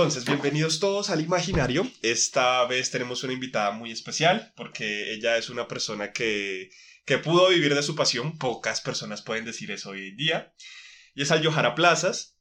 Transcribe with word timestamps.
Entonces, 0.00 0.24
bienvenidos 0.24 0.80
todos 0.80 1.10
al 1.10 1.20
Imaginario. 1.20 1.86
Esta 2.00 2.64
vez 2.64 2.90
tenemos 2.90 3.22
una 3.22 3.34
invitada 3.34 3.70
muy 3.72 3.92
especial 3.92 4.50
porque 4.56 5.12
ella 5.12 5.36
es 5.36 5.50
una 5.50 5.68
persona 5.68 6.14
que, 6.14 6.70
que 7.04 7.18
pudo 7.18 7.50
vivir 7.50 7.74
de 7.74 7.82
su 7.82 7.94
pasión. 7.94 8.38
Pocas 8.38 8.80
personas 8.80 9.20
pueden 9.20 9.44
decir 9.44 9.70
eso 9.70 9.90
hoy 9.90 10.08
en 10.08 10.16
día. 10.16 10.54
Y 11.14 11.20
es 11.20 11.30
Al 11.30 11.74
Plazas. 11.74 12.38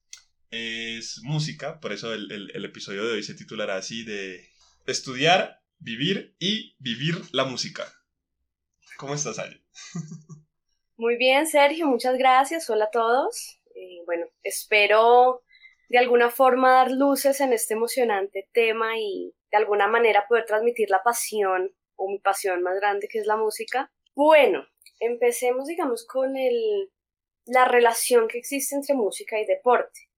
Es 0.52 1.20
música, 1.22 1.82
por 1.82 1.92
eso 1.92 2.14
el, 2.14 2.32
el, 2.32 2.50
el 2.56 2.64
episodio 2.64 3.06
de 3.06 3.16
hoy 3.16 3.24
se 3.24 3.34
titulará 3.34 3.76
así 3.76 4.06
de 4.06 4.48
estudiar, 4.88 5.62
vivir 5.80 6.38
y 6.40 6.78
vivir 6.80 7.22
la 7.34 7.44
música. 7.44 7.84
¿Cómo 8.96 9.16
estás, 9.16 9.38
Ayo? 9.38 9.58
Muy 10.96 11.18
bien, 11.18 11.46
Sergio, 11.46 11.88
muchas 11.88 12.18
gracias. 12.18 12.70
Hola 12.70 12.86
a 12.86 12.92
todos. 12.92 13.60
Eh, 13.76 14.02
bueno, 14.06 14.28
espero 14.44 15.44
de 15.90 15.98
alguna 15.98 16.30
forma 16.30 16.72
dar 16.72 16.92
luces 16.92 17.42
en 17.42 17.52
este 17.52 17.74
emocionante 17.74 18.48
tema 18.54 18.98
y 18.98 19.34
de 19.52 19.58
alguna 19.58 19.88
manera 19.88 20.26
poder 20.28 20.46
transmitir 20.46 20.90
la 20.90 21.04
pasión 21.04 21.76
o 21.96 22.08
mi 22.08 22.20
pasión 22.20 22.62
más 22.62 22.76
grande 22.80 23.08
que 23.08 23.20
es 23.20 23.26
la 23.26 23.36
música. 23.36 23.92
Bueno, 24.16 24.66
empecemos 25.00 25.68
digamos 25.68 26.06
con 26.06 26.38
el, 26.38 26.92
la 27.46 27.66
relación 27.66 28.28
que 28.28 28.38
existe 28.38 28.76
entre 28.76 28.96
música 28.96 29.40
y 29.40 29.46
deporte. 29.46 30.10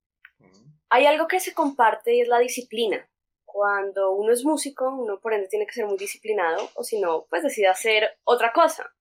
Hay 0.90 1.06
algo 1.06 1.28
que 1.28 1.40
se 1.40 1.54
comparte 1.54 2.16
y 2.16 2.22
es 2.22 2.28
la 2.28 2.40
disciplina. 2.40 3.10
Cuando 3.46 4.12
uno 4.12 4.34
es 4.34 4.44
músico, 4.44 4.90
uno 4.90 5.22
por 5.22 5.34
ende 5.34 5.48
tiene 5.48 5.66
que 5.66 5.74
ser 5.74 5.86
muy 5.86 5.98
disciplinado 5.98 6.70
o 6.76 6.84
si 6.84 7.00
no, 7.00 7.28
pues 7.30 7.44
decide 7.44 7.68
hacer 7.68 8.10
otra 8.26 8.52
cosa. 8.52 8.94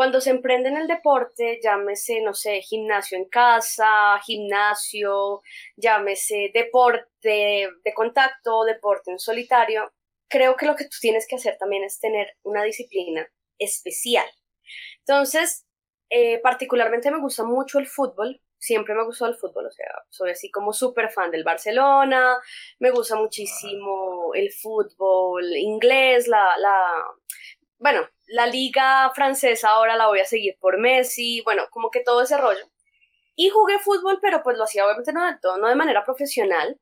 Cuando 0.00 0.22
se 0.22 0.30
emprende 0.30 0.70
en 0.70 0.78
el 0.78 0.86
deporte, 0.86 1.60
llámese, 1.62 2.22
no 2.22 2.32
sé, 2.32 2.62
gimnasio 2.62 3.18
en 3.18 3.26
casa, 3.26 4.18
gimnasio, 4.24 5.42
llámese 5.76 6.50
deporte 6.54 7.68
de 7.84 7.94
contacto, 7.94 8.64
deporte 8.64 9.10
en 9.10 9.18
solitario, 9.18 9.92
creo 10.26 10.56
que 10.56 10.64
lo 10.64 10.74
que 10.74 10.84
tú 10.84 10.96
tienes 11.02 11.26
que 11.28 11.36
hacer 11.36 11.58
también 11.58 11.84
es 11.84 12.00
tener 12.00 12.34
una 12.44 12.62
disciplina 12.62 13.28
especial. 13.58 14.24
Entonces, 15.00 15.66
eh, 16.08 16.38
particularmente 16.38 17.10
me 17.10 17.20
gusta 17.20 17.44
mucho 17.44 17.78
el 17.78 17.86
fútbol, 17.86 18.40
siempre 18.56 18.94
me 18.94 19.04
gustó 19.04 19.26
el 19.26 19.36
fútbol, 19.36 19.66
o 19.66 19.70
sea, 19.70 19.92
soy 20.08 20.30
así 20.30 20.50
como 20.50 20.72
súper 20.72 21.10
fan 21.10 21.30
del 21.30 21.44
Barcelona, 21.44 22.38
me 22.78 22.90
gusta 22.90 23.16
muchísimo 23.16 24.32
el 24.32 24.50
fútbol 24.50 25.44
inglés, 25.58 26.26
la, 26.26 26.56
la, 26.56 27.04
bueno, 27.76 28.08
la 28.30 28.46
liga 28.46 29.10
francesa 29.14 29.70
ahora 29.70 29.96
la 29.96 30.06
voy 30.06 30.20
a 30.20 30.24
seguir 30.24 30.56
por 30.60 30.78
Messi, 30.78 31.42
bueno, 31.42 31.64
como 31.70 31.90
que 31.90 32.00
todo 32.00 32.22
ese 32.22 32.38
rollo. 32.38 32.64
Y 33.34 33.48
jugué 33.50 33.78
fútbol, 33.78 34.18
pero 34.20 34.42
pues 34.42 34.56
lo 34.56 34.64
hacía 34.64 34.84
obviamente 34.84 35.12
no 35.12 35.24
de, 35.24 35.38
todo, 35.40 35.58
no 35.58 35.68
de 35.68 35.74
manera 35.74 36.04
profesional, 36.04 36.78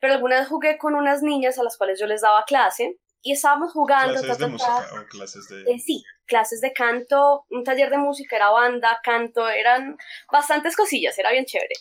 pero 0.00 0.14
alguna 0.14 0.40
vez 0.40 0.48
jugué 0.48 0.78
con 0.78 0.94
unas 0.94 1.22
niñas 1.22 1.58
a 1.58 1.62
las 1.62 1.76
cuales 1.76 2.00
yo 2.00 2.06
les 2.06 2.22
daba 2.22 2.44
clase 2.44 2.96
y 3.22 3.32
estábamos 3.32 3.72
jugando. 3.72 4.20
¿Clases 4.20 4.38
de 4.38 4.46
música 4.46 4.86
o 4.92 5.06
clases 5.08 5.48
de...? 5.48 5.62
Eh, 5.62 5.78
sí, 5.78 6.02
clases 6.26 6.60
de 6.60 6.72
canto, 6.72 7.44
un 7.50 7.62
taller 7.62 7.90
de 7.90 7.98
música, 7.98 8.36
era 8.36 8.50
banda, 8.50 9.00
canto, 9.02 9.48
eran 9.48 9.96
bastantes 10.32 10.76
cosillas, 10.76 11.18
era 11.18 11.30
bien 11.30 11.44
chévere. 11.44 11.74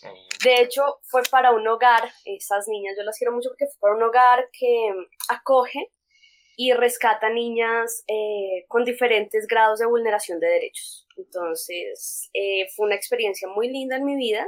De 0.43 0.61
hecho, 0.61 0.99
fue 1.03 1.21
para 1.31 1.51
un 1.51 1.67
hogar, 1.67 2.11
esas 2.25 2.67
niñas 2.67 2.95
yo 2.97 3.03
las 3.03 3.17
quiero 3.17 3.33
mucho 3.33 3.49
porque 3.49 3.65
fue 3.67 3.79
para 3.79 3.95
un 3.95 4.03
hogar 4.03 4.49
que 4.51 4.93
acoge 5.29 5.91
y 6.59 6.73
rescata 6.73 7.29
niñas 7.29 8.03
eh, 8.07 8.65
con 8.67 8.83
diferentes 8.83 9.45
grados 9.45 9.79
de 9.79 9.85
vulneración 9.85 10.39
de 10.39 10.47
derechos. 10.47 11.07
Entonces, 11.15 12.29
eh, 12.33 12.67
fue 12.75 12.87
una 12.87 12.95
experiencia 12.95 13.47
muy 13.47 13.69
linda 13.69 13.95
en 13.95 14.03
mi 14.03 14.15
vida, 14.15 14.43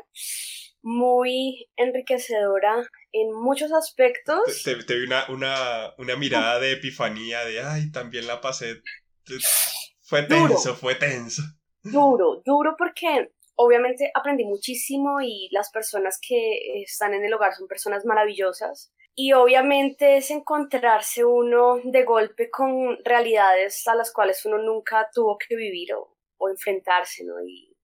muy 0.82 1.70
enriquecedora 1.78 2.84
en 3.12 3.32
muchos 3.32 3.72
aspectos. 3.72 4.42
Te, 4.64 4.74
vi 4.74 5.06
una, 5.06 5.30
una, 5.30 5.94
una, 6.00 6.16
mirada 6.16 6.60
de 6.60 6.74
epifanía, 6.74 7.46
de, 7.46 7.62
ay, 7.62 7.92
también 7.92 8.26
la 8.26 8.42
pasé. 8.42 8.82
Fue 10.02 10.24
tenso, 10.24 10.76
fue 10.76 10.96
tenso. 10.96 11.44
Duro, 11.84 12.42
duro 12.44 12.76
porque 12.76 13.32
obviamente 13.54 14.12
aprendí 14.16 14.46
muchísimo 14.46 15.22
y 15.22 15.48
las 15.52 15.70
personas 15.70 16.20
que 16.28 16.82
están 16.82 17.14
en 17.14 17.24
el 17.24 17.34
hogar 17.36 17.54
son 17.54 17.68
personas 17.68 18.04
maravillosas 18.04 18.92
y 19.22 19.34
obviamente 19.34 20.16
es 20.16 20.32
encontrarse 20.32 21.26
uno 21.26 21.82
de 21.84 22.06
golpe 22.06 22.50
con 22.50 22.98
realidades 23.04 23.86
a 23.86 23.94
las 23.94 24.14
cuales 24.14 24.46
uno 24.46 24.60
nunca 24.60 25.10
tuvo 25.14 25.38
que 25.38 25.58
vivir 25.58 25.94
o, 25.94 26.16
enfrentarse, 26.50 27.26
¿no? 27.26 27.34
Y, 27.46 27.76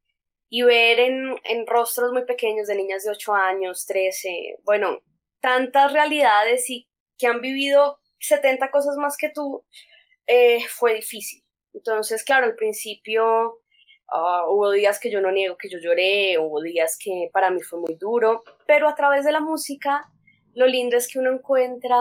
y 0.49 0.61
ver 0.61 0.97
en, 1.01 1.35
en, 1.43 1.67
rostros 1.67 2.13
muy 2.13 2.23
pequeños 2.23 2.67
de 2.67 2.77
niñas 2.77 3.03
de 3.03 3.11
8 3.11 3.33
años, 3.33 3.85
13, 3.85 4.59
bueno, 4.63 5.01
tantas 5.41 5.91
realidades 5.91 6.69
y 6.69 6.87
que 7.17 7.27
han 7.27 7.41
vivido 7.41 7.99
70 8.19 8.71
cosas 8.71 8.95
más 8.95 9.17
que 9.17 9.29
tú, 9.29 9.65
eh, 10.27 10.65
fue 10.69 10.93
difícil. 10.93 11.43
Entonces, 11.73 12.23
claro, 12.23 12.45
al 12.45 12.55
principio 12.55 13.59
ah, 14.07 14.45
hubo 14.47 14.71
días 14.71 15.01
que 15.01 15.11
yo 15.11 15.19
no 15.19 15.33
niego 15.33 15.57
que 15.57 15.69
yo 15.69 15.79
lloré, 15.79 16.39
hubo 16.39 16.61
días 16.61 16.97
que 16.97 17.29
para 17.33 17.51
mí 17.51 17.61
fue 17.61 17.81
muy 17.81 17.95
duro, 17.95 18.41
pero 18.65 18.87
a 18.87 18.95
través 18.95 19.25
de 19.25 19.33
la 19.33 19.41
música 19.41 20.09
lo 20.55 20.67
lindo 20.67 20.97
es 20.97 21.07
que 21.07 21.19
uno 21.19 21.31
encuentra, 21.31 21.97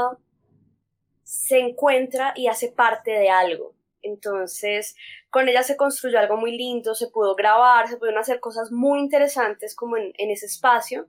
se 1.22 1.59
encuentra 1.59 2.32
y 2.37 2.47
hace 2.47 2.72
parte 2.72 3.10
de 3.10 3.28
algo. 3.28 3.75
Entonces, 4.00 4.94
con 5.31 5.48
ella 5.48 5.62
se 5.62 5.76
construyó 5.76 6.19
algo 6.19 6.37
muy 6.37 6.56
lindo, 6.56 6.94
se 6.94 7.09
pudo 7.09 7.34
grabar, 7.34 7.88
se 7.88 7.97
pudieron 7.97 8.20
hacer 8.20 8.38
cosas 8.38 8.70
muy 8.70 9.00
interesantes 9.00 9.75
como 9.75 9.97
en, 9.97 10.12
ese 10.16 10.47
espacio. 10.47 11.09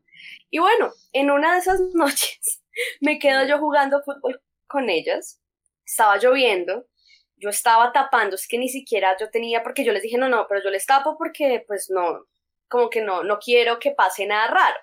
Y 0.50 0.60
bueno, 0.60 0.92
en 1.12 1.30
una 1.30 1.54
de 1.54 1.60
esas 1.60 1.80
noches 1.94 2.64
me 3.02 3.20
quedo 3.20 3.46
yo 3.46 3.60
jugando 3.60 4.02
fútbol 4.04 4.42
con 4.68 4.90
ellas. 4.90 5.42
Estaba 5.86 6.18
lloviendo, 6.18 6.88
yo 7.36 7.50
estaba 7.50 7.92
tapando, 7.92 8.36
es 8.36 8.48
que 8.48 8.58
ni 8.58 8.70
siquiera 8.70 9.16
yo 9.20 9.30
tenía, 9.30 9.62
porque 9.62 9.84
yo 9.84 9.92
les 9.92 10.02
dije, 10.02 10.18
no, 10.18 10.30
no, 10.30 10.48
pero 10.48 10.64
yo 10.64 10.70
les 10.72 10.86
tapo 10.86 11.18
porque 11.18 11.64
pues 11.68 11.92
no, 11.92 12.26
como 12.68 12.90
que 12.90 13.02
no, 13.02 13.24
no 13.24 13.38
quiero 13.40 13.78
que 13.78 13.92
pase 13.92 14.26
nada 14.26 14.48
raro. 14.48 14.80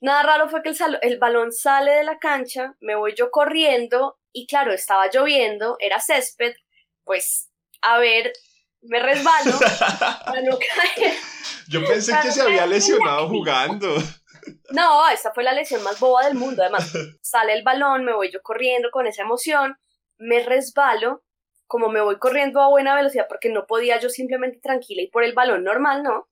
Nada 0.00 0.22
raro 0.22 0.48
fue 0.48 0.62
que 0.62 0.70
el, 0.70 0.98
el 1.02 1.18
balón 1.18 1.52
sale 1.52 1.92
de 1.92 2.04
la 2.04 2.18
cancha, 2.18 2.74
me 2.80 2.94
voy 2.94 3.14
yo 3.16 3.30
corriendo 3.30 4.18
y 4.32 4.46
claro, 4.46 4.72
estaba 4.72 5.08
lloviendo, 5.10 5.76
era 5.80 6.00
césped, 6.00 6.54
pues 7.04 7.50
a 7.80 7.98
ver, 7.98 8.32
me 8.82 9.00
resbalo 9.00 9.58
para 10.26 10.42
no 10.42 10.58
caer. 10.58 11.14
Yo 11.68 11.84
pensé 11.86 12.12
que 12.22 12.30
se 12.30 12.42
había 12.42 12.66
lesionado 12.66 13.28
jugando. 13.28 13.96
No, 14.72 15.08
esta 15.08 15.32
fue 15.32 15.42
la 15.42 15.52
lesión 15.52 15.82
más 15.82 15.98
boba 15.98 16.26
del 16.26 16.34
mundo. 16.34 16.60
Además, 16.62 16.92
sale 17.22 17.54
el 17.54 17.62
balón, 17.62 18.04
me 18.04 18.12
voy 18.12 18.30
yo 18.30 18.42
corriendo 18.42 18.90
con 18.90 19.06
esa 19.06 19.22
emoción, 19.22 19.78
me 20.18 20.42
resbalo, 20.42 21.24
como 21.66 21.88
me 21.88 22.02
voy 22.02 22.18
corriendo 22.18 22.60
a 22.60 22.68
buena 22.68 22.94
velocidad 22.94 23.26
porque 23.26 23.48
no 23.48 23.66
podía 23.66 23.98
yo 24.00 24.10
simplemente 24.10 24.60
tranquila 24.60 25.00
y 25.00 25.06
por 25.06 25.24
el 25.24 25.32
balón 25.32 25.64
normal, 25.64 26.02
¿no? 26.02 26.28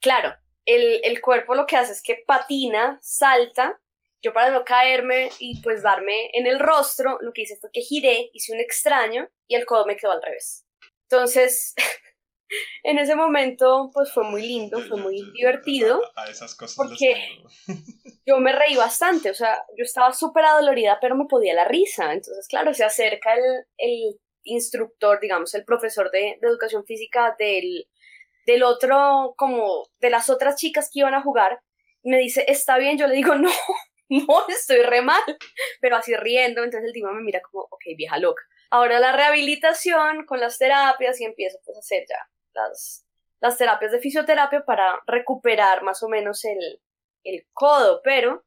Claro, 0.00 0.34
el, 0.66 1.20
cuerpo 1.20 1.54
lo 1.54 1.66
que 1.66 1.76
hace 1.76 1.92
es 1.92 2.02
que 2.02 2.22
patina, 2.26 2.98
salta. 3.02 3.80
Yo 4.24 4.32
para 4.32 4.50
no 4.50 4.64
caerme 4.64 5.30
y 5.40 5.60
pues 5.62 5.82
darme 5.82 6.30
en 6.32 6.46
el 6.46 6.60
rostro, 6.60 7.18
lo 7.22 7.32
que 7.32 7.42
hice 7.42 7.56
fue 7.56 7.70
que 7.72 7.80
giré, 7.80 8.30
hice 8.32 8.52
un 8.52 8.60
extraño 8.60 9.28
y 9.48 9.56
el 9.56 9.66
codo 9.66 9.84
me 9.84 9.96
quedó 9.96 10.12
al 10.12 10.22
revés. 10.22 10.64
Entonces, 11.10 11.74
en 12.84 12.98
ese 12.98 13.16
momento, 13.16 13.90
pues 13.92 14.12
fue 14.12 14.22
muy 14.22 14.42
lindo, 14.42 14.80
fue 14.80 15.00
muy 15.00 15.28
divertido. 15.32 16.00
A, 16.14 16.30
esas 16.30 16.54
cosas. 16.54 16.76
Porque 16.76 17.16
yo 18.26 18.38
me 18.38 18.52
reí 18.52 18.76
bastante, 18.76 19.30
o 19.30 19.34
sea, 19.34 19.60
yo 19.76 19.82
estaba 19.82 20.12
súper 20.12 20.44
adolorida, 20.44 20.98
pero 21.00 21.16
me 21.16 21.26
podía 21.26 21.54
la 21.54 21.64
risa. 21.64 22.12
Entonces, 22.12 22.46
claro, 22.46 22.72
se 22.74 22.84
acerca 22.84 23.34
el, 23.34 23.66
el 23.78 24.20
instructor, 24.44 25.18
digamos, 25.20 25.52
el 25.54 25.64
profesor 25.64 26.12
de, 26.12 26.38
de 26.40 26.48
educación 26.48 26.84
física 26.84 27.34
del, 27.40 27.88
del 28.46 28.62
otro, 28.62 29.34
como 29.36 29.86
de 30.00 30.10
las 30.10 30.30
otras 30.30 30.56
chicas 30.56 30.90
que 30.92 31.00
iban 31.00 31.14
a 31.14 31.22
jugar, 31.22 31.60
me 32.02 32.18
dice, 32.18 32.44
está 32.48 32.78
bien, 32.78 32.98
yo 32.98 33.06
le 33.06 33.14
digo, 33.14 33.34
no, 33.36 33.50
no, 34.08 34.48
estoy 34.48 34.82
re 34.82 35.02
mal, 35.02 35.22
pero 35.80 35.96
así 35.96 36.14
riendo, 36.16 36.62
entonces 36.62 36.88
el 36.88 36.92
tipo 36.92 37.10
me 37.12 37.22
mira 37.22 37.40
como, 37.40 37.64
ok, 37.64 37.82
vieja 37.96 38.18
loca. 38.18 38.42
Ahora 38.70 39.00
la 39.00 39.12
rehabilitación 39.12 40.24
con 40.26 40.40
las 40.40 40.58
terapias 40.58 41.20
y 41.20 41.24
empiezo 41.24 41.58
pues 41.64 41.76
a 41.76 41.80
hacer 41.80 42.04
ya 42.08 42.16
las, 42.54 43.06
las 43.40 43.58
terapias 43.58 43.92
de 43.92 43.98
fisioterapia 43.98 44.64
para 44.64 45.00
recuperar 45.06 45.82
más 45.82 46.02
o 46.02 46.08
menos 46.08 46.44
el, 46.44 46.80
el 47.24 47.46
codo, 47.52 48.00
pero 48.02 48.44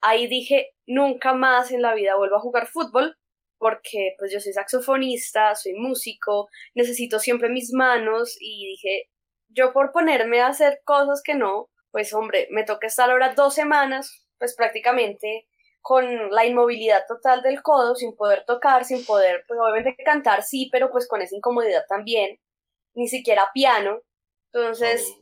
ahí 0.00 0.26
dije, 0.26 0.74
nunca 0.86 1.32
más 1.34 1.70
en 1.70 1.82
la 1.82 1.94
vida 1.94 2.16
vuelvo 2.16 2.36
a 2.36 2.40
jugar 2.40 2.66
fútbol, 2.66 3.16
porque 3.58 4.14
pues 4.18 4.32
yo 4.32 4.40
soy 4.40 4.52
saxofonista, 4.52 5.54
soy 5.54 5.74
músico, 5.74 6.48
necesito 6.74 7.18
siempre 7.18 7.48
mis 7.48 7.72
manos 7.72 8.36
y 8.38 8.68
dije, 8.68 9.10
yo 9.48 9.72
por 9.72 9.92
ponerme 9.92 10.40
a 10.40 10.48
hacer 10.48 10.80
cosas 10.84 11.22
que 11.22 11.34
no, 11.34 11.70
pues 11.90 12.12
hombre, 12.12 12.48
me 12.50 12.64
toca 12.64 12.86
estar 12.86 13.10
ahora 13.10 13.34
dos 13.34 13.54
semanas, 13.54 14.26
pues 14.38 14.54
prácticamente 14.54 15.48
con 15.80 16.30
la 16.30 16.44
inmovilidad 16.44 17.04
total 17.06 17.42
del 17.42 17.62
codo, 17.62 17.94
sin 17.94 18.16
poder 18.16 18.44
tocar, 18.44 18.84
sin 18.84 19.04
poder, 19.04 19.44
pues 19.46 19.58
obviamente 19.62 19.96
cantar 20.04 20.42
sí, 20.42 20.68
pero 20.72 20.90
pues 20.90 21.06
con 21.06 21.22
esa 21.22 21.36
incomodidad 21.36 21.84
también, 21.88 22.40
ni 22.94 23.08
siquiera 23.08 23.50
piano, 23.54 24.00
entonces, 24.52 25.14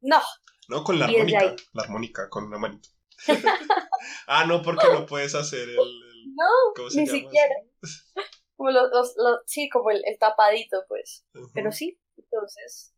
no. 0.00 0.20
No, 0.68 0.84
con 0.84 0.98
la 0.98 1.06
armónica, 1.06 1.56
la 1.72 1.82
armónica, 1.82 2.28
con 2.28 2.44
una 2.44 2.58
manita. 2.58 2.88
ah, 4.26 4.44
no, 4.44 4.62
porque 4.62 4.86
no 4.92 5.06
puedes 5.06 5.34
hacer 5.34 5.68
el... 5.68 5.76
no, 5.76 6.84
ni 6.94 7.06
siquiera. 7.06 7.54
Como 8.56 8.70
los, 8.70 8.90
los, 9.16 9.40
sí, 9.46 9.68
como 9.68 9.90
el, 9.90 10.02
el 10.04 10.18
tapadito, 10.18 10.84
pues. 10.88 11.26
Pero 11.52 11.72
sí, 11.72 11.98
entonces, 12.16 12.94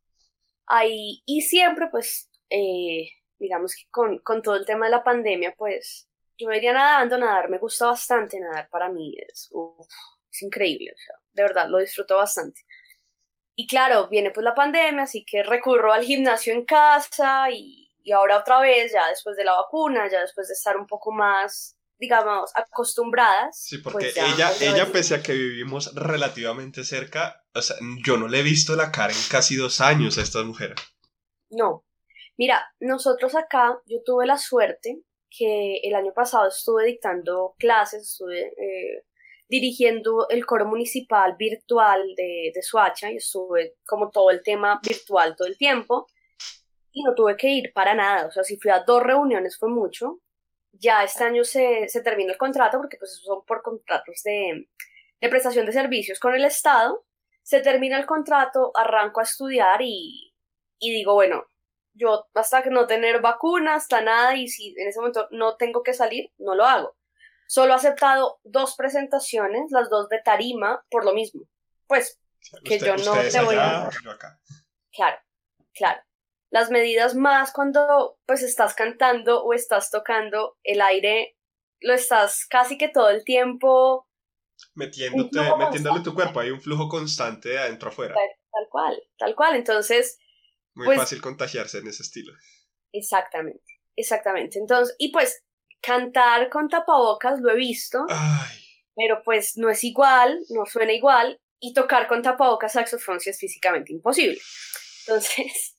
ahí, 0.68 1.22
y 1.26 1.42
siempre, 1.42 1.88
pues, 1.90 2.30
eh, 2.50 3.08
digamos 3.38 3.74
que 3.74 3.88
con, 3.90 4.18
con 4.20 4.42
todo 4.42 4.56
el 4.56 4.66
tema 4.66 4.86
de 4.86 4.92
la 4.92 5.04
pandemia, 5.04 5.54
pues, 5.56 6.08
yo 6.38 6.52
iría 6.52 6.72
nadando, 6.72 7.18
nadar, 7.18 7.48
me 7.50 7.58
gusta 7.58 7.86
bastante 7.86 8.38
nadar 8.40 8.68
para 8.70 8.88
mí, 8.88 9.14
es, 9.28 9.50
es 10.30 10.42
increíble, 10.42 10.92
o 10.94 10.98
sea, 10.98 11.16
de 11.32 11.42
verdad, 11.42 11.68
lo 11.68 11.78
disfruto 11.78 12.16
bastante. 12.16 12.60
Y 13.56 13.66
claro, 13.66 14.08
viene 14.08 14.30
pues 14.30 14.44
la 14.44 14.54
pandemia, 14.54 15.02
así 15.02 15.24
que 15.24 15.42
recurro 15.42 15.92
al 15.92 16.04
gimnasio 16.04 16.52
en 16.52 16.64
casa 16.64 17.50
y, 17.50 17.90
y 18.04 18.12
ahora 18.12 18.38
otra 18.38 18.60
vez, 18.60 18.92
ya 18.92 19.08
después 19.08 19.36
de 19.36 19.44
la 19.44 19.54
vacuna, 19.54 20.08
ya 20.10 20.20
después 20.20 20.48
de 20.48 20.54
estar 20.54 20.76
un 20.76 20.86
poco 20.86 21.12
más 21.12 21.77
digamos, 21.98 22.50
acostumbradas. 22.54 23.60
Sí, 23.60 23.78
porque 23.78 24.12
pues 24.14 24.16
ella, 24.16 24.50
ella 24.60 24.86
pese 24.90 25.16
a 25.16 25.22
que 25.22 25.32
vivimos 25.32 25.94
relativamente 25.94 26.84
cerca, 26.84 27.44
o 27.54 27.62
sea, 27.62 27.76
yo 28.04 28.16
no 28.16 28.28
le 28.28 28.40
he 28.40 28.42
visto 28.42 28.76
la 28.76 28.92
cara 28.92 29.12
en 29.12 29.18
casi 29.30 29.56
dos 29.56 29.80
años 29.80 30.18
a 30.18 30.22
esta 30.22 30.42
mujer. 30.42 30.74
No. 31.50 31.84
Mira, 32.36 32.64
nosotros 32.80 33.34
acá, 33.34 33.80
yo 33.86 33.98
tuve 34.04 34.26
la 34.26 34.38
suerte 34.38 35.02
que 35.28 35.80
el 35.82 35.94
año 35.94 36.12
pasado 36.14 36.48
estuve 36.48 36.86
dictando 36.86 37.54
clases, 37.58 38.02
estuve 38.02 38.46
eh, 38.46 39.04
dirigiendo 39.48 40.28
el 40.28 40.46
coro 40.46 40.66
municipal 40.66 41.34
virtual 41.36 42.14
de, 42.16 42.52
de 42.54 42.62
Suacha 42.62 43.10
y 43.10 43.16
estuve 43.16 43.76
como 43.84 44.10
todo 44.10 44.30
el 44.30 44.42
tema 44.42 44.80
virtual 44.86 45.34
todo 45.36 45.48
el 45.48 45.58
tiempo 45.58 46.06
y 46.92 47.02
no 47.02 47.14
tuve 47.14 47.36
que 47.36 47.48
ir 47.48 47.72
para 47.72 47.94
nada, 47.94 48.26
o 48.26 48.30
sea, 48.30 48.44
si 48.44 48.56
fui 48.56 48.70
a 48.70 48.80
dos 48.80 49.02
reuniones 49.02 49.58
fue 49.58 49.68
mucho, 49.68 50.20
ya 50.72 51.04
este 51.04 51.24
año 51.24 51.44
se, 51.44 51.88
se 51.88 52.02
termina 52.02 52.32
el 52.32 52.38
contrato, 52.38 52.78
porque 52.78 52.96
pues 52.98 53.20
son 53.22 53.44
por 53.44 53.62
contratos 53.62 54.22
de, 54.24 54.68
de 55.20 55.28
prestación 55.28 55.66
de 55.66 55.72
servicios 55.72 56.18
con 56.18 56.34
el 56.34 56.44
Estado, 56.44 57.04
se 57.42 57.60
termina 57.60 57.98
el 57.98 58.06
contrato, 58.06 58.72
arranco 58.74 59.20
a 59.20 59.24
estudiar 59.24 59.80
y, 59.82 60.34
y 60.78 60.92
digo, 60.92 61.14
bueno, 61.14 61.46
yo 61.94 62.26
hasta 62.34 62.62
que 62.62 62.70
no 62.70 62.86
tener 62.86 63.20
vacuna, 63.20 63.74
hasta 63.74 64.00
nada, 64.00 64.36
y 64.36 64.48
si 64.48 64.74
en 64.78 64.88
ese 64.88 65.00
momento 65.00 65.28
no 65.30 65.56
tengo 65.56 65.82
que 65.82 65.94
salir, 65.94 66.30
no 66.38 66.54
lo 66.54 66.64
hago. 66.64 66.96
Solo 67.46 67.72
he 67.72 67.76
aceptado 67.76 68.38
dos 68.44 68.76
presentaciones, 68.76 69.70
las 69.70 69.88
dos 69.88 70.08
de 70.08 70.20
tarima, 70.20 70.84
por 70.90 71.04
lo 71.04 71.14
mismo. 71.14 71.44
Pues, 71.86 72.20
que 72.62 72.78
yo 72.78 72.96
no 72.96 73.14
te 73.14 73.40
voy 73.40 73.56
a... 73.56 73.88
Claro, 74.92 75.18
claro 75.72 76.07
las 76.50 76.70
medidas 76.70 77.14
más 77.14 77.52
cuando 77.52 78.18
pues 78.26 78.42
estás 78.42 78.74
cantando 78.74 79.44
o 79.44 79.52
estás 79.52 79.90
tocando 79.90 80.56
el 80.62 80.80
aire, 80.80 81.36
lo 81.80 81.94
estás 81.94 82.46
casi 82.48 82.78
que 82.78 82.88
todo 82.88 83.10
el 83.10 83.24
tiempo 83.24 84.08
metiéndote, 84.74 85.40
metiéndole 85.58 86.00
tu 86.02 86.14
cuerpo, 86.14 86.40
hay 86.40 86.50
un 86.50 86.60
flujo 86.60 86.88
constante 86.88 87.50
de 87.50 87.58
adentro 87.58 87.90
afuera. 87.90 88.14
Tal, 88.14 88.68
cual, 88.70 89.02
tal 89.18 89.34
cual. 89.34 89.56
Entonces. 89.56 90.18
Muy 90.74 90.86
pues 90.86 90.98
fácil 90.98 91.20
contagiarse 91.20 91.78
en 91.78 91.88
ese 91.88 92.02
estilo. 92.02 92.32
Exactamente, 92.92 93.80
exactamente. 93.96 94.58
Entonces, 94.58 94.94
y 94.98 95.12
pues 95.12 95.42
cantar 95.80 96.48
con 96.50 96.68
tapabocas 96.68 97.40
lo 97.40 97.50
he 97.50 97.56
visto. 97.56 98.06
Pero 98.94 99.22
pues 99.24 99.56
no 99.56 99.70
es 99.70 99.84
igual, 99.84 100.40
no 100.50 100.66
suena 100.66 100.92
igual. 100.92 101.40
Y 101.60 101.72
tocar 101.74 102.06
con 102.06 102.22
tapabocas 102.22 102.72
saxofón 102.72 103.18
sí 103.18 103.30
es 103.30 103.38
físicamente 103.38 103.92
imposible. 103.92 104.38
Entonces, 105.06 105.76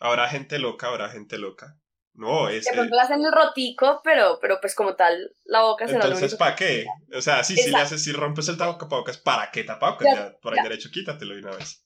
Habrá 0.00 0.28
gente 0.28 0.58
loca, 0.58 0.88
habrá 0.88 1.08
gente 1.08 1.38
loca. 1.38 1.78
No, 2.16 2.48
es. 2.48 2.64
De 2.64 2.72
pronto 2.72 2.94
le 2.94 3.00
hacen 3.00 3.22
el 3.22 3.32
rotico, 3.32 4.00
pero, 4.02 4.38
pero 4.40 4.58
pues 4.60 4.74
como 4.74 4.96
tal, 4.96 5.34
la 5.44 5.62
boca 5.62 5.86
se 5.86 5.94
Entonces, 5.94 6.34
¿para 6.34 6.56
qué? 6.56 6.86
O 7.14 7.20
sea, 7.20 7.44
sí, 7.44 7.56
si 7.56 7.70
le 7.70 7.76
haces, 7.76 8.02
si 8.02 8.12
rompes 8.12 8.48
el 8.48 8.56
tapabocas, 8.56 9.18
¿para 9.18 9.50
qué 9.50 9.64
tapabocas? 9.64 10.06
Ya, 10.06 10.14
ya, 10.14 10.38
por 10.38 10.56
el 10.56 10.62
derecho, 10.62 10.90
quítatelo 10.90 11.34
de 11.34 11.40
una 11.40 11.56
vez. 11.56 11.84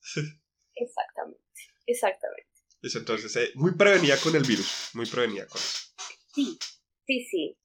Exactamente, 0.73 1.41
exactamente. 1.85 2.49
Eso, 2.81 2.99
entonces, 2.99 3.35
eh, 3.35 3.51
muy 3.55 3.75
prevenida 3.75 4.17
con 4.17 4.35
el 4.35 4.43
virus, 4.43 4.91
muy 4.93 5.05
prevenida 5.05 5.45
con 5.47 5.57
eso. 5.59 5.89
Sí, 6.33 6.57
sí, 7.05 7.25
sí, 7.29 7.57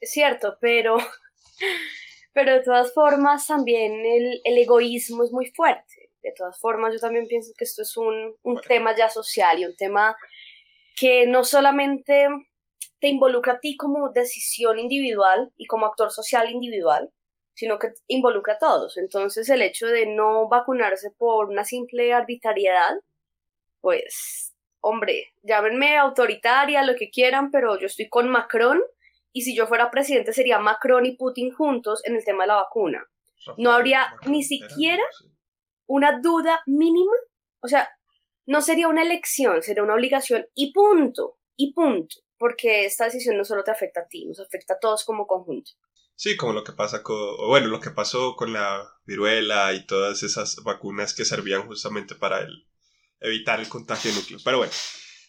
es 0.00 0.10
cierto, 0.10 0.56
pero, 0.60 0.96
pero 2.32 2.54
de 2.54 2.62
todas 2.62 2.92
formas 2.94 3.46
también 3.46 3.92
el, 4.04 4.40
el 4.44 4.58
egoísmo 4.58 5.24
es 5.24 5.30
muy 5.30 5.52
fuerte. 5.54 6.03
De 6.24 6.32
todas 6.32 6.58
formas, 6.58 6.92
yo 6.92 6.98
también 6.98 7.26
pienso 7.28 7.52
que 7.56 7.64
esto 7.64 7.82
es 7.82 7.96
un, 7.96 8.34
un 8.42 8.60
tema 8.60 8.96
ya 8.96 9.08
social 9.10 9.58
y 9.58 9.66
un 9.66 9.76
tema 9.76 10.16
que 10.96 11.26
no 11.26 11.44
solamente 11.44 12.28
te 12.98 13.08
involucra 13.08 13.52
a 13.52 13.60
ti 13.60 13.76
como 13.76 14.08
decisión 14.08 14.78
individual 14.78 15.52
y 15.56 15.66
como 15.66 15.84
actor 15.84 16.10
social 16.10 16.50
individual, 16.50 17.10
sino 17.52 17.78
que 17.78 17.92
involucra 18.08 18.54
a 18.54 18.58
todos. 18.58 18.96
Entonces 18.96 19.48
el 19.50 19.60
hecho 19.60 19.86
de 19.86 20.06
no 20.06 20.48
vacunarse 20.48 21.10
por 21.10 21.50
una 21.50 21.64
simple 21.64 22.14
arbitrariedad, 22.14 22.94
pues, 23.82 24.54
hombre, 24.80 25.34
llámenme 25.42 25.98
autoritaria, 25.98 26.82
lo 26.82 26.94
que 26.96 27.10
quieran, 27.10 27.50
pero 27.50 27.78
yo 27.78 27.86
estoy 27.86 28.08
con 28.08 28.30
Macron 28.30 28.80
y 29.32 29.42
si 29.42 29.54
yo 29.54 29.66
fuera 29.66 29.90
presidente 29.90 30.32
sería 30.32 30.58
Macron 30.58 31.04
y 31.04 31.16
Putin 31.16 31.52
juntos 31.52 32.00
en 32.06 32.16
el 32.16 32.24
tema 32.24 32.44
de 32.44 32.48
la 32.48 32.54
vacuna. 32.56 33.06
No 33.58 33.72
habría 33.72 34.14
ni 34.26 34.42
siquiera 34.42 35.02
una 35.86 36.20
duda 36.20 36.62
mínima, 36.66 37.12
o 37.60 37.68
sea, 37.68 37.88
no 38.46 38.60
sería 38.60 38.88
una 38.88 39.02
elección, 39.02 39.62
sería 39.62 39.82
una 39.82 39.94
obligación 39.94 40.46
y 40.54 40.72
punto, 40.72 41.38
y 41.56 41.72
punto, 41.72 42.16
porque 42.38 42.84
esta 42.84 43.04
decisión 43.04 43.36
no 43.36 43.44
solo 43.44 43.64
te 43.64 43.70
afecta 43.70 44.00
a 44.00 44.08
ti, 44.08 44.26
nos 44.26 44.40
afecta 44.40 44.74
a 44.74 44.78
todos 44.78 45.04
como 45.04 45.26
conjunto. 45.26 45.72
Sí, 46.16 46.36
como 46.36 46.52
lo 46.52 46.62
que 46.62 46.72
pasa 46.72 47.02
con, 47.02 47.16
bueno, 47.48 47.66
lo 47.66 47.80
que 47.80 47.90
pasó 47.90 48.36
con 48.36 48.52
la 48.52 48.86
viruela 49.04 49.72
y 49.72 49.84
todas 49.86 50.22
esas 50.22 50.62
vacunas 50.62 51.14
que 51.14 51.24
servían 51.24 51.66
justamente 51.66 52.14
para 52.14 52.46
evitar 53.20 53.58
el 53.58 53.68
contagio 53.68 54.10
de 54.10 54.18
núcleos. 54.18 54.42
Pero 54.44 54.58
bueno, 54.58 54.72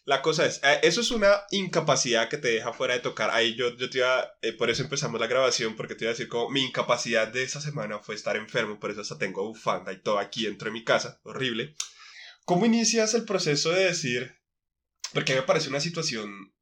la 0.05 0.21
cosa 0.21 0.45
es, 0.45 0.61
eh, 0.63 0.79
eso 0.83 1.01
es 1.01 1.09
una 1.09 1.33
incapacidad 1.49 2.29
que 2.29 2.37
te 2.37 2.49
deja 2.49 2.71
fuera 2.73 2.93
de 2.93 2.99
tocar. 2.99 3.31
Ahí 3.31 3.55
yo, 3.55 3.75
yo 3.75 3.89
te 3.89 3.97
iba, 3.97 4.37
eh, 4.43 4.53
por 4.53 4.69
eso 4.69 4.83
empezamos 4.83 5.19
la 5.19 5.25
grabación, 5.27 5.75
porque 5.75 5.95
te 5.95 6.05
iba 6.05 6.11
a 6.11 6.13
decir 6.13 6.29
como 6.29 6.49
mi 6.49 6.61
incapacidad 6.61 7.27
de 7.27 7.41
esa 7.43 7.59
semana 7.59 7.99
fue 7.99 8.13
estar 8.13 8.35
enfermo, 8.35 8.79
por 8.79 8.91
eso 8.91 9.01
hasta 9.01 9.17
tengo 9.17 9.43
bufanda 9.43 9.91
y 9.91 10.01
todo 10.01 10.19
aquí 10.19 10.45
dentro 10.45 10.67
de 10.67 10.73
mi 10.73 10.83
casa, 10.83 11.19
horrible. 11.23 11.75
¿Cómo 12.45 12.67
inicias 12.67 13.15
el 13.15 13.25
proceso 13.25 13.71
de 13.71 13.85
decir, 13.85 14.35
porque 15.11 15.33
me 15.33 15.41
parece 15.41 15.69
una 15.69 15.79
situación 15.79 16.53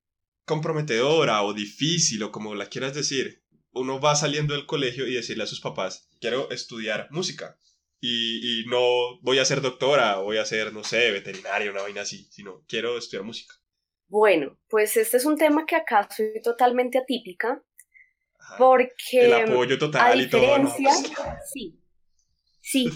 comprometedora 0.45 1.43
o 1.43 1.53
difícil 1.53 2.23
o 2.23 2.31
como 2.31 2.55
la 2.55 2.67
quieras 2.67 2.93
decir, 2.93 3.43
uno 3.71 3.99
va 3.99 4.15
saliendo 4.15 4.53
del 4.53 4.65
colegio 4.65 5.05
y 5.05 5.15
decirle 5.15 5.43
a 5.43 5.47
sus 5.47 5.59
papás, 5.59 6.07
quiero 6.21 6.49
estudiar 6.49 7.07
música 7.11 7.57
y, 8.05 8.65
no 8.67 9.19
voy 9.21 9.39
a 9.39 9.45
ser 9.45 9.61
doctora 9.61 10.17
voy 10.17 10.37
a 10.37 10.45
ser, 10.45 10.73
no 10.73 10.83
sé, 10.83 11.11
veterinaria, 11.11 11.71
una 11.71 11.83
vaina 11.83 12.01
así, 12.01 12.27
sino 12.31 12.63
quiero 12.67 12.97
estudiar 12.97 13.23
música. 13.23 13.53
Bueno, 14.07 14.59
pues 14.67 14.97
este 14.97 15.17
es 15.17 15.25
un 15.25 15.37
tema 15.37 15.65
que 15.65 15.77
acá 15.77 16.07
soy 16.13 16.41
totalmente 16.43 16.97
atípica, 16.97 17.63
porque... 18.57 19.25
El 19.25 19.33
apoyo 19.33 19.77
total 19.77 20.19
y 20.19 20.29
todo, 20.29 20.59
¿no? 20.59 20.69
Sí, 21.53 21.79
sí, 22.61 22.89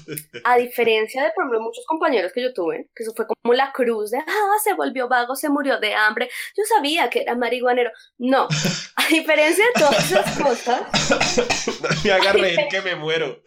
a 0.43 0.57
diferencia 0.57 1.23
de, 1.23 1.31
por 1.31 1.43
ejemplo, 1.43 1.61
muchos 1.61 1.85
compañeros 1.85 2.31
que 2.33 2.41
yo 2.41 2.53
tuve, 2.53 2.89
que 2.93 3.03
eso 3.03 3.13
fue 3.15 3.25
como 3.27 3.53
la 3.53 3.71
cruz 3.71 4.11
de, 4.11 4.17
ah, 4.17 4.57
se 4.63 4.73
volvió 4.73 5.07
vago, 5.07 5.35
se 5.35 5.49
murió 5.49 5.79
de 5.79 5.93
hambre, 5.93 6.29
yo 6.55 6.63
sabía 6.65 7.09
que 7.09 7.21
era 7.21 7.35
marihuanero. 7.35 7.91
No, 8.17 8.47
a 8.95 9.07
diferencia 9.07 9.65
de 9.65 9.79
todas 9.79 10.11
esas 10.11 10.39
cosas... 10.39 12.03
me 12.03 12.11
agarré 12.11 12.67
que 12.69 12.81
me 12.81 12.95
muero. 12.95 13.41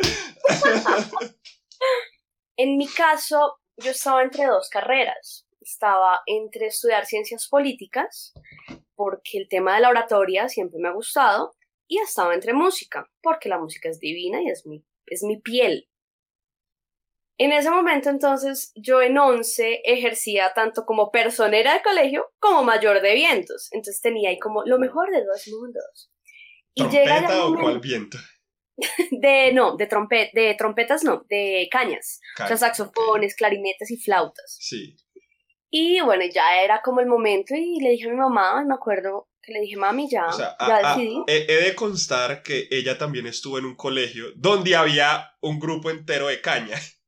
en 2.56 2.76
mi 2.76 2.86
caso, 2.86 3.58
yo 3.76 3.90
estaba 3.90 4.22
entre 4.22 4.46
dos 4.46 4.68
carreras. 4.68 5.46
Estaba 5.60 6.22
entre 6.26 6.66
estudiar 6.66 7.06
ciencias 7.06 7.48
políticas, 7.48 8.32
porque 8.94 9.38
el 9.38 9.48
tema 9.48 9.74
de 9.74 9.82
la 9.82 9.90
oratoria 9.90 10.48
siempre 10.48 10.78
me 10.80 10.88
ha 10.88 10.92
gustado, 10.92 11.54
y 11.86 11.98
estaba 11.98 12.34
entre 12.34 12.52
música, 12.54 13.10
porque 13.22 13.48
la 13.48 13.58
música 13.58 13.88
es 13.88 13.98
divina 13.98 14.40
y 14.42 14.48
es 14.48 14.64
mi, 14.64 14.84
es 15.06 15.22
mi 15.22 15.40
piel. 15.40 15.88
En 17.36 17.52
ese 17.52 17.70
momento 17.70 18.10
entonces 18.10 18.70
yo 18.74 19.00
en 19.00 19.16
once 19.16 19.80
ejercía 19.84 20.52
tanto 20.54 20.84
como 20.84 21.10
personera 21.10 21.72
de 21.72 21.82
colegio 21.82 22.30
como 22.38 22.62
mayor 22.62 23.00
de 23.00 23.14
vientos. 23.14 23.68
Entonces 23.72 24.02
tenía 24.02 24.28
ahí 24.28 24.38
como 24.38 24.62
lo 24.66 24.78
mejor 24.78 25.10
de 25.10 25.24
dos 25.24 25.48
mundos. 25.48 26.12
Y 26.74 26.82
¿Trompeta 26.82 27.46
o 27.46 27.54
cuál 27.54 27.80
viento? 27.80 28.18
de, 29.10 29.52
no, 29.52 29.76
de, 29.76 29.88
de 30.32 30.54
trompetas 30.54 31.04
no, 31.04 31.24
de 31.28 31.68
cañas. 31.70 32.20
o 32.42 32.46
sea, 32.46 32.56
saxofones, 32.56 33.34
clarinetes 33.34 33.90
y 33.90 33.96
flautas. 33.96 34.56
Sí. 34.60 34.96
Y 35.70 36.00
bueno, 36.00 36.24
ya 36.32 36.62
era 36.62 36.82
como 36.82 37.00
el 37.00 37.06
momento 37.06 37.54
y 37.54 37.78
le 37.80 37.90
dije 37.90 38.08
a 38.08 38.12
mi 38.12 38.16
mamá, 38.16 38.64
me 38.64 38.74
acuerdo 38.74 39.28
que 39.40 39.52
le 39.52 39.60
dije, 39.60 39.76
mami, 39.76 40.10
ya, 40.10 40.26
ya 40.58 40.96
decidí. 40.96 41.22
he, 41.28 41.64
de 41.64 41.74
constar 41.74 42.42
que 42.42 42.66
ella 42.70 42.98
también 42.98 43.26
estuvo 43.26 43.58
en 43.58 43.64
un 43.64 43.76
colegio 43.76 44.26
donde 44.34 44.74
había 44.74 45.32
un 45.40 45.58
grupo 45.58 45.90
entero 45.90 46.26
de 46.26 46.40
cañas. 46.40 47.00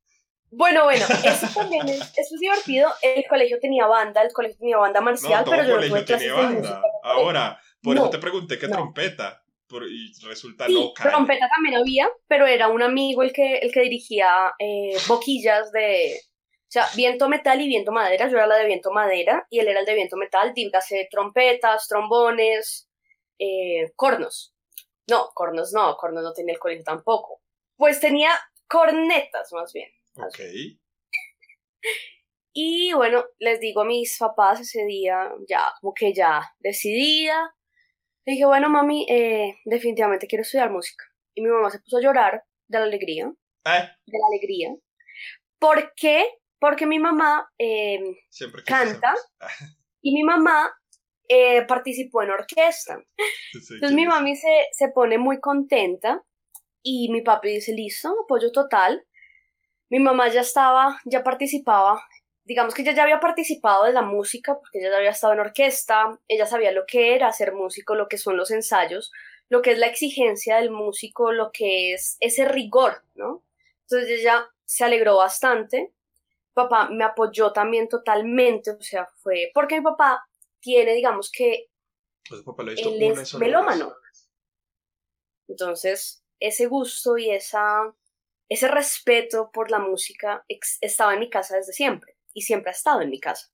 Bueno, 0.49 0.83
bueno, 0.83 1.05
eso 1.25 1.47
también 1.53 1.89
es, 1.89 1.99
eso 1.99 2.35
es 2.35 2.39
divertido. 2.39 2.89
El 3.01 3.23
colegio 3.27 3.59
tenía 3.59 3.85
banda, 3.87 4.21
el 4.21 4.31
colegio 4.31 4.57
tenía 4.59 4.77
banda 4.77 5.01
marcial, 5.01 5.43
pero 5.49 5.63
yo 5.63 5.79
no 5.79 5.87
tuve 5.87 6.05
clases 6.05 6.35
de 6.35 6.43
música. 6.43 6.81
Ahora, 7.03 7.59
Por 7.81 7.97
eso 7.97 8.09
te 8.09 8.19
pregunté 8.19 8.57
qué 8.57 8.67
trompeta. 8.67 9.42
Y 9.81 10.11
resulta 10.23 10.67
sí, 10.67 10.73
no, 10.73 10.93
trompeta 10.93 11.49
también 11.49 11.75
había, 11.75 12.09
pero 12.27 12.45
era 12.45 12.67
un 12.67 12.81
amigo 12.81 13.23
el 13.23 13.33
que, 13.33 13.57
el 13.57 13.71
que 13.71 13.81
dirigía 13.81 14.53
eh, 14.59 14.95
boquillas 15.07 15.71
de, 15.71 16.19
o 16.19 16.71
sea, 16.73 16.87
viento 16.95 17.29
metal 17.29 17.61
y 17.61 17.67
viento 17.67 17.91
madera. 17.91 18.27
Yo 18.27 18.37
era 18.37 18.47
la 18.47 18.57
de 18.57 18.65
viento 18.65 18.91
madera 18.91 19.45
y 19.49 19.59
él 19.59 19.67
era 19.67 19.81
el 19.81 19.85
de 19.85 19.93
viento 19.93 20.17
metal. 20.17 20.53
Dígase 20.55 21.07
trompetas, 21.11 21.87
trombones, 21.87 22.89
eh, 23.37 23.91
cornos. 23.95 24.55
No, 25.07 25.29
cornos 25.33 25.71
no, 25.73 25.95
cornos 25.97 26.23
no 26.23 26.33
tenía 26.33 26.53
el 26.53 26.59
colegio 26.59 26.83
tampoco. 26.83 27.41
Pues 27.75 27.99
tenía 27.99 28.31
cornetas 28.67 29.51
más 29.53 29.71
bien. 29.73 29.89
Ok. 30.15 30.39
Y 32.55 32.93
bueno, 32.93 33.25
les 33.39 33.59
digo 33.59 33.81
a 33.81 33.85
mis 33.85 34.15
papás 34.19 34.59
ese 34.61 34.85
día, 34.85 35.31
ya 35.49 35.73
como 35.81 35.91
que 35.91 36.13
ya 36.13 36.53
decidida. 36.59 37.55
Le 38.25 38.33
dije, 38.33 38.45
bueno, 38.45 38.69
mami, 38.69 39.05
eh, 39.09 39.55
definitivamente 39.65 40.27
quiero 40.27 40.43
estudiar 40.43 40.71
música. 40.71 41.05
Y 41.35 41.41
mi 41.41 41.49
mamá 41.49 41.69
se 41.69 41.79
puso 41.79 41.97
a 41.97 42.01
llorar 42.01 42.43
de 42.67 42.79
la 42.79 42.85
alegría. 42.85 43.25
¿Eh? 43.65 43.89
De 44.05 44.17
la 44.19 44.27
alegría. 44.31 44.75
¿Por 45.59 45.93
qué? 45.95 46.25
Porque 46.59 46.85
mi 46.85 46.99
mamá 46.99 47.49
eh, 47.57 47.99
canta 48.65 49.13
y 50.01 50.13
mi 50.13 50.23
mamá 50.23 50.73
participó 51.67 52.21
en 52.21 52.29
orquesta. 52.29 53.03
Entonces 53.53 53.93
mi 53.93 54.05
mami 54.05 54.35
se, 54.35 54.67
se 54.71 54.89
pone 54.89 55.17
muy 55.17 55.39
contenta 55.39 56.23
y 56.83 57.09
mi 57.11 57.21
papi 57.21 57.49
dice, 57.49 57.73
listo, 57.73 58.13
apoyo 58.23 58.51
total. 58.51 59.05
Mi 59.89 59.99
mamá 59.99 60.27
ya 60.29 60.41
estaba, 60.41 60.99
ya 61.05 61.23
participaba 61.23 62.01
digamos 62.45 62.73
que 62.73 62.81
ella 62.81 62.93
ya 62.93 63.03
había 63.03 63.19
participado 63.19 63.85
de 63.85 63.93
la 63.93 64.01
música, 64.01 64.57
porque 64.59 64.79
ella 64.79 64.89
ya 64.91 64.97
había 64.97 65.11
estado 65.11 65.33
en 65.33 65.39
orquesta, 65.39 66.19
ella 66.27 66.45
sabía 66.45 66.71
lo 66.71 66.85
que 66.85 67.15
era 67.15 67.31
ser 67.31 67.53
músico, 67.53 67.95
lo 67.95 68.07
que 68.07 68.17
son 68.17 68.37
los 68.37 68.51
ensayos, 68.51 69.11
lo 69.49 69.61
que 69.61 69.71
es 69.71 69.77
la 69.77 69.87
exigencia 69.87 70.57
del 70.57 70.71
músico, 70.71 71.31
lo 71.31 71.51
que 71.51 71.93
es 71.93 72.17
ese 72.19 72.45
rigor, 72.45 73.03
¿no? 73.15 73.43
Entonces 73.87 74.19
ella 74.19 74.49
se 74.65 74.83
alegró 74.83 75.17
bastante. 75.17 75.93
Papá 76.53 76.89
me 76.89 77.03
apoyó 77.03 77.51
también 77.51 77.87
totalmente, 77.87 78.71
o 78.71 78.81
sea, 78.81 79.07
fue 79.17 79.51
porque 79.53 79.77
mi 79.77 79.83
papá 79.83 80.27
tiene, 80.59 80.93
digamos 80.93 81.31
que, 81.31 81.69
pues 82.27 82.41
papá 82.41 82.63
lo 82.63 82.71
él 82.71 83.01
es 83.01 83.33
melómano. 83.35 83.95
Entonces, 85.47 86.23
ese 86.39 86.67
gusto 86.67 87.17
y 87.17 87.31
esa, 87.31 87.93
ese 88.49 88.67
respeto 88.67 89.51
por 89.51 89.71
la 89.71 89.79
música 89.79 90.45
estaba 90.81 91.13
en 91.13 91.19
mi 91.21 91.29
casa 91.29 91.57
desde 91.57 91.73
siempre 91.73 92.12
y 92.33 92.41
siempre 92.41 92.71
ha 92.71 92.73
estado 92.73 93.01
en 93.01 93.09
mi 93.09 93.19
casa. 93.19 93.47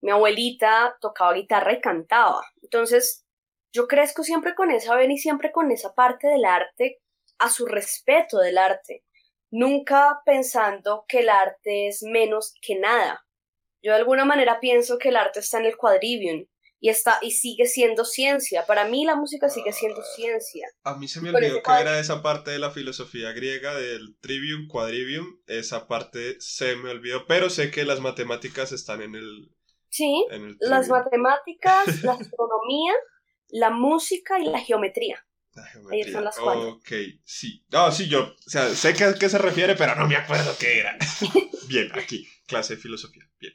Mi 0.00 0.10
abuelita 0.10 0.96
tocaba 1.00 1.32
guitarra 1.32 1.72
y 1.72 1.80
cantaba. 1.80 2.44
Entonces, 2.62 3.24
yo 3.72 3.88
crezco 3.88 4.22
siempre 4.22 4.54
con 4.54 4.70
esa 4.70 4.94
vena 4.96 5.14
y 5.14 5.18
siempre 5.18 5.50
con 5.50 5.70
esa 5.70 5.94
parte 5.94 6.28
del 6.28 6.44
arte, 6.44 7.00
a 7.38 7.48
su 7.48 7.66
respeto 7.66 8.38
del 8.38 8.58
arte, 8.58 9.04
nunca 9.50 10.20
pensando 10.24 11.04
que 11.08 11.20
el 11.20 11.28
arte 11.28 11.88
es 11.88 12.02
menos 12.02 12.54
que 12.60 12.78
nada. 12.78 13.26
Yo 13.82 13.92
de 13.92 13.98
alguna 13.98 14.24
manera 14.24 14.60
pienso 14.60 14.98
que 14.98 15.08
el 15.08 15.16
arte 15.16 15.40
está 15.40 15.58
en 15.58 15.66
el 15.66 15.76
quadrivium 15.76 16.46
y 16.84 16.90
está 16.90 17.18
y 17.22 17.30
sigue 17.30 17.64
siendo 17.64 18.04
ciencia. 18.04 18.66
Para 18.66 18.86
mí 18.86 19.06
la 19.06 19.16
música 19.16 19.48
sigue 19.48 19.72
siendo 19.72 20.02
ah, 20.02 20.14
ciencia. 20.16 20.68
A 20.82 20.94
mí 20.96 21.08
se 21.08 21.22
me 21.22 21.30
olvidó 21.30 21.62
que 21.62 21.72
era 21.80 21.98
esa 21.98 22.22
parte 22.22 22.50
de 22.50 22.58
la 22.58 22.72
filosofía 22.72 23.32
griega 23.32 23.74
del 23.74 24.18
trivium, 24.20 24.68
quadrivium, 24.68 25.40
esa 25.46 25.88
parte 25.88 26.38
se 26.40 26.76
me 26.76 26.90
olvidó, 26.90 27.24
pero 27.26 27.48
sé 27.48 27.70
que 27.70 27.86
las 27.86 28.00
matemáticas 28.00 28.70
están 28.72 29.00
en 29.00 29.14
el 29.14 29.50
Sí, 29.88 30.26
las 30.60 30.90
matemáticas, 30.90 32.02
la 32.02 32.12
astronomía, 32.20 32.92
la 33.48 33.70
música 33.70 34.38
y 34.38 34.44
la 34.44 34.60
geometría. 34.60 35.24
La 35.54 35.64
geometría. 35.64 36.04
Ahí 36.04 36.12
son 36.12 36.24
las 36.24 36.38
cuatro. 36.38 36.68
Ok, 36.68 36.92
sí. 37.24 37.64
No, 37.70 37.90
sí, 37.92 38.08
yo, 38.10 38.24
o 38.24 38.50
sea, 38.50 38.68
sé 38.68 38.90
a 38.90 39.14
qué 39.14 39.28
se 39.30 39.38
refiere, 39.38 39.74
pero 39.74 39.94
no 39.94 40.06
me 40.06 40.16
acuerdo 40.16 40.54
qué 40.60 40.80
era. 40.80 40.98
Bien, 41.66 41.90
aquí, 41.94 42.28
clase 42.46 42.76
de 42.76 42.82
filosofía. 42.82 43.26
Bien. 43.40 43.54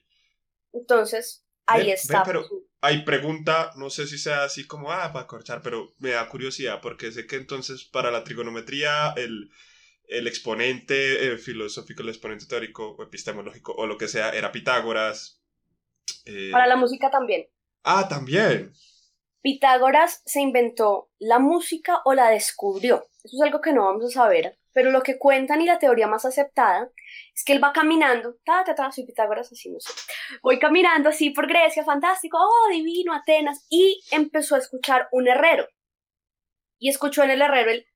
Entonces, 0.74 1.46
ahí 1.68 1.92
está. 1.92 2.24
pero 2.24 2.44
hay 2.82 3.04
pregunta, 3.04 3.72
no 3.76 3.90
sé 3.90 4.08
si 4.08 4.18
sea 4.18 4.44
así 4.44 4.66
como, 4.66 4.92
ah, 4.92 5.12
para 5.12 5.28
corchar, 5.28 5.62
pero 5.62 5.94
me 6.00 6.12
da 6.12 6.30
curiosidad, 6.30 6.80
porque 6.82 7.12
sé 7.12 7.28
que 7.28 7.36
entonces 7.36 7.84
para 7.84 8.12
la 8.12 8.24
trigonometría 8.24 9.14
el, 9.18 9.52
el 10.08 10.28
exponente 10.28 11.34
eh, 11.34 11.38
filosófico, 11.38 12.04
el 12.04 12.10
exponente 12.10 12.46
teórico 12.46 12.92
o 12.92 13.04
epistemológico 13.04 13.74
o 13.74 13.86
lo 13.86 13.98
que 13.98 14.08
sea 14.08 14.30
era 14.32 14.52
Pitágoras. 14.52 15.42
Eh, 16.26 16.50
para 16.52 16.68
la 16.68 16.76
música 16.76 17.10
también. 17.10 17.48
Ah, 17.84 18.08
también. 18.08 18.72
Pitágoras 19.42 20.22
se 20.26 20.42
inventó 20.42 21.10
la 21.18 21.40
música 21.40 22.02
o 22.06 22.14
la 22.14 22.30
descubrió. 22.30 23.08
Eso 23.24 23.38
es 23.38 23.42
algo 23.42 23.62
que 23.62 23.74
no 23.74 23.86
vamos 23.86 24.06
a 24.06 24.10
saber 24.10 24.59
pero 24.74 24.92
lo 24.92 25.02
que 25.02 25.18
cuentan 25.18 25.62
y 25.62 25.66
la 25.66 25.80
teoría 25.80 26.08
más 26.08 26.26
aceptada 26.26 26.92
es 27.34 27.44
que 27.44 27.54
él 27.54 27.64
va 27.64 27.74
caminando, 27.74 28.36
ta, 28.46 28.64
ta, 28.64 28.76
ta, 28.76 28.92
soy 28.92 29.06
Pitágoras, 29.06 29.52
así 29.52 29.70
no 29.70 29.80
sé. 29.80 29.92
Voy 30.42 30.60
caminando 30.60 31.10
así 31.10 31.32
por 31.32 31.48
Grecia, 31.48 31.84
fantástico, 31.84 32.38
oh, 32.40 32.70
divino, 32.72 33.14
Atenas, 33.14 33.66
y 33.70 34.02
empezó 34.12 34.56
a 34.56 34.60
escuchar 34.60 35.08
un 35.12 35.28
herrero. 35.28 35.68
Y 36.78 36.90
escuchó 36.90 37.24
en 37.24 37.32
el 37.32 37.42
herrero 37.42 37.72
el 37.72 37.88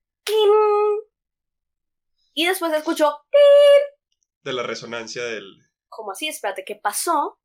Y 2.33 2.45
después 2.45 2.73
escuchó 2.73 3.15
De 4.41 4.53
la 4.53 4.63
resonancia 4.63 5.23
del. 5.23 5.45
¿Cómo 5.87 6.11
así? 6.11 6.27
Espérate, 6.27 6.65
¿qué 6.65 6.75
pasó? 6.75 7.39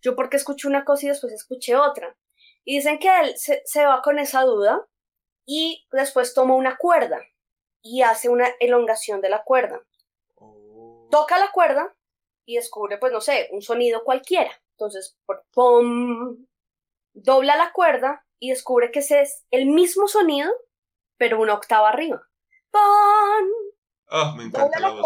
Yo 0.00 0.14
porque 0.14 0.36
escuché 0.36 0.68
una 0.68 0.84
cosa 0.84 1.06
y 1.06 1.08
después 1.08 1.32
escuché 1.32 1.74
otra. 1.74 2.16
Y 2.64 2.76
dicen 2.76 2.98
que 2.98 3.08
él 3.20 3.36
se, 3.36 3.62
se 3.64 3.84
va 3.84 4.00
con 4.02 4.18
esa 4.18 4.42
duda 4.42 4.86
y 5.44 5.86
después 5.90 6.32
toma 6.34 6.54
una 6.54 6.76
cuerda 6.76 7.20
y 7.82 8.02
hace 8.02 8.28
una 8.28 8.48
elongación 8.60 9.20
de 9.20 9.30
la 9.30 9.44
cuerda. 9.44 9.82
Oh. 10.36 11.08
Toca 11.10 11.38
la 11.38 11.50
cuerda 11.52 11.94
y 12.44 12.56
descubre, 12.56 12.98
pues 12.98 13.12
no 13.12 13.20
sé, 13.20 13.48
un 13.52 13.62
sonido 13.62 14.04
cualquiera. 14.04 14.50
Entonces, 14.72 15.18
¡pum! 15.52 16.46
dobla 17.12 17.56
la 17.56 17.72
cuerda 17.72 18.24
y 18.38 18.50
descubre 18.50 18.90
que 18.90 19.00
ese 19.00 19.22
es 19.22 19.44
el 19.50 19.66
mismo 19.66 20.08
sonido, 20.08 20.50
pero 21.16 21.40
una 21.40 21.54
octava 21.54 21.88
arriba. 21.88 22.22
¡Pum! 22.70 23.48
Oh, 24.10 24.32
me 24.36 24.44
encanta 24.44 24.80
la, 24.80 24.90
voz 24.90 25.02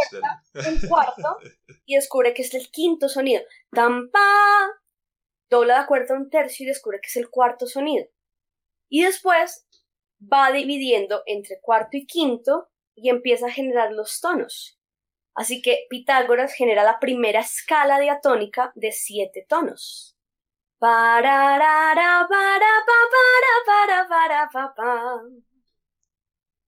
Un 0.55 0.89
cuarto 0.89 1.37
y 1.87 1.97
descubre 1.97 2.35
que 2.35 2.43
es 2.43 2.55
el 2.55 2.71
quinto 2.71 3.09
sonido. 3.09 3.43
¡Tampa! 3.71 4.21
Dobla 5.51 5.81
la 5.81 5.87
cuerda 5.87 6.15
un 6.15 6.31
tercio 6.31 6.65
y 6.65 6.69
descubre 6.69 7.01
que 7.01 7.09
es 7.09 7.17
el 7.17 7.29
cuarto 7.29 7.67
sonido. 7.67 8.07
Y 8.89 9.05
después 9.05 9.67
va 10.31 10.53
dividiendo 10.53 11.23
entre 11.27 11.61
cuarto 11.61 11.97
y 11.97 12.07
quinto 12.07 12.69
y 12.95 13.09
empieza 13.09 13.47
a 13.47 13.53
generar 13.53 13.93
los 13.93 14.21
tonos. 14.21 14.79
Así 15.35 15.63
que 15.63 15.87
Pitágoras 15.89 16.53
genera 16.55 16.85
la 16.85 16.99
primera 16.99 17.41
escala 17.41 17.99
diatónica 17.99 18.73
de 18.75 18.93
siete 18.93 19.47
tonos. 19.49 20.17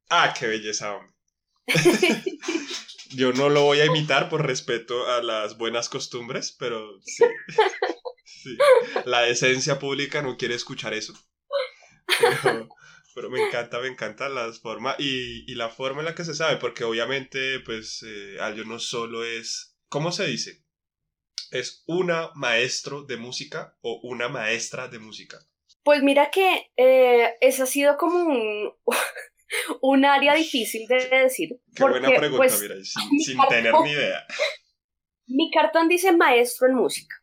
Ah, 0.09 0.33
qué 0.37 0.47
belleza, 0.47 0.99
Yo 3.15 3.31
no 3.33 3.49
lo 3.49 3.63
voy 3.63 3.79
a 3.79 3.85
imitar 3.85 4.29
por 4.29 4.45
respeto 4.45 5.07
a 5.07 5.21
las 5.21 5.57
buenas 5.57 5.89
costumbres, 5.89 6.55
pero 6.57 6.99
sí. 7.01 7.23
sí. 8.25 8.57
La 9.05 9.27
esencia 9.27 9.79
pública 9.79 10.21
no 10.21 10.37
quiere 10.37 10.55
escuchar 10.55 10.93
eso. 10.93 11.13
Pero, 12.19 12.69
pero 13.13 13.29
me 13.29 13.41
encanta, 13.41 13.79
me 13.79 13.87
encanta 13.87 14.29
las 14.29 14.59
formas 14.59 14.95
y, 14.99 15.49
y, 15.51 15.55
la 15.55 15.69
forma 15.69 15.99
en 16.01 16.05
la 16.05 16.15
que 16.15 16.25
se 16.25 16.33
sabe, 16.33 16.57
porque 16.57 16.83
obviamente, 16.83 17.59
pues, 17.59 18.03
eh, 18.07 18.37
Aljo 18.39 18.63
no 18.65 18.79
solo 18.79 19.23
es, 19.23 19.77
¿cómo 19.89 20.11
se 20.11 20.27
dice? 20.27 20.63
¿Es 21.51 21.83
una 21.87 22.31
maestro 22.35 23.03
de 23.03 23.17
música 23.17 23.77
o 23.81 23.99
una 24.03 24.29
maestra 24.29 24.87
de 24.87 24.99
música? 24.99 25.39
Pues 25.83 26.01
mira 26.01 26.31
que 26.31 26.71
eh, 26.77 27.35
eso 27.41 27.63
ha 27.63 27.67
sido 27.67 27.97
como 27.97 28.23
un, 28.23 28.73
un 29.81 30.05
área 30.05 30.33
difícil 30.33 30.87
de 30.87 31.09
decir. 31.09 31.49
Qué 31.75 31.83
buena 31.83 32.07
pregunta, 32.07 32.37
pues, 32.37 32.61
mira, 32.61 32.75
sin, 32.83 33.19
sin 33.19 33.37
tener 33.49 33.73
ni 33.83 33.91
idea. 33.91 34.25
Mi 35.27 35.51
cartón 35.51 35.87
dice 35.87 36.11
maestro 36.11 36.67
en 36.67 36.75
música. 36.75 37.15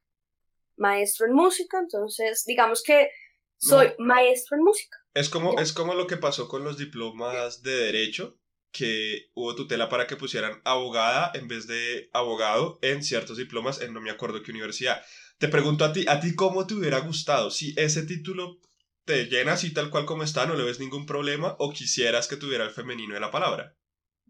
Maestro 0.76 1.26
en 1.26 1.34
música, 1.34 1.78
entonces 1.78 2.44
digamos 2.46 2.82
que 2.82 3.10
soy 3.58 3.92
maestro 3.98 4.56
en 4.56 4.64
música. 4.64 4.96
Es 5.14 5.28
como, 5.28 5.58
es 5.58 5.72
como 5.72 5.94
lo 5.94 6.06
que 6.06 6.16
pasó 6.16 6.48
con 6.48 6.64
los 6.64 6.78
diplomas 6.78 7.62
de 7.62 7.72
derecho, 7.72 8.38
que 8.72 9.30
hubo 9.34 9.54
tutela 9.54 9.88
para 9.88 10.06
que 10.06 10.16
pusieran 10.16 10.60
abogada 10.64 11.32
en 11.34 11.48
vez 11.48 11.66
de 11.66 12.08
abogado 12.12 12.78
en 12.82 13.02
ciertos 13.02 13.36
diplomas 13.36 13.80
en 13.80 13.92
no 13.92 14.00
me 14.00 14.10
acuerdo 14.10 14.42
qué 14.42 14.52
universidad. 14.52 15.02
Te 15.38 15.48
pregunto 15.48 15.84
a 15.84 15.92
ti, 15.92 16.04
¿a 16.08 16.20
ti 16.20 16.34
cómo 16.34 16.66
te 16.66 16.74
hubiera 16.74 17.00
gustado? 17.00 17.50
Si 17.50 17.74
ese 17.76 18.04
título 18.04 18.60
te 19.04 19.24
llena 19.24 19.54
así 19.54 19.72
tal 19.72 19.90
cual 19.90 20.06
como 20.06 20.22
está, 20.22 20.46
no 20.46 20.54
le 20.54 20.64
ves 20.64 20.78
ningún 20.78 21.06
problema, 21.06 21.56
o 21.58 21.72
quisieras 21.72 22.28
que 22.28 22.36
tuviera 22.36 22.64
el 22.64 22.70
femenino 22.70 23.14
de 23.14 23.20
la 23.20 23.30
palabra. 23.30 23.76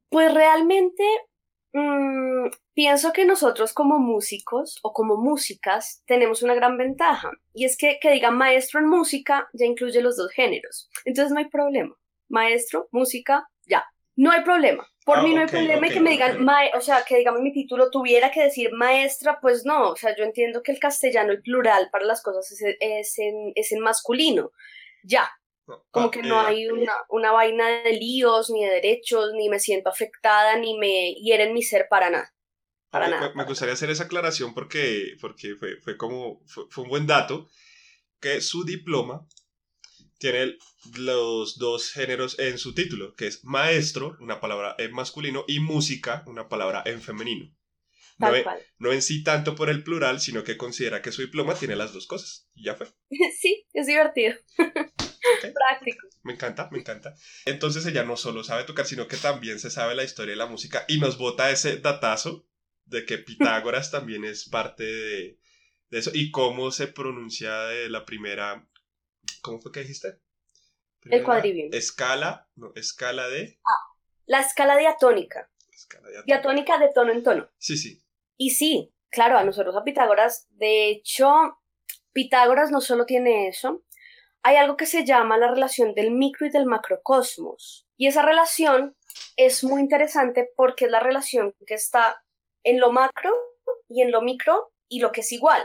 Pues 0.08 0.32
realmente 0.32 1.04
Mm, 1.72 2.48
pienso 2.74 3.12
que 3.12 3.24
nosotros 3.24 3.72
como 3.72 3.98
músicos 3.98 4.78
o 4.82 4.92
como 4.92 5.16
músicas 5.16 6.02
tenemos 6.06 6.42
una 6.42 6.54
gran 6.54 6.76
ventaja 6.76 7.30
y 7.54 7.64
es 7.64 7.76
que 7.76 7.98
que 8.00 8.10
digan 8.10 8.36
maestro 8.36 8.80
en 8.80 8.88
música 8.88 9.48
ya 9.52 9.66
incluye 9.66 10.02
los 10.02 10.16
dos 10.16 10.32
géneros. 10.32 10.90
Entonces 11.04 11.32
no 11.32 11.38
hay 11.38 11.48
problema. 11.48 11.94
Maestro, 12.28 12.88
música, 12.92 13.48
ya. 13.66 13.84
No 14.16 14.32
hay 14.32 14.42
problema. 14.42 14.86
Por 15.04 15.18
Ah, 15.18 15.22
mí 15.22 15.34
no 15.34 15.40
hay 15.40 15.46
problema 15.46 15.86
y 15.86 15.90
ok, 15.90 15.94
que 15.94 16.00
me 16.00 16.10
digan, 16.10 16.44
mae- 16.44 16.72
o 16.76 16.80
sea, 16.80 17.04
que 17.04 17.16
digamos 17.16 17.40
mi 17.40 17.52
título 17.52 17.90
tuviera 17.90 18.30
que 18.30 18.42
decir 18.42 18.70
maestra, 18.72 19.38
pues 19.40 19.64
no. 19.64 19.90
O 19.90 19.96
sea, 19.96 20.14
yo 20.16 20.24
entiendo 20.24 20.62
que 20.62 20.72
el 20.72 20.78
castellano, 20.78 21.32
el 21.32 21.42
plural 21.42 21.88
para 21.90 22.04
las 22.04 22.22
cosas 22.22 22.50
es, 22.52 22.76
es 22.80 23.18
en, 23.18 23.52
es 23.54 23.72
en 23.72 23.80
masculino. 23.80 24.50
Ya, 25.02 25.30
como 25.90 26.10
que 26.10 26.22
no 26.22 26.40
eh, 26.40 26.46
hay 26.46 26.66
una, 26.68 26.92
una 27.08 27.32
vaina 27.32 27.68
de 27.82 27.92
líos, 27.92 28.50
ni 28.50 28.64
de 28.64 28.70
derechos, 28.72 29.32
ni 29.34 29.48
me 29.48 29.58
siento 29.60 29.90
afectada, 29.90 30.56
ni 30.56 30.78
me 30.78 31.14
hieren 31.14 31.52
mi 31.54 31.62
ser 31.62 31.86
para 31.88 32.10
nada. 32.10 32.34
Para 32.90 33.06
me, 33.08 33.14
nada. 33.16 33.32
me- 33.34 33.44
gustaría 33.44 33.74
hacer 33.74 33.90
esa 33.90 34.04
aclaración 34.04 34.54
porque, 34.54 35.16
porque 35.20 35.54
fue, 35.56 35.76
fue 35.80 35.96
como, 35.96 36.42
fue, 36.46 36.64
fue 36.70 36.84
un 36.84 36.90
buen 36.90 37.06
dato, 37.06 37.48
que 38.20 38.40
su 38.40 38.64
diploma 38.64 39.26
tiene 40.18 40.56
los 40.96 41.58
dos 41.58 41.90
géneros 41.90 42.38
en 42.38 42.58
su 42.58 42.74
título, 42.74 43.14
que 43.14 43.26
es 43.26 43.44
maestro, 43.44 44.16
una 44.20 44.40
palabra 44.40 44.74
en 44.78 44.92
masculino, 44.92 45.44
y 45.48 45.60
música, 45.60 46.24
una 46.26 46.48
palabra 46.48 46.82
en 46.86 47.00
femenino. 47.00 47.50
No, 48.18 48.34
en- 48.34 48.44
no 48.78 48.92
en 48.92 49.00
sí 49.00 49.24
tanto 49.24 49.54
por 49.54 49.70
el 49.70 49.82
plural, 49.82 50.20
sino 50.20 50.44
que 50.44 50.58
considera 50.58 51.00
que 51.00 51.10
su 51.10 51.22
diploma 51.22 51.54
tiene 51.54 51.74
las 51.74 51.94
dos 51.94 52.06
cosas. 52.06 52.48
Y 52.54 52.64
ya 52.64 52.74
fue. 52.74 52.88
sí, 53.40 53.66
es 53.72 53.86
divertido. 53.86 54.34
Práctico. 55.54 56.08
Me 56.22 56.34
encanta, 56.34 56.68
me 56.70 56.78
encanta. 56.78 57.14
Entonces 57.44 57.86
ella 57.86 58.04
no 58.04 58.16
solo 58.16 58.44
sabe 58.44 58.64
tocar, 58.64 58.86
sino 58.86 59.08
que 59.08 59.16
también 59.16 59.58
se 59.58 59.70
sabe 59.70 59.94
la 59.94 60.04
historia 60.04 60.32
de 60.32 60.38
la 60.38 60.46
música 60.46 60.84
y 60.88 60.98
nos 60.98 61.18
bota 61.18 61.50
ese 61.50 61.78
datazo 61.78 62.46
de 62.84 63.04
que 63.04 63.18
Pitágoras 63.18 63.90
también 63.90 64.24
es 64.24 64.48
parte 64.48 64.84
de, 64.84 65.38
de 65.90 65.98
eso 65.98 66.10
y 66.14 66.30
cómo 66.30 66.70
se 66.70 66.88
pronuncia 66.88 67.62
de 67.62 67.88
la 67.88 68.04
primera... 68.04 68.66
¿Cómo 69.42 69.60
fue 69.60 69.72
que 69.72 69.80
dijiste? 69.80 70.20
Primera 71.00 71.24
cuadrivium. 71.24 71.70
Escala, 71.72 72.48
no, 72.56 72.72
escala 72.74 73.28
de... 73.28 73.58
La 74.26 74.40
escala 74.40 74.76
diatónica. 74.76 75.50
Escala 75.72 76.08
de 76.08 76.22
Diatónica 76.24 76.78
de 76.78 76.90
tono 76.94 77.12
en 77.12 77.22
tono. 77.22 77.50
Sí, 77.58 77.76
sí. 77.76 78.02
Y 78.36 78.50
sí, 78.50 78.94
claro, 79.10 79.38
a 79.38 79.44
nosotros 79.44 79.74
a 79.76 79.84
Pitágoras, 79.84 80.46
de 80.52 80.90
hecho, 80.90 81.58
Pitágoras 82.12 82.70
no 82.70 82.80
solo 82.80 83.06
tiene 83.06 83.48
eso, 83.48 83.84
hay 84.42 84.56
algo 84.56 84.76
que 84.76 84.86
se 84.86 85.04
llama 85.04 85.38
la 85.38 85.48
relación 85.48 85.94
del 85.94 86.10
micro 86.10 86.46
y 86.46 86.50
del 86.50 86.66
macrocosmos. 86.66 87.86
Y 87.96 88.06
esa 88.06 88.22
relación 88.22 88.96
es 89.36 89.62
muy 89.64 89.80
interesante 89.80 90.50
porque 90.56 90.86
es 90.86 90.90
la 90.90 91.00
relación 91.00 91.54
que 91.66 91.74
está 91.74 92.22
en 92.62 92.80
lo 92.80 92.92
macro 92.92 93.32
y 93.88 94.02
en 94.02 94.10
lo 94.10 94.22
micro 94.22 94.72
y 94.88 95.00
lo 95.00 95.12
que 95.12 95.20
es 95.20 95.32
igual. 95.32 95.62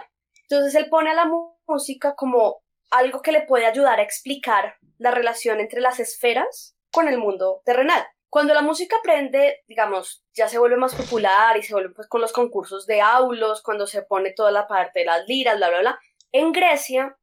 Entonces 0.49 0.75
él 0.75 0.89
pone 0.89 1.11
a 1.11 1.15
la 1.15 1.31
música 1.67 2.15
como 2.15 2.61
algo 2.91 3.21
que 3.21 3.31
le 3.31 3.41
puede 3.41 3.65
ayudar 3.65 3.99
a 3.99 4.03
explicar 4.03 4.75
la 4.97 5.11
relación 5.11 5.59
entre 5.59 5.81
las 5.81 5.99
esferas 5.99 6.75
con 6.91 7.07
el 7.07 7.17
mundo 7.17 7.61
terrenal. 7.65 8.05
Cuando 8.29 8.53
la 8.53 8.61
música 8.61 8.97
aprende, 8.97 9.63
digamos, 9.67 10.25
ya 10.33 10.49
se 10.49 10.59
vuelve 10.59 10.75
más 10.75 10.93
popular 10.93 11.57
y 11.57 11.63
se 11.63 11.73
vuelve 11.73 11.93
pues 11.93 12.07
con 12.07 12.19
los 12.21 12.33
concursos 12.33 12.85
de 12.85 12.99
aulos, 13.01 13.61
cuando 13.61 13.87
se 13.87 14.01
pone 14.01 14.33
toda 14.33 14.51
la 14.51 14.67
parte 14.67 14.99
de 14.99 15.05
las 15.05 15.25
liras, 15.27 15.57
bla, 15.57 15.69
bla, 15.69 15.79
bla, 15.79 15.99
en 16.33 16.51
Grecia 16.51 17.17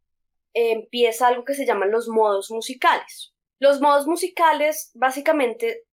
empieza 0.54 1.28
algo 1.28 1.44
que 1.44 1.54
se 1.54 1.66
llaman 1.66 1.90
los 1.90 2.08
modos 2.08 2.50
musicales. 2.50 3.32
Los 3.58 3.80
modos 3.80 4.06
musicales 4.06 4.90
básicamente 4.94 5.84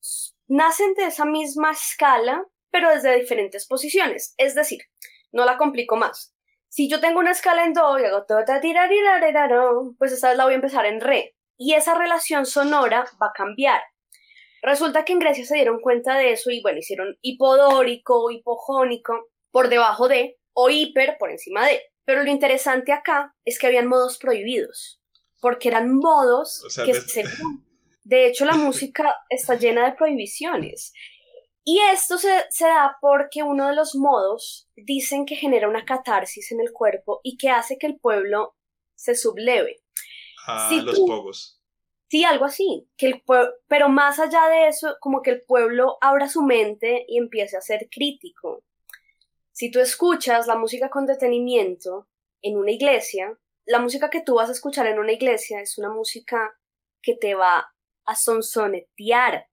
nacen 0.47 0.93
de 0.95 1.05
esa 1.05 1.25
misma 1.25 1.71
escala, 1.71 2.45
pero 2.71 2.89
desde 2.89 3.19
diferentes 3.19 3.67
posiciones. 3.67 4.33
Es 4.37 4.55
decir, 4.55 4.79
no 5.31 5.45
la 5.45 5.57
complico 5.57 5.95
más. 5.95 6.33
Si 6.67 6.89
yo 6.89 6.99
tengo 6.99 7.19
una 7.19 7.31
escala 7.31 7.63
en 7.65 7.73
do 7.73 7.99
y 7.99 8.05
hago 8.05 8.25
pues 9.97 10.11
esta 10.11 10.29
vez 10.29 10.37
la 10.37 10.45
voy 10.45 10.53
a 10.53 10.57
empezar 10.57 10.85
en 10.85 11.01
re. 11.01 11.35
Y 11.57 11.73
esa 11.73 11.95
relación 11.95 12.45
sonora 12.45 13.05
va 13.21 13.27
a 13.27 13.33
cambiar. 13.35 13.81
Resulta 14.61 15.05
que 15.05 15.13
en 15.13 15.19
Grecia 15.19 15.45
se 15.45 15.55
dieron 15.55 15.79
cuenta 15.79 16.17
de 16.17 16.31
eso 16.31 16.51
y 16.51 16.61
bueno, 16.61 16.79
hicieron 16.79 17.17
hipodórico, 17.21 18.29
hipojónico 18.29 19.29
por 19.51 19.69
debajo 19.69 20.07
de 20.07 20.37
o 20.53 20.69
hiper 20.69 21.17
por 21.17 21.31
encima 21.31 21.65
de. 21.65 21.81
Pero 22.09 22.23
lo 22.23 22.31
interesante 22.31 22.91
acá 22.91 23.35
es 23.45 23.59
que 23.59 23.67
habían 23.67 23.85
modos 23.85 24.17
prohibidos, 24.17 24.99
porque 25.39 25.67
eran 25.67 25.93
modos 25.95 26.63
O 26.65 26.69
sea, 26.71 26.83
que 26.83 26.93
des- 26.93 27.11
se... 27.11 27.23
De 28.03 28.25
hecho, 28.25 28.45
la 28.45 28.53
música 28.55 29.15
está 29.29 29.53
llena 29.53 29.85
de 29.85 29.93
prohibiciones. 29.95 30.91
Y 31.63 31.79
esto 31.93 32.17
se, 32.17 32.31
se 32.49 32.65
da 32.65 32.97
porque 32.99 33.43
uno 33.43 33.67
de 33.67 33.75
los 33.75 33.93
modos 33.93 34.67
dicen 34.75 35.27
que 35.27 35.35
genera 35.35 35.69
una 35.69 35.85
catarsis 35.85 36.51
en 36.51 36.61
el 36.61 36.71
cuerpo 36.71 37.19
y 37.21 37.37
que 37.37 37.51
hace 37.51 37.77
que 37.77 37.85
el 37.85 37.99
pueblo 37.99 38.55
se 38.95 39.13
subleve. 39.13 39.83
A 40.47 40.67
Si 40.69 40.81
los 40.81 40.95
tú- 40.95 41.05
pogos. 41.05 41.61
Sí, 42.09 42.23
algo 42.23 42.45
así, 42.45 42.89
que 42.97 43.05
el 43.05 43.23
pero 43.67 43.87
más 43.87 44.17
allá 44.17 44.47
de 44.47 44.67
eso, 44.67 44.95
como 44.99 45.21
que 45.21 45.29
el 45.29 45.43
pueblo 45.43 45.99
abra 46.01 46.27
su 46.27 46.41
mente 46.41 47.05
y 47.07 47.19
empiece 47.19 47.55
a 47.55 47.61
ser 47.61 47.87
crítico. 47.91 48.63
Si 49.59 49.69
tú 49.69 49.81
escuchas 49.81 50.47
la 50.47 50.55
música 50.55 50.89
con 50.89 51.05
detenimiento 51.05 52.07
en 52.41 52.55
una 52.57 52.71
iglesia, 52.71 53.37
la 53.65 53.79
música 53.79 54.09
que 54.09 54.21
tú 54.21 54.35
vas 54.35 54.47
a 54.47 54.53
escuchar 54.53 54.87
en 54.87 54.99
una 54.99 55.11
iglesia 55.11 55.59
es 55.59 55.77
una 55.77 55.89
música 55.89 56.57
que 57.01 57.17
te 57.17 57.35
va 57.35 57.69
a 58.05 58.15
sonsonetear. 58.15 59.49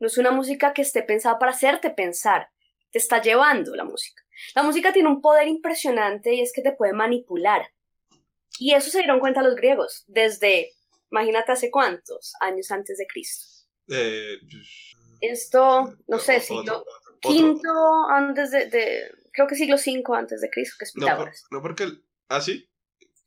No 0.00 0.06
es 0.06 0.16
una 0.16 0.30
música 0.30 0.72
que 0.72 0.80
esté 0.80 1.02
pensada 1.02 1.38
para 1.38 1.52
hacerte 1.52 1.90
pensar, 1.90 2.48
te 2.92 2.98
está 2.98 3.20
llevando 3.20 3.76
la 3.76 3.84
música. 3.84 4.22
La 4.54 4.62
música 4.62 4.90
tiene 4.90 5.10
un 5.10 5.20
poder 5.20 5.48
impresionante 5.48 6.32
y 6.32 6.40
es 6.40 6.50
que 6.54 6.62
te 6.62 6.72
puede 6.72 6.94
manipular. 6.94 7.74
Y 8.58 8.72
eso 8.72 8.88
se 8.88 9.00
dieron 9.00 9.20
cuenta 9.20 9.42
los 9.42 9.54
griegos 9.54 10.04
desde 10.06 10.72
Imagínate 11.10 11.52
hace 11.52 11.70
cuántos 11.70 12.32
años 12.40 12.70
antes 12.70 12.96
de 12.96 13.06
Cristo. 13.06 13.44
Eh, 13.88 14.38
Esto, 15.20 15.94
no 16.08 16.18
sé, 16.18 16.40
siglo 16.40 16.86
quinto 17.20 17.68
antes 18.08 18.50
de, 18.50 18.64
de- 18.70 19.21
creo 19.32 19.46
que 19.46 19.54
siglo 19.56 19.76
V 19.76 20.02
antes 20.16 20.40
de 20.40 20.50
Cristo, 20.50 20.76
que 20.78 20.84
es 20.84 20.92
No, 20.96 21.06
por- 21.06 21.10
Pitágoras, 21.14 21.44
no 21.50 21.62
porque... 21.62 21.82
el- 21.84 22.04
¿Ah, 22.28 22.40
sí? 22.40 22.68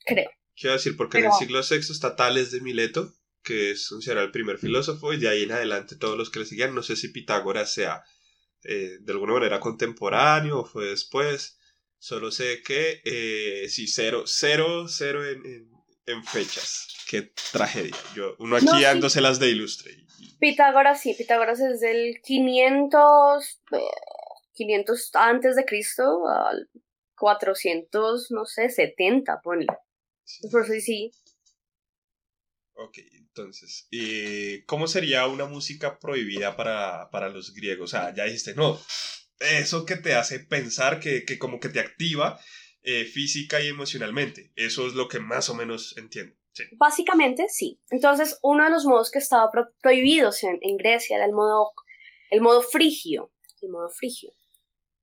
creo. 0.05 0.29
Quiero 0.55 0.73
decir, 0.75 0.95
porque 0.95 1.17
en 1.19 1.25
el 1.25 1.31
siglo 1.33 1.59
VI 1.61 1.75
está 1.91 2.15
Tales 2.15 2.51
de 2.51 2.61
Mileto, 2.61 3.13
que 3.43 3.71
es 3.71 3.89
considerado 3.89 4.25
el 4.25 4.31
primer 4.31 4.57
filósofo, 4.57 5.11
y 5.13 5.19
de 5.19 5.27
ahí 5.27 5.43
en 5.43 5.51
adelante 5.51 5.95
todos 5.97 6.17
los 6.17 6.29
que 6.29 6.39
le 6.39 6.45
seguían. 6.45 6.73
No 6.73 6.81
sé 6.81 6.95
si 6.95 7.09
Pitágoras 7.09 7.73
sea 7.73 8.03
eh, 8.63 8.97
de 9.01 9.11
alguna 9.11 9.33
manera 9.33 9.59
contemporáneo 9.59 10.59
o 10.61 10.65
fue 10.65 10.85
después. 10.87 11.59
Solo 11.99 12.31
sé 12.31 12.61
que 12.63 13.01
eh, 13.03 13.67
sí, 13.69 13.87
cero, 13.87 14.23
cero, 14.25 14.87
cero 14.87 15.27
en, 15.27 15.45
en- 15.45 15.71
en 16.07 16.23
fechas. 16.23 16.87
Qué 17.09 17.33
tragedia. 17.51 17.95
Yo, 18.15 18.35
uno 18.39 18.55
aquí 18.55 18.65
No, 18.65 18.75
sí. 18.77 18.81
dándoselas 18.83 19.39
de 19.39 19.49
ilustre. 19.49 19.91
Pitágoras, 20.39 21.01
sí, 21.01 21.13
Pitágoras 21.17 21.59
es 21.59 21.79
del 21.81 22.21
500, 22.23 23.59
eh, 23.71 23.77
500 24.55 25.11
antes 25.13 25.55
de 25.55 25.65
Cristo 25.65 26.27
al 26.27 26.69
400, 27.17 28.31
no 28.31 28.45
sé, 28.45 28.69
70, 28.69 29.41
ponle. 29.41 29.67
Por 30.51 30.63
eso 30.63 30.73
sí, 30.73 30.81
sí. 30.81 31.11
Ok, 32.77 32.97
entonces, 33.13 33.87
eh, 33.91 34.63
¿cómo 34.65 34.87
sería 34.87 35.27
una 35.27 35.45
música 35.45 35.97
prohibida 35.97 36.57
para, 36.57 37.09
para 37.09 37.29
los 37.29 37.53
griegos? 37.53 37.93
O 37.93 37.97
sea, 37.97 38.13
ya 38.13 38.25
dijiste, 38.25 38.53
no, 38.53 38.77
eso 39.39 39.85
que 39.85 39.95
te 39.95 40.13
hace 40.13 40.39
pensar, 40.41 40.99
que, 40.99 41.23
que 41.23 41.39
como 41.39 41.59
que 41.59 41.69
te 41.69 41.79
activa 41.79 42.39
eh, 42.83 43.05
física 43.05 43.61
y 43.61 43.67
emocionalmente. 43.69 44.51
Eso 44.55 44.87
es 44.87 44.93
lo 44.93 45.07
que 45.07 45.19
más 45.19 45.49
o 45.49 45.55
menos 45.55 45.95
entiendo. 45.97 46.35
Sí. 46.51 46.63
Básicamente, 46.77 47.45
sí. 47.49 47.79
Entonces, 47.89 48.39
uno 48.41 48.65
de 48.65 48.69
los 48.71 48.85
modos 48.85 49.09
que 49.09 49.19
estaba 49.19 49.49
pro- 49.51 49.73
prohibidos 49.81 50.43
en, 50.43 50.57
en 50.61 50.75
Grecia 50.77 51.15
era 51.17 51.25
el 51.25 51.33
modo, 51.33 51.71
el 52.29 52.41
modo 52.41 52.61
frigio. 52.61 53.31
El 53.61 53.69
modo 53.69 53.89
frigio. 53.89 54.31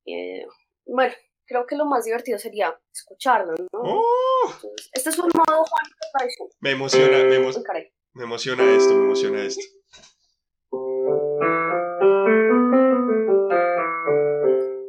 Eh, 0.06 0.46
bueno, 0.86 1.14
creo 1.46 1.66
que 1.66 1.76
lo 1.76 1.84
más 1.86 2.04
divertido 2.04 2.38
sería 2.38 2.78
escucharlo, 2.92 3.54
¿no? 3.56 3.66
¡Oh! 3.72 4.00
Entonces, 4.46 4.90
este 4.92 5.10
es 5.10 5.18
un 5.18 5.30
modo 5.34 5.64
tradicional. 6.12 6.54
Me 6.60 6.70
emociona, 6.72 7.18
me, 7.24 7.36
emo- 7.38 7.62
caray. 7.62 7.92
me 8.14 8.24
emociona 8.24 8.64
esto, 8.76 8.94
me 8.94 9.04
emociona 9.04 9.42
esto. 9.44 9.62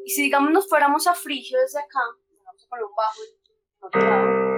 Y 0.06 0.10
si 0.10 0.23
digamos 0.23 0.52
nos 0.52 0.67
fuéramos 0.67 1.08
a 1.08 1.13
frigio 1.13 1.60
desde 1.60 1.80
acá, 1.80 1.99
vamos 2.45 2.65
a 2.65 2.69
poner 2.69 2.86
un 2.86 2.95
bajo 2.95 3.21
en 3.23 3.88
otro 3.88 4.02
lado. 4.02 4.52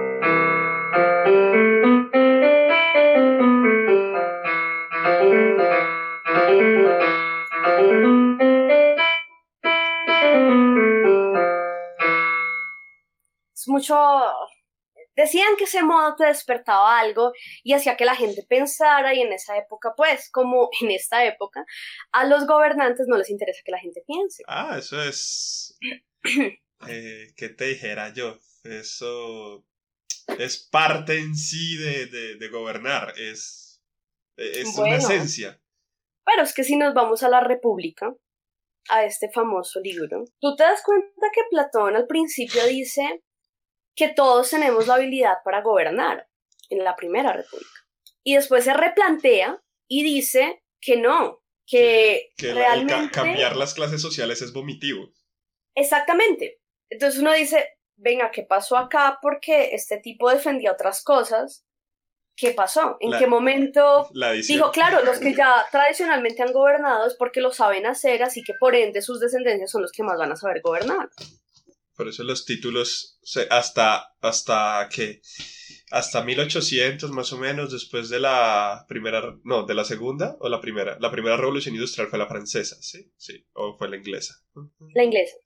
Mucho, 13.76 13.96
decían 15.14 15.56
que 15.56 15.64
ese 15.64 15.82
modo 15.82 16.16
te 16.16 16.26
despertaba 16.26 16.98
algo 16.98 17.32
y 17.62 17.74
hacía 17.74 17.96
que 17.96 18.04
la 18.04 18.16
gente 18.16 18.44
pensara 18.48 19.14
y 19.14 19.20
en 19.20 19.32
esa 19.32 19.56
época, 19.56 19.92
pues, 19.96 20.30
como 20.30 20.70
en 20.80 20.90
esta 20.90 21.24
época, 21.24 21.64
a 22.12 22.26
los 22.26 22.46
gobernantes 22.46 23.06
no 23.08 23.16
les 23.16 23.30
interesa 23.30 23.62
que 23.64 23.72
la 23.72 23.78
gente 23.78 24.02
piense. 24.06 24.42
Ah, 24.46 24.76
eso 24.78 25.02
es... 25.02 25.78
eh, 26.88 27.28
¿Qué 27.36 27.48
te 27.50 27.66
dijera 27.66 28.12
yo? 28.12 28.38
Eso 28.64 29.64
es 30.38 30.58
parte 30.58 31.18
en 31.18 31.36
sí 31.36 31.76
de, 31.76 32.06
de, 32.36 32.48
gobernar, 32.48 33.12
es, 33.16 33.80
es 34.36 34.76
una 34.76 34.96
esencia. 34.96 35.60
Pero 36.24 36.42
es 36.42 36.52
que 36.52 36.64
si 36.64 36.76
nos 36.76 36.94
vamos 36.94 37.22
a 37.22 37.28
la 37.28 37.40
República, 37.40 38.12
a 38.88 39.04
este 39.04 39.30
famoso 39.30 39.80
libro, 39.80 40.24
tú 40.40 40.56
te 40.56 40.64
das 40.64 40.82
cuenta 40.84 41.26
que 41.32 41.42
Platón 41.50 41.96
al 41.96 42.06
principio 42.06 42.64
dice 42.66 43.22
que 43.96 44.08
todos 44.08 44.50
tenemos 44.50 44.86
la 44.86 44.94
habilidad 44.94 45.38
para 45.44 45.62
gobernar 45.62 46.28
en 46.68 46.84
la 46.84 46.94
Primera 46.94 47.32
República. 47.32 47.70
Y 48.22 48.34
después 48.34 48.64
se 48.64 48.74
replantea 48.74 49.62
y 49.88 50.04
dice 50.04 50.62
que 50.80 50.96
no, 50.96 51.42
que, 51.66 52.30
realmente... 52.38 53.10
cambiar 53.10 53.56
las 53.56 53.74
clases 53.74 54.02
sociales 54.02 54.42
es 54.42 54.52
vomitivo. 54.52 55.12
Exactamente. 55.74 56.60
Entonces 56.90 57.20
uno 57.20 57.32
dice, 57.32 57.68
venga, 57.96 58.30
¿qué 58.30 58.42
pasó 58.42 58.76
acá? 58.76 59.18
Porque 59.22 59.74
este 59.74 59.98
tipo 59.98 60.30
defendía 60.30 60.72
otras 60.72 61.02
cosas. 61.02 61.64
¿Qué 62.36 62.50
pasó? 62.50 62.98
¿En 63.00 63.18
qué 63.18 63.26
momento 63.26 64.10
dijo, 64.46 64.70
claro, 64.70 65.02
los 65.02 65.18
que 65.18 65.34
ya 65.36 65.64
tradicionalmente 65.72 66.42
han 66.42 66.52
gobernado 66.52 67.06
es 67.06 67.14
porque 67.14 67.40
lo 67.40 67.50
saben 67.50 67.86
hacer, 67.86 68.22
así 68.22 68.42
que 68.44 68.52
por 68.60 68.74
ende 68.74 69.00
sus 69.00 69.20
descendencias 69.20 69.70
son 69.70 69.80
los 69.80 69.90
que 69.90 70.02
más 70.02 70.18
van 70.18 70.32
a 70.32 70.36
saber 70.36 70.60
gobernar. 70.60 71.08
Por 71.96 72.08
eso 72.08 72.24
los 72.24 72.44
títulos, 72.44 73.18
hasta, 73.48 74.14
hasta 74.20 74.88
que, 74.92 75.22
hasta 75.90 76.22
1800 76.22 77.10
más 77.10 77.32
o 77.32 77.38
menos, 77.38 77.72
después 77.72 78.10
de 78.10 78.20
la 78.20 78.84
primera, 78.86 79.36
no, 79.44 79.64
de 79.64 79.74
la 79.74 79.84
segunda 79.84 80.36
o 80.40 80.48
la 80.48 80.60
primera, 80.60 80.98
la 81.00 81.10
primera 81.10 81.36
revolución 81.38 81.74
industrial 81.74 82.08
fue 82.08 82.18
la 82.18 82.28
francesa, 82.28 82.76
¿sí? 82.80 83.10
Sí, 83.16 83.46
o 83.54 83.76
fue 83.78 83.88
la 83.88 83.96
inglesa. 83.96 84.34
La 84.94 85.04
inglesa. 85.04 85.36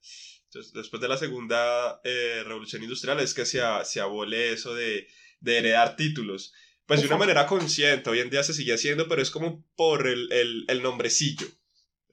Entonces, 0.45 0.73
después 0.73 1.01
de 1.01 1.07
la 1.07 1.17
segunda 1.17 2.01
eh, 2.03 2.43
revolución 2.45 2.83
industrial 2.83 3.21
es 3.21 3.33
que 3.33 3.45
se, 3.45 3.61
se 3.85 4.01
abole 4.01 4.51
eso 4.51 4.75
de, 4.75 5.07
de 5.39 5.57
heredar 5.57 5.95
títulos. 5.95 6.53
Pues 6.85 6.99
de 6.99 7.07
una 7.07 7.17
manera 7.17 7.47
consciente, 7.47 8.09
hoy 8.09 8.19
en 8.19 8.29
día 8.29 8.43
se 8.43 8.53
sigue 8.53 8.73
haciendo, 8.73 9.07
pero 9.07 9.21
es 9.21 9.31
como 9.31 9.65
por 9.77 10.07
el, 10.07 10.29
el, 10.33 10.65
el 10.67 10.83
nombrecillo. 10.83 11.47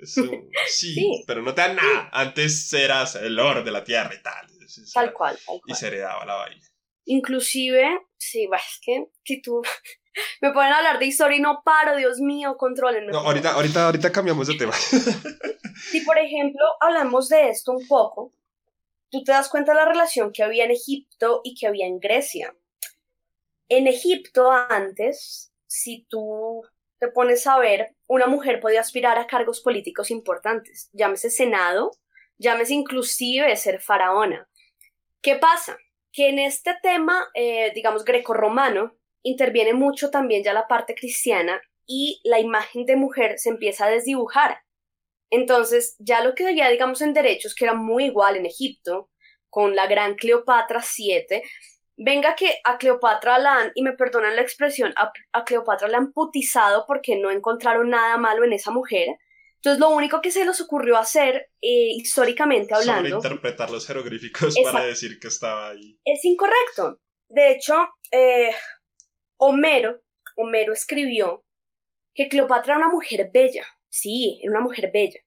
Sí, 0.07 1.25
pero 1.27 1.43
no 1.43 1.55
te 1.55 1.63
dan 1.63 1.77
nada. 1.77 2.09
Antes 2.13 2.73
eras 2.73 3.17
el 3.17 3.35
lord 3.35 3.65
de 3.65 3.71
la 3.71 3.85
tierra 3.85 4.15
y 4.15 4.23
tal. 4.23 4.47
tal 4.93 5.13
cual, 5.13 5.37
tal 5.37 5.61
cual. 5.61 5.61
Y 5.67 5.75
se 5.75 5.87
heredaba 5.89 6.25
la 6.25 6.35
vaina. 6.35 6.67
Inclusive, 7.05 8.01
sí, 8.19 8.49
es 8.53 8.81
que 8.83 9.07
si 9.25 9.41
tú 9.41 9.63
me 10.43 10.53
pueden 10.53 10.73
hablar 10.73 10.99
de 10.99 11.07
historia 11.07 11.39
y 11.39 11.41
no 11.41 11.63
paro, 11.65 11.97
Dios 11.97 12.21
mío, 12.21 12.57
controlenme. 12.57 13.13
No, 13.13 13.21
ahorita, 13.21 13.55
ahorita, 13.55 13.87
ahorita 13.87 14.13
cambiamos 14.13 14.47
de 14.47 14.55
tema. 14.57 14.73
si, 15.91 16.01
por 16.03 16.19
ejemplo, 16.19 16.63
hablamos 16.81 17.29
de 17.29 17.49
esto 17.49 17.73
un 17.73 17.87
poco, 17.87 18.33
tú 19.11 19.25
te 19.25 19.33
das 19.33 19.49
cuenta 19.49 19.73
de 19.73 19.79
la 19.79 19.87
relación 19.87 20.33
que 20.33 20.43
había 20.43 20.65
en 20.65 20.71
Egipto 20.73 21.41
y 21.45 21.55
que 21.55 21.67
había 21.67 21.87
en 21.87 21.99
Grecia. 21.99 22.55
En 23.69 23.87
Egipto 23.87 24.51
antes, 24.51 25.53
si 25.67 26.07
tú 26.09 26.63
te 26.99 27.09
pones 27.09 27.47
a 27.47 27.59
ver, 27.59 27.95
una 28.07 28.27
mujer 28.27 28.61
podía 28.61 28.81
aspirar 28.81 29.19
a 29.19 29.27
cargos 29.27 29.61
políticos 29.61 30.11
importantes, 30.11 30.91
llámese 30.93 31.31
Senado, 31.31 31.93
llámese 32.39 32.75
inclusive 32.75 33.55
ser 33.57 33.81
faraona. 33.81 34.49
¿Qué 35.21 35.37
pasa? 35.37 35.77
Que 36.13 36.29
en 36.29 36.39
este 36.39 36.77
tema, 36.83 37.29
eh, 37.35 37.73
digamos, 37.75 38.05
grecorromano, 38.05 38.97
interviene 39.23 39.75
mucho 39.75 40.11
también 40.11 40.43
ya 40.43 40.53
la 40.53 40.69
parte 40.69 40.95
cristiana 40.95 41.61
y 41.87 42.21
la 42.25 42.39
imagen 42.39 42.87
de 42.87 42.97
mujer 42.97 43.39
se 43.39 43.51
empieza 43.51 43.87
a 43.87 43.91
desdibujar. 43.91 44.61
Entonces, 45.31 45.97
ya 45.99 46.23
lo 46.23 46.35
que 46.35 46.47
había, 46.47 46.69
digamos, 46.69 47.03
en 47.03 47.13
derechos, 47.13 47.55
que 47.55 47.65
era 47.65 47.75
muy 47.75 48.07
igual 48.07 48.37
en 48.37 48.47
Egipto, 48.47 49.11
con 49.51 49.75
la 49.75 49.87
gran 49.87 50.15
Cleopatra 50.15 50.81
VII, 50.81 51.43
venga 51.99 52.35
que 52.37 52.61
a 52.65 52.79
Cleopatra 52.79 53.39
la 53.39 53.59
han, 53.59 53.73
y 53.75 53.83
me 53.83 53.93
perdonan 53.93 54.37
la 54.37 54.43
expresión, 54.43 54.95
a, 54.97 55.13
Cleopatra 55.45 55.89
la 55.89 55.99
han 55.99 56.13
putizado 56.13 56.85
porque 56.87 57.17
no 57.17 57.31
encontraron 57.31 57.91
nada 57.91 58.17
malo 58.17 58.45
en 58.45 58.53
esa 58.53 58.71
mujer. 58.71 59.09
Entonces 59.57 59.81
lo 59.81 59.91
único 59.91 60.21
que 60.21 60.31
se 60.31 60.45
les 60.45 60.61
ocurrió 60.61 60.97
hacer, 60.97 61.51
eh, 61.61 61.91
históricamente 61.97 62.75
hablando... 62.75 63.17
interpretar 63.17 63.71
los 63.71 63.87
jeroglíficos 63.87 64.55
para 64.63 64.85
decir 64.85 65.19
que 65.19 65.27
estaba 65.27 65.71
ahí. 65.71 65.99
Es 66.05 66.25
incorrecto. 66.25 67.01
De 67.29 67.51
hecho, 67.51 67.75
eh, 68.13 68.53
Homero, 69.37 70.01
Homero 70.37 70.73
escribió 70.73 71.45
que 72.15 72.29
Cleopatra 72.29 72.75
era 72.75 72.85
una 72.85 72.93
mujer 72.93 73.31
bella. 73.33 73.67
Sí, 73.89 74.39
era 74.43 74.53
una 74.53 74.61
mujer 74.61 74.91
bella. 74.93 75.21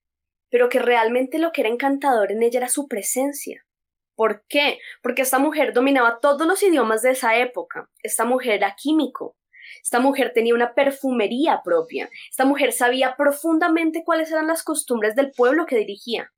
Pero 0.50 0.70
que 0.70 0.80
realmente 0.80 1.38
lo 1.38 1.52
que 1.52 1.62
era 1.62 1.70
encantador 1.70 2.32
en 2.32 2.44
ella 2.44 2.60
era 2.60 2.70
su 2.70 2.88
presencia 2.88 3.66
¿Por 4.16 4.44
qué? 4.48 4.80
Porque 5.02 5.24
esta 5.24 5.40
mujer 5.40 5.74
dominaba 5.74 6.20
todos 6.20 6.46
los 6.46 6.62
idiomas 6.64 7.02
de 7.02 7.12
esa 7.12 7.38
época. 7.38 7.90
Esta 8.04 8.26
mujer 8.26 8.54
era 8.54 8.76
químico. 8.76 9.38
Esta 9.84 10.00
mujer 10.00 10.32
tenía 10.34 10.54
una 10.54 10.74
perfumería 10.74 11.62
propia. 11.64 12.10
Esta 12.30 12.46
mujer 12.46 12.72
sabía 12.74 13.16
profundamente 13.16 14.04
cuáles 14.06 14.32
eran 14.32 14.48
las 14.48 14.64
costumbres 14.64 15.16
del 15.16 15.32
pueblo 15.32 15.66
que 15.66 15.78
dirigía. 15.78 16.32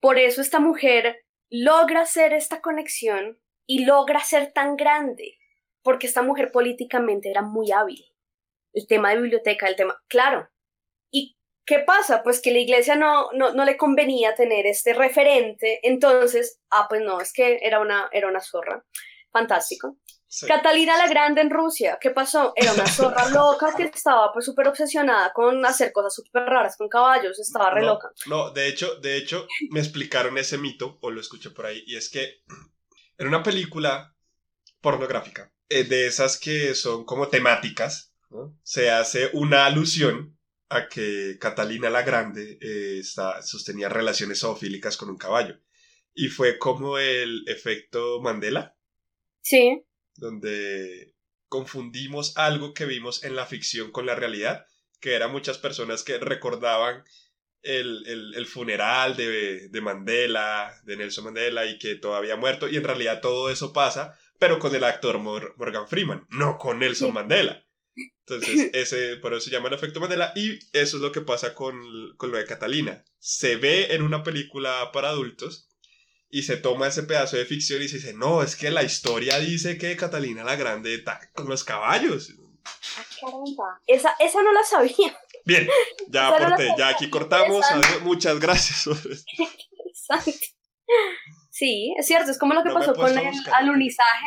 Por 0.00 0.18
eso 0.18 0.40
esta 0.40 0.60
mujer 0.60 1.24
logra 1.48 2.02
hacer 2.02 2.32
esta 2.32 2.60
conexión 2.60 3.38
y 3.66 3.84
logra 3.84 4.20
ser 4.20 4.52
tan 4.52 4.76
grande. 4.76 5.38
Porque 5.82 6.06
esta 6.06 6.22
mujer 6.22 6.50
políticamente 6.50 7.30
era 7.30 7.42
muy 7.42 7.70
hábil. 7.70 8.04
El 8.72 8.86
tema 8.86 9.10
de 9.10 9.20
biblioteca, 9.20 9.68
el 9.68 9.76
tema, 9.76 9.96
claro. 10.08 10.48
¿Y 11.64 11.74
¿Qué 11.74 11.80
pasa? 11.80 12.22
Pues 12.22 12.40
que 12.40 12.52
la 12.52 12.58
iglesia 12.58 12.96
no, 12.96 13.30
no, 13.32 13.52
no, 13.52 13.64
le 13.64 13.76
convenía 13.76 14.34
tener 14.34 14.66
este 14.66 14.92
referente, 14.92 15.80
entonces, 15.82 16.60
ah, 16.70 16.86
pues 16.88 17.02
no, 17.02 17.20
es 17.20 17.32
que 17.32 17.58
era 17.62 17.80
una, 17.80 18.08
era 18.12 18.28
una 18.28 18.40
zorra. 18.40 18.84
Fantástico. 19.32 19.98
Catalina 20.46 20.96
la 20.96 21.08
Grande 21.08 21.40
en 21.40 21.50
Rusia, 21.50 21.98
¿qué 22.00 22.10
pasó? 22.10 22.52
Era 22.56 22.72
una 22.72 22.86
zorra 22.86 23.28
loca 23.30 23.72
que 23.76 23.84
estaba 23.84 24.32
pues 24.32 24.44
súper 24.44 24.66
obsesionada 24.66 25.32
con 25.32 25.64
hacer 25.64 25.92
cosas 25.92 26.14
súper 26.14 26.42
raras 26.42 26.76
con 26.76 26.88
caballos, 26.88 27.38
estaba 27.38 27.70
re 27.70 27.84
loca. 27.84 28.10
No, 28.26 28.50
de 28.50 28.68
hecho, 28.68 28.96
de 28.96 29.16
hecho, 29.16 29.46
me 29.70 29.80
explicaron 29.80 30.36
ese 30.38 30.58
mito, 30.58 30.98
o 31.00 31.10
lo 31.10 31.20
escuché 31.20 31.50
por 31.50 31.66
ahí, 31.66 31.84
y 31.86 31.96
es 31.96 32.10
que 32.10 32.42
en 33.18 33.28
una 33.28 33.42
película 33.42 34.14
pornográfica, 34.80 35.52
eh, 35.68 35.84
de 35.84 36.06
esas 36.06 36.38
que 36.38 36.74
son 36.74 37.04
como 37.04 37.28
temáticas, 37.28 38.12
se 38.62 38.90
hace 38.90 39.30
una 39.32 39.66
alusión 39.66 40.33
a 40.74 40.88
que 40.88 41.38
Catalina 41.40 41.90
la 41.90 42.02
Grande 42.02 42.58
eh, 42.60 43.02
sostenía 43.42 43.88
relaciones 43.88 44.40
zoofílicas 44.40 44.96
con 44.96 45.10
un 45.10 45.16
caballo. 45.16 45.58
Y 46.14 46.28
fue 46.28 46.58
como 46.58 46.98
el 46.98 47.44
efecto 47.48 48.20
Mandela. 48.20 48.76
Sí. 49.42 49.82
Donde 50.16 51.14
confundimos 51.48 52.36
algo 52.36 52.74
que 52.74 52.86
vimos 52.86 53.24
en 53.24 53.36
la 53.36 53.46
ficción 53.46 53.90
con 53.90 54.06
la 54.06 54.14
realidad, 54.14 54.66
que 55.00 55.14
eran 55.14 55.32
muchas 55.32 55.58
personas 55.58 56.02
que 56.02 56.18
recordaban 56.18 57.04
el, 57.62 58.46
funeral 58.46 59.16
de, 59.16 59.68
de, 59.68 59.80
Mandela, 59.80 60.74
de 60.84 60.96
Nelson 60.96 61.24
Mandela, 61.24 61.64
y 61.66 61.78
que 61.78 61.94
todavía 61.94 62.36
muerto, 62.36 62.68
y 62.68 62.76
en 62.76 62.84
realidad 62.84 63.20
todo 63.20 63.50
eso 63.50 63.72
pasa, 63.72 64.18
pero 64.38 64.58
con 64.58 64.74
el 64.74 64.84
actor 64.84 65.18
Morgan 65.18 65.88
Freeman, 65.88 66.26
no 66.30 66.58
con 66.58 66.78
Nelson 66.78 67.12
Mandela. 67.12 67.63
Entonces, 67.96 68.70
ese, 68.74 69.16
por 69.16 69.32
eso 69.34 69.44
se 69.44 69.50
llama 69.50 69.68
el 69.68 69.74
efecto 69.74 70.00
Mandela. 70.00 70.32
Y 70.34 70.58
eso 70.72 70.96
es 70.96 71.02
lo 71.02 71.12
que 71.12 71.20
pasa 71.20 71.54
con, 71.54 71.76
con 72.16 72.30
lo 72.30 72.38
de 72.38 72.46
Catalina. 72.46 73.04
Se 73.18 73.56
ve 73.56 73.94
en 73.94 74.02
una 74.02 74.22
película 74.22 74.90
para 74.92 75.10
adultos 75.10 75.68
y 76.30 76.42
se 76.42 76.56
toma 76.56 76.88
ese 76.88 77.04
pedazo 77.04 77.36
de 77.36 77.44
ficción 77.44 77.80
y 77.82 77.88
se 77.88 77.96
dice, 77.96 78.12
no, 78.12 78.42
es 78.42 78.56
que 78.56 78.70
la 78.70 78.82
historia 78.82 79.38
dice 79.38 79.78
que 79.78 79.96
Catalina 79.96 80.42
la 80.42 80.56
Grande 80.56 80.94
está 80.94 81.20
con 81.32 81.48
los 81.48 81.62
caballos. 81.62 82.32
Ah. 83.22 83.78
Esa, 83.86 84.16
esa 84.18 84.42
no 84.42 84.52
la 84.52 84.64
sabía. 84.64 85.16
Bien, 85.44 85.68
ya 86.08 86.28
aporté, 86.28 86.70
ya 86.76 86.88
aquí 86.88 87.10
cortamos. 87.10 87.64
Muchas 88.02 88.40
gracias. 88.40 88.88
Sí, 91.50 91.94
es 91.96 92.06
cierto, 92.06 92.32
es 92.32 92.38
como 92.38 92.52
lo 92.52 92.64
que 92.64 92.70
pasó 92.70 92.92
con 92.94 93.16
el 93.16 93.32
alunizaje 93.52 94.26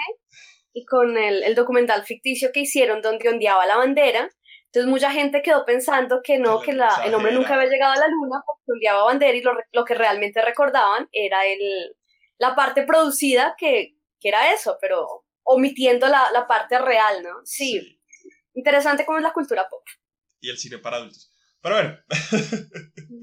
y 0.78 0.86
con 0.86 1.18
el, 1.18 1.56
documental 1.56 2.06
ficticio 2.06 2.52
que 2.54 2.60
hicieron 2.60 3.02
donde 3.02 3.28
ondeaba 3.28 3.66
la 3.66 3.78
bandera. 3.78 4.30
Entonces 4.66 4.88
mucha 4.88 5.12
gente 5.12 5.42
quedó 5.42 5.66
pensando 5.66 6.22
que 6.24 6.38
no, 6.38 6.62
que 6.62 6.72
la, 6.72 7.02
el 7.04 7.16
hombre 7.16 7.32
nunca 7.32 7.56
había 7.56 7.68
llegado 7.68 7.94
a 7.94 7.98
la 7.98 8.08
luna 8.08 8.44
porque 8.46 8.74
ondeaba 8.74 9.06
bandera 9.06 9.36
y 9.36 9.42
lo, 9.42 9.54
lo 9.72 9.86
que 9.86 9.96
realmente 9.96 10.40
recordaban 10.40 11.10
era 11.12 11.48
el, 11.48 11.96
la 12.38 12.56
parte 12.56 12.84
producida 12.84 13.56
que, 13.58 13.96
que 14.20 14.30
era 14.30 14.54
eso, 14.54 14.78
pero 14.80 15.26
omitiendo 15.42 16.08
la, 16.08 16.32
la 16.32 16.46
parte 16.46 16.78
real, 16.78 17.24
¿no? 17.24 17.40
Sí. 17.44 18.00
Interesante 18.54 19.04
cómo 19.04 19.18
es 19.18 19.24
la 19.24 19.34
cultura 19.34 19.68
pop. 19.68 19.84
Y 20.42 20.52
el 20.52 20.60
cine 20.60 20.78
para 20.78 20.98
adultos. 20.98 21.34
Pero 21.60 21.76
bueno. 21.76 21.98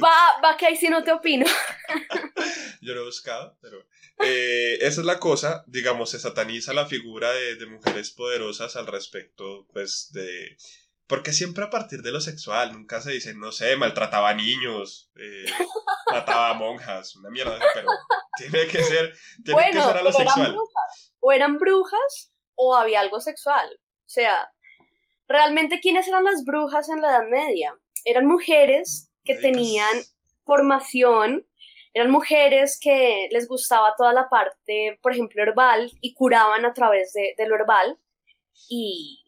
Va, 0.03 0.41
va 0.43 0.57
que 0.57 0.67
ahí 0.67 0.77
sí 0.77 0.89
no 0.89 1.05
te 1.05 1.13
opino. 1.13 1.47
Yo 2.83 2.95
lo 2.95 3.03
he 3.03 3.05
buscado, 3.05 3.57
pero... 3.61 3.87
Eh, 4.21 4.79
esa 4.81 5.01
es 5.01 5.07
la 5.07 5.19
cosa, 5.19 5.65
digamos, 5.67 6.11
se 6.11 6.19
sataniza 6.19 6.73
la 6.73 6.87
figura 6.87 7.33
de, 7.33 7.57
de 7.57 7.67
mujeres 7.67 8.11
poderosas 8.11 8.77
al 8.77 8.87
respecto, 8.87 9.67
pues, 9.73 10.11
de 10.13 10.57
porque 11.07 11.33
siempre 11.33 11.65
a 11.65 11.71
partir 11.71 12.03
de 12.03 12.13
lo 12.13 12.21
sexual, 12.21 12.73
nunca 12.73 13.01
se 13.01 13.13
dice, 13.13 13.35
no 13.35 13.53
sé, 13.53 13.77
maltrataba 13.77 14.31
a 14.31 14.35
niños, 14.35 15.11
eh, 15.17 15.45
mataba 16.11 16.51
a 16.51 16.55
monjas, 16.55 17.17
una 17.17 17.31
mierda, 17.31 17.59
pero 17.75 17.89
tiene 18.39 18.67
que 18.67 18.83
ser, 18.83 19.15
tiene 19.45 19.71
que 19.71 19.81
ser 19.81 19.97
a 19.97 20.03
lo 20.03 20.13
sexual. 20.13 20.57
o 21.21 21.33
eran 21.33 21.59
brujas 21.59 22.33
o 22.55 22.75
había 22.75 23.01
algo 23.01 23.21
sexual. 23.21 23.69
O 23.75 24.09
sea, 24.09 24.51
realmente 25.29 25.81
quiénes 25.81 26.09
eran 26.09 26.25
las 26.25 26.45
brujas 26.45 26.89
en 26.89 27.01
la 27.01 27.09
Edad 27.11 27.29
Media? 27.29 27.75
Eran 28.05 28.27
mujeres 28.27 29.11
que 29.25 29.35
tenían 29.35 29.97
formación, 30.45 31.47
eran 31.95 32.11
mujeres 32.11 32.79
que 32.81 33.29
les 33.31 33.47
gustaba 33.47 33.95
toda 33.97 34.13
la 34.13 34.29
parte, 34.29 34.99
por 35.01 35.13
ejemplo, 35.13 35.43
herbal 35.43 35.93
y 36.01 36.13
curaban 36.13 36.67
a 36.67 36.75
través 36.75 37.13
de, 37.13 37.35
de 37.39 37.47
lo 37.47 37.55
herbal. 37.55 37.99
Y, 38.69 39.25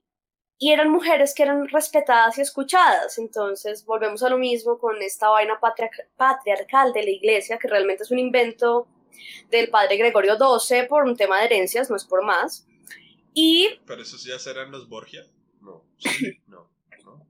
y 0.59 0.73
eran 0.73 0.91
mujeres 0.91 1.33
que 1.35 1.45
eran 1.45 1.69
respetadas 1.69 2.39
y 2.39 2.41
escuchadas. 2.41 3.19
Entonces 3.19 3.85
volvemos 3.85 4.23
a 4.25 4.31
lo 4.31 4.37
mismo 4.37 4.79
con 4.79 5.01
esta 5.01 5.29
vaina 5.29 5.61
patriarcal 6.17 6.93
de 6.93 7.05
la 7.05 7.11
iglesia, 7.11 7.59
que 7.59 7.69
realmente 7.69 8.03
es 8.03 8.11
un 8.11 8.19
invento 8.19 8.89
del 9.49 9.71
padre 9.71 9.97
Gregorio 9.97 10.37
XII 10.37 10.89
por 10.89 11.05
un 11.05 11.17
tema 11.17 11.39
de 11.39 11.47
herencias, 11.47 11.89
no 11.89 11.97
es 11.97 12.05
por 12.05 12.25
más. 12.25 12.67
Y... 13.33 13.69
¿Pero 13.87 14.03
esos 14.03 14.25
ya 14.25 14.41
serán 14.41 14.73
los 14.73 14.89
Borgia? 14.89 15.25
No, 15.61 15.85
no, 16.49 16.69
no. 17.05 17.27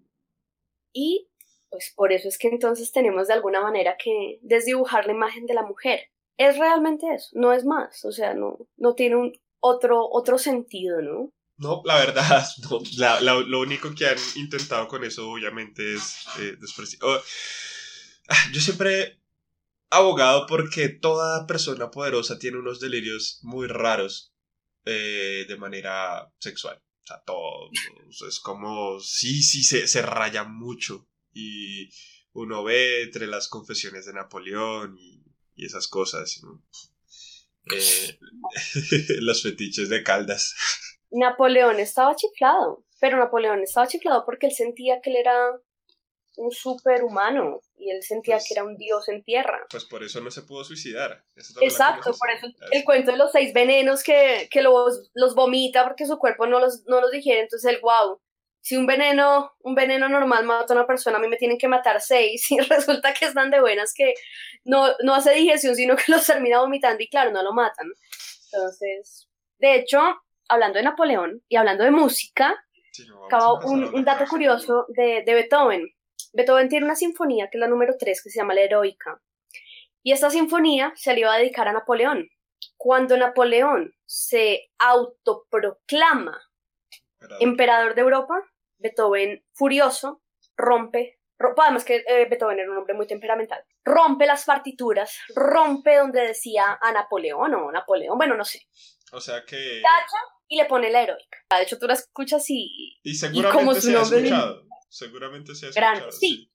Y 0.94 1.28
pues 1.76 1.92
por 1.94 2.10
eso 2.10 2.28
es 2.28 2.38
que 2.38 2.48
entonces 2.48 2.90
tenemos 2.90 3.28
de 3.28 3.34
alguna 3.34 3.60
manera 3.60 3.98
que 4.02 4.38
desdibujar 4.40 5.04
la 5.04 5.12
imagen 5.12 5.44
de 5.44 5.52
la 5.52 5.62
mujer. 5.62 6.10
Es 6.38 6.56
realmente 6.56 7.06
eso, 7.14 7.28
no 7.32 7.52
es 7.52 7.66
más, 7.66 8.02
o 8.06 8.12
sea, 8.12 8.32
no, 8.32 8.56
no 8.78 8.94
tiene 8.94 9.16
un 9.16 9.32
otro, 9.60 10.08
otro 10.10 10.38
sentido, 10.38 11.02
¿no? 11.02 11.34
No, 11.58 11.82
la 11.84 11.98
verdad, 11.98 12.46
lo 13.46 13.60
único 13.60 13.94
que 13.94 14.06
han 14.06 14.16
intentado 14.36 14.88
con 14.88 15.04
eso, 15.04 15.30
obviamente, 15.30 15.94
es 15.94 16.26
eh. 16.40 16.56
Ah, 18.28 18.50
yo 18.52 18.60
siempre 18.60 19.02
he 19.02 19.18
abogado 19.90 20.46
porque 20.46 20.88
toda 20.88 21.46
persona 21.46 21.90
poderosa 21.90 22.38
tiene 22.38 22.58
unos 22.58 22.80
delirios 22.80 23.40
muy 23.42 23.66
raros 23.66 24.32
eh, 24.86 25.44
de 25.46 25.56
manera 25.58 26.32
sexual. 26.38 26.82
O 27.04 27.06
sea, 27.06 27.22
todo. 27.24 27.70
Es 28.28 28.40
como. 28.40 28.98
Sí, 28.98 29.42
sí, 29.42 29.62
se, 29.62 29.86
se 29.86 30.02
raya 30.02 30.44
mucho. 30.44 31.06
Y 31.38 31.90
uno 32.32 32.64
ve 32.64 33.02
entre 33.02 33.26
las 33.26 33.48
confesiones 33.48 34.06
de 34.06 34.14
Napoleón 34.14 34.96
y, 34.98 35.22
esas 35.56 35.88
cosas. 35.88 36.40
Eh, 37.72 38.18
los 39.20 39.42
fetiches 39.42 39.88
de 39.88 40.02
Caldas. 40.02 40.54
Napoleón 41.10 41.78
estaba 41.80 42.14
chiflado, 42.14 42.84
pero 43.00 43.18
Napoleón 43.18 43.62
estaba 43.62 43.86
chiflado 43.86 44.24
porque 44.24 44.46
él 44.46 44.52
sentía 44.52 45.00
que 45.00 45.10
él 45.10 45.16
era 45.16 45.34
un 46.36 46.50
superhumano 46.50 47.60
y 47.78 47.90
él 47.90 48.02
sentía 48.02 48.36
pues 48.36 48.48
que 48.48 48.54
era 48.54 48.64
un 48.64 48.76
dios 48.76 49.08
en 49.08 49.22
tierra. 49.22 49.66
Pues 49.70 49.84
por 49.84 50.02
eso 50.02 50.20
no 50.20 50.30
se 50.30 50.42
pudo 50.42 50.64
suicidar. 50.64 51.24
Exacto, 51.60 52.14
por 52.18 52.30
eso 52.30 52.46
el 52.70 52.84
cuento 52.84 53.12
de 53.12 53.18
los 53.18 53.32
seis 53.32 53.52
venenos 53.52 54.02
que, 54.02 54.48
que 54.50 54.62
los, 54.62 55.10
los, 55.14 55.34
vomita 55.34 55.84
porque 55.84 56.06
su 56.06 56.18
cuerpo 56.18 56.46
no 56.46 56.60
los, 56.60 56.84
no 56.86 57.00
los 57.00 57.10
digiere, 57.10 57.40
entonces 57.40 57.72
el 57.72 57.80
wow. 57.80 58.20
Si 58.66 58.76
un 58.76 58.84
veneno, 58.84 59.52
un 59.60 59.76
veneno 59.76 60.08
normal 60.08 60.44
mata 60.44 60.74
a 60.74 60.76
una 60.76 60.88
persona, 60.88 61.18
a 61.18 61.20
mí 61.20 61.28
me 61.28 61.36
tienen 61.36 61.56
que 61.56 61.68
matar 61.68 62.00
seis 62.00 62.50
y 62.50 62.58
resulta 62.58 63.14
que 63.14 63.26
están 63.26 63.48
de 63.48 63.60
buenas 63.60 63.94
que 63.94 64.14
no, 64.64 64.88
no 65.04 65.14
hace 65.14 65.34
digestión, 65.34 65.76
sino 65.76 65.94
que 65.94 66.10
los 66.10 66.26
termina 66.26 66.58
vomitando 66.58 67.00
y 67.00 67.08
claro, 67.08 67.30
no 67.30 67.44
lo 67.44 67.52
matan. 67.52 67.86
Entonces, 68.46 69.28
de 69.58 69.76
hecho, 69.76 70.00
hablando 70.48 70.78
de 70.78 70.82
Napoleón 70.82 71.44
y 71.48 71.54
hablando 71.54 71.84
de 71.84 71.92
música, 71.92 72.56
acabo 73.26 73.60
un, 73.66 74.04
dato 74.04 74.24
curioso 74.28 74.86
de, 74.88 75.22
Beethoven. 75.24 75.88
Beethoven 76.32 76.68
tiene 76.68 76.86
una 76.86 76.96
sinfonía 76.96 77.48
que 77.48 77.58
es 77.58 77.60
la 77.60 77.68
número 77.68 77.94
3 77.96 78.20
que 78.20 78.30
se 78.30 78.40
llama 78.40 78.54
La 78.54 78.62
Heroica. 78.62 79.22
Y 80.02 80.10
esta 80.10 80.28
sinfonía 80.28 80.92
se 80.96 81.14
le 81.14 81.20
iba 81.20 81.32
a 81.32 81.38
dedicar 81.38 81.68
a 81.68 81.72
Napoleón. 81.72 82.28
Cuando 82.76 83.16
Napoleón 83.16 83.94
se 84.06 84.70
autoproclama 84.80 86.42
emperador 87.38 87.94
de 87.94 88.00
Europa, 88.00 88.42
Beethoven, 88.78 89.44
furioso, 89.52 90.22
rompe, 90.56 91.18
además 91.38 91.84
que 91.84 92.04
eh, 92.06 92.26
Beethoven 92.28 92.58
era 92.58 92.70
un 92.70 92.78
hombre 92.78 92.94
muy 92.94 93.06
temperamental, 93.06 93.62
rompe 93.84 94.26
las 94.26 94.44
partituras, 94.44 95.16
rompe 95.34 95.96
donde 95.96 96.28
decía 96.28 96.78
a 96.80 96.92
Napoleón 96.92 97.54
o 97.54 97.70
Napoleón, 97.72 98.16
bueno, 98.16 98.36
no 98.36 98.44
sé. 98.44 98.62
O 99.12 99.20
sea 99.20 99.44
que 99.44 99.82
y 100.48 100.56
le 100.56 100.66
pone 100.66 100.90
la 100.90 101.02
heroica. 101.02 101.38
De 101.56 101.62
hecho, 101.62 101.78
tú 101.78 101.86
la 101.86 101.94
escuchas 101.94 102.44
y. 102.48 102.98
Y 103.02 103.14
seguramente 103.14 103.58
como 103.58 103.74
se 103.74 103.96
ha 103.96 104.02
escuchado. 104.02 104.66
Seguramente 104.88 105.54
se 105.54 105.66
ha 105.66 105.68
escuchado. 105.70 106.12
sí. 106.12 106.50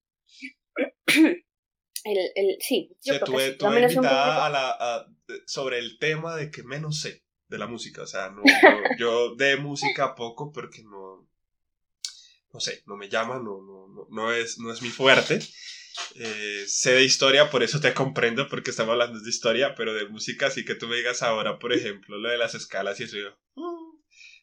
El, 2.04 2.18
el, 2.34 2.58
sí, 2.60 2.90
yo 3.04 3.20
creo 3.20 3.38
que 3.38 3.90
sí. 3.90 3.96
invitada 3.96 4.48
a 4.48 4.50
la, 4.50 5.08
sobre 5.46 5.78
el 5.78 6.00
tema 6.00 6.36
de 6.36 6.50
que 6.50 6.64
menos 6.64 7.00
sé 7.00 7.24
de 7.48 7.60
la 7.60 7.68
música. 7.68 8.02
O 8.02 8.08
sea, 8.08 8.32
no, 8.32 8.42
yo, 8.98 9.36
de 9.36 9.58
música 9.58 10.16
poco 10.16 10.52
porque 10.52 10.82
no, 10.82 11.11
no 12.54 12.60
sé, 12.60 12.84
no 12.86 12.98
me 12.98 13.10
llama, 13.10 13.36
no, 13.36 13.62
no, 13.62 14.08
no, 14.10 14.32
es, 14.32 14.60
no 14.60 14.72
es 14.72 14.82
mi 14.82 14.90
fuerte. 14.90 15.40
Eh, 16.16 16.66
sé 16.68 16.94
de 16.94 17.04
historia, 17.04 17.50
por 17.50 17.64
eso 17.64 17.80
te 17.80 17.94
comprendo, 17.94 18.48
porque 18.48 18.72
estamos 18.72 18.94
hablando 18.94 19.20
de 19.20 19.30
historia, 19.30 19.76
pero 19.76 19.94
de 19.94 20.08
música, 20.08 20.48
así 20.48 20.66
que 20.66 20.76
tú 20.76 20.88
me 20.88 20.96
digas 20.96 21.22
ahora, 21.22 21.60
por 21.60 21.74
ejemplo, 21.74 22.18
lo 22.18 22.30
de 22.30 22.38
las 22.38 22.56
escalas 22.56 23.00
y 23.00 23.04
eso, 23.04 23.18
yo, 23.18 23.38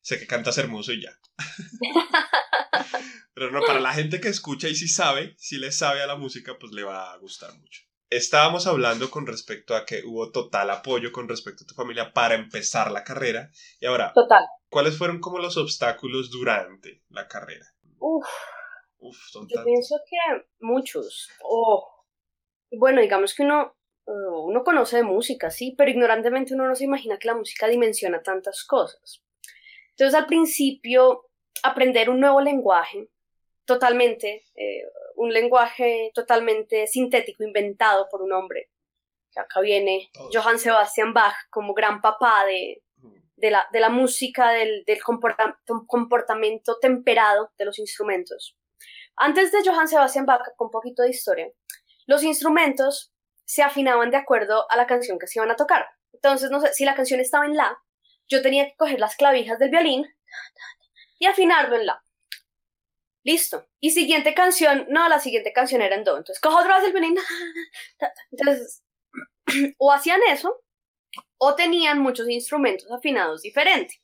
sé 0.03 0.19
que 0.19 0.27
cantas 0.27 0.59
hermoso 0.59 0.93
y 0.93 1.03
ya. 1.03 1.19
Pero 3.35 3.53
no, 3.53 3.61
para 3.61 3.79
la 3.79 3.93
gente 3.93 4.21
que 4.21 4.29
escucha 4.29 4.69
y 4.69 4.75
si 4.75 4.89
sabe, 4.89 5.35
si 5.39 5.59
le 5.59 5.71
sabe 5.71 6.03
a 6.03 6.07
la 6.07 6.17
música, 6.17 6.59
pues 6.59 6.73
le 6.73 6.83
va 6.83 7.13
a 7.13 7.17
gustar 7.19 7.57
mucho. 7.57 7.83
Estábamos 8.11 8.67
hablando 8.67 9.11
con 9.11 9.27
respecto 9.27 9.77
a 9.77 9.85
que 9.85 10.03
hubo 10.05 10.33
total 10.33 10.71
apoyo 10.71 11.13
con 11.13 11.29
respecto 11.29 11.63
a 11.63 11.67
tu 11.67 11.75
familia 11.75 12.13
para 12.13 12.35
empezar 12.35 12.91
la 12.91 13.05
carrera. 13.05 13.51
Y 13.81 13.87
ahora, 13.87 14.13
total. 14.15 14.45
¿cuáles 14.69 14.97
fueron 14.97 15.21
como 15.21 15.39
los 15.39 15.57
obstáculos 15.57 16.31
durante 16.31 17.05
la 17.11 17.29
carrera? 17.29 17.67
Uf, 17.99 18.27
Uf 18.99 19.17
yo 19.49 19.65
pienso 19.65 19.97
que 20.09 20.45
muchos. 20.61 21.29
Oh. 21.43 21.87
Bueno, 22.71 23.01
digamos 23.01 23.35
que 23.35 23.43
uno, 23.43 23.75
uh, 24.07 24.41
uno 24.47 24.63
conoce 24.63 24.99
de 24.99 25.03
música, 25.03 25.51
sí, 25.51 25.75
pero 25.77 25.91
ignorantemente 25.91 26.55
uno 26.55 26.67
no 26.67 26.75
se 26.75 26.85
imagina 26.85 27.19
que 27.19 27.29
la 27.29 27.35
música 27.35 27.67
dimensiona 27.67 28.23
tantas 28.23 28.65
cosas. 28.65 29.23
Entonces 29.91 30.15
al 30.15 30.27
principio 30.27 31.29
aprender 31.63 32.11
un 32.11 32.21
nuevo 32.21 32.41
lenguaje, 32.41 33.09
totalmente, 33.65 34.45
eh, 34.55 34.83
un 35.17 35.33
lenguaje 35.33 36.11
totalmente 36.15 36.87
sintético, 36.87 37.43
inventado 37.43 38.09
por 38.11 38.23
un 38.23 38.33
hombre. 38.33 38.71
Acá 39.37 39.61
viene 39.61 40.11
Johann 40.33 40.59
Sebastian 40.59 41.13
Bach 41.13 41.35
como 41.51 41.75
gran 41.75 42.01
papá 42.01 42.45
de, 42.47 42.83
de, 43.39 43.51
la, 43.51 43.67
de 43.73 43.81
la, 43.81 43.89
música, 43.89 44.51
del, 44.51 44.85
del 44.87 45.01
comportamiento 45.03 46.79
temperado 46.81 47.53
de 47.57 47.65
los 47.65 47.79
instrumentos. 47.79 48.57
Antes 49.17 49.51
de 49.53 49.59
Johann 49.65 49.89
Sebastian 49.89 50.27
Bach, 50.27 50.43
con 50.57 50.67
un 50.67 50.71
poquito 50.71 51.03
de 51.03 51.11
historia, 51.11 51.49
los 52.07 52.23
instrumentos 52.23 53.13
se 53.45 53.63
afinaban 53.63 54.11
de 54.11 54.17
acuerdo 54.17 54.71
a 54.71 54.77
la 54.77 54.87
canción 54.87 55.19
que 55.19 55.27
se 55.27 55.39
iban 55.39 55.51
a 55.51 55.57
tocar. 55.57 55.87
Entonces, 56.13 56.51
no 56.51 56.61
sé, 56.61 56.73
si 56.73 56.85
la 56.85 56.95
canción 56.95 57.21
estaba 57.21 57.47
en 57.47 57.57
La, 57.57 57.79
yo 58.29 58.43
tenía 58.43 58.67
que 58.67 58.77
coger 58.77 59.01
las 59.01 59.17
clavijas 59.17 59.59
del 59.59 59.71
violín 59.71 60.07
y 61.19 61.27
afinarlo 61.27 61.77
en 61.77 61.87
la. 61.87 62.03
Listo. 63.25 63.67
Y 63.81 63.91
siguiente 63.91 64.35
canción, 64.35 64.87
no, 64.89 65.09
la 65.09 65.19
siguiente 65.19 65.53
canción 65.53 65.83
era 65.83 65.97
en 65.97 66.05
do. 66.05 66.17
Entonces 66.17 66.41
cojo 66.41 66.59
otra 66.59 66.77
vez 66.77 66.87
el 66.87 66.93
violín. 66.93 67.17
Entonces, 68.31 68.85
o 69.79 69.93
hacían 69.93 70.21
eso, 70.29 70.63
o 71.39 71.55
tenían 71.55 72.01
muchos 72.01 72.29
instrumentos 72.29 72.91
afinados 72.91 73.43
diferentes. 73.43 74.01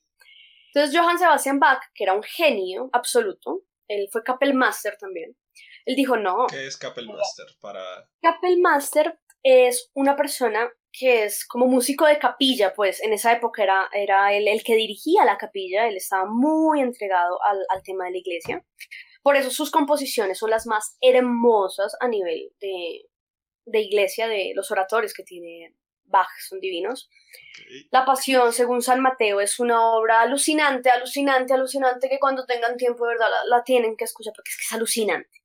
Entonces 0.73 0.99
Johann 0.99 1.19
Sebastian 1.19 1.61
Bach, 1.61 1.83
que 1.95 2.05
era 2.05 2.15
un 2.15 2.23
genio 2.23 2.91
absoluto, 2.93 3.63
él 3.89 4.09
fue 4.11 4.25
Kapellmaster 4.25 4.97
también. 4.99 5.37
Él 5.85 5.97
dijo, 5.97 6.17
no. 6.17 6.47
¿Qué 6.49 6.67
es 6.67 6.77
Kapellmaster? 6.77 7.47
Para... 7.61 8.09
Kapellmaster 8.23 9.19
es 9.43 9.91
una 9.95 10.17
persona 10.17 10.73
que 10.91 11.25
es 11.25 11.47
como 11.47 11.67
músico 11.67 12.07
de 12.07 12.19
capilla, 12.19 12.73
pues 12.73 13.03
en 13.03 13.13
esa 13.13 13.33
época 13.33 13.63
era, 13.63 13.89
era 13.93 14.33
él 14.33 14.47
el 14.47 14.63
que 14.63 14.77
dirigía 14.77 15.25
la 15.25 15.37
capilla, 15.37 15.89
él 15.89 15.97
estaba 15.97 16.25
muy 16.27 16.81
entregado 16.81 17.43
al, 17.43 17.59
al, 17.69 17.83
tema 17.83 18.05
de 18.05 18.13
la 18.13 18.19
iglesia. 18.19 18.65
Por 19.23 19.37
eso 19.37 19.51
sus 19.51 19.71
composiciones 19.71 20.39
son 20.39 20.51
las 20.51 20.67
más 20.67 20.97
hermosas 21.01 21.97
a 22.01 22.09
nivel 22.09 22.53
de, 22.61 23.07
de 23.67 23.81
iglesia, 23.81 24.29
de 24.29 24.53
los 24.55 24.71
oratorios 24.71 25.13
que 25.15 25.25
tiene 25.25 25.75
Bach, 26.07 26.29
son 26.49 26.61
divinos. 26.61 27.09
La 27.91 28.05
Pasión, 28.05 28.53
según 28.53 28.83
San 28.83 29.01
Mateo, 29.01 29.41
es 29.41 29.59
una 29.59 29.81
obra 29.91 30.21
alucinante, 30.23 30.91
alucinante, 30.91 31.53
alucinante, 31.55 32.09
que 32.09 32.19
cuando 32.19 32.47
tengan 32.47 32.77
tiempo, 32.77 33.05
de 33.07 33.15
verdad, 33.15 33.29
la, 33.31 33.57
la 33.59 33.65
tienen 33.65 33.97
que 33.97 34.05
escuchar 34.05 34.33
porque 34.35 34.51
es 34.51 34.57
que 34.57 34.65
es 34.65 34.73
alucinante. 34.73 35.43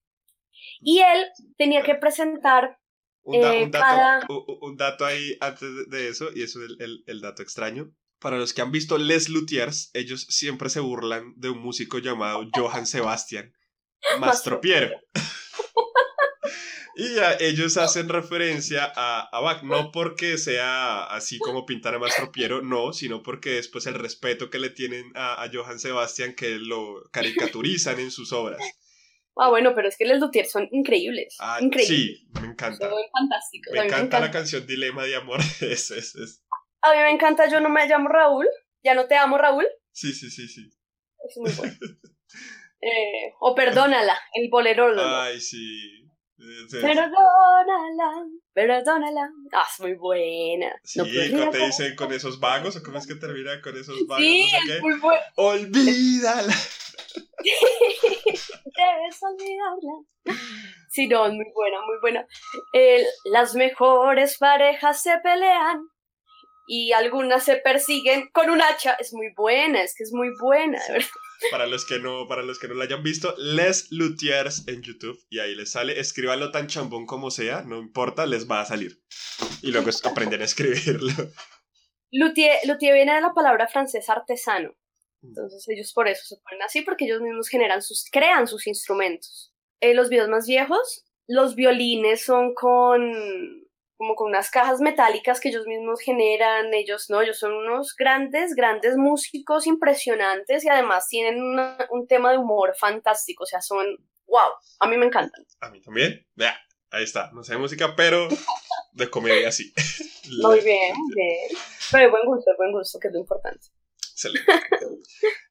Y 0.82 1.00
él 1.00 1.26
tenía 1.58 1.82
que 1.84 1.96
presentar 1.96 2.78
Un, 3.22 3.42
da- 3.42 3.54
Eh, 3.56 3.64
un 3.66 3.72
dato, 3.72 3.86
cada- 3.86 4.28
un 4.62 4.78
dato 4.78 5.06
ahí 5.06 5.38
antes 5.42 5.70
de- 5.90 6.08
eso, 6.10 6.30
y 6.34 6.42
eso 6.44 6.64
es 6.64 6.70
el, 6.72 6.82
el- 6.82 7.04
el 7.06 7.22
dato 7.22 7.44
extraño. 7.44 7.92
Para 8.20 8.38
los 8.38 8.54
que 8.54 8.62
han 8.62 8.72
visto 8.72 8.98
Les 8.98 9.30
Luthiers, 9.30 9.92
ellos 9.94 10.26
siempre 10.30 10.70
se 10.70 10.80
burlan 10.80 11.34
de 11.36 11.50
un 11.50 11.60
músico 11.60 12.00
llamado 12.00 12.44
Johann 12.56 12.86
Sebastian 12.88 13.54
Mastropiero. 14.20 15.00
Y 17.00 17.20
a- 17.20 17.38
ellos 17.40 17.78
hacen 17.78 18.10
referencia 18.10 18.92
a, 18.96 19.22
a 19.32 19.40
Bach, 19.40 19.64
no 19.64 19.92
porque 19.92 20.38
sea 20.38 21.04
así 21.06 21.40
como 21.40 21.66
pintar 21.66 21.96
a 21.96 22.00
Mastropiero, 22.00 22.62
no, 22.62 22.94
sino 22.94 23.24
porque 23.24 23.52
después 23.52 23.86
el 23.88 23.96
respeto 23.96 24.50
que 24.50 24.60
le 24.60 24.70
tienen 24.70 25.12
a, 25.16 25.42
a 25.44 25.50
Johann 25.52 25.80
Sebastian, 25.80 26.36
que 26.36 26.58
lo 26.60 27.02
caricaturizan 27.12 28.00
en 28.00 28.12
sus 28.12 28.34
obras. 28.34 28.60
Ah, 29.42 29.50
bueno, 29.50 29.74
pero 29.74 29.88
es 29.88 29.96
que 29.98 30.06
los 30.06 30.20
Luthiers 30.20 30.52
son 30.52 30.68
increíbles. 30.72 31.38
Ah, 31.40 31.60
increíbles. 31.62 31.98
sí, 31.98 32.28
me 32.42 32.48
encanta. 32.48 32.90
Son 32.90 33.00
fantásticos. 33.12 33.72
Me 33.74 33.80
a 33.80 33.84
mí 33.84 33.88
encanta 33.88 34.20
la 34.20 34.32
canción 34.32 34.68
Dilema 34.68 35.06
de 35.06 35.16
Amor. 35.16 35.40
es, 35.62 35.92
es, 35.92 36.16
es- 36.16 36.44
A 36.82 36.92
mí 36.92 36.98
me 37.04 37.12
encanta 37.12 37.48
Yo 37.50 37.62
no 37.62 37.70
me 37.70 37.88
llamo 37.88 38.10
Raúl. 38.10 38.48
Ya 38.84 38.96
no 38.96 39.08
te 39.08 39.16
amo, 39.16 39.38
Raúl. 39.38 39.66
Sí, 39.92 40.12
sí, 40.14 40.30
sí, 40.30 40.48
sí. 40.48 40.70
Es 41.28 41.38
muy 41.38 41.52
bueno. 41.54 41.74
Eh, 42.82 43.34
o 43.42 43.54
Perdónala, 43.56 44.18
el 44.34 44.50
bolero. 44.50 44.88
Ay, 44.98 45.40
sí. 45.42 46.09
Sí. 46.40 46.78
Perdónala, 46.82 48.26
perdónala. 48.54 49.30
Ah, 49.52 49.66
es 49.70 49.80
muy 49.82 49.94
buena. 49.96 50.74
Sí, 50.84 51.00
No 51.34 51.50
te 51.50 51.58
dicen 51.66 51.96
con 51.98 52.14
esos 52.14 52.40
vagos, 52.40 52.78
o 52.78 52.84
cómo 52.84 52.98
es 52.98 53.06
que 53.06 53.16
termina 53.16 53.62
con 53.62 53.78
esos 53.78 54.08
vagos, 54.08 54.24
Sí, 54.24 54.44
no 54.44 54.48
sé 54.50 54.58
es 54.58 54.64
qué. 54.76 54.82
muy 54.82 55.00
buena. 55.00 55.22
Olvídala. 55.36 56.54
Debes 57.44 59.24
olvidarla. 59.24 60.40
Sí, 60.90 61.08
no, 61.08 61.26
es 61.26 61.34
muy 61.34 61.46
buena, 61.54 61.78
muy 61.86 61.98
buena. 62.02 62.26
Las 63.26 63.56
mejores 63.56 64.38
parejas 64.38 65.02
se 65.02 65.18
pelean 65.20 65.82
y 66.72 66.92
algunas 66.92 67.44
se 67.44 67.56
persiguen 67.56 68.30
con 68.32 68.52
un 68.52 68.62
hacha. 68.62 68.94
Es 69.00 69.12
muy 69.12 69.34
buena, 69.36 69.82
es 69.82 69.96
que 69.96 70.04
es 70.04 70.14
muy 70.14 70.30
buena, 70.40 70.80
de 70.86 70.94
verdad. 70.94 71.10
Para 71.50 71.66
los 71.66 71.84
que 71.84 71.98
no, 71.98 72.28
para 72.28 72.44
los 72.44 72.60
que 72.60 72.68
no 72.68 72.76
la 72.76 72.84
hayan 72.84 73.02
visto, 73.02 73.34
Les 73.38 73.92
Luthiers 73.92 74.68
en 74.68 74.84
YouTube 74.84 75.20
y 75.30 75.40
ahí 75.40 75.56
les 75.56 75.72
sale, 75.72 76.00
escríbalo 76.00 76.52
tan 76.52 76.68
chambón 76.68 77.08
como 77.08 77.32
sea, 77.32 77.64
no 77.64 77.80
importa, 77.80 78.28
les 78.28 78.48
va 78.48 78.62
a 78.62 78.66
salir. 78.66 79.02
Y 79.64 79.72
luego 79.72 79.90
aprenden 80.04 80.42
a 80.42 80.46
escribirlo. 80.46 81.12
Luthier, 82.12 82.58
luthier 82.66 82.94
viene 82.94 83.16
de 83.16 83.22
la 83.22 83.34
palabra 83.34 83.68
francesa 83.68 84.14
artesano. 84.14 84.76
Entonces 85.24 85.68
ellos 85.70 85.92
por 85.94 86.08
eso 86.08 86.24
se 86.24 86.42
ponen 86.44 86.62
así, 86.62 86.82
porque 86.82 87.06
ellos 87.06 87.22
mismos 87.22 87.50
generan 87.50 87.82
sus, 87.82 88.06
crean 88.12 88.48
sus 88.48 88.68
instrumentos. 88.68 89.54
Eh, 89.82 89.96
los 89.96 90.10
videos 90.10 90.30
más 90.30 90.46
viejos, 90.46 91.06
los 91.28 91.56
violines 91.56 92.24
son 92.24 92.54
con 92.54 93.02
como 94.00 94.16
con 94.16 94.30
unas 94.30 94.50
cajas 94.50 94.80
metálicas 94.80 95.42
que 95.42 95.50
ellos 95.50 95.68
mismos 95.68 96.00
generan, 96.00 96.74
ellos 96.74 97.08
no, 97.10 97.22
ellos 97.22 97.38
son 97.38 97.52
unos 97.54 97.96
grandes, 97.98 98.56
grandes 98.56 98.96
músicos 98.96 99.68
impresionantes 99.68 100.64
y 100.64 100.70
además 100.70 101.10
tienen 101.10 101.44
una- 101.44 101.78
un 101.92 102.08
tema 102.08 102.32
de 102.32 102.38
humor 102.38 102.74
fantástico, 102.80 103.44
o 103.44 103.46
sea, 103.46 103.62
son, 103.62 103.86
wow, 104.26 104.52
a 104.80 104.88
mí 104.88 104.96
me 104.96 105.06
encantan. 105.06 105.46
A 105.60 105.70
mí 105.70 105.82
también. 105.82 106.26
Vea, 106.36 106.58
ahí 106.92 107.04
está. 107.04 107.30
No 107.34 107.44
sé 107.44 107.52
de 107.54 107.58
música, 107.60 107.94
pero 107.98 108.30
de 108.94 109.10
comedia 109.10 109.52
sí. 109.52 109.74
Muy 110.44 110.62
bien, 110.62 110.96
muy 110.96 111.14
bien. 111.16 111.50
Pero 111.92 112.04
de 112.06 112.10
buen 112.12 112.26
gusto, 112.26 112.52
de 112.52 112.58
buen 112.58 112.72
gusto, 112.72 113.00
que 113.00 113.08
es 113.10 113.14
lo 113.14 113.20
importante. 113.20 113.68
Excelente. 114.14 114.52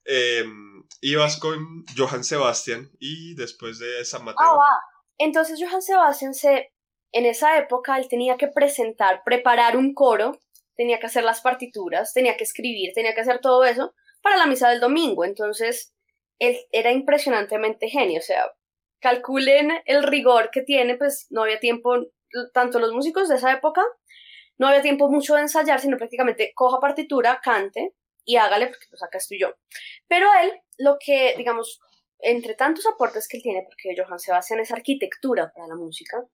Eh, 0.07 0.45
ibas 1.03 1.37
con 1.39 1.85
Johann 1.97 2.25
Sebastian 2.25 2.89
y 2.99 3.35
después 3.35 3.79
de 3.79 4.05
San 4.07 4.25
Mateo. 4.25 4.39
Ah, 4.47 4.57
va. 4.57 4.81
Entonces 5.19 5.59
Johann 5.61 5.83
Sebastian 5.83 6.33
se, 6.33 6.73
en 7.13 7.27
esa 7.27 7.59
época 7.59 7.97
él 7.99 8.09
tenía 8.09 8.37
que 8.37 8.49
presentar, 8.49 9.23
preparar 9.25 9.77
un 9.77 9.95
coro, 9.95 10.39
tenía 10.77 10.99
que 10.99 11.07
hacer 11.07 11.25
las 11.25 11.41
partituras, 11.41 12.13
tenía 12.13 12.37
que 12.37 12.45
escribir, 12.45 12.93
tenía 12.95 13.15
que 13.15 13.21
hacer 13.21 13.41
todo 13.41 13.65
eso 13.65 13.95
para 14.23 14.37
la 14.37 14.47
misa 14.47 14.69
del 14.71 14.81
domingo. 14.81 15.25
Entonces 15.25 15.95
él 16.39 16.57
era 16.71 16.93
impresionantemente 16.93 17.89
genio, 17.89 18.21
o 18.21 18.23
sea, 18.23 18.53
calculen 19.01 19.73
el 19.87 20.03
rigor 20.03 20.51
que 20.53 20.63
tiene, 20.63 20.97
pues 20.97 21.27
no 21.31 21.43
había 21.43 21.59
tiempo, 21.59 21.97
tanto 22.53 22.79
los 22.79 22.93
músicos 22.93 23.29
de 23.29 23.37
esa 23.37 23.53
época, 23.53 23.83
no 24.57 24.69
había 24.69 24.83
tiempo 24.83 25.09
mucho 25.09 25.35
de 25.35 25.43
ensayar, 25.43 25.81
sino 25.81 25.97
prácticamente 25.97 26.53
coja 26.55 26.81
partitura, 26.81 27.41
cante 27.43 27.95
y 28.25 28.37
hágale, 28.37 28.67
porque 28.67 28.87
pues 28.91 29.03
acá 29.03 29.19
estoy 29.19 29.41
yo. 29.41 29.55
Pero 30.09 30.29
él, 30.43 30.53
lo 30.79 30.97
que, 30.99 31.35
digamos, 31.37 31.81
entre 32.19 32.55
tantos 32.55 32.87
aportes 32.87 33.29
que 33.29 33.39
él 33.39 33.43
tiene, 33.43 33.63
porque 33.63 33.95
Johann 33.97 34.19
Sebastian 34.19 34.61
es 34.61 34.73
arquitectura 34.73 35.53
para 35.55 35.69
la 35.69 35.77
música, 35.77 36.25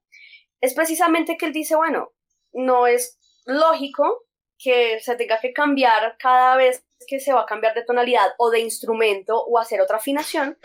es 0.65 0.75
precisamente 0.75 1.37
que 1.37 1.45
él 1.45 1.53
dice, 1.53 1.77
bueno, 1.77 2.13
no 2.53 2.87
es 2.87 3.19
lógico 3.45 4.25
que 4.59 4.99
se 5.01 5.15
tenga 5.17 5.39
que 5.39 5.53
cambiar 5.53 6.17
cada 6.19 6.57
vez 6.57 6.87
que 7.07 7.21
se 7.21 7.35
va 7.35 7.43
a 7.43 7.47
cambiar 7.47 7.75
de 7.75 7.85
tonalidad 7.85 8.33
o 8.39 8.51
de 8.51 8.61
instrumento 8.61 9.45
o 9.45 9.59
hacer 9.59 9.83
otra 9.83 9.99
afinación, 9.99 10.59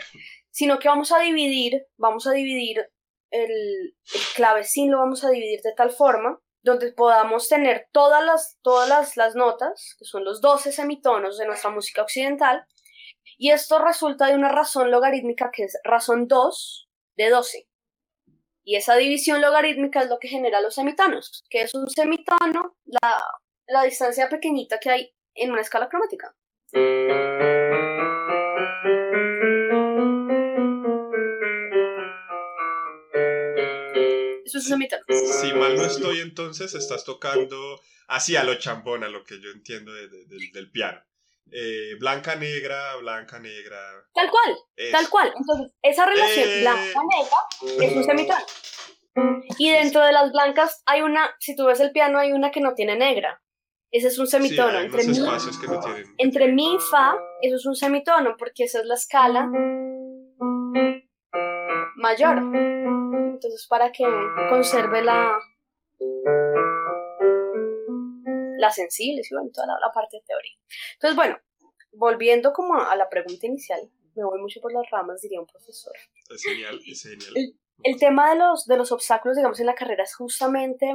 sino 0.50 0.78
que 0.78 0.88
vamos 0.88 1.12
a 1.12 1.18
dividir, 1.18 1.86
vamos 1.98 2.26
a 2.26 2.32
dividir 2.32 2.88
el, 3.30 3.94
clavecín, 4.34 4.90
lo 4.90 4.98
vamos 4.98 5.22
a 5.22 5.28
dividir 5.28 5.60
de 5.60 5.74
tal 5.74 5.90
forma 5.90 6.40
donde 6.62 6.92
podamos 6.92 7.48
tener 7.48 7.88
todas 7.92 8.24
las, 8.24 8.58
todas 8.62 8.88
las, 8.88 9.18
las 9.18 9.34
notas, 9.34 9.96
que 9.98 10.06
son 10.06 10.24
los 10.24 10.40
12 10.40 10.72
semitonos 10.72 11.36
de 11.36 11.46
nuestra 11.46 11.70
música 11.70 12.02
occidental, 12.02 12.64
y 13.36 13.50
esto 13.50 13.78
resulta 13.78 14.28
de 14.28 14.34
una 14.34 14.48
razón 14.50 14.90
logarítmica 14.90 15.50
que 15.52 15.64
es 15.64 15.78
razón 15.84 16.26
2 16.26 16.88
de 17.16 17.28
12. 17.28 17.69
Y 18.64 18.76
esa 18.76 18.96
división 18.96 19.40
logarítmica 19.40 20.02
es 20.02 20.08
lo 20.08 20.18
que 20.18 20.28
genera 20.28 20.60
los 20.60 20.74
semitonos, 20.74 21.44
que 21.48 21.62
es 21.62 21.74
un 21.74 21.88
semitono, 21.88 22.76
la, 22.84 23.82
distancia 23.84 24.28
pequeñita 24.28 24.78
que 24.78 24.90
hay 24.90 25.14
en 25.34 25.52
una 25.52 25.62
escala 25.62 25.88
cromática. 25.88 26.34
Eso 34.44 34.58
es 34.58 34.64
un 34.64 34.70
semitono. 34.70 35.02
Si 35.08 35.52
mal 35.54 35.76
no 35.76 35.84
estoy, 35.84 36.20
entonces 36.20 36.74
estás 36.74 37.04
tocando 37.04 37.80
así 38.08 38.36
a 38.36 38.44
lo 38.44 38.54
chambón, 38.56 39.04
a 39.04 39.08
lo 39.08 39.24
que 39.24 39.40
yo 39.40 39.50
entiendo 39.50 39.92
de- 39.92 40.08
de- 40.08 40.24
del- 40.26 40.50
del 40.52 40.70
piano. 40.70 41.00
Eh, 41.52 41.96
blanca, 41.98 42.36
negra, 42.36 42.96
blanca, 42.96 43.38
negra. 43.38 43.78
Tal 44.14 44.30
cual, 44.30 44.56
eso. 44.76 44.92
tal 44.96 45.08
cual. 45.08 45.32
Entonces, 45.36 45.72
esa 45.82 46.06
relación 46.06 46.48
Eh. 46.48 46.60
blanca-negra 46.60 47.86
es 47.86 47.96
un 47.96 48.04
semitono. 48.04 48.44
Y 49.58 49.70
dentro 49.70 50.02
de 50.04 50.12
las 50.12 50.30
blancas 50.32 50.82
hay 50.86 51.02
una, 51.02 51.34
si 51.40 51.56
tú 51.56 51.66
ves 51.66 51.80
el 51.80 51.90
piano, 51.92 52.18
hay 52.18 52.32
una 52.32 52.50
que 52.50 52.60
no 52.60 52.74
tiene 52.74 52.96
negra. 52.96 53.42
Ese 53.92 54.06
es 54.08 54.18
un 54.18 54.28
semitono. 54.28 54.78
entre, 54.78 55.04
mi, 55.04 55.10
espacios 55.18 55.58
que 55.58 55.66
no 55.66 55.80
tienen. 55.80 56.14
entre 56.18 56.52
mi 56.52 56.74
y 56.76 56.78
fa, 56.78 57.16
eso 57.42 57.56
es 57.56 57.66
un 57.66 57.74
semitono, 57.74 58.36
porque 58.38 58.64
esa 58.64 58.78
es 58.78 58.86
la 58.86 58.94
escala 58.94 59.50
mayor. 61.96 62.38
Entonces, 62.38 63.66
para 63.68 63.90
que 63.90 64.04
conserve 64.48 65.02
la 65.02 65.38
la 68.60 68.70
sensible, 68.70 69.22
sí, 69.24 69.34
bueno, 69.34 69.50
toda 69.52 69.66
la, 69.66 69.74
la 69.80 69.92
parte 69.92 70.18
de 70.18 70.22
teoría. 70.26 70.56
Entonces, 70.94 71.16
bueno, 71.16 71.38
volviendo 71.92 72.52
como 72.52 72.80
a 72.80 72.94
la 72.96 73.08
pregunta 73.08 73.46
inicial, 73.46 73.80
me 74.14 74.24
voy 74.24 74.40
mucho 74.40 74.60
por 74.60 74.72
las 74.72 74.88
ramas, 74.90 75.20
diría 75.20 75.40
un 75.40 75.46
profesor. 75.46 75.92
Es 76.28 76.42
genial, 76.42 76.80
es 76.86 77.02
genial. 77.02 77.54
El 77.82 77.98
tema 77.98 78.30
de 78.30 78.36
los, 78.36 78.66
de 78.66 78.76
los 78.76 78.92
obstáculos, 78.92 79.36
digamos, 79.36 79.58
en 79.60 79.66
la 79.66 79.74
carrera 79.74 80.04
es 80.04 80.14
justamente 80.14 80.92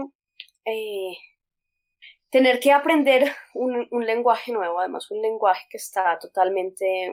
eh, 0.65 1.17
tener 2.29 2.59
que 2.59 2.71
aprender 2.71 3.31
un, 3.53 3.87
un 3.89 4.05
lenguaje 4.05 4.51
nuevo, 4.51 4.79
además 4.79 5.09
un 5.09 5.21
lenguaje 5.21 5.65
que 5.69 5.77
está 5.77 6.19
totalmente 6.19 7.11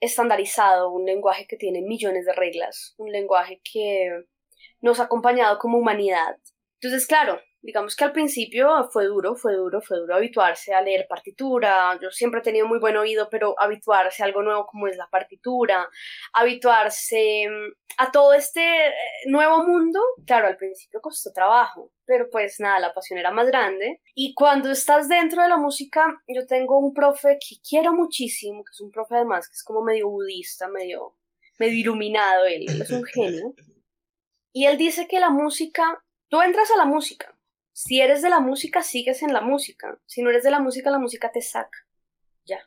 estandarizado, 0.00 0.90
un 0.90 1.04
lenguaje 1.04 1.46
que 1.46 1.56
tiene 1.56 1.82
millones 1.82 2.24
de 2.26 2.32
reglas, 2.32 2.94
un 2.98 3.12
lenguaje 3.12 3.60
que 3.62 4.24
nos 4.80 4.98
ha 4.98 5.04
acompañado 5.04 5.58
como 5.58 5.78
humanidad. 5.78 6.36
Entonces, 6.80 7.06
claro, 7.06 7.40
digamos 7.64 7.96
que 7.96 8.04
al 8.04 8.12
principio 8.12 8.90
fue 8.92 9.06
duro, 9.06 9.36
fue 9.36 9.54
duro, 9.54 9.80
fue 9.80 9.96
duro 9.96 10.14
habituarse 10.14 10.74
a 10.74 10.82
leer 10.82 11.06
partitura. 11.08 11.98
Yo 12.00 12.10
siempre 12.10 12.40
he 12.40 12.42
tenido 12.42 12.68
muy 12.68 12.78
buen 12.78 12.94
oído, 12.98 13.28
pero 13.30 13.54
habituarse 13.58 14.22
a 14.22 14.26
algo 14.26 14.42
nuevo 14.42 14.66
como 14.66 14.86
es 14.86 14.98
la 14.98 15.08
partitura, 15.08 15.88
habituarse 16.34 17.46
mm, 17.48 17.72
a 17.96 18.12
todo 18.12 18.34
este 18.34 18.60
eh, 18.60 18.92
nuevo 19.28 19.66
mundo, 19.66 19.98
claro, 20.26 20.46
al 20.46 20.58
principio 20.58 21.00
costó 21.00 21.32
trabajo, 21.32 21.90
pero 22.04 22.28
pues 22.30 22.60
nada, 22.60 22.78
la 22.80 22.92
pasión 22.92 23.18
era 23.18 23.30
más 23.30 23.46
grande. 23.46 24.02
Y 24.14 24.34
cuando 24.34 24.70
estás 24.70 25.08
dentro 25.08 25.42
de 25.42 25.48
la 25.48 25.56
música, 25.56 26.22
yo 26.28 26.46
tengo 26.46 26.78
un 26.78 26.92
profe 26.92 27.38
que 27.40 27.56
quiero 27.66 27.94
muchísimo, 27.94 28.62
que 28.62 28.72
es 28.72 28.80
un 28.82 28.90
profe 28.90 29.14
además 29.16 29.48
que 29.48 29.54
es 29.54 29.64
como 29.64 29.82
medio 29.82 30.10
budista, 30.10 30.68
medio, 30.68 31.16
medio 31.58 31.78
iluminado, 31.78 32.44
él, 32.44 32.66
él 32.68 32.82
es 32.82 32.90
un 32.90 33.04
genio. 33.04 33.54
Y 34.56 34.66
él 34.66 34.78
dice 34.78 35.08
que 35.08 35.18
la 35.18 35.30
música, 35.30 36.00
tú 36.28 36.40
entras 36.40 36.70
a 36.70 36.76
la 36.76 36.84
música, 36.84 37.33
si 37.74 38.00
eres 38.00 38.22
de 38.22 38.30
la 38.30 38.38
música, 38.38 38.82
sigues 38.82 39.22
en 39.22 39.32
la 39.32 39.40
música. 39.40 39.98
Si 40.06 40.22
no 40.22 40.30
eres 40.30 40.44
de 40.44 40.52
la 40.52 40.60
música, 40.60 40.92
la 40.92 41.00
música 41.00 41.32
te 41.32 41.42
saca. 41.42 41.86
Ya. 42.46 42.60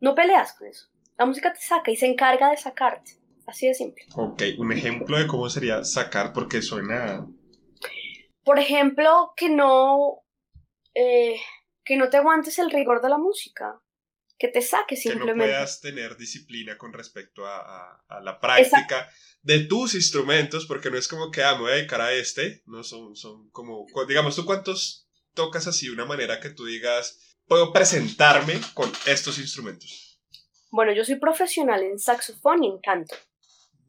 No 0.00 0.14
peleas 0.14 0.54
con 0.54 0.66
eso. 0.66 0.88
La 1.18 1.26
música 1.26 1.52
te 1.52 1.60
saca 1.60 1.90
y 1.90 1.96
se 1.96 2.06
encarga 2.06 2.50
de 2.50 2.56
sacarte. 2.56 3.12
Así 3.46 3.68
de 3.68 3.74
simple. 3.74 4.06
Ok, 4.16 4.42
un 4.56 4.72
ejemplo 4.72 5.18
de 5.18 5.26
cómo 5.26 5.50
sería 5.50 5.84
sacar, 5.84 6.32
porque 6.32 6.62
suena... 6.62 7.26
Por 8.42 8.58
ejemplo, 8.58 9.34
que 9.36 9.50
no, 9.50 10.24
eh, 10.94 11.36
que 11.84 11.98
no 11.98 12.08
te 12.08 12.16
aguantes 12.16 12.58
el 12.58 12.70
rigor 12.70 13.02
de 13.02 13.10
la 13.10 13.18
música, 13.18 13.82
que 14.38 14.48
te 14.48 14.62
saques 14.62 15.02
simplemente. 15.02 15.44
Que 15.44 15.50
no 15.50 15.56
puedas 15.56 15.80
tener 15.82 16.16
disciplina 16.16 16.78
con 16.78 16.94
respecto 16.94 17.46
a, 17.46 18.02
la 18.22 18.40
práctica 18.40 19.10
de 19.44 19.60
tus 19.60 19.94
instrumentos, 19.94 20.66
porque 20.66 20.90
no 20.90 20.98
es 20.98 21.06
como 21.06 21.30
que, 21.30 21.42
ah, 21.42 21.54
me 21.54 21.62
voy 21.62 21.72
a 21.72 21.74
dedicar 21.76 22.00
a 22.00 22.12
este, 22.12 22.62
no 22.66 22.82
son, 22.82 23.14
son 23.14 23.50
como, 23.50 23.86
digamos, 24.08 24.34
¿tú 24.34 24.44
cuántos 24.44 25.06
tocas 25.34 25.66
así 25.66 25.86
de 25.86 25.92
una 25.92 26.06
manera 26.06 26.40
que 26.40 26.50
tú 26.50 26.64
digas, 26.64 27.36
puedo 27.46 27.72
presentarme 27.72 28.54
con 28.72 28.90
estos 29.06 29.38
instrumentos? 29.38 30.18
Bueno, 30.70 30.92
yo 30.92 31.04
soy 31.04 31.16
profesional 31.16 31.82
en 31.82 31.98
saxofón 31.98 32.64
y 32.64 32.68
en 32.68 32.78
canto. 32.80 33.14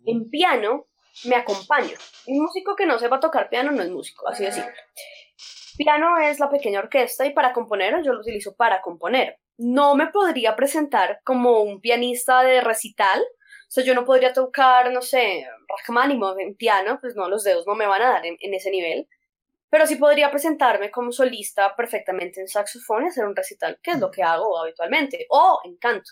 En 0.06 0.30
piano 0.30 0.88
me 1.24 1.36
acompaño. 1.36 1.98
Un 2.28 2.44
músico 2.44 2.76
que 2.76 2.86
no 2.86 3.00
sepa 3.00 3.20
tocar 3.20 3.50
piano 3.50 3.72
no 3.72 3.82
es 3.82 3.90
músico, 3.90 4.28
así 4.28 4.44
de 4.44 4.52
simple. 4.52 4.74
Piano 5.78 6.18
es 6.20 6.40
la 6.40 6.50
pequeña 6.50 6.80
orquesta 6.80 7.26
y 7.26 7.34
para 7.34 7.54
componer 7.54 8.04
yo 8.04 8.14
lo 8.14 8.20
utilizo 8.20 8.56
para 8.56 8.82
componer. 8.82 9.40
No 9.58 9.96
me 9.96 10.08
podría 10.08 10.56
presentar 10.56 11.22
como 11.24 11.62
un 11.62 11.82
pianista 11.82 12.44
de 12.44 12.62
recital. 12.62 13.24
Sea, 13.76 13.84
yo 13.84 13.94
no 13.94 14.06
podría 14.06 14.32
tocar, 14.32 14.90
no 14.94 15.02
sé, 15.02 15.46
Rachmaninoff 15.68 16.40
en 16.40 16.56
piano, 16.56 16.98
pues 17.02 17.14
no, 17.18 17.28
los 17.28 17.44
dedos 17.44 17.68
no 17.68 17.76
me 17.76 17.86
van 17.86 18.02
a 18.04 18.10
dar 18.10 18.26
en, 18.26 18.54
ese 18.54 18.72
nivel. 18.72 19.10
Pero 19.70 19.86
sí 19.86 19.98
podría 19.98 20.32
presentarme 20.32 20.92
como 20.92 21.12
solista 21.12 21.76
perfectamente 21.76 22.40
en 22.40 22.48
saxofón 22.48 23.04
y 23.04 23.08
hacer 23.08 23.26
un 23.26 23.36
recital, 23.36 23.78
que 23.84 23.92
es 23.92 24.00
lo 24.00 24.12
que 24.12 24.24
hago 24.24 24.58
habitualmente, 24.58 25.26
o 25.30 25.60
en 25.66 25.76
canto. 25.76 26.10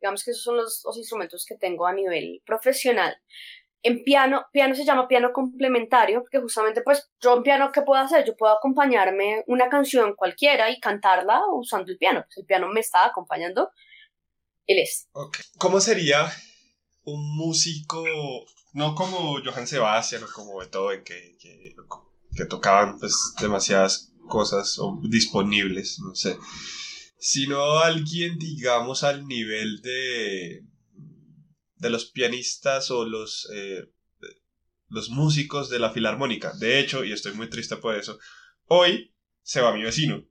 Digamos 0.00 0.24
que 0.24 0.32
esos 0.32 0.42
son 0.42 0.56
los, 0.56 0.82
los 0.84 0.96
instrumentos 0.96 1.46
que 1.46 1.54
tengo 1.54 1.86
a 1.86 1.92
nivel 1.92 2.42
profesional. 2.44 3.16
En 3.84 4.02
piano, 4.02 4.46
piano 4.52 4.74
se 4.74 4.84
llama 4.84 5.06
piano 5.06 5.32
complementario, 5.32 6.22
porque 6.22 6.40
justamente 6.40 6.82
pues 6.82 7.08
yo 7.20 7.36
en 7.36 7.44
piano, 7.44 7.70
¿qué 7.70 7.82
puedo 7.82 8.02
hacer? 8.02 8.24
Yo 8.24 8.36
puedo 8.36 8.52
acompañarme 8.52 9.44
una 9.46 9.68
canción 9.68 10.16
cualquiera 10.16 10.68
y 10.70 10.80
cantarla 10.80 11.40
usando 11.52 11.92
el 11.92 11.98
piano. 11.98 12.24
Pues 12.26 12.38
el 12.38 12.46
piano 12.46 12.66
me 12.66 12.80
está 12.80 13.04
acompañando, 13.04 13.70
él 14.66 14.80
es. 14.80 15.08
¿Cómo 15.56 15.78
sería 15.78 16.28
un 17.04 17.36
músico, 17.36 18.04
no 18.72 18.94
como 18.94 19.38
Johann 19.44 19.66
Sebastian 19.66 20.24
o 20.24 20.26
como 20.32 20.58
Beethoven, 20.58 21.02
que, 21.04 21.36
que, 21.40 21.74
que 22.34 22.44
tocaban 22.44 22.98
pues 22.98 23.34
demasiadas 23.40 24.12
cosas 24.28 24.78
disponibles, 25.02 25.98
no 26.00 26.14
sé, 26.14 26.36
sino 27.18 27.78
alguien, 27.78 28.38
digamos, 28.38 29.02
al 29.02 29.26
nivel 29.26 29.80
de 29.82 30.64
de 31.80 31.90
los 31.90 32.10
pianistas 32.10 32.90
o 32.90 33.04
los, 33.06 33.48
eh, 33.54 33.90
los 34.88 35.08
músicos 35.08 35.70
de 35.70 35.78
la 35.78 35.90
filarmónica. 35.90 36.52
De 36.52 36.78
hecho, 36.78 37.04
y 37.04 37.12
estoy 37.12 37.32
muy 37.32 37.48
triste 37.48 37.76
por 37.78 37.96
eso, 37.96 38.18
hoy 38.66 39.14
se 39.42 39.60
va 39.60 39.74
mi 39.74 39.82
vecino. 39.82 40.22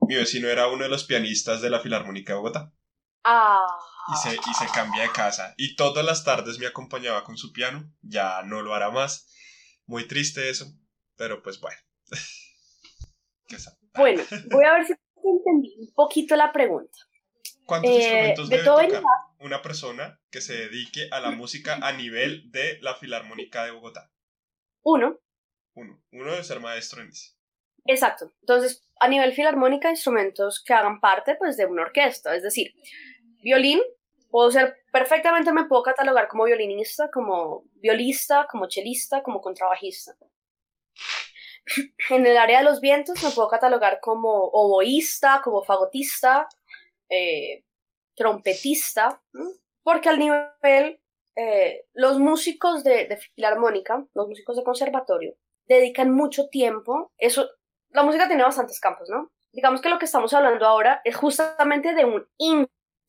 Mi 0.00 0.16
vecino 0.16 0.48
era 0.48 0.68
uno 0.68 0.82
de 0.82 0.90
los 0.90 1.04
pianistas 1.04 1.62
de 1.62 1.70
la 1.70 1.80
Filarmónica 1.80 2.32
de 2.32 2.36
Bogotá. 2.36 2.72
Ah. 3.24 3.66
Y 4.08 4.16
se, 4.16 4.36
y 4.36 4.54
se 4.54 4.66
cambia 4.72 5.02
de 5.02 5.10
casa. 5.10 5.54
Y 5.56 5.74
todas 5.74 6.04
las 6.04 6.24
tardes 6.24 6.58
me 6.58 6.66
acompañaba 6.66 7.24
con 7.24 7.36
su 7.36 7.52
piano. 7.52 7.92
Ya 8.02 8.42
no 8.44 8.62
lo 8.62 8.74
hará 8.74 8.90
más. 8.90 9.28
Muy 9.86 10.06
triste 10.06 10.48
eso. 10.48 10.66
Pero 11.16 11.42
pues 11.42 11.60
bueno. 11.60 11.78
bueno, 13.94 14.22
voy 14.50 14.64
a 14.64 14.72
ver 14.74 14.86
si 14.86 14.94
entendí 15.24 15.74
un 15.78 15.92
poquito 15.94 16.36
la 16.36 16.52
pregunta. 16.52 16.98
¿Cuántos 17.64 17.90
eh, 17.90 17.96
instrumentos 17.96 18.48
debe 18.48 18.64
tocar 18.64 19.02
una 19.40 19.60
persona 19.60 20.20
que 20.30 20.40
se 20.40 20.54
dedique 20.54 21.08
a 21.10 21.20
la 21.20 21.32
música 21.32 21.78
a 21.82 21.92
nivel 21.92 22.50
de 22.52 22.78
la 22.80 22.94
Filarmónica 22.94 23.64
de 23.64 23.72
Bogotá? 23.72 24.12
Uno. 24.82 25.18
Uno. 25.74 26.00
Uno 26.12 26.30
debe 26.30 26.44
ser 26.44 26.60
maestro 26.60 27.02
en 27.02 27.08
ese. 27.08 27.36
Exacto. 27.86 28.32
Entonces, 28.40 28.86
a 29.00 29.08
nivel 29.08 29.32
filarmónica, 29.32 29.90
instrumentos 29.90 30.62
que 30.64 30.74
hagan 30.74 31.00
parte 31.00 31.34
pues, 31.36 31.56
de 31.56 31.66
una 31.66 31.82
orquesta. 31.82 32.34
Es 32.34 32.42
decir, 32.42 32.74
violín, 33.42 33.80
puedo 34.36 34.50
ser, 34.50 34.76
perfectamente 34.92 35.50
me 35.50 35.64
puedo 35.64 35.82
catalogar 35.82 36.28
como 36.28 36.44
violinista, 36.44 37.10
como 37.10 37.64
violista, 37.76 38.46
como 38.46 38.68
chelista, 38.68 39.22
como 39.22 39.40
contrabajista. 39.40 40.14
En 42.10 42.26
el 42.26 42.36
área 42.36 42.58
de 42.58 42.66
los 42.66 42.82
vientos 42.82 43.24
me 43.24 43.30
puedo 43.30 43.48
catalogar 43.48 43.98
como 43.98 44.28
oboísta, 44.28 45.40
como 45.42 45.64
fagotista, 45.64 46.50
eh, 47.08 47.64
trompetista, 48.14 49.22
porque 49.82 50.10
al 50.10 50.18
nivel, 50.18 51.00
eh, 51.34 51.86
los 51.94 52.18
músicos 52.18 52.84
de, 52.84 53.18
filarmónica, 53.34 54.04
los 54.12 54.28
músicos 54.28 54.58
de 54.58 54.64
conservatorio, 54.64 55.34
dedican 55.64 56.10
mucho 56.10 56.50
tiempo, 56.50 57.10
eso, 57.16 57.48
la 57.88 58.02
música 58.02 58.28
tiene 58.28 58.42
bastantes 58.42 58.80
campos, 58.80 59.08
¿no? 59.08 59.32
Digamos 59.50 59.80
que 59.80 59.88
lo 59.88 59.98
que 59.98 60.04
estamos 60.04 60.34
hablando 60.34 60.66
ahora 60.66 61.00
es 61.04 61.16
justamente 61.16 61.94
de 61.94 62.04
un 62.04 62.28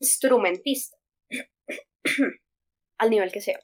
instrumentista, 0.00 0.97
al 2.98 3.10
nivel 3.10 3.32
que 3.32 3.40
sea. 3.40 3.58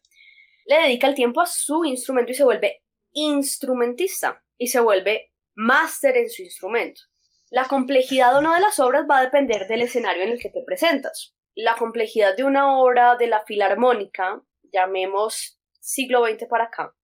Le 0.66 0.76
dedica 0.76 1.06
el 1.06 1.14
tiempo 1.14 1.40
a 1.40 1.46
su 1.46 1.84
instrumento 1.84 2.32
y 2.32 2.34
se 2.34 2.44
vuelve 2.44 2.82
instrumentista 3.12 4.42
y 4.58 4.68
se 4.68 4.80
vuelve 4.80 5.32
máster 5.54 6.16
en 6.16 6.28
su 6.28 6.42
instrumento. 6.42 7.02
La 7.50 7.66
complejidad 7.66 8.36
o 8.36 8.40
no 8.40 8.54
de 8.54 8.60
las 8.60 8.80
obras 8.80 9.06
va 9.08 9.18
a 9.18 9.24
depender 9.24 9.66
del 9.68 9.82
escenario 9.82 10.24
en 10.24 10.30
el 10.30 10.40
que 10.40 10.50
te 10.50 10.62
presentas. 10.64 11.34
La 11.54 11.76
complejidad 11.76 12.36
de 12.36 12.44
una 12.44 12.78
obra 12.78 13.16
de 13.16 13.28
la 13.28 13.44
filarmónica, 13.44 14.42
llamemos 14.72 15.60
siglo 15.78 16.26
XX 16.26 16.46
para 16.48 16.64
acá, 16.64 16.96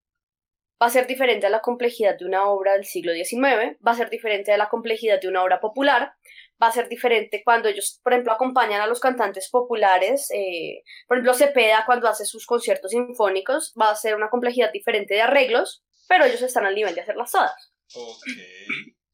va 0.82 0.86
a 0.86 0.90
ser 0.90 1.06
diferente 1.06 1.46
a 1.46 1.50
la 1.50 1.60
complejidad 1.60 2.18
de 2.18 2.24
una 2.24 2.46
obra 2.46 2.72
del 2.72 2.84
siglo 2.84 3.12
XIX, 3.12 3.76
va 3.86 3.92
a 3.92 3.96
ser 3.96 4.10
diferente 4.10 4.50
a 4.52 4.56
la 4.56 4.68
complejidad 4.68 5.20
de 5.20 5.28
una 5.28 5.42
obra 5.42 5.60
popular, 5.60 6.14
va 6.62 6.68
a 6.68 6.72
ser 6.72 6.88
diferente 6.88 7.42
cuando 7.44 7.68
ellos, 7.68 8.00
por 8.02 8.12
ejemplo, 8.12 8.32
acompañan 8.32 8.80
a 8.80 8.86
los 8.86 9.00
cantantes 9.00 9.48
populares, 9.50 10.30
eh, 10.30 10.82
por 11.06 11.16
ejemplo, 11.16 11.34
Cepeda 11.34 11.84
cuando 11.86 12.08
hace 12.08 12.24
sus 12.24 12.46
conciertos 12.46 12.90
sinfónicos, 12.90 13.74
va 13.80 13.90
a 13.90 13.96
ser 13.96 14.14
una 14.14 14.28
complejidad 14.28 14.72
diferente 14.72 15.14
de 15.14 15.22
arreglos, 15.22 15.82
pero 16.08 16.24
ellos 16.24 16.42
están 16.42 16.66
al 16.66 16.74
nivel 16.74 16.94
de 16.94 17.00
hacerlas 17.00 17.32
todas. 17.32 17.72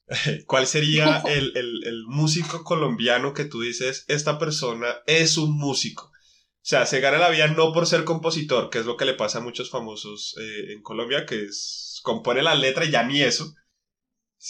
¿Cuál 0.47 0.67
sería 0.67 1.23
el, 1.27 2.05
músico 2.09 2.65
colombiano 2.65 3.33
que 3.33 3.45
tú 3.45 3.61
dices, 3.61 4.05
esta 4.09 4.39
persona 4.39 5.03
es 5.07 5.39
un 5.39 5.57
músico? 5.57 6.05
O 6.05 6.69
sea, 6.69 6.85
se 6.85 6.99
gana 6.99 7.19
la 7.19 7.31
vida 7.31 7.47
no 7.47 7.73
por 7.73 7.87
ser 7.87 8.03
compositor, 8.05 8.71
que 8.71 8.79
es 8.79 8.87
lo 8.87 8.97
que 8.97 9.05
le 9.05 9.15
pasa 9.15 9.39
a 9.39 9.43
muchos 9.43 9.71
famosos 9.71 10.35
eh, 10.41 10.73
en 10.73 10.83
Colombia, 10.83 11.25
que 11.25 11.45
es 11.45 12.01
compone 12.03 12.43
la 12.43 12.57
letra 12.57 12.85
y 12.85 12.91
ya 12.91 13.05
ni 13.05 13.23
eso. 13.23 13.55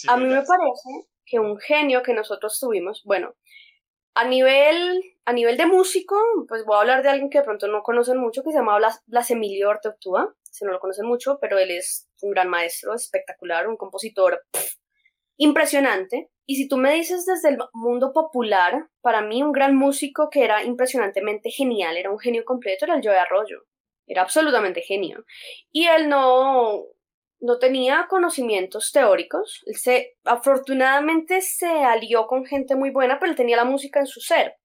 a 0.07 0.17
mí 0.17 0.25
me 0.25 0.41
parece 0.41 1.07
que 1.29 1.39
un 1.39 1.57
genio 1.57 2.01
que 2.01 2.13
nosotros 2.13 2.59
tuvimos, 2.59 3.03
bueno, 3.03 3.35
a 4.15 4.25
nivel, 4.25 5.03
a 5.25 5.33
nivel 5.33 5.57
de 5.57 5.67
músico, 5.67 6.15
pues 6.47 6.65
voy 6.65 6.77
a 6.77 6.79
hablar 6.79 7.03
de 7.03 7.09
alguien 7.09 7.29
que 7.29 7.39
de 7.39 7.43
pronto 7.43 7.67
no 7.67 7.83
conocen 7.83 8.17
mucho, 8.17 8.43
que 8.43 8.51
se 8.51 8.57
llama 8.57 8.77
Blas, 8.77 9.03
Blas 9.05 9.29
Emilio 9.29 9.69
Orteotúa, 9.69 10.33
si 10.41 10.65
no 10.65 10.71
lo 10.71 10.79
conocen 10.79 11.05
mucho, 11.05 11.37
pero 11.39 11.59
él 11.59 11.69
es 11.69 12.09
un 12.21 12.31
gran 12.31 12.49
maestro, 12.49 12.95
espectacular, 12.95 13.67
un 13.67 13.77
compositor 13.77 14.41
impresionante. 15.37 16.31
Y 16.47 16.55
si 16.55 16.67
tú 16.67 16.77
me 16.77 16.93
dices 16.93 17.25
desde 17.25 17.49
el 17.49 17.59
mundo 17.73 18.11
popular, 18.13 18.87
para 19.01 19.21
mí 19.21 19.43
un 19.43 19.51
gran 19.51 19.75
músico 19.75 20.29
que 20.31 20.43
era 20.43 20.63
impresionantemente 20.63 21.51
genial, 21.51 21.97
era 21.97 22.09
un 22.09 22.19
genio 22.19 22.43
completo, 22.45 22.85
era 22.85 22.95
el 22.95 23.03
Joe 23.03 23.17
Arroyo. 23.17 23.65
Era 24.07 24.21
absolutamente 24.21 24.81
genio. 24.81 25.25
Y 25.71 25.85
él 25.87 26.07
no, 26.07 26.85
no 27.39 27.59
tenía 27.59 28.07
conocimientos 28.09 28.91
teóricos. 28.91 29.63
Él 29.65 29.75
se, 29.75 30.17
afortunadamente 30.23 31.41
se 31.41 31.67
alió 31.67 32.27
con 32.27 32.45
gente 32.45 32.75
muy 32.75 32.89
buena, 32.89 33.19
pero 33.19 33.31
él 33.31 33.37
tenía 33.37 33.57
la 33.57 33.65
música 33.65 33.99
en 33.99 34.07
su 34.07 34.19
ser. 34.19 34.55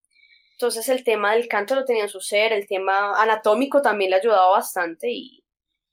Entonces 0.53 0.89
el 0.89 1.03
tema 1.03 1.35
del 1.35 1.49
canto 1.49 1.75
lo 1.75 1.85
tenía 1.85 2.05
en 2.05 2.09
su 2.09 2.21
ser, 2.21 2.53
el 2.53 2.67
tema 2.67 3.21
anatómico 3.21 3.83
también 3.83 4.11
le 4.11 4.17
ayudaba 4.17 4.51
bastante 4.51 5.11
y, 5.11 5.45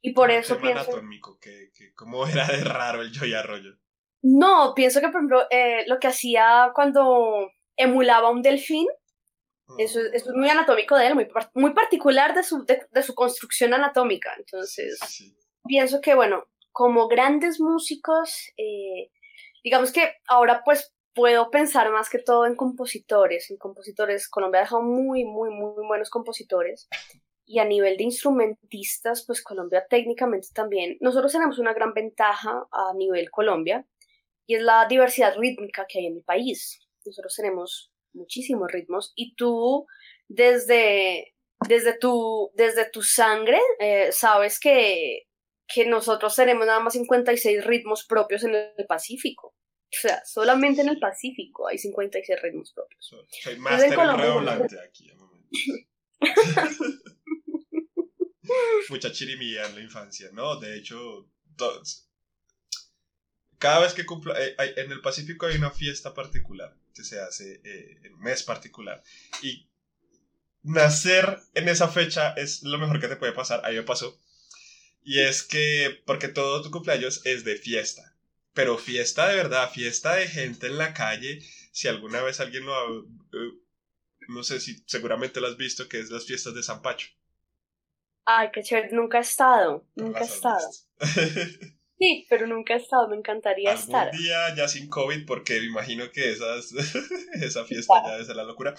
y 0.01 0.13
por 0.13 0.31
eso 0.31 0.57
tema 0.57 0.81
anatómico, 0.81 1.39
que, 1.39 1.71
que 1.73 1.93
cómo 1.93 2.27
era 2.27 2.45
de 2.47 2.63
raro 2.63 3.01
el 3.01 3.11
Joy 3.11 3.33
Arroyo. 3.33 3.71
No, 4.21 4.73
pienso 4.75 4.99
que, 4.99 5.07
por 5.07 5.15
ejemplo, 5.15 5.47
eh, 5.49 5.85
lo 5.87 5.99
que 5.99 6.07
hacía 6.07 6.71
cuando 6.75 7.51
emulaba 7.77 8.29
un 8.29 8.41
delfín, 8.41 8.87
eso, 9.77 9.99
es 10.13 10.27
muy 10.27 10.49
anatómico 10.49 10.97
de 10.97 11.07
él, 11.07 11.15
muy, 11.15 11.27
muy 11.53 11.73
particular 11.73 12.33
de 12.33 12.43
su, 12.43 12.65
de, 12.65 13.03
su 13.03 13.13
construcción 13.13 13.73
anatómica. 13.73 14.33
Entonces, 14.37 14.99
pienso 15.65 16.01
que, 16.01 16.15
bueno, 16.15 16.47
como 16.71 17.07
grandes 17.07 17.59
músicos, 17.59 18.51
eh, 18.57 19.11
digamos 19.63 19.91
que 19.91 20.13
ahora 20.27 20.61
pues 20.63 20.93
puedo 21.13 21.49
pensar 21.49 21.91
más 21.91 22.09
que 22.09 22.19
todo 22.19 22.45
en 22.45 22.55
compositores, 22.55 23.49
en 23.51 23.57
compositores. 23.57 24.29
Colombia 24.29 24.59
ha 24.59 24.63
dejado 24.63 24.83
muy, 24.83 25.25
muy, 25.25 25.49
muy 25.49 25.85
buenos 25.85 26.09
compositores. 26.09 26.87
Y 27.45 27.59
a 27.59 27.65
nivel 27.65 27.97
de 27.97 28.03
instrumentistas, 28.03 29.25
pues 29.25 29.41
Colombia 29.43 29.85
técnicamente 29.89 30.49
también, 30.53 30.97
nosotros 31.01 31.31
tenemos 31.31 31.57
una 31.57 31.73
gran 31.73 31.93
ventaja 31.93 32.67
a 32.71 32.93
nivel 32.95 33.31
Colombia, 33.31 33.85
y 34.45 34.55
es 34.55 34.61
la 34.61 34.85
diversidad 34.87 35.35
rítmica 35.35 35.85
que 35.87 35.99
hay 35.99 36.05
en 36.05 36.17
el 36.17 36.23
país. 36.23 36.79
Nosotros 37.05 37.35
tenemos 37.35 37.91
muchísimos 38.13 38.71
ritmos 38.71 39.13
y 39.15 39.35
tú 39.35 39.87
desde 40.27 41.33
desde 41.67 41.97
tu, 41.97 42.51
desde 42.53 42.89
tu 42.89 43.01
sangre, 43.01 43.59
eh, 43.79 44.11
sabes 44.11 44.59
que, 44.59 45.23
que 45.73 45.85
nosotros 45.85 46.35
tenemos 46.35 46.65
nada 46.65 46.79
más 46.79 46.93
56 46.93 47.63
ritmos 47.65 48.05
propios 48.05 48.43
en 48.43 48.55
el 48.55 48.85
Pacífico. 48.87 49.47
O 49.47 49.97
sea, 50.01 50.23
solamente 50.25 50.81
en 50.81 50.89
el 50.89 50.99
Pacífico 50.99 51.67
hay 51.67 51.77
56 51.77 52.41
ritmos 52.41 52.73
propios. 52.73 53.05
Soy 53.05 53.55
en 53.55 53.63
redoblante 54.17 54.79
aquí. 54.79 55.11
Mucha 58.89 59.11
chirimía 59.13 59.65
en 59.65 59.75
la 59.75 59.81
infancia, 59.81 60.29
¿no? 60.33 60.59
De 60.59 60.77
hecho, 60.77 61.27
cada 63.57 63.79
vez 63.79 63.93
que 63.93 64.05
cumplo, 64.05 64.35
eh, 64.37 64.55
en 64.57 64.91
el 64.91 65.01
Pacífico 65.01 65.45
hay 65.45 65.55
una 65.57 65.71
fiesta 65.71 66.13
particular 66.13 66.75
que 66.93 67.03
se 67.03 67.19
hace 67.19 67.61
eh, 67.63 67.99
en 68.03 68.13
un 68.15 68.21
mes 68.21 68.43
particular. 68.43 69.03
Y 69.41 69.67
nacer 70.63 71.39
en 71.53 71.69
esa 71.69 71.87
fecha 71.87 72.33
es 72.33 72.63
lo 72.63 72.77
mejor 72.77 72.99
que 72.99 73.07
te 73.07 73.15
puede 73.15 73.33
pasar. 73.33 73.65
A 73.65 73.69
mí 73.69 73.75
me 73.75 73.83
pasó. 73.83 74.19
Y 75.01 75.19
es 75.19 75.43
que, 75.43 76.01
porque 76.05 76.27
todo 76.27 76.61
tu 76.61 76.71
cumpleaños 76.71 77.25
es 77.25 77.43
de 77.43 77.55
fiesta 77.55 78.09
pero 78.59 78.77
fiesta 78.77 79.29
de 79.29 79.35
verdad, 79.35 79.71
fiesta 79.71 80.15
de 80.15 80.27
gente 80.27 80.67
en 80.67 80.77
la 80.77 80.93
calle. 80.93 81.39
Si 81.71 81.87
alguna 81.87 82.21
vez 82.21 82.41
alguien 82.41 82.65
lo 82.65 82.73
ha, 82.73 82.83
eh, 82.89 83.51
no 84.27 84.43
sé 84.43 84.59
si 84.59 84.83
seguramente 84.85 85.39
lo 85.39 85.47
has 85.47 85.55
visto, 85.55 85.87
que 85.87 85.99
es 85.99 86.09
las 86.09 86.25
fiestas 86.25 86.53
de 86.53 86.63
San 86.63 86.81
Pacho. 86.81 87.07
Ay, 88.25 88.49
qué 88.51 88.61
chévere, 88.61 88.89
nunca 88.91 89.19
he 89.19 89.21
estado, 89.21 89.87
nunca 89.95 90.19
he 90.19 90.23
estado. 90.25 90.69
sí, 91.97 92.27
pero 92.29 92.47
nunca 92.47 92.73
he 92.73 92.77
estado, 92.77 93.07
me 93.07 93.15
encantaría 93.15 93.71
Algún 93.71 93.85
estar. 93.85 94.11
día 94.11 94.53
ya 94.55 94.67
sin 94.67 94.89
COVID, 94.89 95.25
porque 95.25 95.59
me 95.61 95.67
imagino 95.67 96.11
que 96.11 96.29
esas, 96.29 96.73
esa 97.41 97.63
fiesta 97.63 97.93
ya 98.03 98.11
debe 98.11 98.25
ser 98.25 98.35
la 98.35 98.43
locura. 98.43 98.75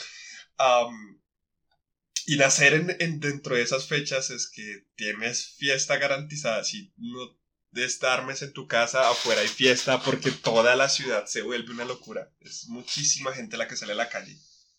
Y 2.30 2.36
nacer 2.36 2.74
en, 2.74 2.96
en, 3.00 3.18
dentro 3.18 3.56
de 3.56 3.62
esas 3.62 3.88
fechas 3.88 4.30
es 4.30 4.48
que 4.48 4.84
tienes 4.94 5.56
fiesta 5.56 5.96
garantizada. 5.96 6.62
Si 6.62 6.92
no 6.96 7.36
de 7.72 7.84
estar 7.84 8.24
en 8.40 8.52
tu 8.52 8.68
casa, 8.68 9.10
afuera 9.10 9.40
hay 9.40 9.48
fiesta 9.48 10.00
porque 10.00 10.30
toda 10.30 10.76
la 10.76 10.88
ciudad 10.88 11.26
se 11.26 11.42
vuelve 11.42 11.72
una 11.72 11.84
locura. 11.84 12.30
Es 12.38 12.68
muchísima 12.68 13.32
gente 13.32 13.56
la 13.56 13.66
que 13.66 13.74
sale 13.74 13.94
a 13.94 13.96
la 13.96 14.08
calle. 14.08 14.36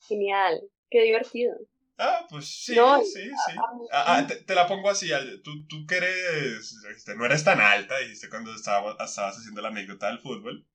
Genial, 0.08 0.62
qué 0.90 1.02
divertido. 1.02 1.54
Ah, 1.98 2.26
pues 2.30 2.46
sí, 2.46 2.74
sí, 2.74 3.24
sí. 3.24 3.58
Ah, 3.92 4.16
ah, 4.16 4.28
te, 4.28 4.56
la 4.56 4.66
pongo 4.66 4.90
así, 4.90 5.10
tú, 5.44 5.68
tú 5.68 5.86
que 5.86 5.98
eres, 5.98 6.74
este, 6.96 7.16
no 7.16 7.26
eres 7.26 7.44
tan 7.44 7.60
alta, 7.60 8.00
dijiste 8.00 8.30
cuando 8.30 8.56
estabas, 8.56 8.96
estabas 9.06 9.38
haciendo 9.38 9.62
la 9.62 9.68
anécdota 9.68 10.08
del 10.08 10.20
fútbol. 10.20 10.66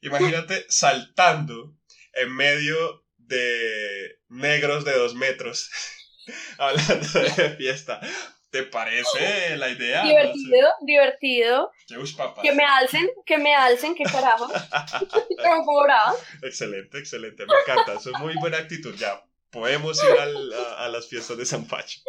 Imagínate 0.00 0.64
saltando 0.70 1.76
en 2.14 2.34
medio 2.34 3.04
de 3.18 4.18
negros 4.28 4.84
de 4.86 4.92
dos 4.92 5.14
metros, 5.14 5.70
hablando 6.58 7.20
de 7.20 7.50
fiesta. 7.56 8.00
¿Te 8.50 8.62
parece 8.62 9.56
la 9.56 9.68
idea? 9.68 10.02
Divertido, 10.02 10.68
divertido. 10.80 11.70
Que 12.42 12.52
me 12.52 12.64
alcen, 12.64 13.08
que 13.26 13.38
me 13.38 13.54
alcen, 13.54 13.94
qué 13.94 14.04
carajo. 14.04 14.48
Excelente, 16.42 16.98
excelente, 16.98 17.44
me 17.44 17.54
encanta. 17.60 17.94
Eso 17.94 18.10
es 18.14 18.20
muy 18.20 18.34
buena 18.40 18.58
actitud. 18.58 18.94
Ya, 18.94 19.22
podemos 19.50 20.02
ir 20.02 20.10
a, 20.78 20.88
las 20.88 21.08
fiestas 21.08 21.36
de 21.36 21.44
San 21.44 21.66
Pacho. 21.66 22.00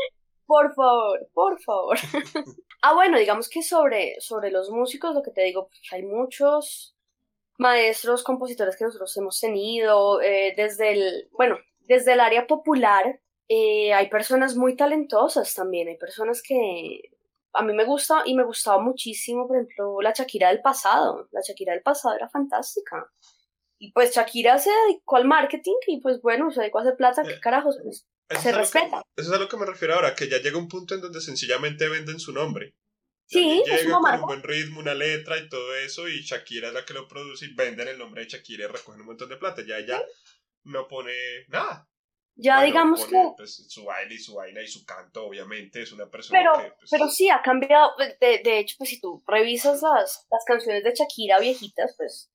Por 0.46 0.74
favor, 0.74 1.28
por 1.34 1.62
favor. 1.62 1.98
ah, 2.82 2.94
bueno, 2.94 3.18
digamos 3.18 3.50
que 3.50 3.62
sobre, 3.62 4.16
sobre 4.22 4.52
los 4.52 4.70
músicos, 4.70 5.14
lo 5.14 5.24
que 5.24 5.32
te 5.32 5.42
digo, 5.44 5.68
pues, 5.68 5.82
hay 5.92 6.04
muchos 6.04 6.96
maestros, 7.58 8.24
compositores 8.24 8.78
que 8.78 8.86
nosotros 8.86 9.16
hemos 9.18 9.40
tenido, 9.40 10.22
eh, 10.22 10.54
desde 10.56 10.92
el, 10.92 11.30
bueno, 11.32 11.58
desde 11.82 12.14
el 12.14 12.20
área 12.20 12.48
popular, 12.48 13.20
eh, 13.48 13.94
hay 13.94 14.10
personas 14.10 14.56
muy 14.56 14.76
talentosas 14.76 15.54
también, 15.54 15.88
hay 15.88 15.98
personas 15.98 16.42
que 16.42 17.02
a 17.54 17.64
mí 17.64 17.74
me 17.74 17.86
gusta 17.86 18.24
y 18.26 18.36
me 18.36 18.44
gustaba 18.44 18.82
muchísimo, 18.82 19.48
por 19.48 19.58
ejemplo, 19.58 20.02
la 20.02 20.14
Shakira 20.14 20.50
del 20.50 20.62
pasado. 20.62 21.28
La 21.32 21.42
Shakira 21.42 21.74
del 21.74 21.82
pasado 21.82 22.16
era 22.16 22.30
fantástica. 22.30 23.12
Y 23.80 23.92
pues 23.92 24.14
Shakira 24.14 24.58
se 24.58 24.70
dedicó 24.86 25.18
al 25.18 25.26
marketing 25.26 25.78
y 25.88 26.02
pues 26.02 26.22
bueno, 26.22 26.52
se 26.52 26.62
dedicó 26.62 26.80
a 26.80 26.82
hacer 26.82 26.98
plata, 26.98 27.24
¿qué 27.24 27.34
eh, 27.34 27.40
carajos? 27.40 27.78
Pues, 27.84 28.06
se 28.42 28.52
respeta. 28.52 29.02
eso 29.16 29.32
es 29.32 29.36
a 29.36 29.42
lo 29.42 29.48
que 29.48 29.58
me 29.58 29.66
refiero 29.66 29.96
ahora, 29.96 30.14
que 30.14 30.28
ya 30.28 30.40
llega 30.40 30.58
un 30.58 30.68
punto 30.68 30.96
en 30.96 31.02
donde 31.02 31.22
sencillamente 31.22 31.88
venden 31.88 32.20
su 32.20 32.34
nombre. 32.34 32.76
sí, 33.26 33.64
llega 33.66 33.92
con 33.94 34.20
un 34.20 34.22
buen 34.22 34.44
ritmo, 34.44 34.80
una 34.80 34.94
letra 34.94 35.38
y 35.38 35.48
todo 35.48 35.76
eso, 35.76 36.10
y 36.10 36.22
Shakira 36.22 36.68
es 36.68 36.74
la 36.74 36.86
que 36.86 36.94
lo 36.94 37.08
produce 37.08 37.46
y 37.46 37.56
venden 37.56 37.88
el 37.88 37.98
nombre 37.98 38.24
de 38.24 38.30
Shakira 38.30 38.66
y 38.66 38.68
recogen 38.68 39.02
un 39.02 39.08
montón 39.08 39.30
de 39.30 39.38
plata. 39.38 39.64
Ya 39.66 39.78
ella 39.78 40.04
no 40.64 40.88
pone 40.88 41.14
nada. 41.48 41.88
Ya 42.40 42.62
digamos 42.62 43.06
que... 43.08 43.20
Pues, 43.36 43.66
su 43.68 43.84
baile 43.84 44.14
y 44.14 44.20
su 44.20 44.36
vaina 44.36 44.62
y 44.62 44.68
su 44.68 44.86
canto, 44.86 45.26
obviamente, 45.26 45.82
es 45.82 45.92
una 45.92 46.10
persona 46.10 46.40
pero, 46.40 46.54
que... 46.64 46.72
Pues, 46.78 46.90
pero 46.92 47.10
sí, 47.10 47.30
ha 47.30 47.42
cambiado, 47.42 47.92
pues, 47.98 48.18
de, 48.20 48.42
de, 48.44 48.60
hecho, 48.60 48.76
pues 48.78 48.92
si 48.92 49.02
tú 49.02 49.24
revisas 49.26 49.82
las, 49.82 50.28
las 50.30 50.46
canciones 50.46 50.84
de 50.84 50.94
Shakira 50.94 51.40
viejitas, 51.40 51.96
pues 51.98 52.32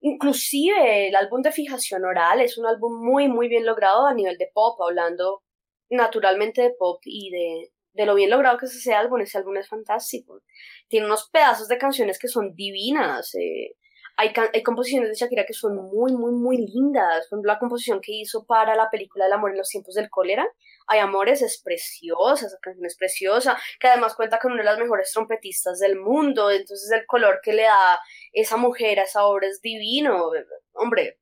inclusive 0.00 1.08
el 1.08 1.16
álbum 1.16 1.40
de 1.40 1.50
Fijación 1.50 2.04
Oral 2.04 2.42
es 2.42 2.58
un 2.58 2.66
álbum 2.66 3.02
muy, 3.02 3.28
muy 3.28 3.48
bien 3.48 3.64
logrado 3.64 4.06
a 4.06 4.14
nivel 4.14 4.36
de 4.36 4.50
pop, 4.52 4.80
hablando 4.82 5.42
naturalmente 5.88 6.60
de 6.62 6.70
pop 6.78 7.00
y 7.04 7.30
de, 7.30 7.72
de 7.94 8.06
lo 8.06 8.14
bien 8.14 8.30
logrado 8.30 8.58
que 8.58 8.66
es 8.66 8.74
ese 8.74 8.94
álbum, 8.94 9.20
ese 9.20 9.38
álbum 9.38 9.56
es 9.56 9.68
fantástico. 9.68 10.42
Tiene 10.88 11.06
unos 11.06 11.30
pedazos 11.30 11.68
de 11.68 11.78
canciones 11.78 12.18
que 12.18 12.28
son 12.28 12.54
divinas, 12.54 13.34
eh, 13.34 13.76
hay, 14.20 14.32
hay, 14.52 14.64
composiciones 14.64 15.10
de 15.10 15.14
Shakira 15.14 15.46
que 15.46 15.52
son 15.52 15.76
muy, 15.76 16.12
muy, 16.12 16.32
muy 16.32 16.56
lindas. 16.56 17.28
Por 17.28 17.38
ejemplo, 17.38 17.52
la 17.52 17.58
composición 17.60 18.00
que 18.00 18.10
hizo 18.10 18.44
para 18.44 18.74
la 18.74 18.90
película 18.90 19.26
El 19.26 19.32
amor 19.32 19.52
en 19.52 19.58
los 19.58 19.68
tiempos 19.68 19.94
del 19.94 20.10
cólera. 20.10 20.44
Hay 20.88 20.98
amores, 20.98 21.40
es 21.40 21.62
preciosa, 21.62 22.46
esa 22.46 22.58
canción 22.60 22.84
es 22.84 22.96
preciosa, 22.96 23.56
que 23.78 23.86
además 23.86 24.16
cuenta 24.16 24.40
con 24.40 24.52
una 24.52 24.62
de 24.62 24.70
las 24.70 24.78
mejores 24.80 25.12
trompetistas 25.12 25.78
del 25.78 26.00
mundo. 26.00 26.50
Entonces, 26.50 26.90
el 26.90 27.06
color 27.06 27.38
que 27.44 27.52
le 27.52 27.62
da 27.62 28.00
esa 28.32 28.56
mujer 28.56 28.98
a 28.98 29.04
esa 29.04 29.24
obra 29.24 29.46
es 29.46 29.60
divino. 29.60 30.32
Hombre, 30.72 31.20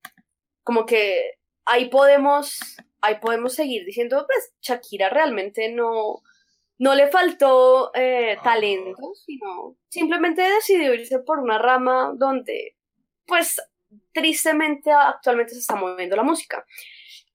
como 0.63 0.87
que 0.87 1.33
ahí 1.67 1.91
podemos, 1.91 2.59
ahí 3.03 3.17
podemos 3.21 3.53
seguir 3.53 3.85
diciendo, 3.85 4.27
pues 4.27 4.55
Shakira 4.63 5.11
realmente 5.11 5.71
no, 5.71 6.23
no 6.79 6.95
le 6.95 7.09
faltó 7.09 7.91
eh, 7.95 8.39
talento, 8.43 9.13
sino 9.27 9.77
simplemente 9.89 10.41
decidió 10.41 10.95
irse 10.95 11.19
por 11.19 11.41
una 11.41 11.59
rama 11.59 12.15
donde 12.17 12.76
pues 13.27 13.61
tristemente 14.12 14.91
actualmente 14.91 15.55
se 15.55 15.61
está 15.61 15.77
moviendo 15.77 16.16
la 16.16 16.22
música. 16.22 16.64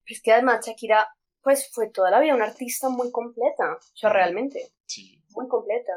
Es 0.05 0.21
que 0.21 0.33
además 0.33 0.65
Shakira, 0.65 1.07
pues 1.41 1.69
fue 1.71 1.89
toda 1.89 2.11
la 2.11 2.19
vida 2.19 2.35
una 2.35 2.45
artista 2.45 2.89
muy 2.89 3.11
completa, 3.11 3.73
o 3.73 3.97
sea, 3.97 4.09
realmente, 4.09 4.71
sí. 4.85 5.23
muy 5.29 5.47
completa. 5.47 5.93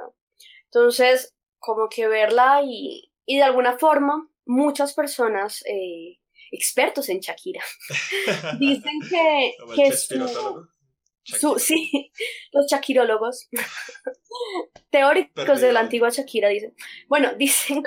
Entonces, 0.64 1.34
como 1.58 1.88
que 1.88 2.08
verla 2.08 2.62
y, 2.64 3.10
y 3.26 3.38
de 3.38 3.42
alguna 3.42 3.78
forma, 3.78 4.28
muchas 4.44 4.94
personas, 4.94 5.64
eh, 5.66 6.20
expertos 6.50 7.08
en 7.08 7.20
Shakira, 7.20 7.62
dicen 8.58 9.00
que, 9.08 9.54
que 9.74 9.92
su, 11.24 11.58
sí, 11.58 12.12
los 12.52 12.66
shakirólogos 12.66 13.48
teóricos 14.90 15.60
de 15.60 15.72
la 15.72 15.80
antigua 15.80 16.10
Shakira 16.10 16.48
dicen, 16.48 16.74
bueno, 17.08 17.34
dicen 17.34 17.82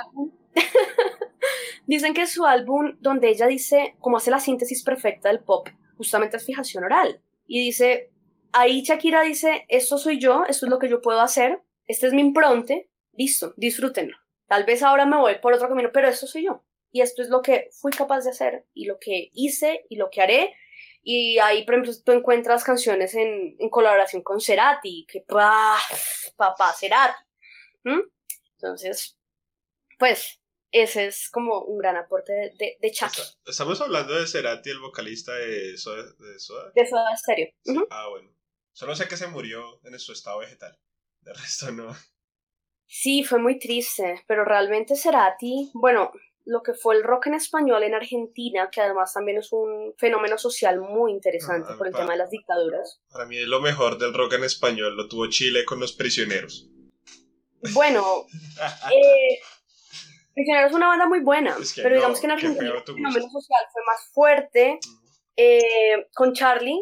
Dicen 1.87 2.13
que 2.13 2.27
su 2.27 2.45
álbum, 2.45 2.97
donde 2.99 3.29
ella 3.29 3.47
dice, 3.47 3.95
como 3.99 4.17
hace 4.17 4.29
la 4.29 4.41
síntesis 4.41 4.83
perfecta 4.83 5.29
del 5.29 5.39
pop, 5.39 5.69
justamente 5.95 6.35
es 6.35 6.45
fijación 6.45 6.83
oral. 6.83 7.21
Y 7.47 7.63
dice, 7.63 8.11
ahí 8.51 8.81
Shakira 8.81 9.21
dice, 9.21 9.65
esto 9.69 9.97
soy 9.97 10.19
yo, 10.19 10.43
esto 10.49 10.65
es 10.65 10.69
lo 10.69 10.79
que 10.79 10.89
yo 10.89 11.01
puedo 11.01 11.21
hacer, 11.21 11.61
este 11.87 12.07
es 12.07 12.13
mi 12.13 12.19
impronte, 12.19 12.89
listo, 13.13 13.53
disfrútenlo. 13.55 14.17
Tal 14.47 14.65
vez 14.65 14.83
ahora 14.83 15.05
me 15.05 15.15
voy 15.15 15.35
por 15.39 15.53
otro 15.53 15.69
camino, 15.69 15.89
pero 15.93 16.09
esto 16.09 16.27
soy 16.27 16.45
yo. 16.45 16.61
Y 16.91 16.99
esto 16.99 17.21
es 17.21 17.29
lo 17.29 17.41
que 17.41 17.69
fui 17.71 17.91
capaz 17.91 18.25
de 18.25 18.31
hacer 18.31 18.65
y 18.73 18.85
lo 18.85 18.99
que 18.99 19.29
hice 19.33 19.85
y 19.89 19.95
lo 19.95 20.09
que 20.09 20.21
haré. 20.21 20.55
Y 21.03 21.37
ahí, 21.39 21.63
por 21.63 21.75
ejemplo, 21.75 21.93
tú 22.03 22.11
encuentras 22.11 22.65
canciones 22.65 23.15
en, 23.15 23.55
en 23.59 23.69
colaboración 23.69 24.23
con 24.23 24.41
Cerati, 24.41 25.05
que 25.09 25.21
papá 25.21 26.73
Cerati. 26.77 27.23
Entonces, 28.55 29.17
pues 29.97 30.41
ese 30.71 31.07
es 31.07 31.29
como 31.29 31.61
un 31.63 31.77
gran 31.77 31.95
aporte 31.95 32.33
de, 32.33 32.77
de, 32.79 32.91
Chucky. 32.91 33.21
Estamos 33.45 33.79
hablando 33.81 34.13
de 34.13 34.27
Cerati, 34.27 34.69
el 34.69 34.79
vocalista 34.79 35.33
de 35.33 35.77
Soda, 35.77 36.03
de 36.03 36.39
Soda. 36.39 36.71
De 36.75 36.87
Soda 36.87 37.15
Stereo. 37.15 37.49
Ah, 37.89 38.07
bueno. 38.09 38.29
Solo 38.73 38.95
sé 38.95 39.07
que 39.07 39.17
se 39.17 39.27
murió 39.27 39.79
en 39.83 39.97
su 39.99 40.11
estado 40.11 40.39
vegetal. 40.39 40.77
De 41.21 41.33
resto 41.33 41.71
no. 41.71 41.95
Sí, 42.85 43.23
fue 43.23 43.39
muy 43.39 43.59
triste, 43.59 44.23
pero 44.27 44.45
realmente 44.45 44.95
Cerati, 44.95 45.71
bueno, 45.73 46.11
lo 46.45 46.63
que 46.63 46.73
fue 46.73 46.95
el 46.95 47.03
rock 47.03 47.27
en 47.27 47.33
español 47.33 47.83
en 47.83 47.93
Argentina, 47.93 48.69
que 48.71 48.79
además 48.79 49.13
también 49.13 49.37
es 49.37 49.51
un 49.51 49.93
fenómeno 49.97 50.37
social 50.37 50.79
muy 50.79 51.11
interesante 51.11 51.73
por 51.73 51.87
el 51.87 51.93
tema 51.93 52.13
de 52.13 52.19
las 52.19 52.29
dictaduras. 52.29 53.01
Para 53.11 53.25
mí 53.25 53.37
lo 53.41 53.59
mejor 53.59 53.97
del 53.97 54.13
rock 54.13 54.33
en 54.33 54.45
español 54.45 54.95
lo 54.95 55.09
tuvo 55.09 55.27
Chile 55.27 55.65
con 55.65 55.81
los 55.81 55.91
prisioneros. 55.91 56.69
Bueno, 57.73 58.27
eh, 58.93 59.39
Prisioneros 60.37 60.69
es 60.69 60.77
una 60.77 60.89
banda 60.89 61.07
muy 61.07 61.21
buena, 61.21 61.57
pero 61.77 61.95
digamos 61.95 62.19
que 62.19 62.27
en 62.27 62.31
Argentina 62.31 62.69
el 62.75 62.83
fenómeno 62.83 63.29
social 63.29 63.65
fue 63.73 63.81
más 63.85 64.11
fuerte. 64.13 64.79
Eh, 65.35 66.07
con 66.13 66.33
Charlie, 66.33 66.79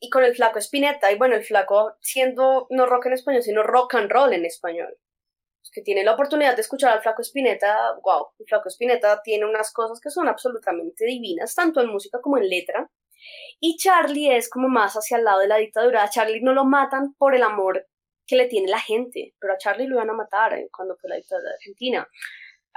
y 0.00 0.10
con 0.10 0.24
el 0.24 0.34
flaco 0.34 0.58
Spinetta, 0.58 1.10
y 1.10 1.16
bueno, 1.16 1.34
el 1.34 1.44
flaco 1.44 1.94
siendo 2.00 2.66
no 2.70 2.86
rock 2.86 3.06
en 3.06 3.14
español, 3.14 3.42
sino 3.42 3.62
rock 3.62 3.94
and 3.94 4.10
roll 4.10 4.32
en 4.32 4.44
español. 4.44 4.96
que 5.70 5.82
tiene 5.82 6.02
la 6.02 6.14
oportunidad 6.14 6.54
de 6.54 6.62
escuchar 6.62 6.92
al 6.92 7.02
flaco 7.02 7.20
Spinetta, 7.20 7.94
wow, 8.02 8.28
el 8.38 8.46
flaco 8.46 8.68
Spinetta 8.68 9.20
tiene 9.22 9.44
unas 9.44 9.70
cosas 9.72 10.00
que 10.00 10.10
son 10.10 10.26
absolutamente 10.26 11.04
divinas, 11.04 11.54
tanto 11.54 11.80
en 11.80 11.88
música 11.88 12.20
como 12.22 12.38
en 12.38 12.48
letra. 12.48 12.90
Y 13.60 13.76
Charlie 13.76 14.34
es 14.34 14.48
como 14.48 14.68
más 14.68 14.94
hacia 14.94 15.18
el 15.18 15.24
lado 15.24 15.40
de 15.40 15.48
la 15.48 15.58
dictadura. 15.58 16.04
A 16.04 16.10
Charlie 16.10 16.40
no 16.40 16.54
lo 16.54 16.64
matan 16.64 17.14
por 17.14 17.34
el 17.34 17.42
amor 17.42 17.86
que 18.26 18.36
le 18.36 18.46
tiene 18.46 18.68
la 18.68 18.80
gente, 18.80 19.34
pero 19.38 19.52
a 19.52 19.58
Charlie 19.58 19.86
lo 19.86 19.96
iban 19.96 20.10
a 20.10 20.14
matar 20.14 20.54
eh, 20.54 20.68
cuando 20.74 20.96
fue 20.96 21.10
la 21.10 21.16
dictadura 21.16 21.50
de 21.50 21.54
Argentina. 21.56 22.08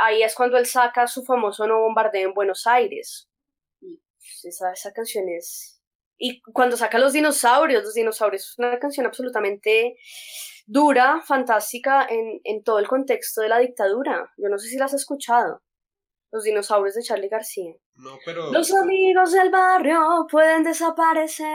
Ahí 0.02 0.24
es 0.24 0.36
cuando 0.36 0.58
él 0.58 0.66
saca 0.66 1.08
su 1.08 1.24
famoso 1.24 1.68
no 1.68 1.80
bombardeo 1.80 2.30
en 2.30 2.34
Buenos 2.34 2.66
Aires. 2.68 3.30
Y 3.80 4.02
pues, 4.18 4.46
esa, 4.46 4.72
esa 4.72 4.92
canción 4.94 5.30
es 5.30 5.82
y 6.24 6.40
cuando 6.54 6.78
saca 6.78 7.00
Los 7.00 7.14
Dinosaurios, 7.14 7.84
Los 7.84 7.96
Dinosaurios 7.96 8.44
es 8.44 8.60
una 8.60 8.78
canción 8.78 9.08
absolutamente 9.08 9.98
dura, 10.68 11.20
fantástica 11.26 12.06
en, 12.08 12.40
en 12.44 12.64
todo 12.64 12.78
el 12.78 12.88
contexto 12.88 13.42
de 13.42 13.50
la 13.50 13.58
dictadura. 13.58 14.32
Yo 14.38 14.48
no 14.48 14.60
sé 14.60 14.70
si 14.70 14.78
la 14.78 14.86
has 14.86 14.94
escuchado. 14.94 15.64
Los 16.32 16.44
dinosaurios 16.44 16.96
de 16.96 17.02
Charlie 17.02 17.28
García. 17.28 17.74
No, 17.96 18.18
pero. 18.24 18.52
Los 18.54 18.74
amigos 18.74 19.34
del 19.34 19.50
barrio 19.50 20.00
pueden 20.32 20.64
desaparecer, 20.64 21.48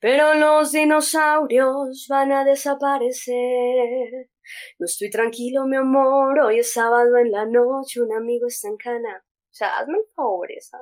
pero 0.00 0.34
los 0.34 0.72
dinosaurios 0.72 2.06
van 2.08 2.32
a 2.32 2.44
desaparecer. 2.44 4.30
No 4.78 4.86
estoy 4.86 5.10
tranquilo, 5.10 5.66
mi 5.66 5.76
amor, 5.76 6.40
hoy 6.40 6.58
es 6.58 6.72
sábado 6.72 7.16
en 7.16 7.30
la 7.30 7.46
noche, 7.46 8.00
un 8.00 8.12
amigo 8.12 8.46
está 8.46 8.68
en 8.68 8.76
cana. 8.76 9.24
O 9.50 9.52
sea, 9.52 9.78
hazme 9.78 9.98
el 9.98 10.04
favor, 10.14 10.50
esa. 10.52 10.78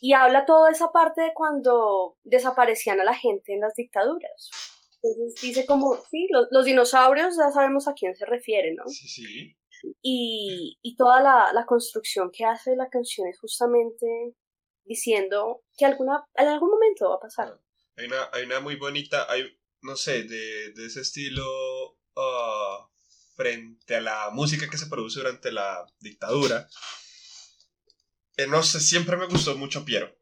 Y 0.00 0.12
habla 0.12 0.44
toda 0.44 0.70
esa 0.70 0.92
parte 0.92 1.22
de 1.22 1.32
cuando 1.34 2.18
desaparecían 2.24 3.00
a 3.00 3.04
la 3.04 3.14
gente 3.14 3.54
en 3.54 3.60
las 3.60 3.74
dictaduras. 3.74 4.50
Entonces 5.02 5.40
dice 5.40 5.66
como, 5.66 5.96
sí, 6.10 6.28
los, 6.30 6.64
dinosaurios 6.64 7.36
ya 7.36 7.50
sabemos 7.50 7.88
a 7.88 7.94
quién 7.94 8.14
se 8.14 8.26
refiere, 8.26 8.74
¿no? 8.74 8.86
Sí, 8.86 9.08
sí. 9.08 9.56
Y, 10.02 10.78
y 10.82 10.96
toda 10.96 11.22
la, 11.22 11.52
la, 11.52 11.66
construcción 11.66 12.30
que 12.32 12.44
hace 12.44 12.74
la 12.74 12.88
canción 12.88 13.28
es 13.28 13.38
justamente 13.38 14.34
diciendo 14.84 15.62
que 15.76 15.84
alguna, 15.84 16.24
en 16.34 16.48
algún 16.48 16.70
momento 16.70 17.10
va 17.10 17.16
a 17.16 17.20
pasar. 17.20 17.60
Hay 17.96 18.06
una, 18.06 18.30
hay 18.32 18.44
una 18.44 18.60
muy 18.60 18.76
bonita, 18.76 19.30
hay, 19.30 19.44
no 19.82 19.96
sé, 19.96 20.24
de, 20.24 20.72
de 20.72 20.86
ese 20.86 21.02
estilo 21.02 21.44
uh, 22.16 22.86
frente 23.36 23.96
a 23.96 24.00
la 24.00 24.30
música 24.30 24.68
que 24.68 24.78
se 24.78 24.86
produce 24.86 25.20
durante 25.20 25.52
la 25.52 25.84
dictadura 26.00 26.68
eh, 28.36 28.46
no 28.46 28.62
sé, 28.62 28.80
siempre 28.80 29.16
me 29.16 29.26
gustó 29.26 29.56
mucho 29.56 29.84
Piero. 29.84 30.12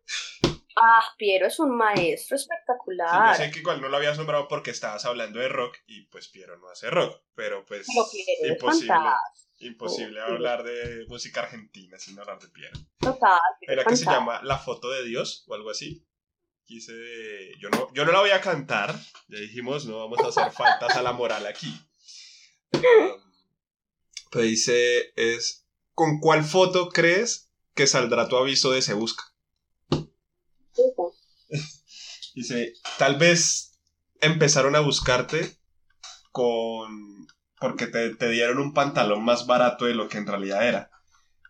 Ah, 0.77 1.03
Piero 1.17 1.47
es 1.47 1.59
un 1.59 1.77
maestro 1.77 2.37
espectacular. 2.37 3.37
yo 3.37 3.45
sé 3.45 3.51
que 3.51 3.61
igual 3.61 3.81
no 3.81 3.89
lo 3.89 3.97
habías 3.97 4.19
nombrado 4.19 4.49
porque 4.49 4.71
estabas 4.71 5.05
hablando 5.05 5.39
de 5.39 5.49
rock 5.49 5.79
y 5.87 6.07
pues 6.07 6.29
Piero 6.29 6.59
no 6.59 6.69
hace 6.69 6.91
rock, 6.91 7.23
pero 7.35 7.65
pues 7.65 7.89
imposible, 7.89 8.59
imposible 9.61 10.21
hablar 10.21 10.63
de 10.63 11.07
música 11.09 11.43
argentina 11.43 11.99
sin 11.99 12.19
hablar 12.19 12.39
de 12.39 12.49
Piero. 12.49 12.79
Total. 12.99 13.41
Era 13.63 13.85
que 13.85 13.97
se 13.97 14.05
llama 14.05 14.41
La 14.43 14.59
foto 14.59 14.91
de 14.91 15.05
Dios 15.05 15.45
o 15.47 15.55
algo 15.55 15.71
así. 15.71 16.05
Quise, 16.73 16.95
yo 17.61 17.69
no, 17.69 17.93
yo 17.93 18.07
no 18.07 18.13
la 18.13 18.21
voy 18.21 18.31
a 18.31 18.41
cantar, 18.41 18.99
ya 19.29 19.39
dijimos, 19.39 19.85
no 19.85 19.99
vamos 19.99 20.19
a 20.21 20.29
hacer 20.29 20.51
faltas 20.51 20.97
a 20.97 21.03
la 21.03 21.13
moral 21.13 21.45
aquí. 21.45 21.71
pero 24.31 24.43
dice, 24.43 25.13
es, 25.17 25.67
¿con 25.93 26.19
cuál 26.19 26.45
foto 26.45 26.89
crees 26.89 27.51
que 27.75 27.87
saldrá 27.87 28.27
tu 28.27 28.39
aviso 28.39 28.71
de 28.71 28.81
Se 28.81 28.95
Busca. 28.95 29.23
Dice, 32.35 32.73
tal 32.97 33.19
vez 33.19 33.79
empezaron 34.23 34.75
a 34.75 34.81
buscarte 34.81 35.59
con... 36.31 37.27
porque 37.61 37.87
te, 37.87 38.15
te, 38.15 38.31
dieron 38.31 38.59
un 38.59 38.73
pantalón 38.73 39.23
más 39.23 39.47
barato 39.47 39.85
de 39.85 39.93
lo 39.93 40.09
que 40.09 40.17
en 40.17 40.27
realidad 40.27 40.67
era. 40.67 40.91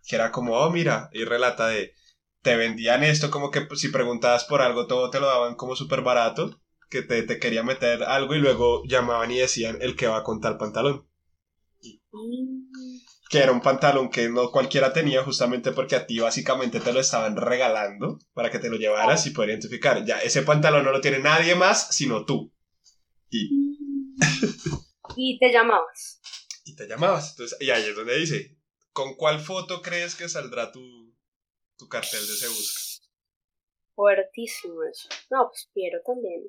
Que 0.05 0.17
era 0.17 0.33
como, 0.33 0.55
oh, 0.55 0.71
mira, 0.71 1.11
y 1.13 1.23
relata 1.23 1.69
de, 1.69 1.95
te 2.43 2.57
vendían 2.57 3.05
esto 3.05 3.31
como 3.31 3.51
que 3.51 3.67
si 3.77 3.89
preguntabas 3.89 4.45
por 4.45 4.61
algo, 4.61 4.87
todo 4.87 5.11
te 5.11 5.21
lo 5.21 5.27
daban 5.27 5.55
como 5.55 5.77
súper 5.77 6.03
barato, 6.03 6.61
que 6.91 7.03
te, 7.03 7.23
te, 7.23 7.39
quería 7.39 7.63
meter 7.63 8.03
algo 8.03 8.35
y 8.35 8.39
luego 8.39 8.83
llamaban 8.85 9.31
y 9.31 9.39
decían 9.39 9.79
el 9.81 9.97
que 9.97 10.09
va 10.09 10.25
con 10.25 10.41
tal 10.41 10.59
pantalón. 10.59 11.09
Que 13.31 13.39
era 13.39 13.53
un 13.53 13.63
pantalón 13.63 14.11
que 14.11 14.29
no 14.29 14.51
cualquiera 14.51 14.93
tenía 14.93 15.25
justamente 15.25 15.73
porque 15.73 15.97
a 15.97 16.07
ti 16.07 16.19
básicamente 16.19 16.81
te 16.81 16.93
lo 16.93 17.01
estaban 17.01 17.37
regalando 17.37 18.19
para 18.35 18.51
que 18.51 18.59
te 18.59 18.69
lo 18.69 18.77
llevaras 18.77 19.27
y 19.27 19.31
poder 19.31 19.51
identificar. 19.51 20.05
Ya, 20.05 20.19
ese 20.19 20.43
pantalón 20.43 20.85
no 20.85 20.93
lo 20.93 21.01
tiene 21.01 21.21
nadie 21.21 21.55
más 21.55 21.95
sino 21.95 22.27
tú. 22.27 22.53
Y... 23.31 23.49
y 25.17 25.39
te 25.39 25.51
llamabas. 25.51 26.21
Y 26.65 26.75
te 26.75 26.87
llamabas. 26.87 27.31
Entonces, 27.31 27.57
y 27.61 27.71
ahí 27.71 27.85
es 27.85 27.97
donde 27.97 28.19
dice, 28.19 28.59
¿con 28.93 29.15
cuál 29.15 29.41
foto 29.41 29.81
crees 29.81 30.15
que 30.15 30.29
saldrá 30.29 30.71
tu, 30.71 31.12
tu 31.83 31.89
cartel 31.89 32.21
de 32.21 32.35
Se 32.35 32.49
Busca? 32.49 32.81
Fuertísimo 33.95 34.85
eso. 34.85 35.09
No, 35.31 35.49
pues 35.49 35.69
Piero 35.75 36.01
también. 36.07 36.43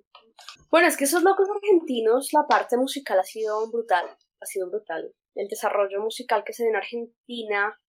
Bueno, 0.69 0.88
es 0.88 0.95
que 0.95 1.05
esos 1.05 1.23
locos 1.23 1.47
argentinos, 1.49 2.31
la 2.34 2.45
parte 2.47 2.77
musical 2.77 3.19
ha 3.19 3.23
sido 3.23 3.69
brutal. 3.69 4.05
Ha 4.39 4.45
sido 4.45 4.69
brutal 4.69 5.13
el 5.36 5.47
desarrollo 5.47 6.01
musical 6.01 6.43
que 6.43 6.53
se 6.53 6.63
da 6.63 6.69
en 6.69 6.75
Argentina 6.75 7.79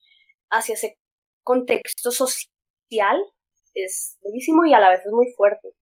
hacia 0.51 0.75
ese 0.75 0.99
contexto 1.43 2.11
social 2.11 3.19
es 3.75 4.19
bellísimo 4.23 4.65
y 4.65 4.73
a 4.73 4.81
la 4.81 4.91
vez 4.91 5.01
es 5.05 5.13
muy 5.13 5.33
fuerte, 5.33 5.75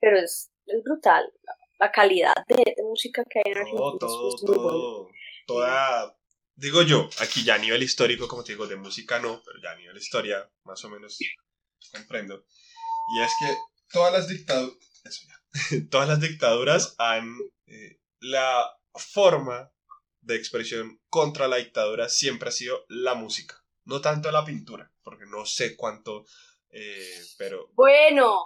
pero 0.00 0.18
es, 0.18 0.50
brutal. 0.84 1.32
La, 1.80 1.90
calidad 1.90 2.34
de, 2.46 2.74
música 2.82 3.24
que 3.24 3.38
hay 3.38 3.52
en 3.52 3.58
Argentina 3.58 3.92
todo, 3.98 4.34
es 4.34 4.42
muy 4.42 4.56
todo, 4.56 5.08
toda, 5.46 6.18
digo 6.58 6.82
yo, 6.82 7.08
aquí 7.20 7.44
ya 7.44 7.54
a 7.54 7.58
nivel 7.58 7.82
histórico, 7.82 8.26
como 8.26 8.42
te 8.42 8.52
digo, 8.52 8.66
de 8.66 8.76
música 8.76 9.20
no, 9.20 9.40
pero 9.44 9.58
ya 9.62 9.70
a 9.70 9.76
nivel 9.76 9.96
historia 9.96 10.50
más 10.64 10.84
o 10.84 10.90
menos 10.90 11.18
comprendo. 11.92 12.44
Y 13.14 13.22
es 13.22 13.32
que 13.40 13.56
todas 13.90 14.12
las 14.12 14.28
dictaduras, 14.28 14.76
todas 15.90 16.08
las 16.08 16.20
dictaduras 16.20 16.94
han, 16.98 17.36
eh, 17.66 18.00
la 18.20 18.76
forma 18.94 19.70
de 20.20 20.34
expresión 20.34 21.00
contra 21.08 21.48
la 21.48 21.56
dictadura 21.56 22.08
siempre 22.08 22.48
ha 22.48 22.52
sido 22.52 22.84
la 22.88 23.14
música, 23.14 23.64
no 23.84 24.00
tanto 24.00 24.30
la 24.32 24.44
pintura, 24.44 24.92
porque 25.02 25.26
no 25.26 25.46
sé 25.46 25.76
cuánto, 25.76 26.26
eh, 26.70 27.24
pero... 27.38 27.70
Bueno, 27.74 28.36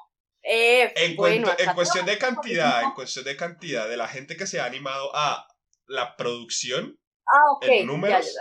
eh, 0.42 0.92
en, 0.96 1.16
en 1.18 1.74
cuestión 1.74 2.04
de 2.04 2.18
cantidad, 2.18 2.82
en 2.82 2.92
cuestión 2.92 3.24
de 3.24 3.36
cantidad 3.36 3.88
de 3.88 3.96
la 3.96 4.06
gente 4.06 4.36
que 4.36 4.46
se 4.46 4.60
ha 4.60 4.66
animado 4.66 5.10
a 5.14 5.48
la 5.86 6.14
producción, 6.16 7.00
ah, 7.32 7.58
en 7.62 7.86
números, 7.86 8.36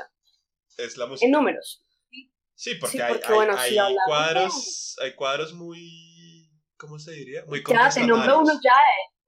es 0.78 0.98
la 0.98 1.06
música. 1.08 1.26
En 1.26 1.32
números. 1.32 1.84
Sí, 2.56 2.76
porque, 2.76 3.02
hay, 3.02 3.20
hay, 3.78 3.96
cuadros, 4.06 4.96
hay 5.02 5.16
cuadros 5.16 5.54
muy, 5.54 6.48
¿cómo 6.78 7.00
se 7.00 7.12
diría? 7.14 7.44
Muy 7.48 7.64
Ya, 7.68 7.90
te 7.90 8.06
nombro 8.06 8.40
uno 8.40 8.54
ya, 8.64 8.76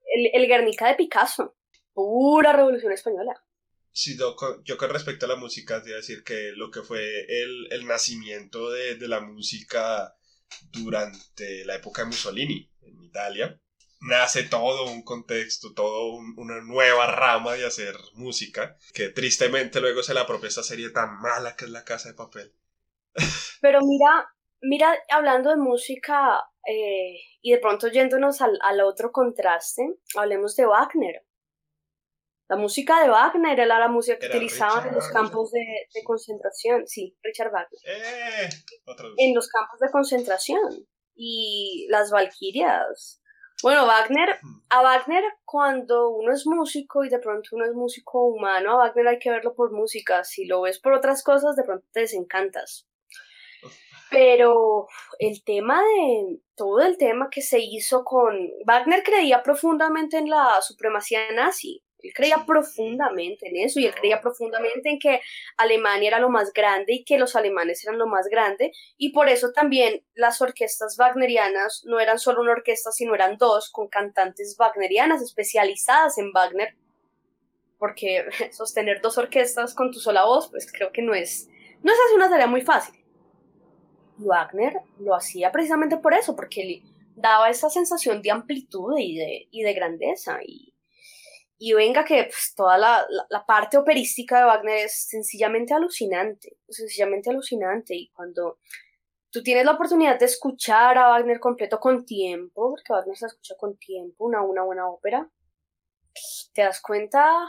el, 0.06 0.30
el 0.34 0.48
Guernica 0.48 0.88
de 0.88 0.96
Picasso, 0.96 1.56
pura 1.94 2.54
revolución 2.54 2.92
española. 2.92 3.34
Sí, 3.92 4.18
yo, 4.18 4.36
con 4.78 4.90
respecto 4.90 5.26
a 5.26 5.30
la 5.30 5.36
música, 5.36 5.82
te 5.82 5.94
decir 5.94 6.24
que 6.24 6.52
lo 6.56 6.72
que 6.72 6.82
fue 6.82 7.26
el, 7.28 7.68
el 7.72 7.86
nacimiento 7.86 8.72
de, 8.72 8.96
de, 8.96 9.08
la 9.08 9.20
música 9.20 10.16
durante 10.72 11.64
la 11.66 11.76
época 11.76 12.02
de 12.02 12.08
Mussolini 12.08 12.72
en 12.82 13.04
Italia, 13.04 13.60
nace 14.04 14.44
todo 14.44 14.92
un 14.92 15.04
contexto, 15.04 15.74
todo 15.74 16.14
una 16.38 16.62
nueva 16.62 17.08
rama 17.08 17.54
de 17.54 17.66
hacer 17.66 17.96
música, 18.14 18.78
que 18.94 19.10
tristemente 19.10 19.80
luego 19.80 20.04
se 20.04 20.14
la 20.14 20.22
apropia 20.22 20.50
esta 20.50 20.64
serie 20.64 20.90
tan 20.90 21.20
mala 21.22 21.56
que 21.56 21.66
es 21.66 21.72
La 21.72 21.84
Casa 21.84 22.10
de 22.10 22.16
Papel. 22.16 22.54
Pero 23.62 23.80
mira, 23.82 24.30
mira, 24.62 24.94
hablando 25.10 25.50
de 25.50 25.58
música 25.58 26.44
eh, 26.68 27.16
y 27.42 27.52
de 27.52 27.60
pronto 27.60 27.88
yéndonos 27.88 28.42
al, 28.42 28.58
al 28.62 28.82
otro 28.82 29.12
contraste, 29.12 29.84
hablemos 30.16 30.56
de 30.56 30.66
Wagner. 30.66 31.26
La 32.50 32.58
música 32.58 33.02
de 33.02 33.10
Wagner 33.10 33.60
era 33.60 33.80
la 33.80 33.88
música 33.88 34.20
que 34.20 34.28
utilizaban 34.28 34.88
en 34.88 34.96
los 34.96 35.08
campos 35.08 35.52
de, 35.52 35.66
de, 35.94 36.04
concentración. 36.04 36.86
Sí, 36.88 37.18
Richard 37.24 37.52
Wagner. 37.52 37.80
Eh, 37.86 38.50
en 39.18 39.34
los 39.34 39.48
campos 39.48 39.80
de 39.80 39.90
concentración. 39.90 40.88
Y 41.16 41.88
las 41.90 42.12
Valquirias. 42.12 43.23
Bueno, 43.64 43.86
Wagner, 43.88 44.38
a 44.70 44.82
Wagner 44.82 45.24
cuando 45.46 46.10
uno 46.10 46.34
es 46.34 46.46
músico 46.46 47.06
y 47.06 47.10
de 47.10 47.20
pronto 47.20 47.52
uno 47.54 47.64
es 47.64 47.74
músico 47.74 48.26
humano, 48.26 48.72
a 48.72 48.76
Wagner 48.76 49.08
hay 49.08 49.20
que 49.20 49.32
verlo 49.32 49.56
por 49.56 49.72
música. 49.72 50.26
Si 50.26 50.46
lo 50.46 50.62
ves 50.64 50.80
por 50.80 50.92
otras 50.92 51.24
cosas, 51.24 51.56
de 51.56 51.64
pronto 51.64 51.86
te 51.94 52.02
desencantas. 52.02 52.86
Pero 54.12 54.88
el 55.18 55.44
tema 55.44 55.82
de 55.82 56.40
todo 56.56 56.82
el 56.82 56.98
tema 56.98 57.30
que 57.32 57.42
se 57.42 57.60
hizo 57.60 58.04
con 58.04 58.36
Wagner 58.66 59.02
creía 59.02 59.42
profundamente 59.42 60.18
en 60.18 60.30
la 60.30 60.62
supremacía 60.62 61.32
nazi 61.34 61.83
Él 62.04 62.14
creía 62.14 62.44
profundamente 62.46 63.48
en 63.48 63.58
eso 63.66 63.80
y 63.80 63.86
él 63.86 63.96
creía 63.96 64.22
profundamente 64.22 64.90
en 64.90 65.00
que 65.00 65.22
Alemania 65.58 66.10
era 66.10 66.20
lo 66.20 66.30
más 66.30 66.52
grande 66.54 66.94
y 66.94 67.04
que 67.04 67.18
los 67.18 67.36
alemanes 67.36 67.84
eran 67.86 67.98
lo 67.98 68.08
más 68.08 68.28
grande 68.28 68.72
y 68.98 69.14
por 69.14 69.30
eso 69.30 69.52
también 69.54 70.04
las 70.14 70.42
orquestas 70.42 70.98
wagnerianas 71.00 71.84
no 71.86 72.00
eran 72.00 72.20
solo 72.20 72.42
una 72.42 72.52
orquesta, 72.52 72.92
sino 72.92 73.16
eran 73.16 73.38
dos 73.38 73.72
con 73.72 73.88
cantantes 73.88 74.56
wagnerianas 74.60 75.22
especializadas 75.22 76.18
en 76.18 76.32
Wagner, 76.32 76.76
porque 77.80 78.26
sostener 78.52 79.02
dos 79.02 79.18
orquestas 79.18 79.74
con 79.74 79.92
tu 79.92 80.00
sola 80.00 80.26
voz, 80.26 80.50
pues 80.50 80.72
creo 80.72 80.92
que 80.92 81.02
no 81.02 81.14
es, 81.14 81.48
no 81.82 81.92
es 81.92 81.98
así 82.06 82.16
una 82.16 82.30
tarea 82.30 82.48
muy 82.48 82.62
fácil. 82.62 82.96
Wagner 84.18 84.74
lo 85.00 85.16
hacía 85.16 85.52
precisamente 85.52 85.98
por 85.98 86.14
eso, 86.14 86.36
porque 86.36 86.64
le 86.64 86.84
daba 87.16 87.50
esa 87.50 87.70
sensación 87.70 88.22
de 88.22 88.32
amplitud 88.32 88.98
y 88.98 89.18
de, 89.18 89.48
y 89.52 89.64
de 89.64 89.74
grandeza. 89.74 90.40
Y, 90.46 90.73
y 91.58 91.74
venga 91.74 92.04
que 92.04 92.24
pues, 92.24 92.54
toda 92.56 92.78
la, 92.78 93.06
la, 93.30 93.46
parte 93.46 93.78
operística 93.78 94.40
de 94.40 94.46
Wagner 94.46 94.86
es 94.86 95.08
sencillamente 95.08 95.74
alucinante, 95.74 96.58
sencillamente 96.68 97.30
alucinante. 97.30 97.96
Y 97.96 98.10
cuando 98.10 98.60
tú 99.30 99.42
tienes 99.44 99.66
la 99.66 99.74
oportunidad 99.74 100.20
de 100.20 100.26
escuchar 100.26 100.98
a 100.98 101.10
Wagner 101.10 101.40
completo 101.40 101.80
con 101.80 102.06
tiempo, 102.06 102.72
porque 102.72 102.92
Wagner 102.92 103.18
se 103.18 103.28
escucha 103.28 103.56
con 103.58 103.78
tiempo, 103.78 104.26
una, 104.26 104.42
una 104.42 104.64
buena 104.64 104.90
ópera, 104.90 105.30
te 106.54 106.64
das 106.64 106.82
cuenta 106.82 107.48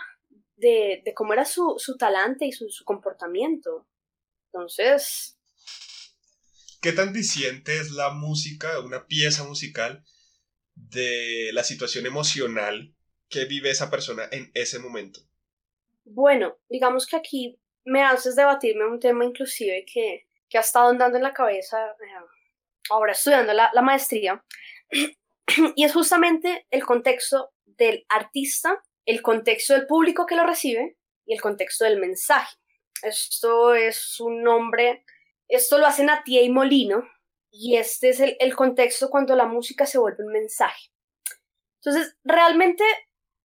de, 0.57 1.02
de 1.05 1.14
cómo 1.14 1.32
era 1.32 1.44
su, 1.44 1.74
su 1.78 1.96
talante 1.96 2.46
y 2.46 2.52
su, 2.52 2.68
su 2.70 2.84
comportamiento. 2.84 3.86
Entonces, 4.52 5.38
¿Qué 6.84 6.92
tan 6.92 7.14
diciente 7.14 7.78
es 7.78 7.92
la 7.92 8.11
música, 8.11 8.78
una 8.80 9.07
pieza 9.07 9.42
musical, 9.44 10.05
de 10.74 11.50
la 11.55 11.64
situación 11.64 12.05
emocional 12.05 12.94
que 13.35 13.45
vive 13.47 13.70
esa 13.70 13.91
persona 13.91 14.28
en 14.30 14.51
ese 14.55 14.78
momento? 14.78 15.20
Bueno, 16.05 16.57
digamos 16.68 17.07
que 17.07 17.16
aquí 17.16 17.59
me 17.85 18.03
haces 18.03 18.37
debatirme 18.37 18.87
un 18.87 19.01
tema 19.01 19.24
inclusive 19.24 19.85
que, 19.93 20.26
que 20.49 20.59
ha 20.59 20.61
estado 20.61 20.89
andando 20.89 21.16
en 21.16 21.24
la 21.24 21.35
cabeza 21.35 21.85
eh, 21.87 22.24
ahora 22.91 23.12
estudiando 23.12 23.53
la, 23.53 23.70
la 23.74 23.82
maestría, 23.82 24.45
y 25.74 25.85
es 25.85 25.93
justamente 25.93 26.66
el 26.70 26.85
contexto 26.85 27.53
del 27.64 28.07
artista, 28.09 28.82
el 29.05 29.20
contexto 29.22 29.74
del 29.74 29.87
público 29.87 30.26
que 30.26 30.37
lo 30.37 30.47
recibe 30.47 30.97
y 31.26 31.35
el 31.35 31.41
contexto 31.41 31.85
del 31.85 31.99
mensaje. 31.99 32.57
Esto 33.03 33.74
es 33.74 34.20
un 34.20 34.43
nombre 34.43 35.05
esto 35.49 35.78
lo 35.78 35.87
hacen 35.87 36.11
a 36.11 36.22
tía 36.24 36.43
y 36.43 36.51
molino 36.51 37.09
y 37.51 37.76
este 37.76 38.09
es 38.11 38.20
el, 38.20 38.57
contexto 38.57 39.11
cuando 39.11 39.37
la 39.37 39.47
música 39.47 39.87
se 39.87 39.99
vuelve 39.99 40.24
un 40.24 40.32
mensaje. 40.32 40.91
Entonces, 41.80 42.16
realmente 42.24 42.82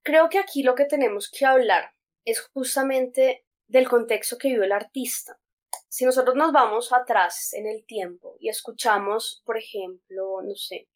creo 0.04 0.30
que 0.30 0.40
aquí 0.40 0.64
lo 0.64 0.76
que 0.76 0.86
tenemos 0.86 1.30
que 1.30 1.46
hablar 1.46 1.94
es 2.26 2.42
justamente 2.54 3.46
del 3.68 3.88
contexto 3.88 4.38
que 4.38 4.50
vive 4.50 4.66
el 4.66 4.72
artista. 4.72 5.40
Si 5.88 6.06
nosotros 6.06 6.36
nos 6.36 6.52
vamos 6.52 6.92
atrás 6.94 7.54
en 7.54 7.68
el 7.68 7.86
tiempo 7.86 8.36
y 8.40 8.50
escuchamos, 8.50 9.42
por 9.46 9.58
ejemplo, 9.58 10.42
no 10.44 10.56
sé, 10.56 10.88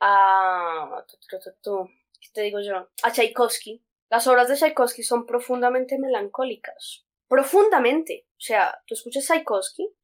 a... 0.00 1.04
¿Qué 2.20 2.28
te 2.32 2.42
digo 2.42 2.60
yo? 2.60 2.88
A 3.02 3.12
Tchaikovsky. 3.12 3.84
Las 4.08 4.26
obras 4.26 4.48
de 4.48 4.56
Tchaikovsky 4.56 5.02
son 5.02 5.26
profundamente 5.26 5.98
melancólicas. 5.98 7.04
Profundamente. 7.28 8.26
O 8.30 8.40
sea, 8.40 8.82
tú 8.86 8.94
escuchas 8.94 9.26
Tchaikovsky 9.26 9.94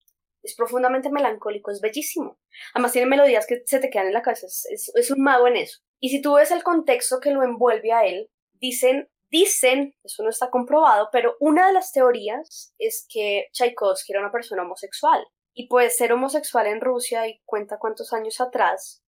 es 0.42 0.54
profundamente 0.54 1.10
melancólico, 1.10 1.70
es 1.70 1.80
bellísimo. 1.80 2.38
Además 2.74 2.92
tiene 2.92 3.08
melodías 3.08 3.46
que 3.46 3.62
se 3.64 3.78
te 3.78 3.90
quedan 3.90 4.08
en 4.08 4.14
la 4.14 4.22
cabeza, 4.22 4.46
es, 4.46 5.10
un 5.10 5.22
mago 5.22 5.48
en 5.48 5.56
eso. 5.56 5.80
Y 6.00 6.08
si 6.10 6.22
tú 6.22 6.34
ves 6.34 6.50
el 6.50 6.62
contexto 6.62 7.20
que 7.20 7.30
lo 7.30 7.42
envuelve 7.42 7.92
a 7.92 8.06
él, 8.06 8.30
dicen, 8.54 9.08
dicen, 9.30 9.94
eso 10.02 10.22
no 10.22 10.30
está 10.30 10.50
comprobado, 10.50 11.08
pero 11.12 11.36
una 11.40 11.66
de 11.66 11.74
las 11.74 11.92
teorías 11.92 12.74
es 12.78 13.06
que 13.08 13.48
Tchaikovsky 13.52 14.12
era 14.12 14.20
una 14.20 14.32
persona 14.32 14.62
homosexual. 14.62 15.24
Y 15.54 15.68
puede 15.68 15.90
ser 15.90 16.12
homosexual 16.12 16.66
en 16.66 16.80
Rusia 16.80 17.28
y 17.28 17.40
cuenta 17.44 17.78
cuántos 17.78 18.12
años 18.12 18.40
atrás 18.40 19.02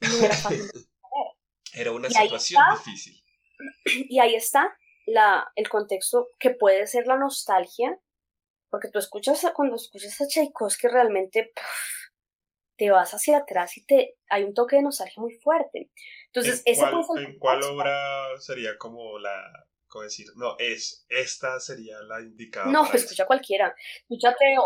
no 0.00 0.24
era 0.24 0.34
fácil 0.34 0.70
Era 1.74 1.92
una 1.92 2.08
situación 2.10 2.62
difícil. 2.72 3.22
Y 4.08 4.18
ahí 4.18 4.34
está 4.34 4.74
la, 5.06 5.52
el 5.54 5.68
contexto 5.68 6.28
que 6.38 6.50
puede 6.50 6.86
ser 6.86 7.06
la 7.06 7.18
nostalgia 7.18 8.00
porque 8.70 8.88
tú 8.88 8.98
escuchas, 8.98 9.44
cuando 9.54 9.76
escuchas 9.76 10.20
a 10.20 10.26
Tchaikovsky 10.26 10.88
realmente 10.88 11.52
te 12.80 12.90
vas 12.90 13.12
hacia 13.12 13.36
atrás 13.36 13.76
y 13.76 13.84
te 13.84 14.16
hay 14.30 14.42
un 14.42 14.54
toque 14.54 14.76
de 14.76 14.82
nostalgia 14.82 15.20
muy 15.20 15.34
fuerte. 15.34 15.90
Entonces, 16.28 16.62
¿En 16.64 16.76
cuál, 16.76 17.04
¿en 17.18 17.38
cuál 17.38 17.62
obra 17.64 18.40
sería 18.40 18.78
como 18.78 19.18
la, 19.18 19.66
cómo 19.86 20.04
decir, 20.04 20.28
no, 20.36 20.56
es, 20.58 21.04
esta 21.10 21.60
sería 21.60 22.00
la 22.00 22.22
indicada? 22.22 22.72
No, 22.72 22.90
escucha 22.90 23.26
cualquiera. 23.26 23.74
Escúchate, 24.08 24.56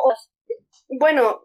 bueno, 0.90 1.42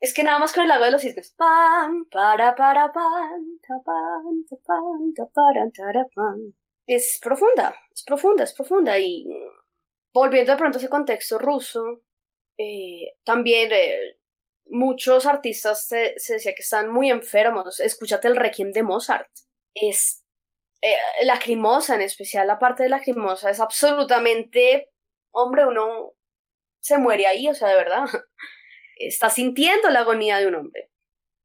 es 0.00 0.12
que 0.12 0.24
nada 0.24 0.40
más 0.40 0.52
con 0.52 0.64
el 0.64 0.68
lago 0.70 0.86
de 0.86 0.90
los 0.90 1.02
cisnes. 1.02 1.32
Pam, 1.36 2.08
para, 2.10 2.56
para, 2.56 2.92
pam, 2.92 3.60
ta, 3.62 3.74
pam, 3.84 4.44
ta, 4.50 4.56
pam, 4.66 5.14
ta, 5.14 5.24
para, 5.32 6.04
pam. 6.16 6.52
Es 6.84 7.20
profunda, 7.22 7.76
es 7.94 8.02
profunda, 8.02 8.42
es 8.42 8.54
profunda 8.54 8.98
y 8.98 9.24
volviendo 10.12 10.50
de 10.50 10.58
pronto 10.58 10.78
a 10.78 10.80
ese 10.80 10.90
contexto 10.90 11.38
ruso, 11.38 12.02
eh, 12.56 13.14
también 13.22 13.70
eh, 13.70 14.17
muchos 14.70 15.26
artistas 15.26 15.86
se, 15.86 16.14
decía 16.16 16.54
que 16.54 16.62
están 16.62 16.90
muy 16.90 17.10
enfermos. 17.10 17.80
Escúchate 17.80 18.28
el 18.28 18.36
Requiem 18.36 18.72
de 18.72 18.82
Mozart. 18.82 19.28
Es 19.74 20.24
eh, 20.82 20.96
lacrimosa, 21.24 21.94
en 21.94 22.02
especial 22.02 22.46
la 22.46 22.58
parte 22.58 22.84
de 22.84 22.88
lacrimosa, 22.88 23.50
es 23.50 23.60
absolutamente, 23.60 24.90
hombre, 25.32 25.66
uno 25.66 26.12
se 26.80 26.98
muere 26.98 27.26
ahí, 27.26 27.48
o 27.48 27.54
sea, 27.54 27.68
de 27.68 27.74
verdad. 27.74 28.04
Está 28.96 29.30
sintiendo 29.30 29.90
la 29.90 30.00
agonía 30.00 30.38
de 30.38 30.46
un 30.48 30.56
hombre. 30.56 30.90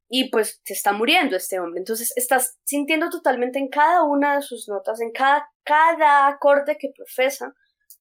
Y 0.10 0.30
pues 0.30 0.62
se 0.64 0.74
está 0.74 0.92
muriendo 0.92 1.36
este 1.36 1.60
hombre. 1.60 1.80
Entonces 1.80 2.14
estás 2.16 2.60
sintiendo 2.64 3.10
totalmente 3.10 3.58
en 3.58 3.70
cada 3.70 4.04
una 4.04 4.36
de 4.36 4.42
sus 4.44 4.68
notas, 4.68 5.02
en 5.02 5.12
cada, 5.12 5.50
cada 5.64 6.28
acorde 6.28 6.78
que 6.78 6.92
profesa, 6.96 7.56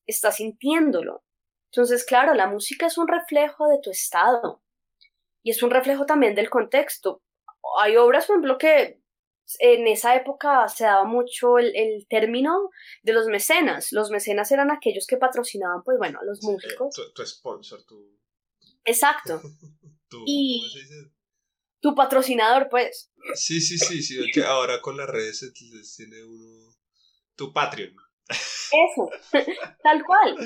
está 0.07 0.31
sintiéndolo. 0.31 1.25
Entonces, 1.70 2.05
claro, 2.05 2.35
la 2.35 2.49
música 2.49 2.87
es 2.87 2.99
un 2.99 3.09
reflejo 3.09 3.66
de 3.68 3.79
tu 3.83 3.91
estado 3.91 4.62
y 5.43 5.51
es 5.51 5.62
un 5.62 5.70
reflejo 5.70 6.07
también 6.07 6.34
del 6.34 6.51
contexto. 6.51 7.22
Hay 7.80 7.97
obras, 7.97 8.26
por 8.26 8.36
ejemplo, 8.36 8.59
que 8.59 9.01
en 9.59 9.86
esa 9.86 10.14
época 10.14 10.68
se 10.68 10.84
daba 10.84 11.05
mucho 11.05 11.59
el, 11.59 12.07
término 12.09 12.70
de 13.03 13.12
los 13.12 13.26
mecenas. 13.26 13.93
Los 13.93 14.11
mecenas 14.11 14.51
eran 14.53 14.70
aquellos 14.70 15.07
que 15.07 15.16
patrocinaban, 15.16 15.82
pues 15.84 15.99
bueno, 15.99 16.20
a 16.20 16.24
los 16.24 16.43
músicos. 16.43 16.95
tu, 17.14 17.26
sponsor, 17.26 17.84
tu... 17.84 18.18
Exacto. 18.84 19.40
y 20.26 20.62
tu 21.80 21.95
patrocinador, 21.95 22.68
pues. 22.70 23.11
Sí, 23.34 23.61
sí, 23.61 23.78
sí, 23.78 24.03
sí. 24.03 24.30
Que 24.32 24.45
ahora 24.45 24.80
con 24.80 24.97
las 24.97 25.09
redes 25.09 25.53
tiene 25.97 26.24
uno... 26.24 26.72
Tu 27.34 27.53
Patreon. 27.53 27.97
Eso, 28.28 29.11
tal 29.82 30.05
cual. 30.05 30.36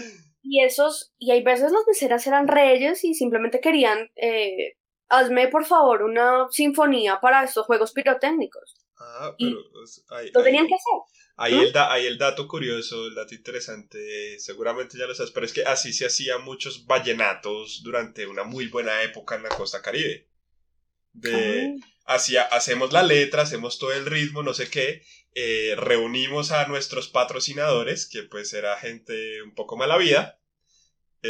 Y 0.43 0.63
esos, 0.63 1.13
y 1.19 1.33
hay 1.33 1.43
veces 1.43 1.73
los 1.73 1.85
mecenas 1.87 2.27
eran 2.27 2.47
reyes 2.47 3.05
y 3.05 3.15
simplemente 3.15 3.61
querían, 3.61 4.11
eh, 4.15 4.77
hazme 5.09 5.49
por 5.49 5.65
favor 5.65 6.03
una 6.03 6.47
sinfonía 6.51 7.21
para 7.21 7.45
estos 7.45 7.67
juegos 7.67 7.93
pirotécnicos. 7.93 8.77
Ah, 8.99 9.35
pero 9.39 9.59
ahí, 10.11 10.31
lo 10.33 10.43
tenían 10.43 10.67
que 10.67 10.75
hacer. 10.75 11.23
Ahí, 11.39 11.53
el 11.53 11.77
ahí 11.77 12.07
el 12.07 12.17
dato 12.17 12.49
curioso, 12.49 13.09
el 13.09 13.15
dato 13.15 13.35
interesante, 13.35 14.39
seguramente 14.39 14.97
ya 14.97 15.07
lo 15.07 15.15
sabes, 15.15 15.33
pero 15.33 15.45
es 15.45 15.53
que 15.53 15.65
así 15.65 15.93
se 15.93 16.07
hacían 16.07 16.43
muchos 16.43 16.87
vallenatos 16.87 17.83
durante 17.83 18.27
una 18.27 18.45
muy 18.45 18.69
buena 18.69 19.03
época 19.03 19.35
en 19.35 19.43
la 19.43 19.51
costa 19.51 19.83
caribe. 19.83 20.29
De, 21.13 21.77
ah. 22.07 22.49
hacemos 22.53 22.93
la 22.93 23.03
letra, 23.03 23.43
hacemos 23.43 23.79
todo 23.79 23.93
el 23.93 24.07
ritmo, 24.07 24.43
no 24.43 24.55
sé 24.55 24.71
qué, 24.71 25.03
eh, 25.35 25.75
reunimos 25.77 26.53
a 26.53 26.67
nuestros 26.67 27.09
patrocinadores, 27.09 28.07
que 28.07 28.23
pues 28.23 28.55
era 28.55 28.79
gente 28.79 29.43
un 29.43 29.55
poco 29.55 29.77
mala 29.77 29.99
vida, 29.99 30.41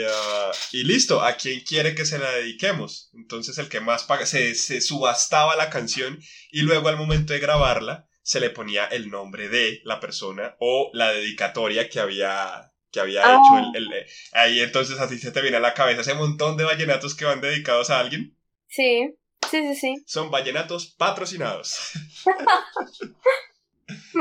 eh, 0.04 0.50
y 0.72 0.84
listo, 0.84 1.22
a 1.22 1.36
quien 1.36 1.60
quiere 1.60 1.94
que 1.94 2.04
se 2.04 2.18
la 2.18 2.30
dediquemos. 2.32 3.10
Entonces 3.14 3.58
el 3.58 3.68
que 3.68 3.80
más 3.80 4.04
paga, 4.04 4.26
se, 4.26 4.54
subastaba 4.80 5.56
la 5.56 5.70
canción 5.70 6.20
y 6.50 6.62
luego 6.62 6.88
al 6.88 6.96
momento 6.96 7.32
de 7.32 7.38
grabarla 7.38 8.08
se 8.22 8.40
le 8.40 8.50
ponía 8.50 8.86
el 8.86 9.10
nombre 9.10 9.48
de 9.48 9.80
la 9.84 10.00
persona 10.00 10.56
o 10.58 10.90
la 10.92 11.12
dedicatoria 11.12 11.88
que 11.88 12.00
había, 12.00 12.72
que 12.90 13.00
había 13.00 13.22
ah. 13.24 13.38
hecho. 13.38 13.70
El, 13.74 13.92
eh, 13.92 14.06
ahí 14.32 14.60
entonces 14.60 14.98
así 14.98 15.18
se 15.18 15.32
te 15.32 15.42
viene 15.42 15.58
a 15.58 15.60
la 15.60 15.74
cabeza 15.74 16.00
ese 16.00 16.14
montón 16.14 16.56
de 16.56 16.64
vallenatos 16.64 17.14
que 17.14 17.24
van 17.24 17.40
dedicados 17.40 17.90
a 17.90 18.00
alguien. 18.00 18.36
Sí, 18.68 19.14
sí, 19.50 19.62
sí, 19.62 19.74
sí. 19.74 19.94
Son 20.06 20.30
vallenatos 20.30 20.86
patrocinados. 20.98 21.92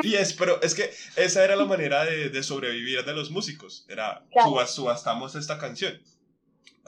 Y 0.03 0.15
es, 0.15 0.33
pero 0.33 0.61
es 0.61 0.75
que 0.75 0.91
esa 1.15 1.43
era 1.43 1.55
la 1.55 1.65
manera 1.65 2.05
de, 2.05 2.43
sobrevivir 2.43 3.03
de 3.03 3.13
los 3.13 3.31
músicos. 3.31 3.85
Era, 3.89 4.25
subastamos 4.67 5.35
esta 5.35 5.57
canción. 5.57 5.99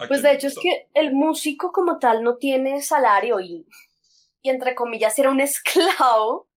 Pues 0.07 0.21
de 0.21 0.33
hecho 0.33 0.47
es 0.47 0.55
que 0.61 0.87
el 0.93 1.13
músico 1.13 1.71
como 1.71 1.97
tal 1.97 2.21
no 2.23 2.37
tiene 2.37 2.83
salario 2.83 3.39
y, 3.39 3.67
y 4.43 4.49
entre 4.49 4.75
comillas 4.75 5.17
era 5.17 5.31
un 5.31 5.41
esclavo 5.41 6.49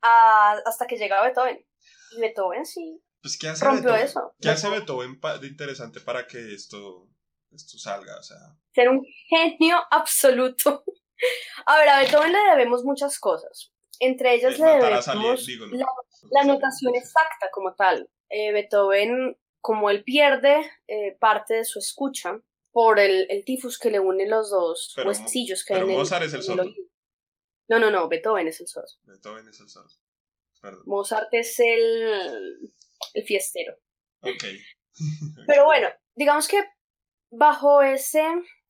hasta 0.00 0.86
que 0.86 0.96
llegaba 0.96 1.26
Beethoven. 1.26 1.64
Y 2.12 2.20
Beethoven 2.20 2.64
sí. 2.64 3.02
Pues, 3.20 3.36
¿qué 3.36 3.48
hace 3.48 3.64
rompió 3.64 3.90
Beethoven? 3.90 4.06
eso. 4.06 4.34
¿Qué 4.40 4.48
hace 4.50 4.70
Beethoven 4.70 5.20
de 5.40 5.46
interesante 5.48 6.00
para 6.00 6.28
que 6.28 6.54
esto, 6.54 7.08
esto 7.50 7.76
salga? 7.78 8.16
O 8.18 8.22
sea, 8.22 8.36
Ser 8.72 8.88
un 8.88 9.04
genio 9.28 9.78
absoluto. 9.90 10.84
A 11.66 11.78
ver, 11.78 11.88
a 11.88 12.00
Beethoven 12.00 12.30
le 12.30 12.38
debemos 12.50 12.84
muchas 12.84 13.18
cosas. 13.18 13.72
Entre 14.00 14.34
ellas 14.34 14.58
le 14.58 14.66
debemos 14.66 15.48
la, 15.72 15.86
la 16.30 16.44
notación 16.44 16.94
exacta 16.94 17.50
como 17.52 17.74
tal. 17.74 18.08
Eh, 18.28 18.52
Beethoven, 18.52 19.38
como 19.60 19.90
él 19.90 20.02
pierde 20.04 20.70
eh, 20.88 21.16
parte 21.20 21.54
de 21.54 21.64
su 21.64 21.78
escucha 21.78 22.40
por 22.72 22.98
el, 22.98 23.26
el 23.30 23.44
tifus 23.44 23.78
que 23.78 23.90
le 23.90 24.00
une 24.00 24.26
los 24.28 24.50
dos 24.50 24.92
Pero 24.96 25.08
huesecillos 25.08 25.64
que 25.64 25.74
pero 25.74 25.86
hay 25.86 25.90
en 25.92 25.96
el- 25.96 25.98
Mozart 26.02 26.24
es 26.24 26.34
el 26.34 26.42
sordo. 26.42 26.64
No, 27.68 27.78
no, 27.78 27.90
no, 27.90 28.08
Beethoven 28.08 28.46
es 28.48 28.60
el 28.60 28.68
sordo. 28.68 28.92
Beethoven 29.04 29.48
es 29.48 29.58
el 29.60 29.68
sordo. 29.68 29.94
Perdón. 30.60 30.82
Mozart 30.86 31.28
es 31.32 31.58
el, 31.58 32.70
el 33.14 33.24
fiestero. 33.24 33.74
Ok. 34.20 34.44
Pero 35.46 35.64
bueno, 35.64 35.88
digamos 36.14 36.48
que 36.48 36.62
bajo 37.30 37.82
ese 37.82 38.22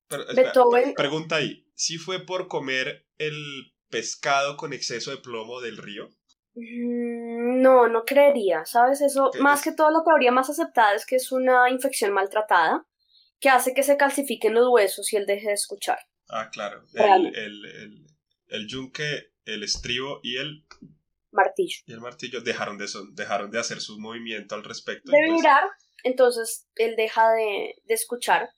Pero, 0.09 0.23
espera, 0.29 0.53
Beethoven- 0.53 0.95
Pregunta 0.95 1.37
ahí. 1.37 1.63
¿Sí 1.75 1.99
fue 1.99 2.25
por 2.25 2.49
comer 2.49 3.07
el 3.19 3.75
pescado 3.91 4.57
con 4.57 4.73
exceso 4.73 5.11
de 5.11 5.19
plomo 5.19 5.61
del 5.61 5.77
río? 5.77 6.11
Mm, 6.55 7.61
No, 7.63 7.89
no 7.89 8.05
creería, 8.05 8.65
¿sabes? 8.65 9.01
Eso, 9.01 9.31
más 9.41 9.61
es- 9.61 9.65
que 9.65 9.73
todo, 9.77 9.91
la 9.91 10.03
teoría 10.05 10.31
más 10.33 10.49
aceptada 10.51 10.95
es 10.95 11.05
que 11.07 11.17
es 11.17 11.33
una 11.33 11.71
infección 11.71 12.13
maltratada 12.13 12.87
que 13.41 13.49
hace 13.51 13.75
que 13.75 13.83
se 13.83 13.97
calcifiquen 13.97 14.55
los 14.55 14.69
huesos 14.71 15.13
y 15.13 15.17
él 15.17 15.27
deje 15.27 15.49
de 15.49 15.55
escuchar. 15.55 15.99
Ah, 16.29 16.49
claro. 16.51 16.83
El, 16.95 17.27
el, 17.37 17.65
el, 17.67 18.07
el 18.49 18.67
yunque, 18.67 19.33
el 19.45 19.63
estribo 19.63 20.21
y 20.23 20.37
el, 20.39 20.65
Martillo. 21.33 21.81
y 21.87 21.93
el 21.93 22.01
martillo 22.01 22.41
dejaron 22.41 22.79
de, 22.79 22.89
son, 22.89 23.15
dejaron 23.15 23.51
de 23.51 23.59
hacer 23.59 23.81
su 23.81 23.99
movimiento 24.01 24.55
al 24.55 24.65
respecto. 24.65 25.11
De 25.13 25.19
pues- 25.27 25.37
vibrar, 25.37 25.65
entonces 26.05 26.67
él 26.77 26.95
deja 26.97 27.31
de, 27.33 27.75
de 27.85 27.95
escuchar. 27.95 28.49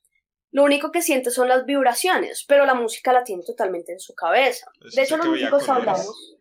Lo 0.51 0.65
único 0.65 0.91
que 0.91 1.03
siente 1.03 1.31
son 1.31 1.49
las 1.49 1.67
vibraciones, 1.67 2.45
pero 2.47 2.65
la 2.65 2.75
música 2.75 3.13
la 3.13 3.25
tiene 3.25 3.43
totalmente 3.45 3.93
en 3.93 4.01
su 4.01 4.15
cabeza. 4.15 4.71
pues, 4.81 4.95
De 4.95 5.03
hecho, 5.03 5.17
los 5.17 5.27
que 5.27 5.31
músicos 5.33 5.69
hablamos. 5.69 6.37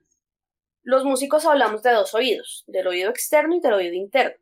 Los 0.83 1.03
músicos 1.03 1.45
hablamos 1.45 1.83
de 1.83 1.91
dos 1.91 2.13
oídos, 2.13 2.63
del 2.67 2.87
oído 2.87 3.09
externo 3.09 3.55
y 3.55 3.59
del 3.59 3.73
oído 3.73 3.93
interno. 3.93 4.37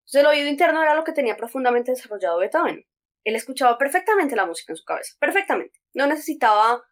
Entonces, 0.00 0.20
el 0.20 0.26
oído 0.26 0.48
interno 0.48 0.82
era 0.82 0.94
lo 0.94 1.04
que 1.04 1.12
tenía 1.12 1.36
profundamente 1.36 1.92
desarrollado 1.92 2.38
Beethoven. 2.38 2.84
Él 3.22 3.36
escuchaba 3.36 3.78
perfectamente 3.78 4.34
la 4.34 4.44
música 4.44 4.72
en 4.72 4.76
su 4.76 4.84
cabeza, 4.84 5.14
perfectamente. 5.20 5.80
No 5.94 6.06
necesitaba, 6.08 6.82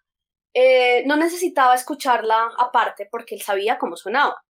eh, 0.54 1.02
no 1.06 1.16
necesitaba 1.16 1.74
escucharla 1.74 2.52
aparte 2.56 3.08
porque 3.10 3.34
él 3.34 3.42
sabía 3.42 3.76
cómo 3.78 3.96
sonaba. 3.96 4.42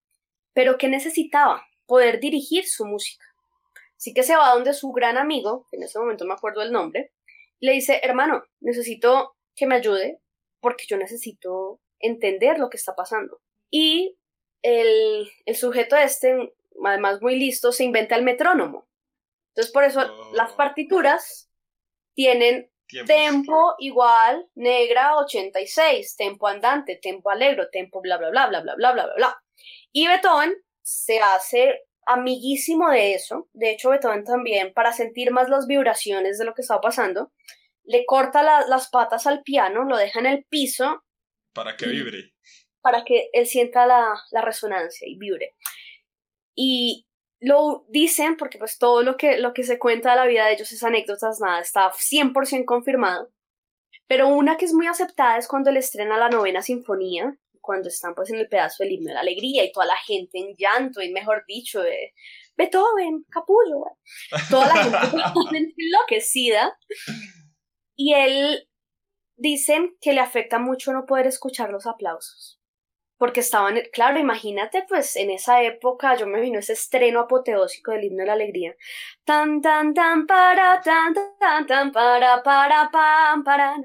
Pero 0.52 0.76
¿qué 0.76 0.88
necesitaba? 0.88 1.66
Poder 1.86 2.20
dirigir 2.20 2.68
su 2.68 2.84
música. 2.84 3.24
Así 3.96 4.12
que 4.12 4.22
se 4.22 4.36
va 4.36 4.52
donde 4.52 4.74
su 4.74 4.92
gran 4.92 5.16
amigo, 5.16 5.66
que 5.70 5.76
en 5.76 5.84
ese 5.84 5.98
momento 5.98 6.24
me 6.24 6.34
acuerdo 6.34 6.60
el 6.62 6.72
nombre, 6.72 7.12
le 7.62 7.72
dice, 7.72 8.00
hermano, 8.02 8.44
necesito 8.60 9.36
que 9.54 9.66
me 9.66 9.76
ayude 9.76 10.18
porque 10.60 10.84
yo 10.86 10.96
necesito 10.96 11.80
entender 11.98 12.58
lo 12.58 12.68
que 12.68 12.76
está 12.76 12.94
pasando. 12.94 13.40
Y 13.70 14.18
el, 14.62 15.30
el 15.46 15.56
sujeto 15.56 15.96
este, 15.96 16.52
además 16.84 17.20
muy 17.22 17.36
listo, 17.38 17.72
se 17.72 17.84
inventa 17.84 18.16
el 18.16 18.22
metrónomo. 18.24 18.86
Entonces 19.50 19.72
por 19.72 19.84
eso 19.84 20.00
Oh. 20.00 20.32
las 20.34 20.52
partituras 20.52 21.50
tienen 22.14 22.70
Tiempos. 22.88 23.14
tempo 23.14 23.74
igual, 23.78 24.48
negra 24.54 25.16
86, 25.18 26.16
tempo 26.16 26.46
andante, 26.46 26.96
tempo 27.00 27.30
alegro, 27.30 27.70
tempo 27.70 28.00
bla 28.00 28.18
bla 28.18 28.30
bla 28.30 28.48
bla 28.48 28.60
bla 28.60 28.74
bla 28.74 28.92
bla 28.92 29.04
bla 29.06 29.14
bla. 29.16 29.42
Y 29.92 30.06
Beethoven 30.08 30.54
se 30.82 31.20
hace 31.20 31.80
amiguísimo 32.06 32.90
de 32.90 33.14
eso. 33.14 33.48
De 33.52 33.70
hecho, 33.70 33.90
Beethoven 33.90 34.24
también, 34.24 34.72
para 34.72 34.92
sentir 34.92 35.30
más 35.30 35.48
las 35.48 35.66
vibraciones 35.66 36.38
de 36.38 36.44
lo 36.44 36.54
que 36.54 36.62
estaba 36.62 36.80
pasando, 36.80 37.32
le 37.84 38.04
corta 38.06 38.42
la- 38.42 38.66
las 38.68 38.88
patas 38.90 39.26
al 39.26 39.42
piano, 39.42 39.84
lo 39.84 39.96
deja 39.96 40.20
en 40.20 40.26
el 40.26 40.44
piso 40.44 41.02
Para 41.52 41.76
que 41.76 41.86
vibre. 41.86 42.32
para 42.80 43.04
que 43.04 43.28
él 43.32 43.46
sienta 43.46 43.86
la, 43.86 44.14
la 44.30 44.40
resonancia 44.42 45.06
y 45.08 45.16
vibre. 45.16 45.54
Y 46.54 47.06
lo 47.40 47.84
dicen, 47.88 48.36
porque 48.36 48.58
pues 48.58 48.78
todo 48.78 49.02
lo 49.02 49.16
que, 49.16 49.38
lo 49.38 49.52
que 49.52 49.64
se 49.64 49.78
cuenta 49.78 50.10
de 50.10 50.16
la 50.16 50.26
vida 50.26 50.46
de 50.46 50.52
ellos 50.54 50.70
es 50.72 50.82
anécdotas, 50.84 51.40
nada, 51.40 51.60
está 51.60 51.90
100% 51.92 52.64
confirmado. 52.66 53.30
Pero 54.06 54.28
una 54.28 54.56
que 54.56 54.64
es 54.66 54.72
muy 54.74 54.86
aceptada 54.86 55.38
es 55.38 55.48
cuando 55.48 55.70
él 55.70 55.76
estrena 55.76 56.16
la 56.18 56.28
novena 56.28 56.62
sinfonía, 56.62 57.36
cuando 57.62 57.88
están 57.88 58.14
pues 58.14 58.28
en 58.30 58.38
el 58.40 58.48
pedazo 58.48 58.82
del 58.82 58.92
himno 58.92 59.08
de 59.08 59.14
la 59.14 59.20
alegría 59.20 59.64
y 59.64 59.72
toda 59.72 59.86
la 59.86 59.96
gente 59.96 60.38
en 60.38 60.54
llanto, 60.58 61.00
y 61.00 61.10
mejor 61.12 61.44
dicho, 61.46 61.80
de 61.80 62.12
Beethoven, 62.56 63.24
capullo, 63.30 63.78
güey. 63.78 63.92
toda 64.50 64.66
la 64.66 64.76
gente 64.84 65.74
enloquecida. 65.78 66.76
Y 67.96 68.14
él 68.14 68.68
dicen 69.36 69.96
que 70.00 70.12
le 70.12 70.20
afecta 70.20 70.58
mucho 70.58 70.92
no 70.92 71.06
poder 71.06 71.26
escuchar 71.26 71.70
los 71.70 71.86
aplausos. 71.86 72.58
Porque 73.18 73.40
estaban, 73.40 73.78
claro, 73.92 74.18
imagínate, 74.18 74.84
pues 74.88 75.14
en 75.14 75.30
esa 75.30 75.62
época 75.62 76.16
yo 76.16 76.26
me 76.26 76.40
vino 76.40 76.58
ese 76.58 76.72
estreno 76.72 77.20
apoteósico 77.20 77.92
del 77.92 78.04
himno 78.04 78.22
de 78.22 78.26
la 78.26 78.32
alegría. 78.32 78.74
Tan, 79.24 79.60
tan, 79.62 79.94
tan, 79.94 80.26
para, 80.26 80.80
tan, 80.80 81.14
tan, 81.38 81.66
tan, 81.66 81.92
para, 81.92 82.42
para, 82.42 82.90
pam, 82.90 83.44
para. 83.44 83.76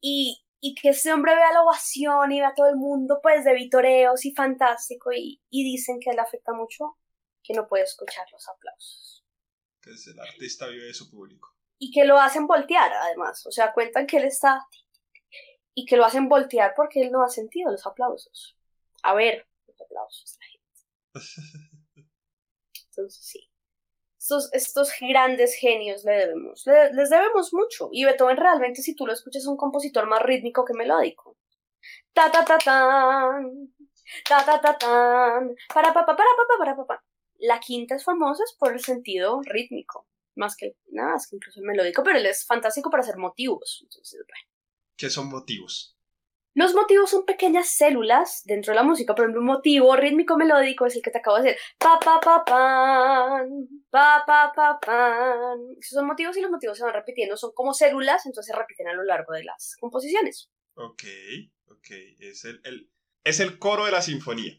Y, 0.00 0.44
y 0.60 0.74
que 0.74 0.90
ese 0.90 1.12
hombre 1.12 1.34
vea 1.34 1.52
la 1.52 1.62
ovación 1.62 2.32
y 2.32 2.40
vea 2.40 2.48
a 2.48 2.54
todo 2.54 2.68
el 2.68 2.76
mundo, 2.76 3.20
pues, 3.22 3.44
de 3.44 3.54
vitoreos 3.54 4.24
y 4.24 4.32
fantástico. 4.32 5.12
Y, 5.12 5.42
y 5.50 5.64
dicen 5.64 6.00
que 6.00 6.12
le 6.12 6.20
afecta 6.20 6.52
mucho 6.52 6.98
que 7.42 7.54
no 7.54 7.66
puede 7.68 7.84
escuchar 7.84 8.26
los 8.32 8.48
aplausos. 8.48 9.24
Que 9.80 9.90
es 9.90 10.06
el 10.08 10.18
artista 10.18 10.66
vive 10.68 10.86
de 10.86 10.94
su 10.94 11.10
público. 11.10 11.54
Y 11.78 11.92
que 11.92 12.04
lo 12.04 12.18
hacen 12.18 12.46
voltear, 12.46 12.92
además. 12.92 13.46
O 13.46 13.52
sea, 13.52 13.72
cuentan 13.72 14.06
que 14.06 14.16
él 14.16 14.24
está. 14.24 14.66
Y 15.74 15.84
que 15.84 15.96
lo 15.96 16.04
hacen 16.04 16.28
voltear 16.28 16.72
porque 16.74 17.02
él 17.02 17.12
no 17.12 17.22
ha 17.22 17.28
sentido 17.28 17.70
los 17.70 17.86
aplausos. 17.86 18.56
A 19.02 19.14
ver, 19.14 19.46
los 19.66 19.80
aplausos, 19.80 20.38
la 20.40 20.46
gente. 20.46 21.70
Entonces, 22.90 23.24
sí. 23.24 23.50
Estos, 24.26 24.52
estos 24.52 24.90
grandes 25.00 25.54
genios 25.54 26.02
le 26.04 26.12
debemos, 26.12 26.66
le- 26.66 26.92
les 26.94 27.10
debemos 27.10 27.54
mucho. 27.54 27.90
Y 27.92 28.04
Beethoven 28.04 28.36
realmente, 28.36 28.82
si 28.82 28.96
tú 28.96 29.06
lo 29.06 29.12
escuchas, 29.12 29.42
es 29.42 29.46
un 29.48 29.56
compositor 29.56 30.08
más 30.08 30.20
rítmico 30.20 30.64
que 30.64 30.74
melódico. 30.74 31.36
Ta 32.12 32.32
ta 32.32 32.44
ta 32.44 32.58
tan, 32.58 33.72
ta 34.28 34.44
ta 34.44 34.60
ta 34.60 34.76
tan, 34.76 35.54
para 35.72 35.92
pa 35.94 36.04
pa 36.04 36.16
para 36.16 36.28
pa 36.36 36.44
pa 36.48 36.58
para 36.58 36.76
pa 36.76 36.86
pa. 36.86 37.04
La 37.38 37.60
quinta 37.60 37.94
es 37.94 38.02
famosa 38.02 38.42
es 38.42 38.56
por 38.58 38.72
el 38.72 38.80
sentido 38.80 39.40
rítmico, 39.44 40.08
más 40.34 40.56
que 40.56 40.74
nada, 40.90 41.12
más 41.12 41.28
que 41.28 41.36
incluso 41.36 41.60
el 41.60 41.66
melódico, 41.66 42.02
pero 42.02 42.18
él 42.18 42.26
es 42.26 42.44
fantástico 42.44 42.90
para 42.90 43.02
hacer 43.02 43.18
motivos. 43.18 43.78
Entonces. 43.82 44.24
¿Qué 44.96 45.08
son 45.08 45.28
motivos? 45.28 45.95
Los 46.56 46.74
motivos 46.74 47.10
son 47.10 47.26
pequeñas 47.26 47.68
células 47.68 48.40
dentro 48.46 48.72
de 48.72 48.76
la 48.76 48.82
música. 48.82 49.14
Por 49.14 49.26
ejemplo, 49.26 49.40
un 49.42 49.46
motivo 49.46 49.94
rítmico 49.94 50.38
melódico 50.38 50.86
es 50.86 50.96
el 50.96 51.02
que 51.02 51.10
te 51.10 51.18
acabo 51.18 51.36
de 51.36 51.42
decir. 51.50 51.60
Pa, 51.78 51.98
pa, 52.02 52.18
pa, 52.18 52.44
pan, 52.46 53.46
pa, 53.90 54.24
pa, 54.26 54.52
pa, 54.56 54.80
pan. 54.80 55.58
Esos 55.78 55.96
son 55.98 56.06
motivos 56.06 56.34
y 56.36 56.40
los 56.40 56.50
motivos 56.50 56.78
se 56.78 56.84
van 56.84 56.94
repitiendo. 56.94 57.36
Son 57.36 57.52
como 57.54 57.74
células, 57.74 58.24
entonces 58.24 58.52
se 58.54 58.58
repiten 58.58 58.88
a 58.88 58.94
lo 58.94 59.04
largo 59.04 59.34
de 59.34 59.44
las 59.44 59.76
composiciones. 59.78 60.50
Ok, 60.76 61.02
ok. 61.66 61.86
Es 62.20 62.46
el, 62.46 62.60
el- 62.64 62.90
es 63.22 63.40
el 63.40 63.58
coro 63.58 63.84
de 63.84 63.92
la 63.92 64.00
sinfonía. 64.00 64.58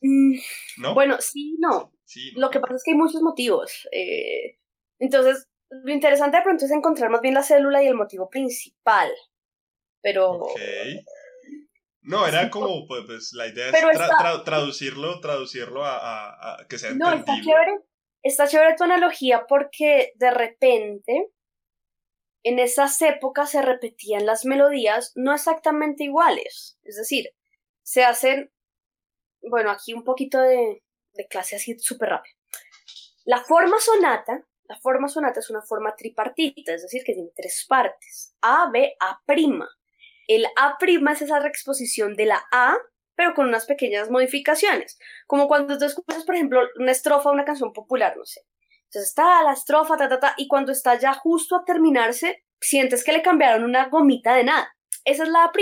Mm, 0.00 0.34
¿No? 0.78 0.94
Bueno, 0.94 1.16
sí, 1.20 1.56
no. 1.60 1.92
Sí, 2.04 2.32
Lo 2.36 2.50
que 2.50 2.60
pasa 2.60 2.74
es 2.74 2.82
que 2.84 2.90
hay 2.92 2.96
muchos 2.96 3.22
motivos. 3.22 3.88
eh, 3.92 4.58
entonces, 4.98 5.48
lo 5.70 5.92
interesante 5.92 6.36
de 6.36 6.42
pronto 6.42 6.64
es 6.64 6.70
encontrar 6.70 7.10
más 7.10 7.20
bien 7.20 7.34
la 7.34 7.42
célula 7.42 7.82
y 7.82 7.86
el 7.86 7.94
motivo 7.94 8.28
principal. 8.28 9.10
Pero 10.02 10.30
Ok. 10.32 10.60
No, 12.02 12.26
era 12.26 12.50
como, 12.50 12.86
pues, 12.86 13.04
pues, 13.06 13.30
la 13.32 13.46
idea 13.46 13.68
es 13.68 13.72
tra- 13.74 14.10
tra- 14.18 14.44
traducirlo, 14.44 15.20
traducirlo 15.20 15.84
a, 15.84 15.96
a- 15.96 16.60
a 16.62 16.68
que 16.68 16.78
sea 16.78 16.90
No, 16.92 17.06
está 17.10 17.32
entendible. 17.32 17.50
chévere. 17.52 17.78
Está 18.22 18.46
chévere 18.46 18.74
tu 18.76 18.84
analogía 18.84 19.46
porque 19.46 20.12
de 20.16 20.30
repente 20.30 21.28
en 22.42 22.58
esas 22.58 23.00
épocas 23.00 23.50
se 23.50 23.62
repetían 23.62 24.26
las 24.26 24.44
melodías 24.44 25.12
no 25.14 25.32
exactamente 25.34 26.04
iguales. 26.04 26.78
Es 26.82 26.96
decir, 26.96 27.30
se 27.82 28.04
hacen, 28.04 28.52
bueno, 29.42 29.70
aquí 29.70 29.94
un 29.94 30.04
poquito 30.04 30.38
de, 30.40 30.82
de 31.14 31.26
clase 31.26 31.56
así 31.56 31.78
súper 31.78 32.10
rápido. 32.10 32.36
La 33.24 33.42
forma 33.44 33.78
sonata, 33.80 34.46
la 34.66 34.76
forma 34.78 35.08
sonata 35.08 35.40
es 35.40 35.50
una 35.50 35.62
forma 35.62 35.94
tripartita, 35.94 36.72
es 36.74 36.82
decir, 36.82 37.02
que 37.04 37.14
tiene 37.14 37.30
tres 37.34 37.66
partes. 37.68 38.34
A, 38.40 38.70
B, 38.70 38.96
A'. 39.00 39.20
El 40.26 40.46
A' 40.56 40.78
es 41.12 41.22
esa 41.22 41.38
reexposición 41.38 42.14
de 42.14 42.26
la 42.26 42.44
A, 42.50 42.76
pero 43.14 43.34
con 43.34 43.46
unas 43.46 43.66
pequeñas 43.66 44.10
modificaciones. 44.10 44.98
Como 45.26 45.48
cuando 45.48 45.78
tú 45.78 45.84
escuchas, 45.84 46.24
por 46.24 46.34
ejemplo, 46.34 46.60
una 46.78 46.92
estrofa 46.92 47.28
de 47.28 47.34
una 47.34 47.44
canción 47.44 47.72
popular, 47.72 48.16
no 48.16 48.24
sé. 48.24 48.40
Entonces 48.84 49.10
está 49.10 49.42
la 49.42 49.52
estrofa, 49.52 49.96
ta, 49.96 50.08
ta, 50.08 50.20
ta, 50.20 50.34
y 50.36 50.48
cuando 50.48 50.72
está 50.72 50.98
ya 50.98 51.14
justo 51.14 51.56
a 51.56 51.64
terminarse, 51.64 52.44
sientes 52.60 53.04
que 53.04 53.12
le 53.12 53.22
cambiaron 53.22 53.64
una 53.64 53.88
gomita 53.88 54.34
de 54.34 54.44
nada. 54.44 54.74
Esa 55.04 55.24
es 55.24 55.28
la 55.28 55.44
A'. 55.44 55.52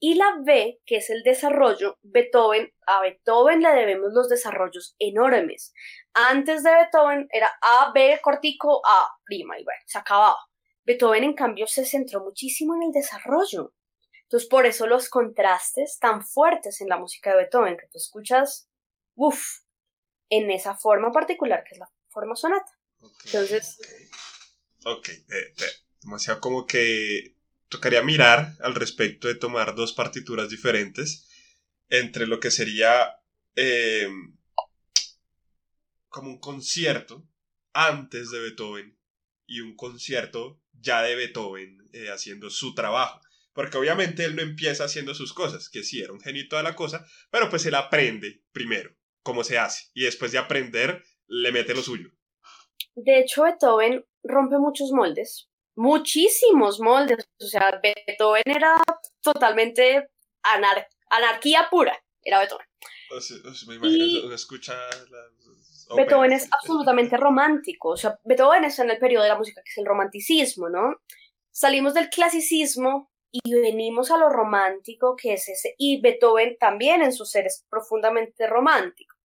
Y 0.00 0.14
la 0.14 0.36
B, 0.44 0.80
que 0.86 0.96
es 0.96 1.10
el 1.10 1.22
desarrollo, 1.22 1.98
Beethoven, 2.02 2.72
a 2.86 3.00
Beethoven 3.00 3.60
le 3.60 3.70
debemos 3.70 4.12
los 4.12 4.28
desarrollos 4.28 4.94
enormes. 4.98 5.72
Antes 6.14 6.62
de 6.62 6.70
Beethoven 6.72 7.28
era 7.32 7.50
A, 7.60 7.90
B, 7.92 8.20
cortico, 8.22 8.80
A, 8.86 9.08
prima, 9.24 9.58
y 9.58 9.64
bueno, 9.64 9.80
se 9.86 9.98
acababa. 9.98 10.38
Beethoven, 10.84 11.24
en 11.24 11.34
cambio, 11.34 11.66
se 11.66 11.84
centró 11.84 12.22
muchísimo 12.22 12.76
en 12.76 12.84
el 12.84 12.92
desarrollo. 12.92 13.74
Entonces, 14.22 14.48
por 14.48 14.66
eso 14.66 14.86
los 14.86 15.08
contrastes 15.08 15.98
tan 15.98 16.24
fuertes 16.24 16.80
en 16.80 16.88
la 16.88 16.98
música 16.98 17.30
de 17.30 17.38
Beethoven, 17.38 17.76
que 17.76 17.88
tú 17.88 17.98
escuchas, 17.98 18.68
uff, 19.16 19.62
en 20.30 20.50
esa 20.50 20.76
forma 20.76 21.10
particular 21.10 21.64
que 21.64 21.74
es 21.74 21.80
la 21.80 21.90
forma 22.08 22.36
sonata. 22.36 22.70
Entonces... 23.24 23.78
Ok, 24.84 25.08
eh, 25.08 25.54
demasiado 26.02 26.40
como 26.40 26.66
que 26.66 27.37
tocaría 27.68 28.02
mirar 28.02 28.54
al 28.60 28.74
respecto 28.74 29.28
de 29.28 29.34
tomar 29.34 29.74
dos 29.74 29.92
partituras 29.92 30.48
diferentes 30.48 31.28
entre 31.88 32.26
lo 32.26 32.40
que 32.40 32.50
sería 32.50 33.16
em, 33.54 34.36
como 36.08 36.30
un 36.30 36.38
concierto 36.38 37.26
antes 37.72 38.30
de 38.30 38.40
Beethoven 38.40 38.98
y 39.46 39.60
un 39.60 39.76
concierto 39.76 40.60
ya 40.72 41.02
de 41.02 41.14
Beethoven 41.14 41.88
eh, 41.92 42.08
haciendo 42.10 42.50
su 42.50 42.74
trabajo. 42.74 43.20
Porque 43.52 43.76
obviamente 43.76 44.24
él 44.24 44.36
no 44.36 44.42
empieza 44.42 44.84
haciendo 44.84 45.14
sus 45.14 45.32
cosas, 45.32 45.68
que 45.68 45.82
sí, 45.82 46.00
era 46.00 46.12
un 46.12 46.20
genio 46.20 46.46
toda 46.48 46.62
la 46.62 46.76
cosa, 46.76 47.06
pero 47.30 47.50
pues 47.50 47.66
él 47.66 47.74
aprende 47.74 48.44
primero 48.52 48.94
cómo 49.22 49.42
se 49.42 49.58
hace 49.58 49.90
y 49.94 50.04
después 50.04 50.32
de 50.32 50.38
aprender 50.38 51.04
le 51.26 51.52
mete 51.52 51.74
lo 51.74 51.82
suyo. 51.82 52.10
De 52.94 53.20
hecho, 53.20 53.42
Beethoven 53.42 54.04
rompe 54.22 54.58
muchos 54.58 54.90
moldes, 54.92 55.48
muchísimos 55.78 56.80
moldes. 56.80 57.28
O 57.40 57.46
sea, 57.46 57.80
Beethoven 57.82 58.42
era 58.44 58.76
totalmente 59.22 60.10
anarquía 61.10 61.68
pura, 61.70 61.96
era 62.22 62.40
Beethoven. 62.40 62.66
me 63.68 63.74
imagino, 63.76 64.34
escucha 64.34 64.74
Beethoven 65.96 66.32
es 66.32 66.48
absolutamente 66.52 67.16
romántico. 67.16 67.90
O 67.90 67.96
sea, 67.96 68.18
Beethoven 68.24 68.64
está 68.64 68.82
en 68.82 68.90
el 68.90 68.98
periodo 68.98 69.22
de 69.22 69.30
la 69.30 69.38
música 69.38 69.62
que 69.64 69.70
es 69.70 69.78
el 69.78 69.86
romanticismo, 69.86 70.68
¿no? 70.68 70.96
Salimos 71.50 71.94
del 71.94 72.10
clasicismo 72.10 73.10
y 73.30 73.54
venimos 73.54 74.10
a 74.10 74.18
lo 74.18 74.28
romántico 74.28 75.16
que 75.16 75.34
es 75.34 75.48
ese. 75.48 75.74
Y 75.78 76.00
Beethoven 76.00 76.56
también 76.58 77.02
en 77.02 77.12
su 77.12 77.24
ser 77.24 77.46
es 77.46 77.64
profundamente 77.70 78.46
romántico. 78.46 79.16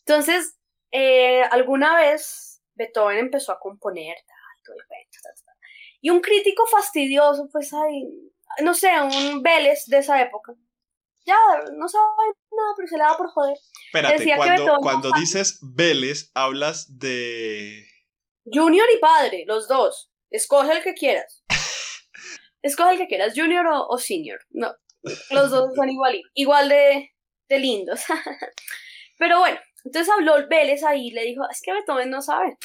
Entonces, 0.00 0.58
eh, 0.90 1.42
alguna 1.42 1.96
vez 1.96 2.62
Beethoven 2.74 3.18
empezó 3.18 3.52
a 3.52 3.58
componer 3.58 4.16
y 6.04 6.10
un 6.10 6.20
crítico 6.20 6.66
fastidioso, 6.66 7.48
pues 7.50 7.72
ahí, 7.72 8.06
no 8.62 8.74
sé, 8.74 8.90
un 9.00 9.42
Vélez 9.42 9.86
de 9.86 9.96
esa 9.96 10.20
época. 10.20 10.52
Ya, 11.24 11.38
no 11.78 11.88
sabe 11.88 12.04
nada, 12.52 12.74
pero 12.76 12.88
se 12.88 12.98
le 12.98 13.04
da 13.04 13.16
por 13.16 13.30
joder. 13.30 13.56
Espérate, 13.86 14.36
cuando, 14.36 14.76
cuando 14.82 15.10
dices 15.18 15.60
Vélez, 15.62 16.30
hablas 16.34 16.98
de... 16.98 17.86
Junior 18.44 18.86
y 18.94 18.98
padre, 18.98 19.44
los 19.46 19.66
dos. 19.66 20.10
Escoge 20.28 20.72
el 20.72 20.82
que 20.82 20.92
quieras. 20.92 21.42
Escoge 22.62 22.92
el 22.92 22.98
que 22.98 23.08
quieras, 23.08 23.32
junior 23.34 23.64
o, 23.66 23.96
senior. 23.96 24.40
No, 24.50 24.74
los 25.30 25.50
dos 25.50 25.74
son 25.74 25.88
igual, 25.88 26.20
igual 26.34 26.68
de, 26.68 27.14
de 27.48 27.58
lindos. 27.58 28.02
pero 29.18 29.38
bueno, 29.38 29.58
entonces 29.86 30.12
habló 30.12 30.46
Vélez 30.48 30.84
ahí 30.84 31.06
y 31.06 31.12
le 31.12 31.24
dijo, 31.24 31.44
es 31.50 31.62
que 31.62 31.72
Beethoven 31.72 32.10
no 32.10 32.20
sabe. 32.20 32.58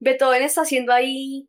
Beethoven 0.00 0.42
está 0.42 0.62
haciendo 0.62 0.92
ahí 0.92 1.48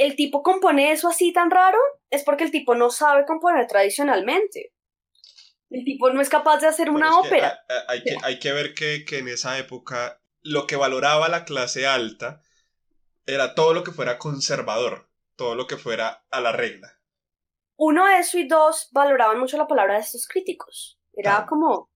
el 0.00 0.16
tipo 0.16 0.42
compone 0.42 0.92
eso 0.92 1.08
así 1.08 1.30
tan 1.30 1.50
raro, 1.50 1.78
es 2.08 2.24
porque 2.24 2.44
el 2.44 2.50
tipo 2.50 2.74
no 2.74 2.88
sabe 2.88 3.26
componer 3.26 3.66
tradicionalmente. 3.66 4.72
El 5.68 5.84
tipo 5.84 6.08
no 6.08 6.22
es 6.22 6.30
capaz 6.30 6.60
de 6.60 6.68
hacer 6.68 6.88
una 6.88 7.18
ópera. 7.18 7.62
hay, 7.86 8.02
que, 8.02 8.16
hay, 8.22 8.38
que, 8.38 8.52
ver 8.52 8.72
que, 8.72 9.04
en 9.10 9.28
esa 9.28 9.58
época 9.58 10.18
lo 10.40 10.66
que 10.66 10.76
valoraba 10.76 11.28
la 11.28 11.44
clase 11.44 11.86
alta 11.86 12.40
era 13.26 13.54
todo 13.54 13.74
lo 13.74 13.84
que 13.84 13.92
fuera 13.92 14.16
conservador, 14.16 15.10
todo 15.36 15.54
lo 15.54 15.66
que 15.66 15.76
fuera 15.76 16.24
a 16.30 16.40
la 16.40 16.52
regla. 16.52 16.98
Uno, 17.76 18.08
eso 18.08 18.38
y 18.38 18.48
dos, 18.48 18.88
valoraban 18.92 19.38
mucho 19.38 19.58
la 19.58 19.68
palabra 19.68 19.96
de 19.96 20.00
estos 20.00 20.26
críticos. 20.26 20.98
Era 21.12 21.44
como... 21.46 21.90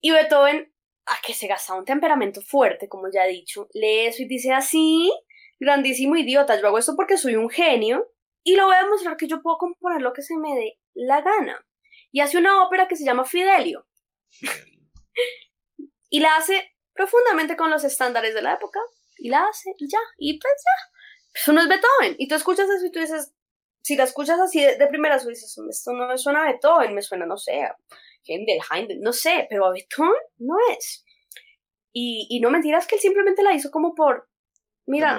Y 0.00 0.10
Beethoven, 0.10 0.74
a 1.06 1.14
que 1.24 1.34
se 1.34 1.46
gastaba 1.46 1.78
un 1.78 1.84
temperamento 1.84 2.42
fuerte, 2.42 2.88
como 2.88 3.08
ya 3.12 3.26
he 3.26 3.30
dicho, 3.30 3.68
lee 3.74 4.06
eso 4.06 4.22
y 4.22 4.26
dice 4.26 4.52
así, 4.52 5.12
grandísimo 5.58 6.16
idiota, 6.16 6.60
yo 6.60 6.66
hago 6.66 6.78
esto 6.78 6.94
porque 6.96 7.16
soy 7.16 7.36
un 7.36 7.50
genio 7.50 8.10
y 8.42 8.56
lo 8.56 8.66
voy 8.66 8.76
a 8.76 8.82
demostrar 8.82 9.16
que 9.16 9.26
yo 9.26 9.42
puedo 9.42 9.56
componer 9.56 10.02
lo 10.02 10.12
que 10.12 10.22
se 10.22 10.36
me 10.36 10.54
dé 10.54 10.78
la 10.94 11.22
gana. 11.22 11.64
Y 12.12 12.20
hace 12.20 12.38
una 12.38 12.62
ópera 12.62 12.86
que 12.86 12.96
se 12.96 13.04
llama 13.04 13.24
Fidelio. 13.24 13.86
y 16.10 16.20
la 16.20 16.36
hace 16.36 16.72
profundamente 16.92 17.56
con 17.56 17.70
los 17.70 17.84
estándares 17.84 18.34
de 18.34 18.42
la 18.42 18.54
época. 18.54 18.80
Y 19.16 19.28
la 19.28 19.46
hace 19.46 19.70
y 19.78 19.88
ya. 19.88 19.98
Y 20.18 20.38
pues 20.38 20.54
ya. 20.64 21.00
Eso 21.34 21.52
no 21.52 21.60
es 21.60 21.68
Beethoven. 21.68 22.14
Y 22.18 22.28
tú 22.28 22.34
escuchas 22.34 22.68
eso 22.68 22.86
y 22.86 22.92
tú 22.92 23.00
dices, 23.00 23.34
si 23.82 23.96
la 23.96 24.04
escuchas 24.04 24.38
así 24.38 24.62
de, 24.62 24.86
primera, 24.86 25.18
tú 25.18 25.28
dices, 25.28 25.58
esto 25.68 25.92
no 25.92 26.06
me 26.06 26.16
suena 26.16 26.42
a 26.42 26.52
Beethoven, 26.52 26.94
me 26.94 27.02
suena, 27.02 27.26
no 27.26 27.36
sé, 27.36 27.62
a 27.62 27.76
Händel, 28.24 29.00
no 29.00 29.12
sé, 29.12 29.46
pero 29.50 29.66
a 29.66 29.72
Beethoven 29.72 30.12
no 30.38 30.54
es. 30.70 31.04
Y, 31.92 32.26
y 32.30 32.40
no 32.40 32.50
mentiras 32.50 32.86
que 32.86 32.94
él 32.94 33.00
simplemente 33.00 33.42
la 33.42 33.52
hizo 33.54 33.70
como 33.70 33.94
por 33.94 34.28
Mira, 34.86 35.18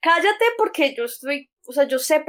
cállate 0.00 0.44
porque 0.56 0.94
yo 0.94 1.04
estoy, 1.04 1.50
o 1.66 1.72
sea, 1.72 1.84
yo 1.84 1.98
sé 1.98 2.24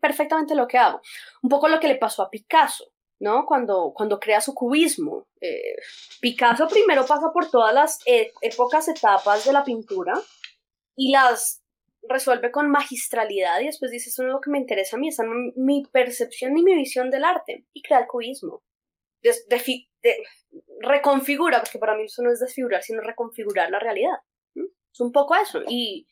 perfectamente 0.00 0.54
lo 0.54 0.66
que 0.66 0.78
hago. 0.78 1.00
Un 1.42 1.48
poco 1.48 1.68
lo 1.68 1.80
que 1.80 1.88
le 1.88 1.96
pasó 1.96 2.22
a 2.22 2.30
Picasso, 2.30 2.92
¿no? 3.20 3.46
Cuando, 3.46 3.92
cuando 3.94 4.18
crea 4.18 4.40
su 4.40 4.54
cubismo. 4.54 5.26
Eh, 5.40 5.76
Picasso 6.20 6.68
primero 6.68 7.06
pasa 7.06 7.32
por 7.32 7.50
todas 7.50 7.74
las 7.74 8.00
e-, 8.06 8.32
épocas, 8.40 8.88
etapas 8.88 9.44
de 9.44 9.52
la 9.52 9.64
pintura 9.64 10.14
y 10.96 11.12
las 11.12 11.62
resuelve 12.08 12.50
con 12.50 12.68
magistralidad 12.68 13.60
y 13.60 13.66
después 13.66 13.90
dice, 13.90 14.10
eso 14.10 14.22
no 14.22 14.30
es 14.30 14.34
lo 14.34 14.40
que 14.40 14.50
me 14.50 14.58
interesa 14.58 14.96
a 14.96 14.98
mí, 14.98 15.08
esa 15.08 15.22
no 15.22 15.32
es 15.32 15.56
mi 15.56 15.84
percepción 15.86 16.52
ni 16.52 16.62
mi 16.62 16.74
visión 16.74 17.10
del 17.10 17.24
arte 17.24 17.64
y 17.72 17.82
crea 17.82 18.00
el 18.00 18.06
cubismo. 18.06 18.62
reconfigura, 20.80 21.60
porque 21.60 21.78
para 21.78 21.94
mí 21.94 22.04
eso 22.04 22.22
no 22.22 22.32
es 22.32 22.40
desfigurar, 22.40 22.82
sino 22.82 23.00
reconfigurar 23.02 23.70
la 23.70 23.78
realidad. 23.78 24.16
Es 24.92 25.00
un 25.00 25.12
poco 25.12 25.34
eso. 25.36 25.62
Y, 25.68 26.06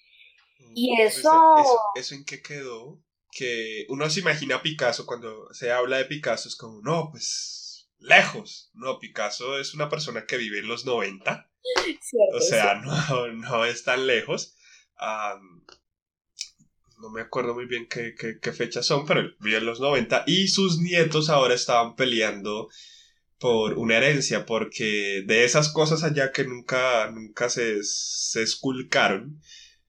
y 0.74 0.92
mm, 0.92 1.00
eso... 1.00 1.54
eso... 1.94 2.14
en 2.14 2.24
qué 2.24 2.42
quedó? 2.42 3.02
Que 3.32 3.86
uno 3.88 4.08
se 4.10 4.20
imagina 4.20 4.56
a 4.56 4.62
Picasso 4.62 5.06
cuando 5.06 5.52
se 5.52 5.70
habla 5.70 5.98
de 5.98 6.06
Picasso, 6.06 6.48
es 6.48 6.56
como, 6.56 6.80
no, 6.82 7.10
pues 7.10 7.88
lejos. 7.98 8.70
No, 8.74 8.98
Picasso 8.98 9.58
es 9.58 9.74
una 9.74 9.88
persona 9.88 10.26
que 10.26 10.36
vive 10.36 10.58
en 10.58 10.68
los 10.68 10.84
90. 10.84 11.50
o 12.34 12.40
sea, 12.40 12.74
no, 12.76 13.28
no 13.28 13.64
es 13.64 13.84
tan 13.84 14.06
lejos. 14.06 14.56
no 16.98 17.10
me 17.10 17.20
acuerdo 17.20 17.54
muy 17.54 17.66
bien 17.66 17.86
qué, 17.88 18.14
qué, 18.18 18.38
qué 18.40 18.52
fechas 18.52 18.86
son, 18.86 19.06
pero 19.06 19.22
vive 19.40 19.58
en 19.58 19.66
los 19.66 19.80
90 19.80 20.24
y 20.26 20.48
sus 20.48 20.78
nietos 20.78 21.30
ahora 21.30 21.54
estaban 21.54 21.94
peleando 21.94 22.68
por 23.40 23.78
una 23.78 23.96
herencia, 23.96 24.44
porque 24.44 25.22
de 25.26 25.44
esas 25.44 25.72
cosas 25.72 26.04
allá 26.04 26.30
que 26.30 26.44
nunca, 26.44 27.10
nunca 27.10 27.48
se, 27.48 27.82
se 27.82 28.42
esculcaron, 28.42 29.40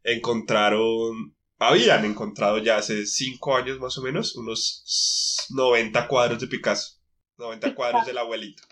encontraron, 0.03 1.35
habían 1.59 2.05
encontrado 2.05 2.59
ya 2.59 2.77
hace 2.77 3.05
cinco 3.05 3.57
años 3.57 3.77
más 3.79 3.97
o 3.97 4.03
menos, 4.03 4.37
unos 4.37 5.47
90 5.49 6.07
cuadros 6.07 6.39
de 6.39 6.47
Picasso, 6.47 7.01
90 7.37 7.75
cuadros 7.75 8.05
del 8.05 8.19
abuelito. 8.19 8.63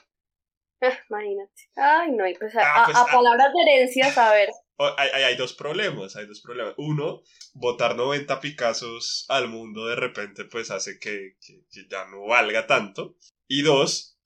Ah, 0.81 0.97
imagínate. 1.09 1.69
Ay, 1.75 2.11
no, 2.13 2.25
y 2.25 2.35
pues 2.35 2.55
a, 2.55 2.61
ah, 2.63 2.85
pues, 2.85 2.97
ah. 2.97 3.05
palabras 3.11 3.51
de 3.53 3.61
herencias, 3.69 4.17
a 4.17 4.31
ver. 4.31 4.49
Hay, 4.97 5.23
hay, 5.23 5.35
dos 5.35 5.51
problemas, 5.51 6.15
hay 6.15 6.25
dos 6.25 6.39
problemas. 6.39 6.73
Uno, 6.77 7.21
botar 7.53 7.97
90 7.97 8.39
Picassos 8.39 9.25
al 9.27 9.49
mundo 9.49 9.87
de 9.87 9.97
repente 9.97 10.45
pues 10.45 10.71
hace 10.71 10.99
que, 10.99 11.35
que, 11.45 11.65
que 11.69 11.85
ya 11.89 12.05
no 12.05 12.27
valga 12.27 12.65
tanto. 12.65 13.17
Y 13.45 13.63
dos, 13.63 14.18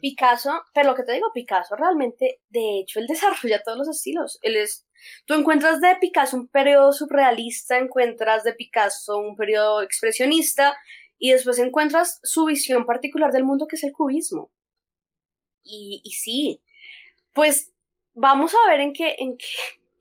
Picasso, 0.01 0.63
pero 0.73 0.89
lo 0.89 0.95
que 0.95 1.03
te 1.03 1.13
digo, 1.13 1.31
Picasso 1.35 1.77
realmente, 1.77 2.41
de 2.49 2.81
hecho, 2.81 2.99
él 2.99 3.07
desarrolla 3.09 3.63
todos 3.63 3.79
los 3.79 3.89
estilos. 3.89 4.39
Él 4.43 4.57
es, 4.57 4.87
tú 5.25 5.35
encuentras 5.35 5.81
de 5.81 5.97
Picasso 5.97 6.37
un 6.37 6.49
periodo 6.49 6.93
surrealista, 6.93 7.79
encuentras 7.79 8.45
de 8.45 8.55
Picasso 8.55 9.19
un 9.19 9.37
periodo 9.37 9.83
expresionista 9.83 10.77
y 11.19 11.33
después 11.33 11.59
encuentras 11.59 12.21
su 12.23 12.45
visión 12.45 12.87
particular 12.87 13.33
del 13.33 13.45
mundo 13.45 13.67
que 13.67 13.77
es 13.77 13.85
el 13.85 13.93
cubismo. 13.93 14.51
Y, 15.63 16.01
y 16.05 16.13
sí, 16.13 16.63
pues 17.33 17.73
vamos 18.15 18.55
a 18.55 18.71
ver 18.71 18.81
en 18.81 18.93
qué, 18.93 19.17
en 19.19 19.37
qué, 19.37 19.47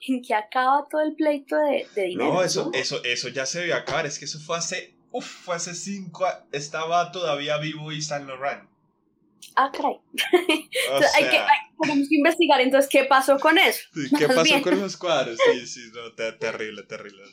en 0.08 0.22
qué 0.22 0.34
acaba 0.34 0.88
todo 0.90 1.02
el 1.02 1.16
pleito 1.16 1.56
de, 1.58 1.88
de 1.96 2.08
dinero. 2.08 2.34
No, 2.34 2.44
eso, 2.44 2.70
eso, 2.74 3.04
eso 3.04 3.30
ya 3.30 3.46
se 3.46 3.60
debió 3.60 3.76
acabar. 3.76 4.06
Es 4.06 4.20
que 4.20 4.26
eso 4.26 4.40
fue 4.40 4.58
hace, 4.58 4.96
uf, 5.12 5.26
fue 5.26 5.56
hace 5.56 5.74
cinco. 5.74 6.26
Estaba 6.52 7.12
todavía 7.12 7.58
vivo 7.58 7.92
y 7.92 8.02
Saint 8.02 8.28
Laurent. 8.28 8.70
Ah, 9.56 9.72
caray. 9.72 10.00
hay 11.16 11.24
que, 11.30 11.42
tenemos 11.82 12.10
que 12.10 12.16
investigar 12.16 12.62
entonces 12.62 12.90
qué 12.90 13.06
pasó 13.06 13.38
con 13.40 13.58
eso. 13.58 13.82
¿Qué 14.18 14.28
pasó 14.28 14.62
con 14.62 14.80
los 14.80 14.98
cuadros? 14.98 15.38
Sí, 15.54 15.68
sí, 15.68 15.92
no, 15.94 16.14
terrible, 16.14 16.84
terrible. 16.84 17.24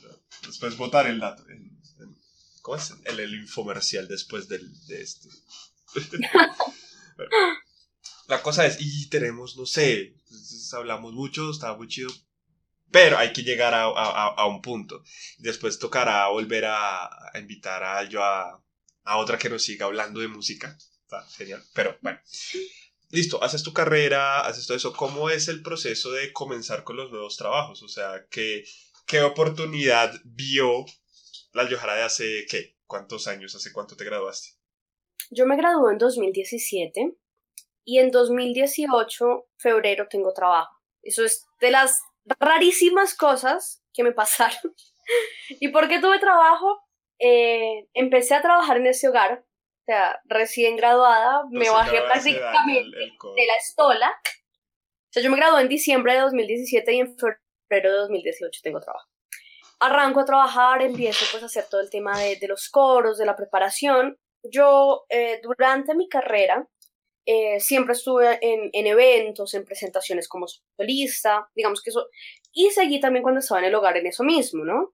Después 0.45 0.77
votar 0.77 1.07
el 1.07 1.19
dato. 1.19 1.43
¿Cómo 2.61 2.77
es? 2.77 2.93
El, 3.05 3.19
el 3.19 3.33
infomercial 3.33 4.07
después 4.07 4.47
del, 4.47 4.71
de 4.87 5.01
esto. 5.01 5.27
la 8.27 8.41
cosa 8.41 8.65
es, 8.65 8.77
y 8.79 9.09
tenemos, 9.09 9.57
no 9.57 9.65
sé, 9.65 10.15
hablamos 10.71 11.13
mucho, 11.13 11.51
estaba 11.51 11.75
muy 11.75 11.89
chido, 11.89 12.09
pero 12.93 13.17
hay 13.17 13.33
que 13.33 13.41
llegar 13.41 13.73
a, 13.73 13.85
a, 13.85 14.45
un 14.45 14.61
punto. 14.61 15.03
Después 15.39 15.79
tocará 15.79 16.27
volver 16.27 16.65
a, 16.67 17.09
invitar 17.39 17.83
a 17.83 18.03
yo 18.03 18.23
a, 18.23 18.63
a 19.03 19.17
otra 19.17 19.39
que 19.39 19.49
nos 19.49 19.63
siga 19.63 19.87
hablando 19.87 20.19
de 20.19 20.27
música. 20.27 20.77
Está 21.01 21.25
genial, 21.35 21.63
pero 21.73 21.97
bueno. 22.01 22.19
Listo, 23.09 23.43
haces 23.43 23.63
tu 23.63 23.73
carrera, 23.73 24.45
haces 24.45 24.67
todo 24.67 24.77
eso. 24.77 24.93
¿Cómo 24.93 25.31
es 25.31 25.47
el 25.47 25.63
proceso 25.63 26.11
de 26.11 26.31
comenzar 26.31 26.83
con 26.83 26.95
los 26.95 27.09
nuevos 27.09 27.35
trabajos? 27.35 27.81
O 27.81 27.87
sea, 27.87 28.27
¿qué, 28.29 28.63
qué 29.07 29.21
oportunidad 29.21 30.13
vio 30.23 30.85
la 31.51 31.67
Yohara 31.67 31.95
de 31.95 32.03
hace, 32.03 32.45
qué? 32.47 32.77
¿Cuántos 32.85 33.25
años? 33.27 33.55
¿Hace 33.55 33.73
cuánto 33.73 33.97
te 33.97 34.05
graduaste? 34.05 34.49
Yo 35.31 35.47
me 35.47 35.57
gradué 35.57 35.93
en 35.93 35.97
2017 35.97 37.17
y 37.85 37.97
en 37.97 38.11
2018, 38.11 39.47
febrero, 39.57 40.05
tengo 40.07 40.31
trabajo. 40.31 40.77
Eso 41.01 41.25
es 41.25 41.47
de 41.59 41.71
las 41.71 41.99
rarísimas 42.39 43.15
cosas 43.15 43.83
que 43.93 44.03
me 44.03 44.11
pasaron. 44.11 44.73
¿Y 45.49 45.69
por 45.69 45.87
qué 45.87 45.99
tuve 45.99 46.19
trabajo? 46.19 46.81
Eh, 47.19 47.87
empecé 47.93 48.35
a 48.35 48.41
trabajar 48.41 48.77
en 48.77 48.87
ese 48.87 49.07
hogar, 49.07 49.43
o 49.43 49.85
sea, 49.85 50.21
recién 50.25 50.75
graduada, 50.75 51.43
me 51.51 51.69
bajé 51.69 52.01
prácticamente 52.01 52.97
de 52.97 53.45
la 53.47 53.55
estola. 53.57 54.09
O 54.09 55.11
sea, 55.11 55.21
yo 55.21 55.29
me 55.29 55.37
gradué 55.37 55.61
en 55.61 55.69
diciembre 55.69 56.13
de 56.13 56.21
2017 56.21 56.93
y 56.93 56.99
en 56.99 57.15
febrero 57.17 57.91
de 57.91 57.97
2018 57.97 58.61
tengo 58.63 58.79
trabajo. 58.79 59.07
Arranco 59.79 60.21
a 60.21 60.25
trabajar, 60.25 60.81
empiezo 60.81 61.25
pues 61.31 61.43
a 61.43 61.47
hacer 61.47 61.65
todo 61.69 61.81
el 61.81 61.89
tema 61.89 62.17
de, 62.17 62.37
de 62.37 62.47
los 62.47 62.69
coros, 62.69 63.17
de 63.17 63.25
la 63.25 63.35
preparación. 63.35 64.17
Yo 64.43 65.05
eh, 65.09 65.39
durante 65.43 65.95
mi 65.95 66.07
carrera 66.07 66.67
eh, 67.25 67.59
siempre 67.59 67.93
estuve 67.93 68.37
en, 68.41 68.69
en, 68.73 68.87
eventos, 68.87 69.53
en 69.53 69.63
presentaciones 69.63 70.27
como 70.27 70.47
solista, 70.47 71.49
digamos 71.55 71.81
que 71.81 71.89
eso, 71.89 72.07
y 72.51 72.69
seguí 72.71 72.99
también 72.99 73.23
cuando 73.23 73.39
estaba 73.39 73.59
en 73.59 73.67
el 73.67 73.75
hogar 73.75 73.97
en 73.97 74.07
eso 74.07 74.23
mismo, 74.23 74.65
¿no? 74.65 74.93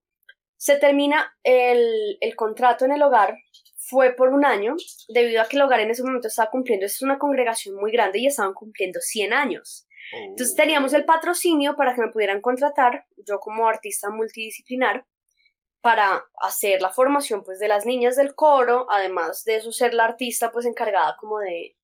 Se 0.57 0.77
termina 0.77 1.35
el, 1.43 2.17
el 2.19 2.35
contrato 2.35 2.85
en 2.85 2.91
el 2.91 3.01
hogar, 3.01 3.37
fue 3.77 4.13
por 4.13 4.29
un 4.29 4.45
año, 4.45 4.75
debido 5.07 5.41
a 5.41 5.47
que 5.47 5.55
el 5.55 5.63
hogar 5.63 5.79
en 5.79 5.89
ese 5.89 6.03
momento 6.03 6.27
estaba 6.27 6.51
cumpliendo, 6.51 6.85
es 6.85 7.01
una 7.01 7.17
congregación 7.17 7.75
muy 7.75 7.91
grande 7.91 8.19
y 8.19 8.27
estaban 8.27 8.53
cumpliendo 8.53 8.99
100 8.99 9.33
años. 9.33 9.87
Entonces 10.11 10.53
oh. 10.53 10.61
teníamos 10.61 10.93
el 10.93 11.05
patrocinio 11.05 11.75
para 11.75 11.95
que 11.95 12.01
me 12.01 12.11
pudieran 12.11 12.41
contratar, 12.41 13.05
yo 13.17 13.39
como 13.39 13.67
artista 13.67 14.09
multidisciplinar, 14.09 15.05
para 15.81 16.25
hacer 16.41 16.81
la 16.81 16.89
formación 16.89 17.43
pues 17.43 17.59
de 17.59 17.67
las 17.67 17.85
niñas 17.85 18.15
del 18.15 18.35
coro, 18.35 18.85
además 18.89 19.43
de 19.45 19.55
eso 19.55 19.71
ser 19.71 19.93
la 19.93 20.05
artista 20.05 20.51
pues 20.51 20.65
encargada 20.65 21.15
como 21.19 21.39
de, 21.39 21.77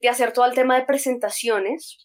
de 0.00 0.08
hacer 0.08 0.32
todo 0.32 0.46
el 0.46 0.54
tema 0.54 0.78
de 0.78 0.86
presentaciones 0.86 1.98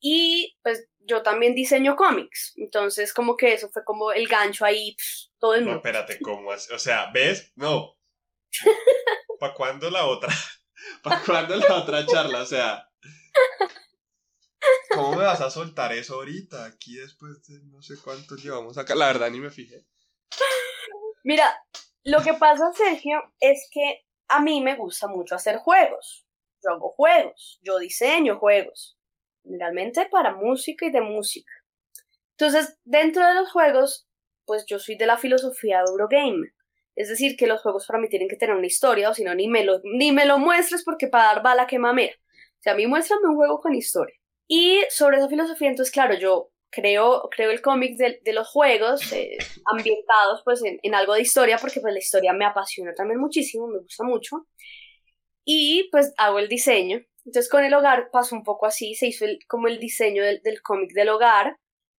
y 0.00 0.56
pues 0.62 0.88
yo 1.00 1.22
también 1.22 1.54
diseño 1.54 1.96
cómics, 1.96 2.52
entonces 2.56 3.14
como 3.14 3.36
que 3.36 3.54
eso 3.54 3.68
fue 3.70 3.84
como 3.84 4.12
el 4.12 4.26
gancho 4.26 4.64
ahí, 4.64 4.96
todo 5.38 5.54
el 5.54 5.60
mundo. 5.60 5.72
No, 5.72 5.78
espérate, 5.78 6.20
¿cómo 6.20 6.52
es? 6.52 6.70
O 6.70 6.78
sea, 6.78 7.10
¿ves? 7.12 7.52
No. 7.54 7.96
¿Para 9.40 9.54
cuándo 9.54 9.90
la 9.90 10.06
otra? 10.06 10.32
¿Para 11.02 11.22
cuándo 11.22 11.56
la 11.56 11.74
otra 11.76 12.04
charla? 12.06 12.42
O 12.42 12.46
sea, 12.46 12.88
¿cómo 14.94 15.16
me 15.16 15.24
vas 15.24 15.40
a 15.40 15.50
soltar 15.50 15.92
eso 15.92 16.14
ahorita? 16.14 16.64
Aquí 16.64 16.96
después 16.96 17.42
de 17.46 17.60
no 17.64 17.82
sé 17.82 17.94
cuánto 18.02 18.36
llevamos 18.36 18.76
acá, 18.78 18.94
la 18.94 19.06
verdad 19.06 19.30
ni 19.30 19.40
me 19.40 19.50
fijé. 19.50 19.86
Mira, 21.22 21.56
lo 22.04 22.22
que 22.22 22.34
pasa, 22.34 22.72
Sergio, 22.72 23.20
es 23.40 23.68
que 23.70 24.04
a 24.28 24.40
mí 24.40 24.60
me 24.60 24.76
gusta 24.76 25.08
mucho 25.08 25.34
hacer 25.34 25.58
juegos. 25.58 26.25
Yo 26.66 26.74
hago 26.74 26.90
juegos, 26.90 27.60
yo 27.62 27.78
diseño 27.78 28.38
juegos, 28.38 28.98
generalmente 29.44 30.06
para 30.10 30.34
música 30.34 30.86
y 30.86 30.90
de 30.90 31.00
música. 31.00 31.52
Entonces, 32.32 32.78
dentro 32.84 33.26
de 33.26 33.34
los 33.34 33.50
juegos, 33.52 34.08
pues 34.44 34.66
yo 34.66 34.78
soy 34.78 34.96
de 34.96 35.06
la 35.06 35.16
filosofía 35.16 35.78
de 35.78 35.90
Eurogame. 35.90 36.48
Es 36.96 37.08
decir, 37.08 37.36
que 37.36 37.46
los 37.46 37.60
juegos 37.62 37.86
para 37.86 38.00
mí 38.00 38.08
tienen 38.08 38.28
que 38.28 38.36
tener 38.36 38.56
una 38.56 38.66
historia, 38.66 39.10
o 39.10 39.14
si 39.14 39.22
no, 39.22 39.34
ni 39.34 39.48
me 39.48 39.64
lo, 39.64 39.80
ni 39.84 40.12
me 40.12 40.24
lo 40.24 40.38
muestres 40.38 40.82
porque 40.84 41.08
para 41.08 41.34
dar 41.34 41.42
bala 41.42 41.66
que 41.66 41.78
mamera. 41.78 42.14
O 42.14 42.62
sea, 42.62 42.72
a 42.72 42.76
mí 42.76 42.86
muéstrame 42.86 43.28
un 43.28 43.36
juego 43.36 43.60
con 43.60 43.74
historia. 43.74 44.14
Y 44.48 44.80
sobre 44.90 45.18
esa 45.18 45.28
filosofía, 45.28 45.68
entonces, 45.68 45.92
claro, 45.92 46.14
yo 46.14 46.50
creo, 46.70 47.28
creo 47.30 47.50
el 47.50 47.62
cómic 47.62 47.96
de, 47.96 48.20
de, 48.22 48.32
los 48.32 48.48
juegos 48.48 49.12
eh, 49.12 49.36
ambientados 49.72 50.42
pues 50.44 50.62
en, 50.64 50.78
en, 50.82 50.94
algo 50.94 51.14
de 51.14 51.22
historia 51.22 51.58
porque 51.58 51.80
pues 51.80 51.92
la 51.92 52.00
historia 52.00 52.32
me 52.32 52.44
apasiona 52.44 52.92
también 52.94 53.20
muchísimo, 53.20 53.66
me 53.66 53.78
gusta 53.78 54.04
mucho. 54.04 54.46
Y 55.46 55.88
pues 55.90 56.12
hago 56.18 56.40
el 56.40 56.48
diseño. 56.48 57.00
Entonces 57.24 57.48
con 57.48 57.64
el 57.64 57.72
hogar 57.72 58.10
pasó 58.10 58.36
un 58.36 58.42
poco 58.42 58.66
así, 58.66 58.94
se 58.94 59.06
hizo 59.06 59.24
el, 59.24 59.38
como 59.48 59.68
el 59.68 59.78
diseño 59.78 60.22
del, 60.22 60.42
del 60.42 60.60
cómic 60.60 60.92
del 60.92 61.08
hogar, 61.08 61.56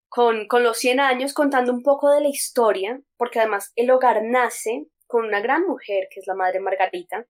con, 0.10 0.48
con 0.48 0.64
los 0.64 0.78
100 0.78 1.00
años 1.00 1.34
contando 1.34 1.74
un 1.74 1.82
poco 1.82 2.12
de 2.12 2.22
la 2.22 2.30
historia, 2.30 3.02
porque 3.18 3.39
además 3.39 3.72
el 3.76 3.89
hogar 3.89 4.22
nace 4.24 4.88
con 5.06 5.26
una 5.26 5.39
gran 5.39 5.66
mujer 5.66 6.08
que 6.12 6.20
es 6.20 6.28
la 6.28 6.36
madre 6.36 6.60
Margarita, 6.60 7.26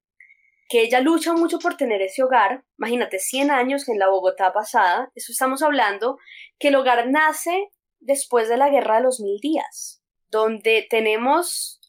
que 0.70 0.82
ella 0.82 1.00
lucha 1.00 1.34
mucho 1.34 1.60
por 1.60 1.78
tener 1.78 2.02
ese 2.02 2.24
hogar. 2.24 2.64
Imagínate, 2.78 3.20
100 3.20 3.52
años 3.52 3.88
en 3.88 4.00
la 4.00 4.10
Bogotá 4.10 4.52
pasada, 4.54 5.12
eso 5.16 5.32
estamos 5.32 5.62
hablando, 5.62 6.18
que 6.60 6.70
el 6.70 6.76
hogar 6.76 7.10
nace 7.10 7.70
después 8.00 8.50
de 8.50 8.58
la 8.58 8.70
guerra 8.70 8.98
de 8.98 9.04
los 9.04 9.20
mil 9.20 9.40
días, 9.40 10.04
donde 10.30 10.86
tenemos 10.90 11.80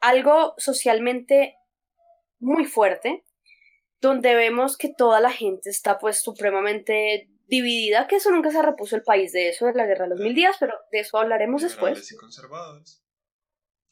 algo 0.00 0.54
socialmente 0.58 1.56
muy 2.38 2.64
fuerte, 2.64 3.24
donde 4.00 4.34
vemos 4.34 4.76
que 4.76 4.92
toda 4.92 5.20
la 5.20 5.30
gente 5.30 5.70
está 5.70 5.98
pues 5.98 6.22
supremamente 6.22 7.28
dividida, 7.46 8.06
que 8.06 8.16
eso 8.16 8.30
nunca 8.30 8.50
se 8.50 8.62
repuso 8.62 8.96
el 8.96 9.02
país 9.02 9.32
de 9.32 9.48
eso, 9.48 9.66
de 9.66 9.74
la 9.74 9.86
guerra 9.86 10.04
de 10.04 10.10
los 10.10 10.20
mil 10.20 10.34
días, 10.34 10.56
pero 10.58 10.74
de 10.90 11.00
eso 11.00 11.18
hablaremos 11.18 11.62
después. 11.62 11.98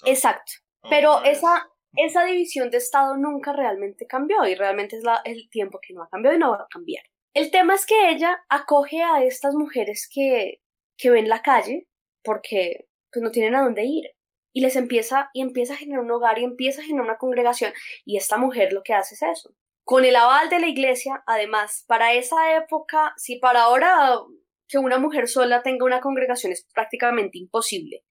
Exacto. 0.04 0.52
Pero 0.88 1.22
esa, 1.24 1.68
esa 1.96 2.24
división 2.24 2.70
de 2.70 2.78
Estado 2.78 3.16
nunca 3.16 3.52
realmente 3.52 4.06
cambió 4.06 4.46
y 4.46 4.54
realmente 4.54 4.96
es 4.96 5.02
la, 5.02 5.20
el 5.24 5.50
tiempo 5.50 5.80
que 5.82 5.92
no 5.92 6.04
ha 6.04 6.08
cambiado 6.08 6.36
y 6.36 6.38
no 6.38 6.50
va 6.50 6.62
a 6.62 6.68
cambiar. 6.70 7.04
El 7.34 7.50
tema 7.50 7.74
es 7.74 7.84
que 7.84 8.10
ella 8.10 8.42
acoge 8.48 9.02
a 9.02 9.22
estas 9.22 9.54
mujeres 9.54 10.08
que, 10.12 10.62
que 10.96 11.10
ven 11.10 11.28
la 11.28 11.42
calle 11.42 11.88
porque 12.22 12.86
pues, 13.12 13.22
no 13.22 13.30
tienen 13.30 13.56
a 13.56 13.62
dónde 13.62 13.84
ir 13.84 14.10
y 14.52 14.60
les 14.60 14.76
empieza 14.76 15.30
y 15.34 15.42
empieza 15.42 15.74
a 15.74 15.76
generar 15.76 16.04
un 16.04 16.10
hogar 16.10 16.38
y 16.38 16.44
empieza 16.44 16.80
a 16.80 16.84
generar 16.84 17.04
una 17.04 17.18
congregación 17.18 17.72
y 18.04 18.16
esta 18.16 18.38
mujer 18.38 18.72
lo 18.72 18.82
que 18.82 18.94
hace 18.94 19.14
es 19.14 19.22
eso. 19.22 19.54
Con 19.88 20.04
el 20.04 20.16
aval 20.16 20.50
de 20.50 20.60
la 20.60 20.66
iglesia, 20.66 21.22
además, 21.26 21.82
para 21.86 22.12
esa 22.12 22.54
época, 22.58 23.14
si 23.16 23.36
para 23.36 23.62
ahora 23.62 24.20
que 24.68 24.76
una 24.76 24.98
mujer 24.98 25.28
sola 25.28 25.62
tenga 25.62 25.86
una 25.86 26.02
congregación 26.02 26.52
es 26.52 26.66
prácticamente 26.74 27.38
imposible, 27.38 28.04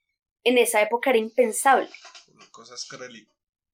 en 0.43 0.57
esa 0.57 0.81
época 0.81 1.11
era 1.11 1.19
impensable. 1.19 1.87
Cosas 2.49 2.87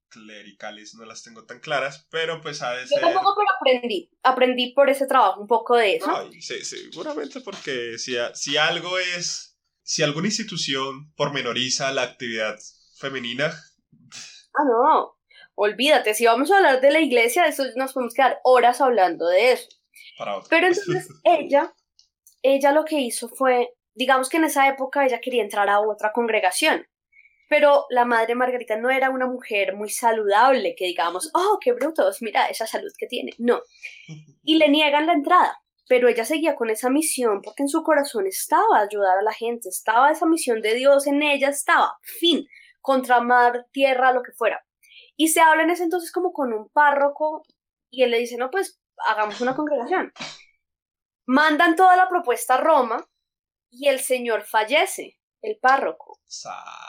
clericales 0.10 0.96
no 0.96 1.06
las 1.06 1.24
tengo 1.24 1.46
tan 1.46 1.62
claras, 1.62 2.06
pero 2.12 2.42
pues 2.42 2.62
a 2.62 2.74
veces... 2.74 2.90
Yo 2.94 3.00
tampoco, 3.00 3.36
pero 3.38 3.50
aprendí, 3.58 4.12
aprendí 4.22 4.74
por 4.74 4.90
ese 4.90 5.08
trabajo 5.08 5.40
un 5.40 5.48
poco 5.48 5.78
de 5.78 5.96
eso. 5.96 6.14
Ay, 6.14 6.42
sí, 6.42 6.62
seguramente 6.66 7.40
porque 7.40 7.98
si, 7.98 8.18
si 8.34 8.58
algo 8.58 9.00
es, 9.00 9.58
si 9.82 10.04
alguna 10.04 10.28
institución 10.28 11.14
pormenoriza 11.14 11.94
la 11.94 12.02
actividad 12.02 12.60
femenina... 12.98 13.46
Ah, 14.56 14.66
no, 14.66 15.23
olvídate, 15.56 16.14
si 16.14 16.26
vamos 16.26 16.52
a 16.52 16.58
hablar 16.58 16.82
de 16.82 16.92
la 16.92 17.00
iglesia, 17.00 17.46
eso 17.46 17.64
nos 17.76 17.94
podemos 17.94 18.14
quedar 18.14 18.40
horas 18.44 18.82
hablando 18.82 19.28
de 19.28 19.54
eso. 19.54 19.70
Para. 20.18 20.42
Pero 20.50 20.68
entonces 20.68 21.08
ella, 21.24 21.74
ella 22.42 22.72
lo 22.72 22.86
que 22.86 23.00
hizo 23.00 23.30
fue, 23.30 23.74
digamos 23.94 24.30
que 24.30 24.38
en 24.38 24.46
esa 24.46 24.68
época 24.68 25.06
ella 25.06 25.22
quería 25.22 25.44
entrar 25.44 25.70
a 25.70 25.80
otra 25.80 26.12
congregación 26.12 26.86
pero 27.54 27.86
la 27.92 28.04
madre 28.04 28.34
Margarita 28.34 28.78
no 28.78 28.90
era 28.90 29.12
una 29.12 29.28
mujer 29.28 29.76
muy 29.76 29.90
saludable, 29.90 30.74
que 30.76 30.86
digamos, 30.86 31.30
oh, 31.36 31.60
qué 31.62 31.72
brutos, 31.72 32.20
mira 32.22 32.48
esa 32.48 32.66
salud 32.66 32.92
que 32.98 33.06
tiene. 33.06 33.34
No. 33.38 33.62
Y 34.44 34.58
le 34.58 34.70
niegan 34.70 35.06
la 35.06 35.14
entrada. 35.14 35.60
Pero 35.88 36.08
ella 36.08 36.26
seguía 36.26 36.56
con 36.56 36.72
esa 36.72 36.90
misión 36.90 37.42
porque 37.44 37.62
en 37.62 37.70
su 37.70 37.84
corazón 37.84 38.26
estaba 38.26 38.80
ayudar 38.80 39.20
a 39.20 39.22
la 39.22 39.34
gente, 39.34 39.70
estaba 39.70 40.12
esa 40.12 40.26
misión 40.26 40.62
de 40.62 40.74
Dios 40.74 41.06
en 41.06 41.22
ella, 41.22 41.50
estaba, 41.50 42.00
fin, 42.02 42.48
contra 42.82 43.22
mar, 43.22 43.68
tierra, 43.72 44.14
lo 44.14 44.24
que 44.24 44.32
fuera. 44.32 44.66
Y 45.24 45.30
se 45.30 45.40
habla 45.40 45.64
en 45.64 45.70
ese 45.70 45.84
entonces 45.84 46.12
como 46.12 46.34
con 46.34 46.52
un 46.52 46.68
párroco 46.68 47.44
y 47.90 48.04
él 48.04 48.12
le 48.12 48.20
dice, 48.20 48.36
no, 48.36 48.52
pues 48.52 48.82
hagamos 49.08 49.40
una 49.40 49.56
congregación. 49.56 50.12
Mandan 51.26 51.78
toda 51.78 51.96
la 51.96 52.10
propuesta 52.10 52.56
a 52.56 52.58
Roma 52.58 53.10
y 53.70 53.88
el 53.88 54.02
señor 54.02 54.44
fallece, 54.44 55.18
el 55.42 55.58
párroco. 55.60 56.20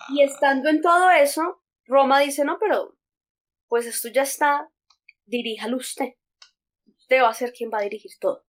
Y 0.09 0.25
estando 0.25 0.69
en 0.69 0.83
todo 0.83 1.13
eso, 1.13 1.63
Roma 1.85 2.19
dice, 2.19 2.45
no, 2.45 2.59
pero 2.59 2.99
pues 3.69 3.87
esto 3.87 4.09
ya 4.09 4.23
está, 4.23 4.69
diríjalo 5.27 5.77
usted. 5.77 6.15
Usted 6.87 7.23
va 7.23 7.29
a 7.29 7.35
ser 7.35 7.53
quien 7.53 7.71
va 7.73 7.79
a 7.79 7.83
dirigir 7.83 8.19
todo. 8.19 8.45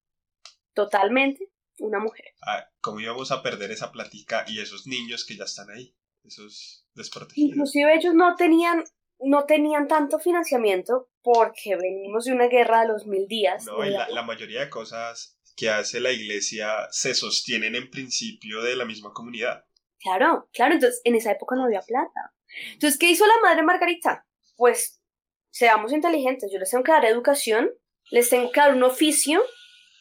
Totalmente 0.74 1.52
una 1.78 2.00
mujer. 2.00 2.34
Ah, 2.42 2.68
¿Cómo 2.82 3.02
íbamos 3.02 3.32
a 3.32 3.44
perder 3.44 3.70
esa 3.70 3.92
plática 3.92 4.46
y 4.48 4.62
esos 4.62 4.88
niños 4.88 5.28
que 5.28 5.38
ya 5.38 5.44
están 5.44 5.70
ahí? 5.70 5.96
Esos 6.24 6.88
desprotegidos. 6.96 7.52
Inclusive 7.52 7.94
ellos 7.94 8.16
no 8.16 8.36
tenían, 8.36 8.84
no 9.20 9.46
tenían 9.46 9.88
tanto 9.88 10.20
financiamiento 10.20 11.10
porque 11.22 11.76
venimos 11.76 12.26
de 12.26 12.34
una 12.34 12.48
guerra 12.48 12.82
de 12.82 12.88
los 12.90 13.08
mil 13.08 13.28
días. 13.28 13.66
No, 13.66 13.84
la, 13.84 14.10
la 14.10 14.24
mayoría 14.24 14.62
de 14.62 14.70
cosas 14.70 15.38
que 15.56 15.70
hace 15.70 16.00
la 16.00 16.12
iglesia 16.12 16.88
se 16.92 17.14
sostienen 17.14 17.76
en 17.76 17.90
principio 17.90 18.62
de 18.62 18.76
la 18.76 18.86
misma 18.86 19.12
comunidad. 19.14 19.66
Claro, 20.00 20.50
claro, 20.54 20.76
entonces 20.76 21.02
en 21.04 21.16
esa 21.16 21.32
época 21.32 21.56
no 21.56 21.64
había 21.64 21.82
plata. 21.82 22.34
Entonces, 22.74 23.00
¿qué 23.00 23.10
hizo 23.10 23.26
la 23.26 23.40
madre 23.42 23.64
Margarita? 23.64 24.26
Pues 24.56 25.02
seamos 25.50 25.94
inteligentes, 25.94 26.52
yo 26.52 26.60
les 26.60 26.70
tengo 26.70 26.84
que 26.84 26.92
dar 26.92 27.06
educación, 27.06 27.70
les 28.12 28.30
tengo 28.30 28.52
que 28.52 28.60
dar 28.60 28.76
un 28.76 28.84
oficio 28.84 29.42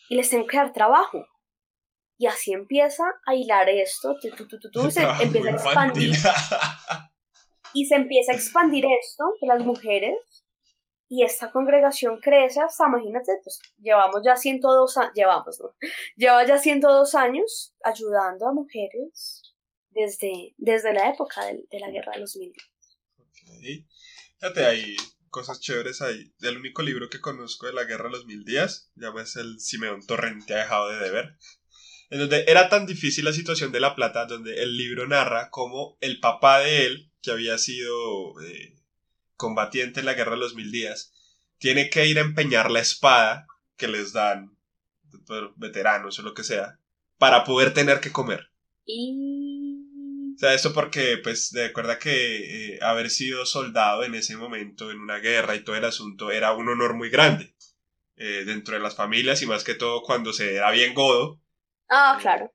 y 0.08 0.16
les 0.16 0.28
tengo 0.28 0.46
que 0.46 0.56
dar 0.56 0.72
trabajo. 0.72 1.24
Y 2.18 2.26
así 2.26 2.52
empieza 2.52 3.04
a 3.26 3.34
hilar 3.34 3.68
esto, 3.68 4.16
se 4.20 4.28
empieza 5.22 5.50
a 5.50 5.50
expandir. 5.50 6.14
y 7.74 7.86
se 7.86 7.96
empieza 7.96 8.32
a 8.32 8.34
expandir 8.34 8.84
esto 9.00 9.24
de 9.40 9.46
las 9.46 9.64
mujeres 9.64 10.16
y 11.08 11.22
esta 11.22 11.50
congregación 11.50 12.18
crece 12.20 12.60
hasta, 12.60 12.86
imagínate, 12.86 13.32
pues 13.42 13.60
llevamos 13.78 14.22
ya 14.24 14.36
102 14.36 14.96
años, 14.96 15.12
llevamos, 15.14 15.60
¿no? 15.60 15.74
Lleva 16.16 16.46
ya 16.46 16.58
102 16.58 17.14
años 17.14 17.74
ayudando 17.84 18.48
a 18.48 18.52
mujeres 18.52 19.42
desde, 19.90 20.54
desde 20.56 20.94
la 20.94 21.10
época 21.10 21.44
de, 21.44 21.78
la 21.78 21.90
guerra 21.90 22.12
de 22.14 22.20
los 22.20 22.36
mil. 22.36 22.52
Ok. 23.18 23.86
Fíjate, 24.38 24.64
hay 24.64 24.96
cosas 25.28 25.60
chéveres 25.60 26.00
ahí. 26.00 26.32
El 26.40 26.56
único 26.56 26.82
libro 26.82 27.08
que 27.08 27.20
conozco 27.20 27.66
de 27.66 27.74
la 27.74 27.84
guerra 27.84 28.04
de 28.04 28.10
los 28.10 28.26
mil 28.26 28.44
días, 28.44 28.90
es 29.22 29.36
el 29.36 29.60
Simeón 29.60 30.04
Torrente 30.06 30.54
ha 30.54 30.58
dejado 30.58 30.88
de 30.88 30.98
deber 30.98 31.36
en 32.10 32.20
donde 32.20 32.44
era 32.46 32.68
tan 32.68 32.86
difícil 32.86 33.24
la 33.24 33.32
situación 33.32 33.72
de 33.72 33.80
La 33.80 33.94
Plata, 33.94 34.26
donde 34.26 34.62
el 34.62 34.76
libro 34.76 35.06
narra 35.06 35.50
cómo 35.50 35.96
el 36.00 36.20
papá 36.20 36.60
de 36.60 36.86
él, 36.86 37.12
que 37.24 37.32
había 37.32 37.58
sido 37.58 38.40
eh, 38.42 38.74
combatiente 39.36 40.00
en 40.00 40.06
la 40.06 40.14
guerra 40.14 40.32
de 40.32 40.38
los 40.38 40.54
mil 40.54 40.70
días, 40.70 41.12
tiene 41.58 41.90
que 41.90 42.06
ir 42.06 42.18
a 42.18 42.22
empeñar 42.22 42.70
la 42.70 42.80
espada 42.80 43.46
que 43.76 43.88
les 43.88 44.12
dan 44.12 44.56
veteranos 45.56 46.18
o 46.18 46.22
lo 46.22 46.34
que 46.34 46.44
sea, 46.44 46.78
para 47.18 47.44
poder 47.44 47.72
tener 47.72 48.00
que 48.00 48.12
comer. 48.12 48.50
O 48.86 50.38
sea, 50.38 50.52
esto 50.52 50.72
porque, 50.74 51.18
pues, 51.22 51.50
de 51.52 51.66
acuerdo 51.66 51.98
que 51.98 52.74
eh, 52.74 52.78
haber 52.82 53.08
sido 53.10 53.46
soldado 53.46 54.04
en 54.04 54.14
ese 54.14 54.36
momento, 54.36 54.90
en 54.90 54.98
una 54.98 55.18
guerra 55.18 55.54
y 55.54 55.64
todo 55.64 55.76
el 55.76 55.84
asunto, 55.84 56.30
era 56.30 56.52
un 56.52 56.68
honor 56.68 56.94
muy 56.94 57.08
grande 57.08 57.54
eh, 58.16 58.42
dentro 58.44 58.74
de 58.74 58.80
las 58.80 58.96
familias 58.96 59.40
y 59.42 59.46
más 59.46 59.64
que 59.64 59.74
todo 59.74 60.02
cuando 60.02 60.32
se 60.32 60.56
era 60.56 60.70
bien 60.72 60.92
godo, 60.92 61.40
Ah, 61.88 62.18
claro. 62.20 62.52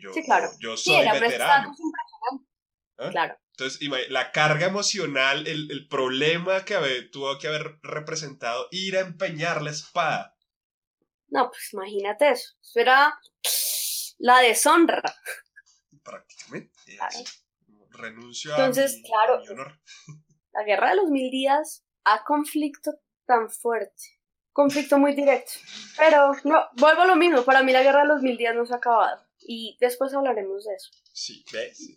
yo, 0.00 0.12
sí, 0.12 0.22
claro. 0.24 0.48
Yo 0.60 0.76
soy 0.76 1.04
veterano. 1.20 1.74
¿Ah? 2.98 3.10
Claro. 3.10 3.38
Entonces, 3.52 3.80
la 4.10 4.30
carga 4.30 4.66
emocional, 4.66 5.46
el, 5.46 5.70
el 5.70 5.88
problema 5.88 6.64
que 6.64 6.76
tuvo 7.10 7.38
que 7.38 7.48
haber 7.48 7.78
representado 7.82 8.68
ir 8.70 8.96
a 8.96 9.00
empeñar 9.00 9.62
la 9.62 9.70
espada. 9.70 10.36
No, 11.28 11.50
pues 11.50 11.72
imagínate 11.72 12.30
eso. 12.30 12.54
Eso 12.62 12.80
era 12.80 13.18
la 14.18 14.40
deshonra. 14.40 15.02
Prácticamente. 16.02 16.96
Claro. 16.96 17.18
Renuncio 17.90 18.52
Entonces, 18.52 18.92
a 18.92 18.96
mi, 18.96 19.02
claro, 19.02 19.42
honor. 19.50 19.80
La 20.52 20.64
guerra 20.64 20.90
de 20.90 20.96
los 20.96 21.10
mil 21.10 21.30
días 21.30 21.84
a 22.04 22.24
conflicto 22.24 22.92
tan 23.26 23.50
fuerte 23.50 24.18
conflicto 24.58 24.98
muy 24.98 25.14
directo. 25.14 25.52
Pero 25.96 26.32
no, 26.42 26.64
vuelvo 26.72 27.02
a 27.02 27.06
lo 27.06 27.14
mismo, 27.14 27.44
para 27.44 27.62
mí 27.62 27.70
la 27.70 27.84
guerra 27.84 28.02
de 28.02 28.08
los 28.08 28.22
mil 28.22 28.36
días 28.36 28.56
no 28.56 28.66
se 28.66 28.74
ha 28.74 28.78
acabado. 28.78 29.24
Y 29.38 29.76
después 29.80 30.12
hablaremos 30.12 30.64
de 30.64 30.74
eso. 30.74 30.90
Sí, 31.12 31.44
ves. 31.52 31.96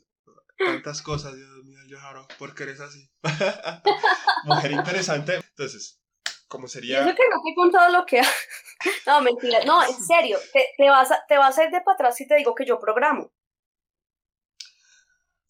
Tantas 0.65 1.01
cosas, 1.01 1.35
Dios 1.35 1.49
mío, 1.63 1.79
Joharo, 1.89 2.27
¿por 2.37 2.53
qué 2.53 2.63
eres 2.63 2.79
así? 2.79 3.09
Mujer 4.45 4.71
interesante. 4.71 5.35
Entonces, 5.35 6.01
¿cómo 6.47 6.67
sería? 6.67 6.99
Yo 6.99 7.09
sé 7.09 7.15
que 7.15 7.23
no 7.29 7.41
te 7.43 7.51
he 7.51 7.55
contado 7.55 7.91
lo 7.91 8.05
que... 8.05 8.21
no, 9.07 9.21
mentira. 9.21 9.63
No, 9.65 9.83
en 9.83 10.03
serio, 10.03 10.37
te, 10.53 10.65
te, 10.77 10.89
vas 10.89 11.11
a, 11.11 11.23
te 11.27 11.37
vas 11.37 11.57
a 11.57 11.63
ir 11.65 11.71
de 11.71 11.81
para 11.81 11.95
atrás 11.95 12.15
si 12.15 12.27
te 12.27 12.35
digo 12.35 12.55
que 12.55 12.65
yo 12.65 12.79
programo. 12.79 13.31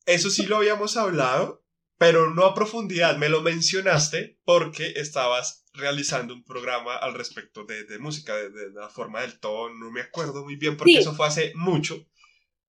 Eso 0.06 0.30
sí 0.30 0.46
lo 0.46 0.58
habíamos 0.58 0.98
hablado, 0.98 1.64
pero 1.98 2.32
no 2.32 2.46
a 2.46 2.56
profundidad. 2.56 3.18
Me 3.18 3.30
lo 3.30 3.42
mencionaste 3.42 4.40
porque 4.44 4.94
estabas 4.96 5.66
realizando 5.74 6.34
un 6.34 6.44
programa 6.44 6.96
al 6.96 7.14
respecto 7.14 7.64
de, 7.64 7.86
de 7.86 8.00
música, 8.00 8.36
de, 8.36 8.72
la 8.72 8.90
forma 8.90 9.22
del 9.22 9.40
tono. 9.40 9.76
No 9.76 9.92
me 9.92 10.02
acuerdo 10.02 10.44
muy 10.44 10.56
bien 10.56 10.78
porque 10.78 10.98
eso 10.98 11.14
fue 11.14 11.28
hace 11.28 11.54
mucho, 11.56 12.08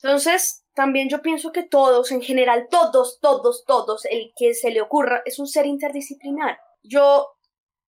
Entonces, 0.00 0.64
también 0.74 1.08
yo 1.08 1.22
pienso 1.22 1.50
que 1.50 1.64
todos, 1.64 2.12
en 2.12 2.22
general, 2.22 2.68
todos, 2.70 3.18
todos, 3.20 3.64
todos, 3.66 4.04
el 4.04 4.32
que 4.36 4.54
se 4.54 4.70
le 4.70 4.80
ocurra, 4.80 5.22
es 5.24 5.40
un 5.40 5.48
ser 5.48 5.66
interdisciplinar. 5.66 6.56
Yo 6.84 7.26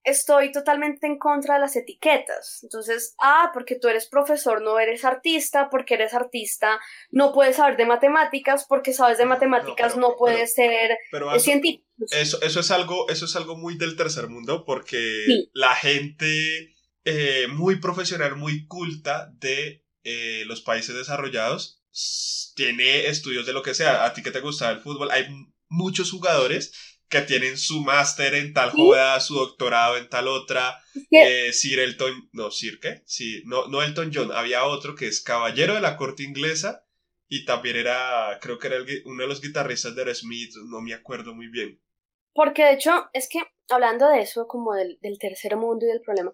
estoy 0.02 0.50
totalmente 0.50 1.06
en 1.06 1.18
contra 1.18 1.54
de 1.54 1.60
las 1.60 1.76
etiquetas. 1.76 2.64
Entonces, 2.64 3.14
ah, 3.20 3.52
porque 3.54 3.76
tú 3.76 3.86
eres 3.86 4.08
profesor, 4.08 4.60
no 4.60 4.80
eres 4.80 5.04
artista, 5.04 5.68
porque 5.70 5.94
eres 5.94 6.14
artista, 6.14 6.80
no 7.12 7.32
puedes 7.32 7.56
saber 7.56 7.76
de 7.76 7.86
matemáticas, 7.86 8.66
porque 8.68 8.92
sabes 8.92 9.18
de 9.18 9.26
matemáticas, 9.26 9.96
no, 9.96 10.16
puedes 10.16 10.52
ser 10.52 10.98
científico. 11.38 11.84
Eso, 12.10 12.42
eso, 12.42 12.58
es 12.58 12.70
algo, 12.72 13.08
eso 13.08 13.26
es 13.26 13.36
algo 13.36 13.56
muy 13.56 13.76
del 13.76 13.94
tercer 13.94 14.28
mundo, 14.28 14.64
porque 14.64 15.24
la 15.52 15.76
gente 15.76 16.74
eh, 17.10 17.48
muy 17.48 17.76
profesional, 17.76 18.36
muy 18.36 18.66
culta 18.66 19.32
de 19.38 19.84
eh, 20.04 20.44
los 20.46 20.60
países 20.60 20.94
desarrollados 20.94 21.82
tiene 22.54 23.06
estudios 23.06 23.46
de 23.46 23.52
lo 23.52 23.62
que 23.62 23.74
sea. 23.74 24.04
A 24.04 24.12
ti 24.12 24.22
que 24.22 24.30
te 24.30 24.40
gusta 24.40 24.70
el 24.70 24.80
fútbol, 24.80 25.10
hay 25.10 25.26
muchos 25.68 26.10
jugadores 26.10 26.98
que 27.08 27.22
tienen 27.22 27.56
su 27.56 27.80
máster 27.80 28.34
en 28.34 28.52
tal 28.52 28.70
joda, 28.70 29.18
su 29.20 29.36
doctorado 29.36 29.96
en 29.96 30.08
tal 30.08 30.28
otra. 30.28 30.78
Eh, 31.10 31.52
Sir 31.52 31.78
Elton, 31.78 32.28
no, 32.32 32.50
Sir 32.50 32.78
qué? 32.80 33.02
Sí, 33.06 33.42
no, 33.46 33.68
no 33.68 33.82
Elton 33.82 34.10
John, 34.12 34.30
había 34.32 34.64
otro 34.64 34.94
que 34.94 35.06
es 35.06 35.22
caballero 35.22 35.74
de 35.74 35.80
la 35.80 35.96
corte 35.96 36.22
inglesa 36.22 36.84
y 37.28 37.44
también 37.44 37.76
era, 37.76 38.38
creo 38.42 38.58
que 38.58 38.66
era 38.66 38.76
uno 39.04 39.22
de 39.22 39.28
los 39.28 39.40
guitarristas 39.40 39.94
de 39.94 40.14
Smith, 40.14 40.52
no 40.66 40.80
me 40.80 40.92
acuerdo 40.92 41.34
muy 41.34 41.48
bien. 41.48 41.80
Porque 42.34 42.64
de 42.64 42.74
hecho, 42.74 43.08
es 43.12 43.28
que 43.28 43.40
hablando 43.70 44.08
de 44.08 44.20
eso, 44.20 44.46
como 44.46 44.74
del, 44.74 44.98
del 45.00 45.18
tercer 45.18 45.56
mundo 45.56 45.86
y 45.86 45.88
del 45.88 46.00
problema, 46.00 46.32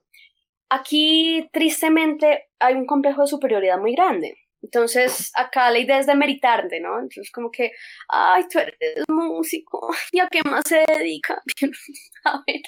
aquí 0.74 1.48
tristemente 1.52 2.48
hay 2.58 2.74
un 2.74 2.86
complejo 2.86 3.22
de 3.22 3.28
superioridad 3.28 3.78
muy 3.78 3.94
grande. 3.94 4.36
Entonces, 4.62 5.30
acá 5.34 5.70
la 5.70 5.78
idea 5.78 5.98
es 5.98 6.06
de 6.06 6.14
meritarte, 6.14 6.80
¿no? 6.80 6.98
Entonces, 6.98 7.30
como 7.30 7.50
que, 7.50 7.72
ay, 8.08 8.44
tú 8.50 8.58
eres 8.58 9.04
músico, 9.08 9.94
¿y 10.10 10.20
a 10.20 10.28
qué 10.28 10.40
más 10.42 10.64
se 10.66 10.84
dedica? 10.88 11.42
a 12.24 12.42
ver, 12.46 12.62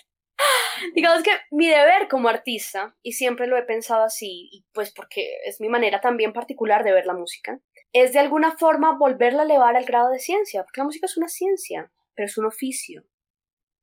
digamos 0.94 1.22
que 1.22 1.30
mi 1.50 1.68
deber 1.68 2.08
como 2.08 2.28
artista, 2.28 2.94
y 3.02 3.12
siempre 3.12 3.46
lo 3.46 3.56
he 3.56 3.62
pensado 3.62 4.04
así, 4.04 4.50
y 4.52 4.66
pues 4.72 4.92
porque 4.92 5.38
es 5.46 5.58
mi 5.60 5.70
manera 5.70 6.02
también 6.02 6.34
particular 6.34 6.84
de 6.84 6.92
ver 6.92 7.06
la 7.06 7.14
música, 7.14 7.60
es 7.94 8.12
de 8.12 8.18
alguna 8.18 8.56
forma 8.58 8.98
volverla 8.98 9.42
a 9.42 9.44
elevar 9.46 9.74
al 9.74 9.86
grado 9.86 10.10
de 10.10 10.18
ciencia, 10.18 10.64
porque 10.64 10.82
la 10.82 10.84
música 10.84 11.06
es 11.06 11.16
una 11.16 11.28
ciencia, 11.28 11.90
pero 12.14 12.26
es 12.26 12.36
un 12.36 12.44
oficio, 12.44 13.06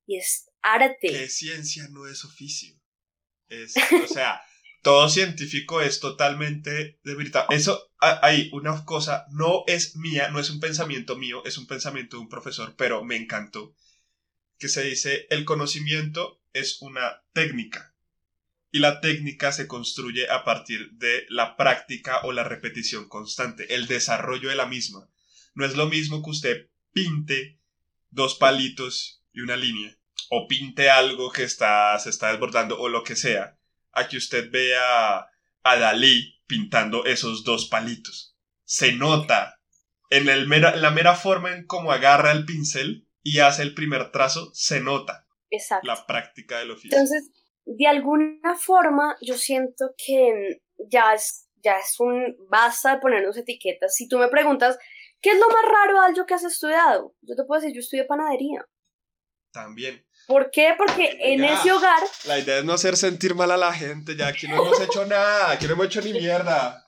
y 0.06 0.18
es 0.18 0.52
arte. 0.62 1.08
¿Qué 1.08 1.30
ciencia 1.30 1.88
no 1.90 2.08
es 2.08 2.24
oficio? 2.24 2.83
O 4.04 4.08
sea 4.08 4.42
todo 4.84 5.08
científico 5.08 5.82
es 5.82 6.02
totalmente 6.02 7.00
debilitado. 7.04 7.48
Eso, 7.50 7.90
hay 8.00 8.50
una 8.52 8.84
cosa, 8.84 9.26
no 9.32 9.64
es 9.66 9.96
mía, 9.96 10.30
no 10.30 10.40
es 10.40 10.50
un 10.50 10.60
pensamiento 10.60 11.18
mío, 11.18 11.42
es 11.46 11.58
un 11.58 11.68
pensamiento 11.68 12.18
de 12.18 12.24
un 12.24 12.30
profesor, 12.30 12.76
pero 12.78 13.04
me 13.04 13.16
encantó, 13.16 13.74
que 14.60 14.68
se 14.68 14.84
dice, 14.84 15.26
el 15.30 15.46
conocimiento 15.46 16.42
es 16.52 16.82
una 16.82 17.24
técnica. 17.32 17.96
Y 18.72 18.80
la 18.80 19.00
técnica 19.00 19.54
se 19.54 19.68
construye 19.68 20.30
a 20.30 20.44
partir 20.44 20.92
de 20.94 21.26
la 21.30 21.56
práctica 21.56 22.20
o 22.24 22.34
la 22.34 22.44
repetición 22.44 23.08
constante, 23.08 23.74
el 23.76 23.88
desarrollo 23.88 24.50
de 24.50 24.56
la 24.56 24.66
misma. 24.66 25.08
No 25.54 25.66
es 25.66 25.78
lo 25.78 25.88
mismo 25.88 26.22
que 26.22 26.30
usted 26.30 26.70
pinte 26.92 27.58
dos 28.10 28.36
palitos 28.36 29.24
y 29.32 29.42
una 29.42 29.56
línea, 29.56 29.98
o 30.30 30.48
pinte 30.48 30.90
algo 30.90 31.32
que 31.32 31.44
está, 31.44 31.98
se 32.00 32.10
está 32.10 32.32
desbordando, 32.32 32.80
o 32.80 32.90
lo 32.90 33.04
que 33.04 33.16
sea 33.16 33.58
a 33.92 34.08
que 34.08 34.18
usted 34.18 34.50
vea 34.52 35.28
a 35.64 35.78
Dalí 35.78 36.42
pintando 36.48 37.06
esos 37.06 37.44
dos 37.44 37.68
palitos. 37.68 38.38
Se 38.66 38.94
nota 38.94 39.60
en 40.10 40.30
el 40.30 40.48
mera, 40.48 40.76
la 40.76 40.92
mera 40.92 41.16
forma 41.16 41.52
en 41.54 41.66
cómo 41.66 41.92
agarra 41.92 42.32
el 42.32 42.46
pincel 42.46 43.08
y 43.22 43.40
hace 43.40 43.64
el 43.64 43.74
primer 43.74 44.12
trazo, 44.12 44.52
se 44.54 44.82
nota 44.82 45.26
Exacto. 45.50 45.88
la 45.88 46.06
práctica 46.06 46.60
del 46.60 46.72
oficio. 46.72 46.98
Entonces, 46.98 47.32
de 47.66 47.88
alguna 47.88 48.56
forma, 48.56 49.16
yo 49.22 49.36
siento 49.36 49.94
que 49.98 50.62
ya 50.90 51.14
es, 51.14 51.50
ya 51.64 51.78
es 51.78 52.00
un 52.00 52.36
basta 52.50 52.96
de 52.96 53.02
ponernos 53.02 53.38
etiquetas. 53.38 53.96
Si 53.96 54.08
tú 54.08 54.18
me 54.18 54.28
preguntas, 54.28 54.78
¿qué 55.22 55.32
es 55.32 55.40
lo 55.40 55.48
más 55.48 55.64
raro, 55.64 56.02
Aljo, 56.02 56.26
que 56.26 56.34
has 56.34 56.44
estudiado? 56.44 57.16
Yo 57.22 57.36
te 57.36 57.44
puedo 57.46 57.62
decir, 57.62 57.76
yo 57.76 57.80
estudié 57.80 58.06
panadería. 58.06 58.68
También. 59.52 60.06
¿Por 60.28 60.52
qué? 60.52 60.74
Porque 60.78 61.18
en 61.20 61.44
ese 61.44 61.72
hogar... 61.72 62.02
La 62.26 62.40
idea 62.40 62.60
es 62.60 62.66
no 62.66 62.74
hacer 62.74 62.96
sentir 62.96 63.36
mal 63.36 63.52
a 63.52 63.58
la 63.58 63.74
gente, 63.74 64.16
ya 64.16 64.28
aquí 64.28 64.48
no 64.48 64.56
hemos 64.56 64.80
hecho 64.80 65.06
nada, 65.06 65.52
aquí 65.52 65.68
no 65.68 65.74
hemos 65.74 65.88
hecho 65.88 66.02
ni 66.02 66.14
mierda. 66.14 66.88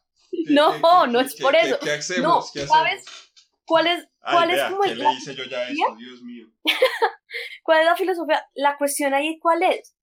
no, 0.49 1.07
no 1.07 1.19
es 1.19 1.35
por 1.35 1.55
eso. 1.55 1.77
¿Qué, 1.79 1.91
hacemos? 1.91 2.51
No, 2.55 2.67
¿sabes? 2.67 3.03
¿Cuál 3.65 3.87
es, 3.87 4.07
cuál 4.21 4.51
es 4.51 4.63
como 4.63 4.81
¿qué 4.83 4.95
le 4.95 5.11
hice 5.13 5.35
yo 5.35 5.43
ya? 5.45 5.65
Dios 5.67 6.21
mío. 6.21 6.47
¿Cuál 7.63 7.81
es 7.81 7.85
la 7.85 7.95
filosofía? 7.95 8.47
La 8.53 8.77
cuestión 8.77 9.13
ahí, 9.13 9.37
¿cuál 9.39 9.63
es? 9.63 9.95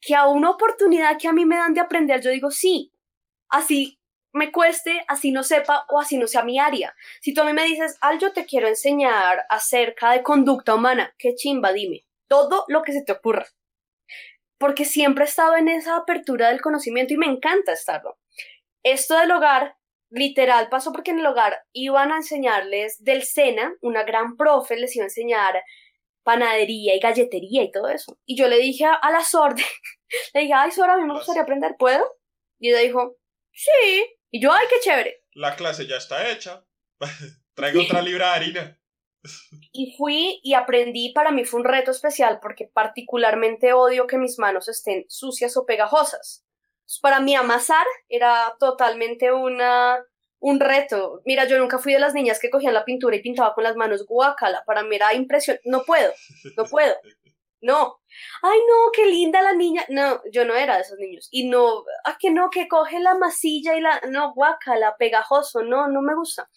Que 0.00 0.14
a 0.14 0.26
una 0.26 0.50
oportunidad 0.50 1.18
que 1.18 1.28
a 1.28 1.32
mí 1.32 1.44
me 1.44 1.56
dan 1.56 1.74
de 1.74 1.80
aprender, 1.80 2.22
yo 2.22 2.30
digo, 2.30 2.50
sí, 2.50 2.92
así 3.48 4.00
me 4.32 4.50
cueste, 4.50 5.04
así 5.06 5.32
no 5.32 5.42
sepa 5.42 5.84
o 5.90 6.00
así 6.00 6.16
no 6.16 6.26
sea 6.26 6.44
mi 6.44 6.58
área. 6.58 6.94
Si 7.20 7.34
tú 7.34 7.42
a 7.42 7.44
mí 7.44 7.52
me 7.52 7.64
dices, 7.64 7.98
Al, 8.00 8.18
yo 8.18 8.32
te 8.32 8.46
quiero 8.46 8.68
enseñar 8.68 9.44
acerca 9.50 10.12
de 10.12 10.22
conducta 10.22 10.74
humana, 10.74 11.14
qué 11.18 11.34
chimba, 11.34 11.72
dime 11.72 12.04
todo 12.28 12.64
lo 12.68 12.82
que 12.82 12.92
se 12.92 13.02
te 13.02 13.12
ocurra. 13.12 13.46
Porque 14.58 14.84
siempre 14.84 15.24
he 15.24 15.28
estado 15.28 15.56
en 15.56 15.68
esa 15.68 15.96
apertura 15.96 16.48
del 16.48 16.60
conocimiento 16.60 17.14
y 17.14 17.18
me 17.18 17.26
encanta 17.26 17.72
estarlo. 17.72 18.18
Esto 18.82 19.18
del 19.18 19.30
hogar, 19.32 19.76
literal, 20.10 20.68
pasó 20.68 20.92
porque 20.92 21.10
en 21.10 21.20
el 21.20 21.26
hogar 21.26 21.64
iban 21.72 22.12
a 22.12 22.16
enseñarles 22.16 23.02
del 23.02 23.22
SENA, 23.22 23.74
una 23.80 24.04
gran 24.04 24.36
profe 24.36 24.76
les 24.76 24.94
iba 24.94 25.04
a 25.04 25.06
enseñar 25.06 25.62
panadería 26.24 26.96
y 26.96 27.00
galletería 27.00 27.62
y 27.62 27.70
todo 27.70 27.88
eso. 27.88 28.18
Y 28.26 28.36
yo 28.36 28.48
le 28.48 28.58
dije 28.58 28.84
a, 28.86 29.10
la 29.10 29.22
Sorde, 29.22 29.62
le 30.34 30.40
dije, 30.40 30.52
ay, 30.54 30.70
Sora, 30.72 30.94
a 30.94 30.96
mí 30.96 31.04
me 31.04 31.14
gustaría 31.14 31.42
aprender, 31.42 31.76
¿puedo? 31.78 32.04
Y 32.58 32.70
ella 32.70 32.80
dijo, 32.80 33.16
sí. 33.52 34.04
Y 34.30 34.42
yo, 34.42 34.52
ay, 34.52 34.66
qué 34.68 34.76
chévere. 34.80 35.22
La 35.34 35.54
clase 35.54 35.86
ya 35.86 35.96
está 35.96 36.30
hecha. 36.30 36.64
Traigo 37.54 37.82
otra 37.82 38.02
libra 38.02 38.30
de 38.30 38.34
harina. 38.34 38.80
Y 39.72 39.94
fui 39.96 40.40
y 40.42 40.54
aprendí, 40.54 41.12
para 41.12 41.30
mí 41.30 41.44
fue 41.44 41.60
un 41.60 41.66
reto 41.66 41.90
especial 41.90 42.38
porque 42.42 42.70
particularmente 42.72 43.72
odio 43.72 44.06
que 44.06 44.18
mis 44.18 44.38
manos 44.38 44.68
estén 44.68 45.04
sucias 45.08 45.56
o 45.56 45.64
pegajosas. 45.64 46.44
Para 47.00 47.20
mí 47.20 47.34
amasar 47.34 47.86
era 48.08 48.54
totalmente 48.60 49.32
una, 49.32 49.98
un 50.40 50.60
reto. 50.60 51.22
Mira, 51.24 51.46
yo 51.46 51.58
nunca 51.58 51.78
fui 51.78 51.94
de 51.94 51.98
las 51.98 52.12
niñas 52.12 52.38
que 52.38 52.50
cogían 52.50 52.74
la 52.74 52.84
pintura 52.84 53.16
y 53.16 53.22
pintaba 53.22 53.54
con 53.54 53.64
las 53.64 53.76
manos 53.76 54.04
guacala. 54.06 54.62
Para 54.66 54.82
mí 54.82 54.96
era 54.96 55.14
impresión. 55.14 55.58
No 55.64 55.84
puedo, 55.84 56.12
no 56.56 56.64
puedo. 56.70 56.94
No. 57.62 57.98
Ay, 58.42 58.58
no, 58.68 58.92
qué 58.92 59.06
linda 59.06 59.40
la 59.40 59.54
niña. 59.54 59.86
No, 59.88 60.20
yo 60.30 60.44
no 60.44 60.54
era 60.54 60.76
de 60.76 60.82
esos 60.82 60.98
niños. 60.98 61.28
Y 61.30 61.48
no, 61.48 61.84
ah, 62.04 62.18
que 62.20 62.30
no, 62.30 62.50
que 62.50 62.68
coge 62.68 63.00
la 63.00 63.14
masilla 63.14 63.74
y 63.74 63.80
la. 63.80 64.02
No, 64.10 64.34
guacala, 64.34 64.96
pegajoso. 64.98 65.62
No, 65.62 65.88
no 65.88 66.02
me 66.02 66.14
gusta. 66.14 66.50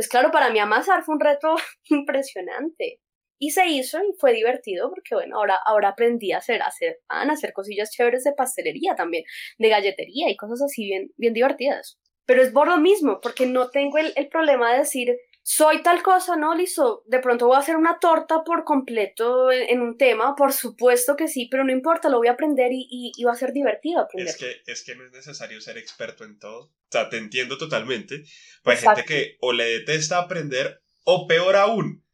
Entonces, 0.00 0.12
claro, 0.12 0.30
para 0.30 0.48
mí 0.48 0.58
amasar 0.58 1.04
fue 1.04 1.14
un 1.14 1.20
reto 1.20 1.56
impresionante. 1.90 3.00
Y 3.38 3.50
se 3.50 3.66
hizo 3.66 3.98
y 3.98 4.14
fue 4.18 4.32
divertido 4.32 4.88
porque, 4.88 5.14
bueno, 5.14 5.36
ahora, 5.36 5.58
ahora 5.66 5.90
aprendí 5.90 6.32
a 6.32 6.38
hacer, 6.38 6.62
a 6.62 6.68
hacer 6.68 7.00
pan, 7.06 7.28
a 7.28 7.34
hacer 7.34 7.52
cosillas 7.52 7.90
chéveres 7.90 8.24
de 8.24 8.32
pastelería 8.32 8.94
también, 8.94 9.24
de 9.58 9.68
galletería 9.68 10.30
y 10.30 10.36
cosas 10.36 10.62
así 10.62 10.84
bien, 10.84 11.10
bien 11.18 11.34
divertidas. 11.34 11.98
Pero 12.24 12.40
es 12.42 12.50
por 12.50 12.66
lo 12.66 12.78
mismo, 12.78 13.20
porque 13.20 13.44
no 13.44 13.68
tengo 13.68 13.98
el, 13.98 14.14
el 14.16 14.28
problema 14.28 14.72
de 14.72 14.78
decir, 14.78 15.18
soy 15.42 15.82
tal 15.82 16.02
cosa, 16.02 16.36
¿no? 16.36 16.54
Listo, 16.54 17.02
de 17.06 17.18
pronto 17.18 17.46
voy 17.46 17.56
a 17.56 17.60
hacer 17.60 17.76
una 17.76 17.98
torta 17.98 18.44
por 18.44 18.64
completo 18.64 19.50
en, 19.50 19.80
un 19.80 19.96
tema, 19.96 20.34
por 20.36 20.52
supuesto 20.52 21.16
que 21.16 21.28
sí, 21.28 21.48
pero 21.50 21.64
no 21.64 21.72
importa, 21.72 22.08
lo 22.08 22.18
voy 22.18 22.28
a 22.28 22.32
aprender 22.32 22.72
y, 22.72 23.12
y, 23.16 23.24
va 23.24 23.32
a 23.32 23.36
ser 23.36 23.52
divertido 23.52 24.00
aprender. 24.00 24.34
Es 24.34 24.36
que, 24.36 24.62
es 24.66 24.84
que 24.84 24.94
no 24.94 25.04
es 25.04 25.12
necesario 25.12 25.60
ser 25.60 25.78
experto 25.78 26.24
en 26.24 26.38
todo. 26.38 26.64
O 26.66 26.88
sea, 26.90 27.08
te 27.08 27.18
entiendo 27.18 27.58
totalmente. 27.58 28.22
hay 28.64 28.76
gente 28.76 29.04
que 29.04 29.36
o 29.40 29.52
le 29.52 29.64
detesta 29.64 30.18
aprender, 30.18 30.82
o 31.04 31.26
peor 31.26 31.56
aún, 31.56 32.04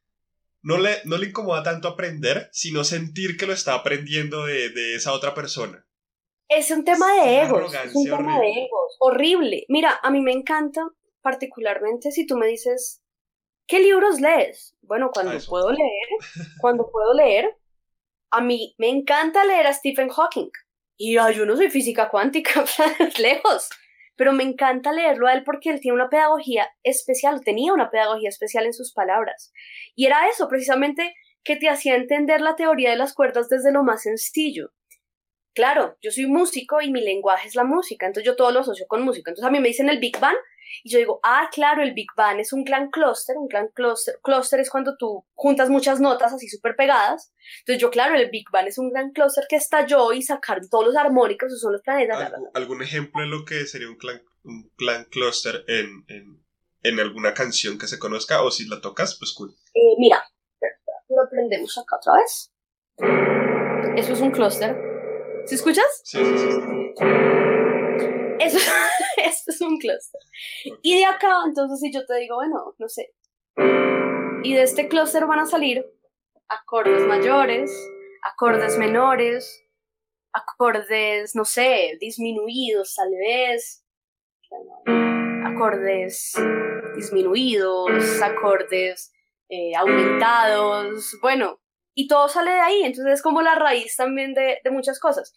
no 0.62 0.78
le, 0.78 1.00
no 1.04 1.18
le 1.18 1.26
incomoda 1.26 1.62
tanto 1.62 1.88
aprender, 1.88 2.48
sino 2.52 2.84
sentir 2.84 3.36
que 3.36 3.46
lo 3.46 3.52
está 3.52 3.74
aprendiendo 3.74 4.46
de, 4.46 4.70
de 4.70 4.94
esa 4.94 5.12
otra 5.12 5.34
persona. 5.34 5.86
Es 6.48 6.70
un 6.70 6.84
tema 6.84 7.12
de 7.22 7.42
egos, 7.42 7.74
es 7.74 7.94
un 7.94 8.04
tema 8.04 8.40
de 8.40 8.50
egos, 8.50 8.96
horrible. 9.00 9.64
Mira, 9.68 9.98
a 10.02 10.10
mí 10.10 10.20
me 10.20 10.32
encanta 10.32 10.80
particularmente 11.20 12.12
si 12.12 12.24
tú 12.24 12.36
me 12.36 12.46
dices, 12.46 13.02
¿Qué 13.66 13.80
libros 13.80 14.20
lees? 14.20 14.76
Bueno, 14.82 15.10
cuando 15.12 15.36
puedo 15.48 15.72
leer, 15.72 16.08
cuando 16.60 16.88
puedo 16.90 17.14
leer, 17.14 17.56
a 18.30 18.40
mí 18.40 18.74
me 18.78 18.88
encanta 18.88 19.44
leer 19.44 19.66
a 19.66 19.72
Stephen 19.72 20.08
Hawking. 20.08 20.50
Y 20.96 21.14
yo 21.14 21.46
no 21.46 21.56
soy 21.56 21.70
física 21.70 22.08
cuántica, 22.08 22.64
lejos. 23.18 23.68
Pero 24.16 24.32
me 24.32 24.44
encanta 24.44 24.92
leerlo 24.92 25.26
a 25.26 25.34
él 25.34 25.44
porque 25.44 25.70
él 25.70 25.80
tiene 25.80 25.96
una 25.96 26.08
pedagogía 26.08 26.70
especial, 26.82 27.42
tenía 27.44 27.74
una 27.74 27.90
pedagogía 27.90 28.30
especial 28.30 28.64
en 28.64 28.72
sus 28.72 28.92
palabras. 28.92 29.52
Y 29.94 30.06
era 30.06 30.28
eso, 30.28 30.48
precisamente, 30.48 31.14
que 31.44 31.56
te 31.56 31.68
hacía 31.68 31.96
entender 31.96 32.40
la 32.40 32.56
teoría 32.56 32.90
de 32.90 32.96
las 32.96 33.14
cuerdas 33.14 33.48
desde 33.48 33.72
lo 33.72 33.82
más 33.82 34.02
sencillo. 34.02 34.72
Claro, 35.56 35.96
yo 36.02 36.10
soy 36.10 36.26
músico 36.26 36.82
y 36.82 36.90
mi 36.90 37.00
lenguaje 37.00 37.48
es 37.48 37.54
la 37.54 37.64
música, 37.64 38.04
entonces 38.04 38.26
yo 38.26 38.36
todo 38.36 38.50
lo 38.52 38.60
asocio 38.60 38.86
con 38.86 39.00
música. 39.00 39.30
Entonces 39.30 39.48
a 39.48 39.50
mí 39.50 39.58
me 39.58 39.68
dicen 39.68 39.88
el 39.88 39.98
Big 39.98 40.20
Bang 40.20 40.36
y 40.84 40.90
yo 40.90 40.98
digo, 40.98 41.18
ah, 41.22 41.48
claro, 41.50 41.82
el 41.82 41.94
Big 41.94 42.08
Bang 42.14 42.38
es 42.38 42.52
un 42.52 42.62
clan 42.62 42.90
cluster, 42.90 43.38
un 43.38 43.48
clan 43.48 43.68
cluster, 43.68 44.18
cluster 44.22 44.60
es 44.60 44.68
cuando 44.68 44.98
tú 44.98 45.24
juntas 45.32 45.70
muchas 45.70 45.98
notas 45.98 46.34
así 46.34 46.46
súper 46.46 46.76
pegadas. 46.76 47.32
Entonces 47.60 47.80
yo, 47.80 47.88
claro, 47.90 48.16
el 48.16 48.28
Big 48.28 48.44
Bang 48.52 48.66
es 48.66 48.76
un 48.76 48.90
gran 48.90 49.12
cluster 49.12 49.46
que 49.48 49.56
estalló 49.56 50.12
y 50.12 50.20
sacaron 50.20 50.68
todos 50.68 50.84
los 50.84 50.96
armónicos, 50.96 51.46
esos 51.46 51.62
son 51.62 51.72
los 51.72 51.80
planetas. 51.80 52.34
¿Algún, 52.52 52.82
ejemplo 52.82 53.22
de 53.22 53.28
lo 53.28 53.46
que 53.46 53.64
sería 53.64 53.88
un 53.88 53.96
clan, 53.96 54.20
un 54.44 54.70
clan 54.76 55.06
cluster 55.06 55.64
en, 55.68 56.04
en, 56.08 56.44
en, 56.82 57.00
alguna 57.00 57.32
canción 57.32 57.78
que 57.78 57.86
se 57.86 57.98
conozca 57.98 58.42
o 58.42 58.50
si 58.50 58.68
la 58.68 58.82
tocas, 58.82 59.16
pues 59.18 59.32
cool. 59.32 59.56
Eh, 59.72 59.94
mira, 59.98 60.22
lo 61.08 61.22
aprendemos 61.22 61.78
acá 61.78 61.96
otra 61.96 62.12
vez. 62.20 62.52
Eso 63.96 64.12
es 64.12 64.20
un 64.20 64.30
cluster. 64.30 64.95
¿Sí 65.46 65.54
escuchas? 65.54 66.02
Sí, 66.04 66.18
sí, 66.18 66.38
sí. 66.38 66.48
Eso, 68.40 68.58
esto 69.16 69.50
es 69.50 69.60
un 69.60 69.78
clúster. 69.78 70.20
Y 70.82 70.98
de 70.98 71.04
acá, 71.04 71.32
entonces, 71.46 71.80
si 71.80 71.92
yo 71.92 72.04
te 72.04 72.16
digo, 72.16 72.36
bueno, 72.36 72.74
no 72.78 72.88
sé. 72.88 73.14
Y 74.42 74.54
de 74.54 74.62
este 74.62 74.88
clúster 74.88 75.26
van 75.26 75.40
a 75.40 75.46
salir 75.46 75.86
acordes 76.48 77.06
mayores, 77.06 77.70
acordes 78.22 78.76
menores, 78.76 79.64
acordes, 80.32 81.34
no 81.34 81.44
sé, 81.44 81.96
disminuidos 82.00 82.94
tal 82.94 83.10
vez, 83.10 83.84
acordes 85.44 86.34
disminuidos, 86.94 88.20
acordes 88.22 89.12
eh, 89.48 89.74
aumentados, 89.76 91.16
bueno, 91.22 91.60
y 91.96 92.06
todo 92.06 92.28
sale 92.28 92.52
de 92.52 92.60
ahí, 92.60 92.82
entonces 92.84 93.14
es 93.14 93.22
como 93.22 93.42
la 93.42 93.56
raíz 93.56 93.96
también 93.96 94.34
de, 94.34 94.60
de 94.62 94.70
muchas 94.70 95.00
cosas 95.00 95.32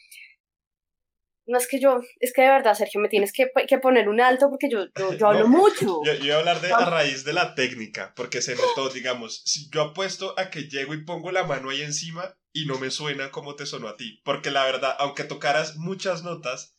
no 1.50 1.58
es 1.58 1.68
que 1.68 1.80
yo, 1.80 2.00
es 2.20 2.32
que 2.32 2.44
de 2.44 2.48
verdad, 2.48 2.76
Sergio, 2.76 3.02
me 3.02 3.10
tienes 3.10 3.34
que, 3.34 3.52
que 3.68 3.80
poner 3.80 4.08
un 4.08 4.22
alto 4.22 4.50
porque 4.50 4.70
yo, 4.70 4.86
yo, 5.18 5.28
hablo 5.28 5.48
mucho. 5.48 6.02
Yo, 6.06 6.14
yo, 6.14 6.20
voy 6.20 6.30
a 6.30 6.38
hablar 6.38 6.62
de 6.62 6.72
a 6.72 6.86
raíz 6.86 7.26
de 7.26 7.34
la 7.34 7.56
técnica, 7.56 8.14
porque 8.16 8.42
se 8.42 8.56
notó, 8.56 8.90
digamos, 8.90 9.42
si 9.46 9.68
yo 9.72 9.82
apuesto 9.82 10.36
a 10.38 10.52
que 10.52 10.70
llego 10.70 10.94
y 10.94 11.04
pongo 11.04 11.32
la 11.32 11.46
mano 11.46 11.72
ahí 11.72 11.82
encima 11.82 12.38
y 12.54 12.66
no 12.68 12.78
me 12.78 12.92
suena 12.92 13.32
como 13.32 13.56
te 13.56 13.66
sonó 13.66 13.88
a 13.88 13.98
ti, 13.98 14.22
porque 14.24 14.52
la 14.52 14.64
verdad, 14.64 14.96
aunque 15.00 15.24
tocaras 15.24 15.76
muchas 15.78 16.24
notas, 16.24 16.76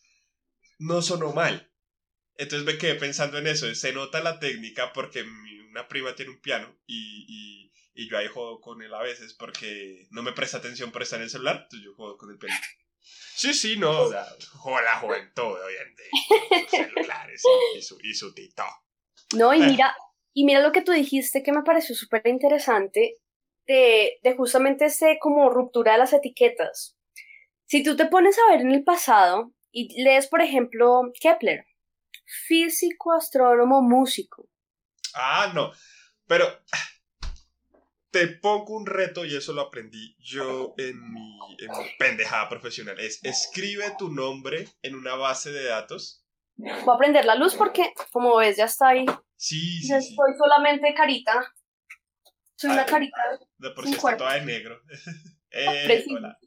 no 0.78 1.02
sonó 1.02 1.32
mal. 1.32 1.72
Entonces 2.36 2.64
me 2.64 2.78
quedé 2.78 2.94
pensando 2.94 3.38
en 3.38 3.48
eso, 3.48 3.72
se 3.74 3.92
nota 3.92 4.22
la 4.22 4.38
técnica 4.38 4.92
porque 4.92 5.24
una 5.68 5.88
prima 5.88 6.14
tiene 6.14 6.30
un 6.30 6.40
piano 6.40 6.74
y, 6.86 7.26
y, 7.28 7.69
y 7.94 8.08
yo 8.08 8.18
ahí 8.18 8.28
juego 8.28 8.60
con 8.60 8.82
él 8.82 8.92
a 8.94 9.02
veces 9.02 9.34
porque 9.34 10.06
no 10.10 10.22
me 10.22 10.32
presta 10.32 10.58
atención 10.58 10.92
por 10.92 11.02
estar 11.02 11.18
en 11.18 11.24
el 11.24 11.30
celular, 11.30 11.56
entonces 11.62 11.84
yo 11.84 11.94
juego 11.94 12.16
con 12.16 12.30
el 12.30 12.38
piano. 12.38 12.60
Sí, 13.02 13.54
sí, 13.54 13.78
no, 13.78 14.02
o 14.02 14.10
sea, 14.10 14.26
la 14.84 14.98
juventud 14.98 15.42
hoy 15.42 15.74
en 15.74 15.94
día, 15.96 16.68
celulares 16.68 17.42
y, 17.76 17.82
su, 17.82 17.98
y 18.02 18.14
su 18.14 18.34
tito. 18.34 18.64
No, 19.34 19.54
y 19.54 19.60
mira, 19.60 19.96
y 20.34 20.44
mira 20.44 20.60
lo 20.60 20.72
que 20.72 20.82
tú 20.82 20.92
dijiste 20.92 21.42
que 21.42 21.52
me 21.52 21.62
pareció 21.62 21.94
súper 21.94 22.22
interesante 22.26 23.18
de, 23.66 24.18
de 24.22 24.36
justamente 24.36 24.86
ese 24.86 25.18
como 25.20 25.48
ruptura 25.48 25.92
de 25.92 25.98
las 25.98 26.12
etiquetas. 26.12 26.96
Si 27.66 27.82
tú 27.82 27.96
te 27.96 28.06
pones 28.06 28.36
a 28.38 28.52
ver 28.52 28.60
en 28.62 28.72
el 28.72 28.84
pasado 28.84 29.52
y 29.70 30.02
lees, 30.02 30.26
por 30.26 30.42
ejemplo, 30.42 31.02
Kepler, 31.18 31.66
físico, 32.46 33.12
astrónomo, 33.12 33.80
músico. 33.80 34.48
Ah, 35.14 35.52
no, 35.54 35.72
pero 36.26 36.46
te 38.10 38.26
pongo 38.28 38.74
un 38.76 38.86
reto 38.86 39.24
y 39.24 39.34
eso 39.36 39.52
lo 39.52 39.60
aprendí 39.62 40.16
yo 40.18 40.74
en 40.78 40.96
mi, 41.12 41.38
en 41.58 41.70
mi 41.70 41.88
pendejada 41.98 42.48
profesional. 42.48 42.98
Es 42.98 43.20
escribe 43.24 43.92
tu 43.98 44.10
nombre 44.12 44.68
en 44.82 44.94
una 44.94 45.14
base 45.14 45.52
de 45.52 45.64
datos. 45.64 46.24
Voy 46.56 46.94
a 46.94 46.98
prender 46.98 47.24
la 47.24 47.36
luz 47.36 47.54
porque, 47.54 47.92
como 48.12 48.36
ves, 48.36 48.56
ya 48.56 48.64
está 48.66 48.88
ahí. 48.88 49.06
Sí, 49.36 49.80
sí, 49.80 49.88
Ya 49.88 50.00
sí. 50.00 50.14
Solamente 50.38 50.92
carita. 50.94 51.54
Soy 52.56 52.70
una 52.70 52.82
Ah, 52.82 52.86
carita. 52.86 53.16
De 53.56 53.70
por 53.70 53.84
sí 53.84 53.90
está 53.92 54.00
cuerpo. 54.02 54.18
toda 54.18 54.34
de 54.34 54.44
negro. 54.44 54.80
Eh, 55.52 56.04
hola. 56.14 56.38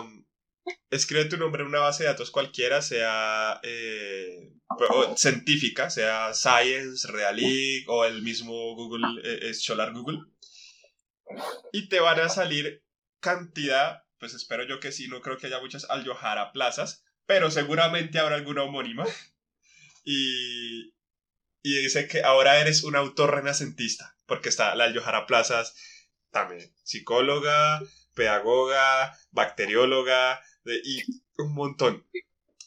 Um, 0.00 0.26
escribe 0.90 1.26
tu 1.26 1.36
nombre 1.36 1.62
en 1.62 1.68
una 1.68 1.78
base 1.78 2.02
de 2.02 2.08
datos 2.08 2.32
cualquiera, 2.32 2.82
sea 2.82 3.60
eh, 3.62 4.50
o 4.90 5.16
científica, 5.16 5.88
sea 5.88 6.34
Science, 6.34 7.06
Realic 7.06 7.88
o 7.88 8.04
el 8.04 8.22
mismo 8.22 8.52
Google, 8.74 9.06
eh, 9.22 9.54
Scholar 9.54 9.92
Google. 9.92 10.18
Y 11.72 11.88
te 11.88 12.00
van 12.00 12.20
a 12.20 12.28
salir 12.28 12.84
cantidad, 13.20 14.04
pues 14.18 14.34
espero 14.34 14.64
yo 14.64 14.80
que 14.80 14.92
sí, 14.92 15.08
no 15.08 15.20
creo 15.20 15.38
que 15.38 15.46
haya 15.48 15.60
muchas 15.60 15.88
Aljohara 15.90 16.52
plazas, 16.52 17.04
pero 17.26 17.50
seguramente 17.50 18.18
habrá 18.18 18.36
alguna 18.36 18.62
homónima. 18.62 19.04
Y, 20.04 20.94
y 21.62 21.82
dice 21.82 22.06
que 22.06 22.22
ahora 22.22 22.60
eres 22.60 22.84
un 22.84 22.94
autor 22.94 23.34
renacentista, 23.34 24.16
porque 24.26 24.48
está 24.48 24.74
la 24.76 24.84
Aljohara 24.84 25.26
Plazas 25.26 25.74
también, 26.30 26.72
psicóloga, 26.84 27.82
pedagoga, 28.14 29.18
bacterióloga, 29.30 30.40
y 30.84 31.02
un 31.38 31.54
montón. 31.54 32.06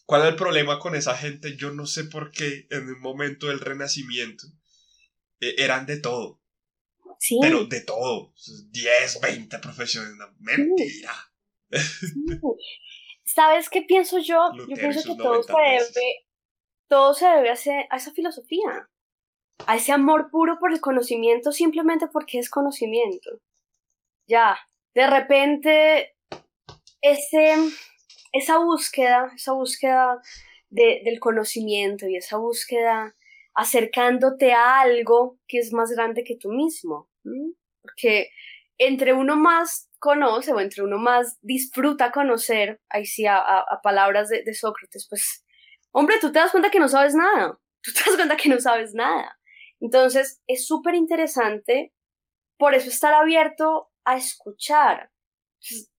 ¿Cuál 0.06 0.24
es 0.24 0.30
el 0.30 0.36
problema 0.36 0.80
con 0.80 0.96
esa 0.96 1.16
gente? 1.16 1.56
Yo 1.56 1.72
no 1.72 1.86
sé 1.86 2.06
por 2.06 2.32
qué 2.32 2.68
en 2.72 2.90
un 2.90 3.00
momento 3.00 3.48
del 3.48 3.60
renacimiento 3.60 4.48
eh, 5.40 5.56
eran 5.60 5.86
de 5.86 6.00
todo, 6.00 6.39
Sí. 7.20 7.38
pero 7.42 7.66
de 7.66 7.82
todo. 7.82 8.34
10, 8.72 9.20
20 9.22 9.60
profesiones, 9.60 10.12
mentira. 10.40 11.12
¿Sabes 13.26 13.70
qué 13.70 13.82
pienso 13.84 14.20
yo? 14.20 14.50
Lutero 14.54 14.70
yo 14.70 14.76
pienso 14.76 15.02
que 15.04 15.16
todo 15.24 15.34
90 15.34 15.54
se 15.54 15.60
debe, 16.00 16.28
todo 16.88 17.14
se 17.14 17.28
debe 17.28 17.50
a, 17.50 17.54
ese- 17.54 17.88
a 17.90 17.98
esa 17.98 18.12
filosofía, 18.12 18.90
a 19.68 19.76
ese 19.76 19.92
amor 19.92 20.30
puro 20.32 20.58
por 20.60 20.72
el 20.74 20.82
conocimiento 20.82 21.52
simplemente 21.52 22.08
porque 22.08 22.40
es 22.40 22.50
conocimiento. 22.50 23.30
Ya, 24.28 24.58
de 24.96 25.08
repente, 25.08 26.16
ese, 27.02 27.56
esa 28.32 28.58
búsqueda, 28.60 29.32
esa 29.36 29.54
búsqueda 29.54 30.22
de- 30.70 31.02
del 31.04 31.20
conocimiento 31.20 32.08
y 32.08 32.16
esa 32.16 32.38
búsqueda 32.38 33.16
acercándote 33.54 34.54
a 34.54 34.80
algo 34.80 35.38
que 35.48 35.60
es 35.60 35.74
más 35.74 35.92
grande 35.92 36.24
que 36.24 36.36
tú 36.38 36.50
mismo. 36.50 37.09
Porque 37.82 38.30
entre 38.78 39.14
uno 39.14 39.36
más 39.36 39.90
conoce 40.00 40.54
o 40.54 40.60
entre 40.60 40.84
uno 40.84 40.98
más 40.98 41.38
disfruta 41.42 42.12
conocer, 42.12 42.82
ahí 42.90 43.06
sí, 43.06 43.26
a, 43.26 43.38
a- 43.38 43.82
palabras 43.84 44.30
de, 44.30 44.54
Sócrates, 44.54 45.08
pues, 45.10 45.46
hombre, 45.92 46.16
tú 46.22 46.32
te 46.32 46.40
das 46.40 46.52
cuenta 46.52 46.72
que 46.72 46.80
no 46.80 46.88
sabes 46.88 47.14
nada, 47.16 47.60
tú 47.84 47.92
te 47.94 48.00
das 48.06 48.16
cuenta 48.16 48.38
que 48.38 48.50
no 48.50 48.60
sabes 48.60 48.94
nada. 48.94 49.38
Entonces, 49.82 50.42
es 50.48 50.66
súper 50.68 50.96
interesante, 50.96 51.94
por 52.58 52.76
eso 52.76 52.90
estar 52.90 53.14
abierto 53.14 53.90
a 54.06 54.18
escuchar. 54.18 55.12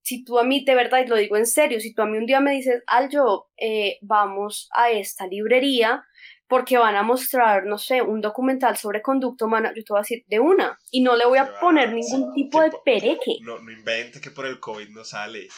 Si 0.03 0.25
tú 0.25 0.39
a 0.39 0.45
mí, 0.45 0.65
de 0.65 0.75
verdad, 0.75 1.01
y 1.05 1.07
lo 1.07 1.17
digo 1.17 1.37
en 1.37 1.47
serio, 1.47 1.81
si 1.81 1.95
tú 1.95 2.03
a 2.03 2.07
mí 2.07 2.19
un 2.19 2.27
día 2.27 2.41
me 2.41 2.53
dices, 2.53 2.83
Aljo, 2.87 3.51
eh, 3.57 3.99
vamos 4.03 4.69
a 4.75 4.91
esta 4.91 5.27
librería 5.27 6.05
porque 6.51 6.77
van 6.77 6.97
a 6.97 7.03
mostrar, 7.05 7.65
no 7.65 7.79
sé, 7.79 8.03
un 8.03 8.21
documental 8.21 8.77
sobre 8.77 9.01
conducta 9.01 9.45
humana, 9.45 9.73
yo 9.75 9.85
te 9.85 9.93
voy 9.93 10.01
a 10.01 10.03
decir 10.03 10.25
de 10.27 10.41
una, 10.41 10.79
y 10.91 11.01
no 11.01 11.15
le 11.17 11.25
voy 11.25 11.39
a 11.39 11.59
poner 11.61 11.93
ningún 11.93 12.35
tipo 12.35 12.61
de 12.61 12.73
pereque. 12.85 13.37
No, 13.41 13.59
no 13.61 13.71
invente 13.71 14.21
que 14.21 14.33
por 14.33 14.45
el 14.47 14.59
COVID 14.59 14.89
no 14.89 15.05
sale. 15.05 15.49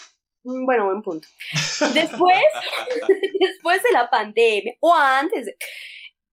Mm, 0.45 0.67
Bueno, 0.67 0.85
buen 0.85 1.01
punto. 1.03 1.27
Después, 1.95 2.39
después 3.41 3.83
de 3.83 3.93
la 3.93 4.11
pandemia, 4.11 4.75
o 4.81 4.95
antes, 4.95 5.49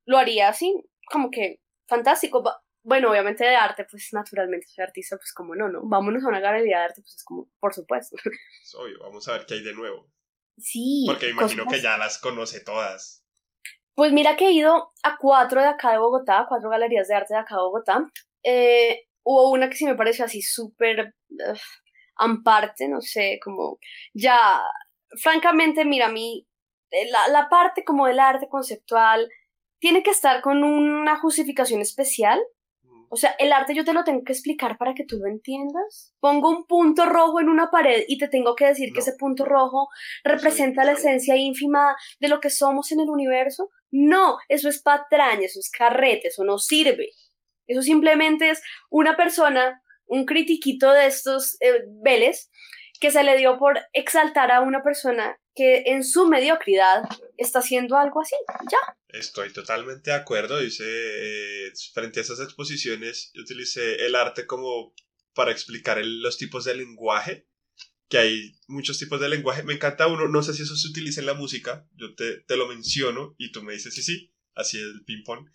lo 0.07 0.19
haría 0.19 0.49
así, 0.49 0.75
como 1.11 1.31
que 1.31 1.61
fantástico. 1.87 2.43
Bueno, 2.83 3.11
obviamente 3.11 3.45
de 3.45 3.55
arte, 3.55 3.85
pues 3.91 4.09
naturalmente 4.13 4.67
soy 4.67 4.83
artista, 4.83 5.17
pues 5.17 5.33
como 5.35 5.55
no, 5.55 5.69
¿no? 5.69 5.81
Vámonos 5.85 6.25
a 6.25 6.29
una 6.29 6.41
galería 6.41 6.79
de 6.79 6.85
arte, 6.85 7.03
pues 7.03 7.15
es 7.17 7.25
como, 7.25 7.49
por 7.61 7.75
supuesto. 7.75 8.17
Es 8.63 8.75
obvio, 8.75 8.99
vamos 9.01 9.29
a 9.29 9.33
ver 9.33 9.47
qué 9.47 9.55
hay 9.55 9.63
de 9.63 9.75
nuevo. 9.75 10.11
Sí. 10.57 11.05
Porque 11.07 11.27
me 11.27 11.33
imagino 11.33 11.65
cosas- 11.65 11.77
que 11.79 11.83
ya 11.85 11.97
las 11.99 12.19
conoce 12.19 12.61
todas. 12.61 13.25
Pues 13.99 14.13
mira 14.13 14.37
que 14.37 14.47
he 14.47 14.53
ido 14.53 14.93
a 15.03 15.17
cuatro 15.19 15.61
de 15.61 15.67
acá 15.67 15.91
de 15.91 15.99
Bogotá, 15.99 16.47
cuatro 16.49 16.71
galerías 16.71 17.09
de 17.09 17.17
arte 17.17 17.35
de 17.35 17.41
acá 17.41 17.57
de 17.57 17.63
Bogotá. 17.63 18.05
Eh, 18.45 19.09
hubo 19.25 19.51
una 19.51 19.69
que 19.69 19.75
sí 19.75 19.87
me 19.87 19.97
pareció 19.97 20.25
así 20.25 20.41
súper 20.41 21.17
amparte, 22.15 22.87
no 22.87 23.01
sé, 23.01 23.41
como 23.43 23.81
ya, 24.15 24.63
francamente, 25.21 25.85
mira, 25.85 26.07
a 26.07 26.13
mí, 26.13 26.47
eh, 26.93 27.11
la, 27.11 27.27
la 27.27 27.49
parte 27.49 27.83
como 27.83 28.07
del 28.07 28.21
arte 28.21 28.49
conceptual 28.49 29.29
tiene 29.81 30.05
que 30.05 30.11
estar 30.11 30.43
con 30.43 30.63
una 30.63 31.19
justificación 31.19 31.81
especial. 31.81 32.41
O 33.11 33.17
sea, 33.17 33.35
el 33.39 33.53
arte 33.53 33.75
yo 33.75 33.85
te 33.85 33.93
lo 33.93 34.05
tengo 34.05 34.23
que 34.23 34.33
explicar 34.33 34.77
para 34.77 34.95
que 34.95 35.05
tú 35.05 35.19
lo 35.19 35.27
entiendas. 35.27 36.15
Pongo 36.21 36.51
un 36.51 36.67
punto 36.67 37.07
rojo 37.07 37.41
en 37.41 37.49
una 37.49 37.71
pared 37.71 38.05
y 38.07 38.19
te 38.19 38.29
tengo 38.29 38.55
que 38.55 38.67
decir 38.67 38.93
que 38.93 39.01
ese 39.01 39.15
punto 39.19 39.45
rojo 39.45 39.89
representa 40.25 40.85
la 40.85 40.93
esencia 40.93 41.37
ínfima 41.37 41.97
de 42.21 42.29
lo 42.29 42.41
que 42.41 42.51
somos 42.51 42.93
en 42.93 43.01
el 43.01 43.09
universo. 43.09 43.71
No, 43.91 44.39
eso 44.49 44.69
es 44.69 44.83
patraña, 44.83 45.47
eso 45.47 45.61
es 45.61 45.71
carrete, 45.71 46.29
eso 46.29 46.45
no 46.45 46.59
sirve. 46.59 47.11
Eso 47.67 47.83
simplemente 47.83 48.51
es 48.51 48.63
una 48.91 49.17
persona, 49.17 49.83
un 50.07 50.25
critiquito 50.25 50.93
de 50.93 51.07
estos 51.07 51.57
eh, 51.61 51.85
Vélez, 52.03 52.51
que 53.01 53.11
se 53.11 53.23
le 53.25 53.37
dio 53.37 53.59
por 53.59 53.79
exaltar 53.93 54.51
a 54.51 54.61
una 54.61 54.83
persona 54.83 55.39
que 55.55 55.83
en 55.87 56.05
su 56.05 56.27
mediocridad 56.29 57.03
está 57.37 57.61
haciendo 57.61 57.97
algo 57.97 58.21
así. 58.21 58.35
Ya. 58.71 58.97
Estoy 59.09 59.53
totalmente 59.53 60.11
de 60.11 60.17
acuerdo. 60.17 60.59
Dice, 60.59 60.85
eh, 60.87 61.73
frente 61.95 62.21
a 62.21 62.23
esas 62.23 62.41
exposiciones, 62.41 63.31
yo 63.35 63.43
utilicé 63.43 64.05
el 64.07 64.15
arte 64.15 64.47
como 64.47 64.95
para 65.35 65.51
explicar 65.53 65.99
el- 65.99 66.21
los 66.23 66.37
tipos 66.39 66.65
de 66.65 66.75
lenguaje, 66.77 67.47
que 68.09 68.19
hay 68.19 68.59
muchos 68.67 68.99
tipos 68.99 69.21
de 69.21 69.29
lenguaje. 69.29 69.63
Me 69.63 69.75
encanta 69.75 70.07
uno, 70.07 70.29
no 70.29 70.43
sé 70.43 70.55
si 70.55 70.63
eso 70.63 70.77
se 70.77 70.89
utiliza 70.89 71.21
en 71.21 71.27
la 71.27 71.35
música, 71.35 71.87
yo 71.95 72.15
te, 72.15 72.41
te 72.41 72.57
lo 72.57 72.67
menciono 72.67 73.35
y 73.39 73.53
tú 73.53 73.63
me 73.63 73.75
dices 73.75 73.95
sí, 73.95 74.03
sí, 74.03 74.33
así 74.55 74.79
es 74.79 74.85
el 74.85 75.05
ping-pong. 75.05 75.49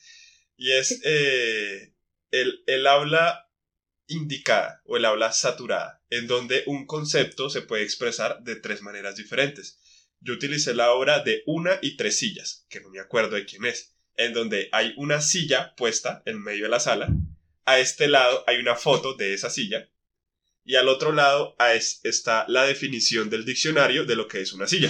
Y 0.56 0.72
es 0.74 1.02
eh, 1.04 1.94
el, 2.32 2.64
el 2.68 2.88
habla 2.88 3.50
indicada 4.08 4.82
o 4.86 4.98
el 4.98 5.06
habla 5.06 5.32
saturada, 5.32 6.03
en 6.14 6.28
donde 6.28 6.64
un 6.68 6.86
concepto 6.86 7.50
se 7.50 7.64
puede 7.64 7.82
expresar 7.82 8.44
de 8.44 8.56
tres 8.56 8.84
maneras 8.84 9.16
diferentes. 9.16 9.80
Yo 10.20 10.36
utilicé 10.36 10.76
la 10.76 10.92
obra 10.92 11.24
de 11.24 11.42
una 11.48 11.80
y 11.82 11.98
tres 11.98 12.20
sillas, 12.20 12.68
que 12.70 12.80
no 12.82 12.90
me 12.90 13.00
acuerdo 13.00 13.36
de 13.36 13.46
quién 13.46 13.66
es, 13.66 13.96
en 14.16 14.32
donde 14.32 14.70
hay 14.72 14.94
una 14.98 15.22
silla 15.22 15.74
puesta 15.76 16.22
en 16.28 16.40
medio 16.40 16.66
de 16.66 16.70
la 16.70 16.80
sala, 16.80 17.10
a 17.66 17.80
este 17.80 18.08
lado 18.08 18.44
hay 18.46 18.58
una 18.58 18.76
foto 18.76 19.16
de 19.16 19.34
esa 19.34 19.50
silla, 19.50 19.90
y 20.64 20.76
al 20.76 20.88
otro 20.88 21.14
lado 21.14 21.56
está 22.04 22.46
la 22.48 22.64
definición 22.64 23.32
del 23.32 23.44
diccionario 23.44 24.06
de 24.06 24.16
lo 24.16 24.28
que 24.28 24.42
es 24.42 24.54
una 24.54 24.68
silla. 24.68 24.90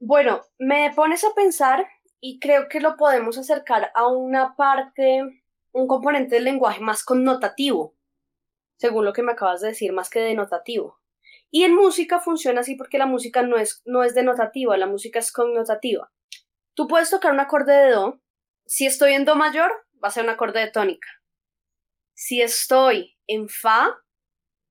Bueno, 0.00 0.42
me 0.58 0.92
pones 0.94 1.24
a 1.24 1.34
pensar 1.34 1.86
y 2.20 2.38
creo 2.40 2.68
que 2.68 2.80
lo 2.80 2.96
podemos 2.98 3.38
acercar 3.38 3.90
a 3.94 4.06
una 4.06 4.54
parte, 4.54 5.22
un 5.72 5.86
componente 5.86 6.34
del 6.34 6.44
lenguaje 6.44 6.80
más 6.80 7.04
connotativo, 7.04 7.96
según 8.80 9.04
lo 9.04 9.12
que 9.12 9.22
me 9.22 9.32
acabas 9.32 9.60
de 9.60 9.68
decir, 9.68 9.92
más 9.92 10.08
que 10.08 10.20
denotativo. 10.20 10.98
Y 11.50 11.64
en 11.64 11.74
música 11.74 12.18
funciona 12.18 12.60
así 12.62 12.76
porque 12.76 12.96
la 12.96 13.04
música 13.04 13.42
no 13.42 13.58
es, 13.58 13.82
no 13.84 14.04
es 14.04 14.14
denotativa, 14.14 14.74
la 14.78 14.86
música 14.86 15.18
es 15.18 15.32
connotativa. 15.32 16.10
Tú 16.74 16.88
puedes 16.88 17.10
tocar 17.10 17.32
un 17.32 17.40
acorde 17.40 17.74
de 17.74 17.90
do. 17.90 18.22
Si 18.64 18.86
estoy 18.86 19.12
en 19.12 19.26
do 19.26 19.36
mayor, 19.36 19.70
va 20.02 20.08
a 20.08 20.10
ser 20.10 20.24
un 20.24 20.30
acorde 20.30 20.60
de 20.60 20.70
tónica. 20.70 21.08
Si 22.14 22.40
estoy 22.40 23.18
en 23.26 23.50
fa, 23.50 23.98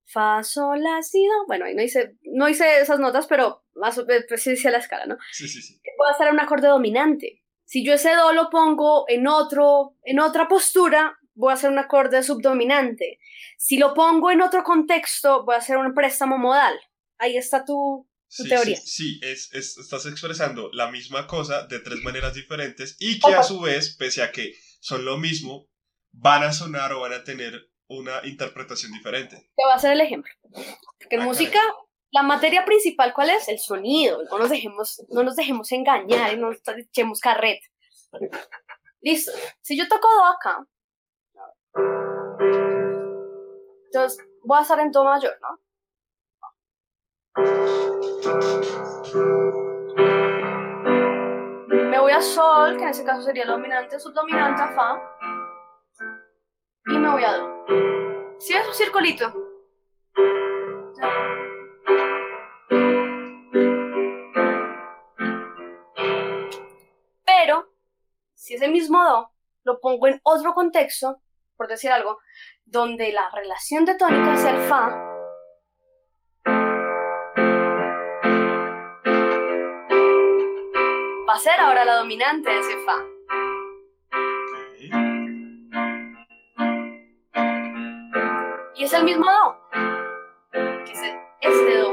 fa, 0.06 0.42
sol, 0.42 0.82
la, 0.82 1.02
si, 1.02 1.24
do. 1.24 1.46
Bueno, 1.46 1.66
ahí 1.66 1.76
no 1.76 1.82
hice, 1.82 2.16
no 2.22 2.48
hice 2.48 2.80
esas 2.80 2.98
notas, 2.98 3.28
pero 3.28 3.64
más 3.74 3.96
o 3.96 4.06
menos 4.06 4.24
pues, 4.28 4.42
sí 4.42 4.52
hice 4.52 4.72
la 4.72 4.78
escala, 4.78 5.06
¿no? 5.06 5.18
Sí, 5.30 5.46
sí, 5.46 5.62
sí. 5.62 5.80
puede 5.96 6.14
ser 6.14 6.32
un 6.32 6.40
acorde 6.40 6.66
dominante. 6.66 7.44
Si 7.64 7.84
yo 7.84 7.92
ese 7.92 8.16
do 8.16 8.32
lo 8.32 8.50
pongo 8.50 9.04
en 9.06 9.28
otro, 9.28 9.94
en 10.02 10.18
otra 10.18 10.48
postura, 10.48 11.19
voy 11.40 11.50
a 11.50 11.54
hacer 11.54 11.70
un 11.70 11.78
acorde 11.78 12.22
subdominante. 12.22 13.18
Si 13.56 13.78
lo 13.78 13.94
pongo 13.94 14.30
en 14.30 14.42
otro 14.42 14.62
contexto, 14.62 15.44
voy 15.44 15.54
a 15.54 15.58
hacer 15.58 15.78
un 15.78 15.94
préstamo 15.94 16.38
modal. 16.38 16.78
Ahí 17.18 17.36
está 17.36 17.64
tu, 17.64 18.08
tu 18.36 18.44
teoría. 18.44 18.76
Sí, 18.76 19.18
es, 19.22 19.52
estás 19.52 20.06
expresando 20.06 20.70
la 20.72 20.90
misma 20.90 21.26
cosa 21.26 21.66
de 21.66 21.80
tres 21.80 22.02
maneras 22.02 22.34
diferentes 22.34 22.96
y 23.00 23.18
que 23.18 23.34
a 23.34 23.42
su 23.42 23.60
vez, 23.60 23.96
pese 23.96 24.22
a 24.22 24.30
que 24.30 24.54
son 24.80 25.04
lo 25.04 25.16
mismo, 25.16 25.68
van 26.12 26.42
a 26.42 26.52
sonar 26.52 26.92
o 26.92 27.00
van 27.00 27.14
a 27.14 27.24
tener 27.24 27.70
una 27.88 28.20
interpretación 28.24 28.92
diferente. 28.92 29.36
Te 29.36 29.64
voy 29.64 29.72
a 29.72 29.76
hacer 29.76 29.92
el 29.92 30.00
ejemplo. 30.02 30.32
Porque 30.98 31.16
en 31.16 31.22
ah, 31.22 31.24
música, 31.24 31.58
la 32.10 32.22
materia 32.22 32.64
principal, 32.66 33.12
¿cuál 33.14 33.30
es? 33.30 33.48
El 33.48 33.58
sonido. 33.58 34.22
No 34.30 34.38
nos 34.38 34.50
dejemos, 34.50 35.02
no 35.08 35.22
nos 35.22 35.36
dejemos 35.36 35.72
engañar 35.72 36.34
y 36.34 36.36
no 36.36 36.50
nos 36.50 36.60
echemos 36.76 37.18
carreta. 37.18 37.66
Listo. 39.00 39.32
Si 39.62 39.76
yo 39.76 39.88
toco 39.88 40.06
do 40.06 40.24
acá, 40.26 40.66
entonces 43.92 44.24
voy 44.44 44.58
a 44.58 44.62
estar 44.62 44.78
en 44.80 44.90
do 44.92 45.04
mayor, 45.04 45.36
¿no? 45.40 45.58
Me 51.68 51.98
voy 51.98 52.12
a 52.12 52.20
sol, 52.20 52.76
que 52.76 52.82
en 52.84 52.88
ese 52.88 53.04
caso 53.04 53.22
sería 53.22 53.42
el 53.42 53.48
dominante, 53.50 53.98
subdominante 53.98 54.62
a 54.62 54.68
fa. 54.68 55.02
Y 56.86 56.98
me 56.98 57.10
voy 57.10 57.24
a 57.24 57.32
do. 57.32 58.36
Si 58.38 58.54
es 58.54 58.66
un 58.66 58.74
circulito. 58.74 59.32
Pero, 67.24 67.68
si 68.34 68.54
ese 68.54 68.68
mismo 68.68 69.02
do 69.04 69.30
lo 69.64 69.80
pongo 69.80 70.06
en 70.06 70.20
otro 70.22 70.54
contexto, 70.54 71.20
por 71.60 71.68
decir 71.68 71.92
algo, 71.92 72.16
donde 72.64 73.12
la 73.12 73.28
relación 73.34 73.84
de 73.84 73.94
tónica 73.94 74.32
es 74.32 74.44
el 74.46 74.56
fa, 74.62 74.88
va 81.28 81.34
a 81.34 81.38
ser 81.38 81.60
ahora 81.60 81.84
la 81.84 81.96
dominante 81.96 82.48
de 82.48 82.60
ese 82.60 82.78
fa. 82.86 83.04
Y 88.76 88.84
es 88.84 88.92
el 88.94 89.04
mismo 89.04 89.26
do, 89.30 89.58
que 90.86 90.92
es 90.92 91.02
este 91.42 91.76
do. 91.76 91.92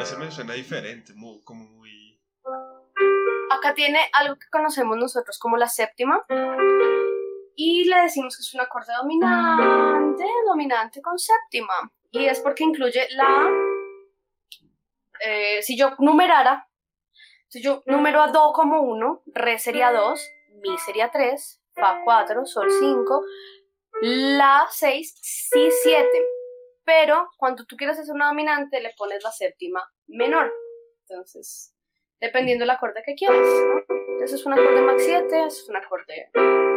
Ese 0.00 0.16
me 0.16 0.28
suena 0.32 0.54
diferente, 0.54 1.14
como 1.44 1.64
muy... 1.64 2.07
Acá 3.58 3.74
tiene 3.74 3.98
algo 4.12 4.36
que 4.36 4.48
conocemos 4.50 4.96
nosotros 4.96 5.38
como 5.38 5.56
la 5.56 5.68
séptima 5.68 6.24
y 7.56 7.84
le 7.86 8.02
decimos 8.02 8.36
que 8.36 8.42
es 8.42 8.54
un 8.54 8.60
acorde 8.60 8.92
dominante, 8.96 10.24
dominante 10.46 11.02
con 11.02 11.18
séptima. 11.18 11.74
Y 12.12 12.26
es 12.26 12.40
porque 12.40 12.62
incluye 12.62 13.08
la... 13.10 13.50
Eh, 15.24 15.60
si 15.62 15.76
yo 15.76 15.90
numerara, 15.98 16.68
si 17.48 17.60
yo 17.60 17.82
numero 17.86 18.22
a 18.22 18.28
Do 18.28 18.52
como 18.52 18.82
1, 18.82 19.22
Re 19.34 19.58
sería 19.58 19.90
2, 19.90 20.30
Mi 20.62 20.78
sería 20.78 21.10
3, 21.10 21.62
Fa 21.74 22.00
4, 22.04 22.46
Sol 22.46 22.70
5, 22.70 23.24
La 24.02 24.68
6, 24.70 25.18
Si 25.20 25.70
7. 25.70 26.08
Pero 26.84 27.28
cuando 27.36 27.64
tú 27.64 27.76
quieres 27.76 27.98
hacer 27.98 28.14
una 28.14 28.28
dominante, 28.28 28.80
le 28.80 28.94
pones 28.96 29.24
la 29.24 29.32
séptima 29.32 29.82
menor. 30.06 30.52
Entonces, 31.08 31.74
dependiendo 32.20 32.62
del 32.62 32.70
acorde 32.70 33.02
que 33.04 33.14
quieras. 33.14 33.46
Ese 34.22 34.34
es 34.36 34.46
un 34.46 34.52
acorde 34.52 34.82
max 34.82 35.02
7, 35.04 35.26
ese 35.46 35.62
es 35.62 35.68
un 35.68 35.76
acorde 35.76 36.30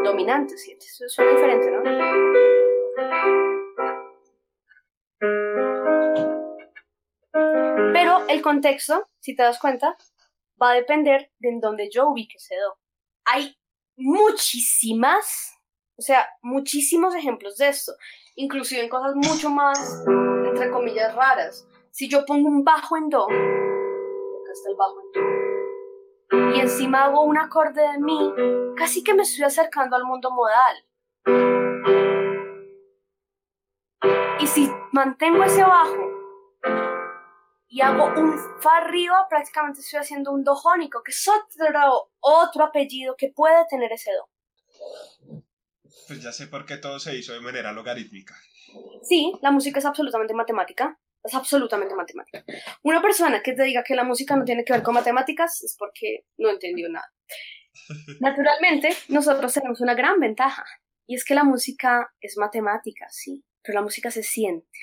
dominante 0.04 0.58
7. 0.58 0.86
Eso 0.86 1.10
suena 1.10 1.32
diferente, 1.32 1.72
¿no? 1.72 1.84
Pero 7.94 8.28
el 8.28 8.42
contexto, 8.42 9.10
si 9.20 9.36
te 9.36 9.44
das 9.44 9.60
cuenta, 9.60 9.98
va 10.62 10.72
a 10.72 10.76
depender 10.76 11.32
de 11.40 11.50
en 11.50 11.60
donde 11.60 11.90
yo 11.92 12.10
ubique 12.10 12.38
ese 12.38 12.56
do. 12.56 12.78
Hay 13.26 13.58
muchísimas, 13.96 15.58
o 15.98 16.02
sea, 16.02 16.28
muchísimos 16.42 17.16
ejemplos 17.16 17.58
de 17.58 17.70
esto, 17.70 17.94
inclusive 18.36 18.82
en 18.82 18.90
cosas 18.90 19.16
mucho 19.16 19.50
más, 19.50 20.04
entre 20.46 20.70
comillas, 20.70 21.16
raras. 21.16 21.68
Si 21.92 22.08
yo 22.08 22.26
pongo 22.26 22.48
un 22.48 22.64
bajo 22.64 22.98
en 22.98 23.10
do, 23.10 23.28
está 24.52 24.70
el 24.70 24.76
bajo 24.76 25.02
en 25.02 25.12
do, 25.12 26.56
y 26.56 26.60
encima 26.60 27.06
hago 27.06 27.24
un 27.24 27.38
acorde 27.38 27.82
de 27.82 28.00
mi, 28.00 28.34
casi 28.76 29.04
que 29.04 29.14
me 29.14 29.24
estoy 29.24 29.44
acercando 29.44 29.96
al 29.96 30.06
mundo 30.06 30.32
modal. 30.32 30.86
Y 34.40 34.48
si 34.48 34.72
mantengo 34.92 35.44
ese 35.44 35.62
bajo 35.62 36.10
y 37.68 37.82
hago 37.82 38.06
un 38.20 38.38
fa 38.60 38.78
arriba, 38.78 39.28
prácticamente 39.30 39.82
estoy 39.82 40.00
haciendo 40.00 40.32
un 40.32 40.44
do 40.44 40.56
jónico, 40.56 41.04
que 41.04 41.12
es 41.12 41.28
otro, 41.28 42.12
otro 42.20 42.64
apellido 42.64 43.16
que 43.18 43.32
puede 43.36 43.66
tener 43.70 43.92
ese 43.92 44.12
do. 44.12 44.30
Pues 46.08 46.24
ya 46.24 46.32
sé 46.32 46.48
por 46.48 46.66
qué 46.66 46.78
todo 46.78 47.00
se 47.00 47.16
hizo 47.16 47.34
de 47.34 47.42
manera 47.42 47.72
logarítmica. 47.72 48.36
Sí, 49.04 49.34
la 49.42 49.52
música 49.52 49.80
es 49.80 49.86
absolutamente 49.86 50.34
matemática. 50.34 51.00
Es 51.24 51.34
absolutamente 51.34 51.96
matemática. 51.96 52.44
Una 52.84 53.02
persona 53.02 53.44
que 53.44 53.54
te 53.54 53.64
diga 53.64 53.84
que 53.84 53.96
la 53.96 54.04
música 54.04 54.36
no 54.36 54.44
tiene 54.44 54.64
que 54.64 54.74
ver 54.74 54.82
con 54.82 54.96
matemáticas 54.96 55.64
es 55.64 55.76
porque 55.78 56.26
no 56.38 56.50
entendió 56.50 56.90
nada. 56.90 57.12
Naturalmente, 58.20 58.90
nosotros 59.10 59.54
tenemos 59.54 59.82
una 59.82 59.94
gran 59.94 60.20
ventaja 60.20 60.66
y 61.06 61.16
es 61.16 61.26
que 61.26 61.36
la 61.36 61.44
música 61.44 62.14
es 62.22 62.38
matemática, 62.38 63.08
sí, 63.10 63.44
pero 63.62 63.80
la 63.80 63.84
música 63.84 64.12
se 64.12 64.24
siente. 64.24 64.80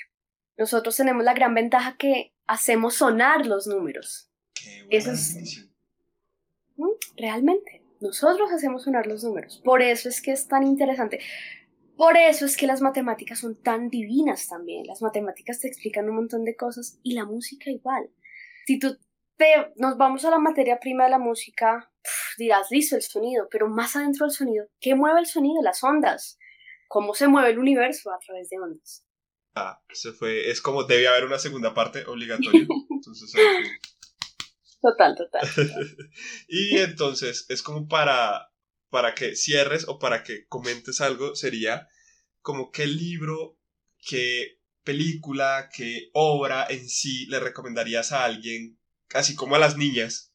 Nosotros 0.57 0.95
tenemos 0.95 1.23
la 1.23 1.33
gran 1.33 1.53
ventaja 1.53 1.95
que 1.97 2.33
hacemos 2.45 2.95
sonar 2.95 3.45
los 3.45 3.67
números. 3.67 4.29
Eso 4.89 5.11
es 5.11 5.69
realmente. 7.15 7.83
Nosotros 7.99 8.51
hacemos 8.51 8.83
sonar 8.83 9.07
los 9.07 9.23
números. 9.23 9.61
Por 9.63 9.81
eso 9.81 10.09
es 10.09 10.21
que 10.21 10.31
es 10.31 10.47
tan 10.47 10.63
interesante. 10.63 11.19
Por 11.99 12.15
eso 12.15 12.45
es 12.45 12.55
que 12.55 12.65
las 12.65 12.79
matemáticas 12.79 13.39
son 13.39 13.61
tan 13.61 13.89
divinas 13.89 14.47
también. 14.47 14.87
Las 14.87 15.01
matemáticas 15.01 15.59
te 15.59 15.67
explican 15.67 16.07
un 16.07 16.15
montón 16.15 16.45
de 16.45 16.55
cosas 16.55 16.97
y 17.03 17.13
la 17.13 17.25
música 17.25 17.69
igual. 17.69 18.09
Si 18.65 18.79
tú 18.79 18.97
te, 19.35 19.45
nos 19.75 19.97
vamos 19.97 20.23
a 20.23 20.29
la 20.29 20.39
materia 20.39 20.79
prima 20.79 21.03
de 21.03 21.09
la 21.09 21.19
música, 21.19 21.91
dirás, 22.37 22.67
listo, 22.71 22.95
el 22.95 23.01
sonido, 23.01 23.49
pero 23.51 23.67
más 23.67 23.97
adentro 23.97 24.25
del 24.25 24.33
sonido, 24.33 24.69
¿qué 24.79 24.95
mueve 24.95 25.19
el 25.19 25.25
sonido? 25.25 25.61
Las 25.61 25.83
ondas. 25.83 26.39
¿Cómo 26.87 27.13
se 27.13 27.27
mueve 27.27 27.49
el 27.49 27.59
universo 27.59 28.13
a 28.13 28.19
través 28.25 28.49
de 28.49 28.59
ondas? 28.59 29.05
Ah, 29.55 29.81
se 29.91 30.13
fue. 30.13 30.49
Es 30.49 30.61
como 30.61 30.85
debe 30.85 31.09
haber 31.09 31.25
una 31.25 31.37
segunda 31.37 31.73
parte 31.73 32.05
obligatoria. 32.05 32.65
Entonces, 32.89 33.29
total, 34.81 35.17
total. 35.17 35.41
y 36.47 36.77
entonces, 36.77 37.45
es 37.49 37.61
como 37.61 37.89
para 37.89 38.53
para 38.89 39.15
que 39.15 39.35
cierres 39.35 39.85
o 39.87 39.99
para 39.99 40.23
que 40.23 40.45
comentes 40.47 41.01
algo 41.01 41.35
sería 41.35 41.87
como 42.41 42.71
qué 42.71 42.87
libro, 42.87 43.59
qué 44.07 44.59
película, 44.83 45.69
qué 45.75 46.09
obra 46.13 46.65
en 46.69 46.87
sí 46.89 47.25
le 47.27 47.39
recomendarías 47.39 48.11
a 48.11 48.25
alguien, 48.25 48.79
así 49.13 49.35
como 49.35 49.55
a 49.55 49.59
las 49.59 49.77
niñas. 49.77 50.33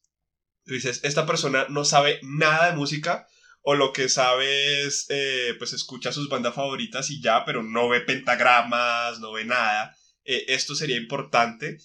Dices, 0.65 1.01
esta 1.03 1.25
persona 1.25 1.67
no 1.69 1.85
sabe 1.85 2.19
nada 2.23 2.69
de 2.69 2.77
música 2.77 3.27
o 3.61 3.75
lo 3.75 3.93
que 3.93 4.09
sabe 4.09 4.83
es, 4.83 5.07
eh, 5.09 5.55
pues 5.57 5.73
escucha 5.73 6.11
sus 6.11 6.29
bandas 6.29 6.53
favoritas 6.53 7.09
y 7.09 7.21
ya, 7.21 7.43
pero 7.45 7.63
no 7.63 7.89
ve 7.89 8.01
pentagramas, 8.01 9.19
no 9.19 9.33
ve 9.33 9.43
nada. 9.43 9.95
Eh, 10.23 10.45
esto 10.49 10.75
sería 10.75 10.97
importante 10.97 11.77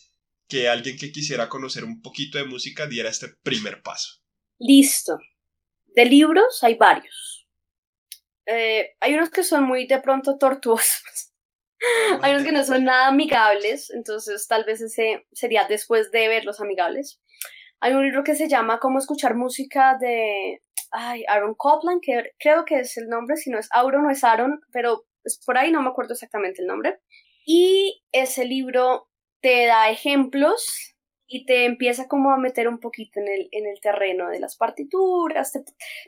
que 0.47 0.69
alguien 0.69 0.99
que 0.99 1.13
quisiera 1.13 1.49
conocer 1.49 1.85
un 1.85 2.03
poquito 2.03 2.39
de 2.39 2.45
música 2.45 2.87
diera 2.87 3.09
este 3.09 3.29
primer 3.43 3.83
paso. 3.83 4.23
Listo. 4.59 5.19
De 5.95 6.05
libros 6.05 6.63
hay 6.63 6.75
varios. 6.75 7.49
Eh, 8.47 8.97
hay 9.01 9.15
unos 9.15 9.31
que 9.31 9.43
son 9.43 9.65
muy 9.65 9.87
de 9.87 10.01
pronto 10.01 10.39
tortuosos. 10.39 11.33
hay 12.23 12.33
unos 12.33 12.45
que 12.45 12.53
no 12.53 12.65
son 12.65 12.85
nada 12.85 13.09
amigables, 13.09 13.91
entonces 13.91 14.47
tal 14.47 14.65
vez 14.65 14.81
ese 14.81 15.27
sería 15.33 15.65
después 15.65 16.11
de 16.11 16.29
ver 16.29 16.45
los 16.45 16.61
amigables. 16.61 17.21
Hay 17.81 17.95
un 17.95 18.03
libro 18.03 18.25
que 18.25 18.35
se 18.35 18.49
llama 18.49 18.79
Cómo 18.79 18.99
escuchar 18.99 19.35
música 19.35 19.97
de 19.99 20.63
ay, 20.91 21.25
Aaron 21.29 21.55
Copland, 21.55 22.01
que 22.03 22.33
creo 22.39 22.65
que 22.65 22.81
es 22.81 22.97
el 22.97 23.09
nombre, 23.09 23.37
si 23.37 23.51
no 23.51 23.59
es 23.59 23.69
Aaron 23.73 24.03
no 24.03 24.11
es 24.11 24.25
Aaron, 24.25 24.61
pero 24.73 25.07
es 25.25 25.41
por 25.45 25.57
ahí 25.57 25.71
no 25.71 25.83
me 25.83 25.89
acuerdo 25.89 26.15
exactamente 26.15 26.63
el 26.63 26.69
nombre. 26.69 26.99
Y 27.47 28.03
ese 28.13 28.45
libro 28.45 29.09
te 29.41 29.67
da 29.67 29.91
ejemplos 29.91 30.97
y 31.33 31.47
te 31.47 31.65
empieza 31.65 32.09
como 32.09 32.33
a 32.33 32.39
meter 32.39 32.67
un 32.67 32.81
poquito 32.81 33.21
en 33.21 33.29
el, 33.29 33.49
en 33.53 33.65
el 33.65 33.81
terreno 33.81 34.29
de 34.29 34.41
las 34.41 34.57
partituras, 34.57 35.53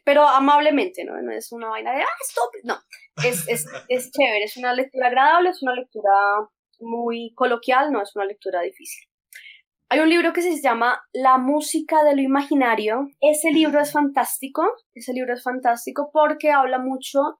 pero 0.05 0.27
amablemente, 0.27 1.05
¿no? 1.05 1.23
No 1.23 1.31
es 1.31 1.53
una 1.53 1.69
vaina 1.69 1.95
de, 1.95 2.03
ah, 2.03 2.19
stop, 2.29 2.51
no, 2.65 2.77
es, 3.25 3.49
es, 3.49 3.67
es 3.89 4.11
chévere, 4.11 4.43
es 4.43 4.57
una 4.57 4.75
lectura 4.75 5.07
agradable, 5.07 5.51
es 5.51 5.63
una 5.63 5.75
lectura 5.75 6.11
muy 6.81 7.33
coloquial, 7.37 7.93
no 7.93 8.03
es 8.03 8.17
una 8.17 8.25
lectura 8.25 8.63
difícil. 8.63 9.09
Hay 9.89 10.01
un 10.01 10.09
libro 10.09 10.33
que 10.33 10.43
se 10.43 10.61
llama 10.61 11.01
La 11.13 11.39
música 11.39 12.03
de 12.03 12.17
lo 12.17 12.23
imaginario. 12.23 13.09
Ese 13.21 13.53
libro 13.53 13.81
es 13.81 13.93
fantástico, 13.93 14.65
ese 14.93 15.13
libro 15.13 15.35
es 15.35 15.43
fantástico 15.45 16.11
porque 16.13 16.51
habla 16.51 16.79
mucho 16.79 17.39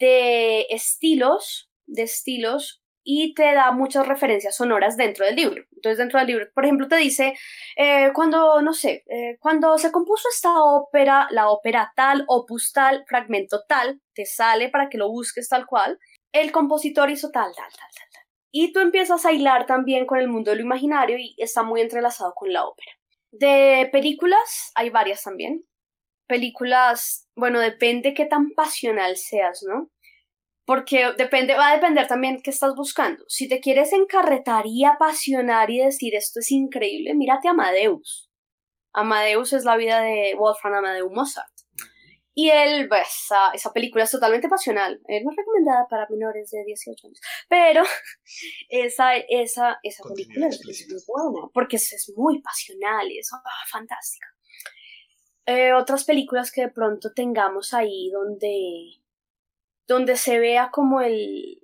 de 0.00 0.62
estilos, 0.70 1.70
de 1.86 2.04
estilos 2.04 2.82
y 3.10 3.32
te 3.32 3.54
da 3.54 3.72
muchas 3.72 4.06
referencias 4.06 4.54
sonoras 4.54 4.98
dentro 4.98 5.24
del 5.24 5.34
libro. 5.34 5.64
Entonces, 5.72 5.96
dentro 5.96 6.18
del 6.18 6.28
libro, 6.28 6.46
por 6.54 6.66
ejemplo, 6.66 6.88
te 6.88 6.96
dice, 6.96 7.32
eh, 7.74 8.10
cuando, 8.12 8.60
no 8.60 8.74
sé, 8.74 9.02
eh, 9.08 9.38
cuando 9.40 9.78
se 9.78 9.90
compuso 9.90 10.28
esta 10.30 10.52
ópera, 10.62 11.26
la 11.30 11.48
ópera 11.48 11.90
tal, 11.96 12.26
opus 12.28 12.70
tal, 12.74 13.06
fragmento 13.08 13.64
tal, 13.66 14.02
te 14.12 14.26
sale 14.26 14.68
para 14.68 14.90
que 14.90 14.98
lo 14.98 15.08
busques 15.08 15.48
tal 15.48 15.64
cual, 15.64 15.98
el 16.32 16.52
compositor 16.52 17.08
hizo 17.08 17.30
tal, 17.30 17.50
tal, 17.56 17.72
tal, 17.72 17.88
tal, 17.96 18.08
tal. 18.12 18.22
Y 18.52 18.74
tú 18.74 18.80
empiezas 18.80 19.24
a 19.24 19.32
hilar 19.32 19.64
también 19.64 20.04
con 20.04 20.18
el 20.18 20.28
mundo 20.28 20.50
de 20.50 20.58
lo 20.58 20.62
imaginario 20.64 21.16
y 21.18 21.34
está 21.38 21.62
muy 21.62 21.80
entrelazado 21.80 22.34
con 22.34 22.52
la 22.52 22.66
ópera. 22.66 22.92
De 23.30 23.88
películas, 23.90 24.70
hay 24.74 24.90
varias 24.90 25.22
también. 25.22 25.64
Películas, 26.26 27.26
bueno, 27.34 27.58
depende 27.58 28.12
qué 28.12 28.26
tan 28.26 28.50
pasional 28.50 29.16
seas, 29.16 29.64
¿no? 29.66 29.88
Porque 30.68 31.14
depende, 31.16 31.54
va 31.54 31.70
a 31.70 31.74
depender 31.76 32.06
también 32.06 32.42
qué 32.42 32.50
estás 32.50 32.74
buscando. 32.74 33.24
Si 33.26 33.48
te 33.48 33.58
quieres 33.58 33.90
encarretar 33.94 34.66
y 34.66 34.84
apasionar 34.84 35.70
y 35.70 35.78
decir 35.78 36.14
esto 36.14 36.40
es 36.40 36.52
increíble, 36.52 37.14
mírate 37.14 37.48
Amadeus. 37.48 38.30
Amadeus 38.92 39.54
es 39.54 39.64
la 39.64 39.78
vida 39.78 40.02
de 40.02 40.34
Wolfgang 40.38 40.74
Amadeus 40.74 41.10
Mozart. 41.10 41.54
Y 42.34 42.50
él, 42.50 42.86
pues, 42.86 43.08
esa, 43.24 43.50
esa, 43.54 43.72
película 43.72 44.04
es 44.04 44.10
totalmente 44.10 44.46
pasional. 44.46 45.00
Eh, 45.08 45.24
no 45.24 45.30
es 45.30 45.36
recomendada 45.38 45.86
para 45.88 46.06
menores 46.10 46.50
de 46.50 46.62
18 46.66 47.06
años. 47.06 47.20
Pero 47.48 47.82
esa, 48.68 49.16
esa, 49.16 49.78
esa 49.82 50.04
película 50.06 50.48
es, 50.48 50.86
muy 51.08 51.32
buena. 51.32 51.48
Porque 51.54 51.76
es, 51.76 51.90
es 51.94 52.12
muy 52.14 52.42
pasional 52.42 53.10
y 53.10 53.20
es 53.20 53.32
ah, 53.32 53.40
fantástica. 53.70 54.26
Eh, 55.46 55.72
otras 55.72 56.04
películas 56.04 56.52
que 56.52 56.60
de 56.60 56.70
pronto 56.70 57.14
tengamos 57.14 57.72
ahí 57.72 58.10
donde 58.10 58.97
donde 59.88 60.16
se 60.16 60.38
vea 60.38 60.70
como 60.70 61.00
el... 61.00 61.62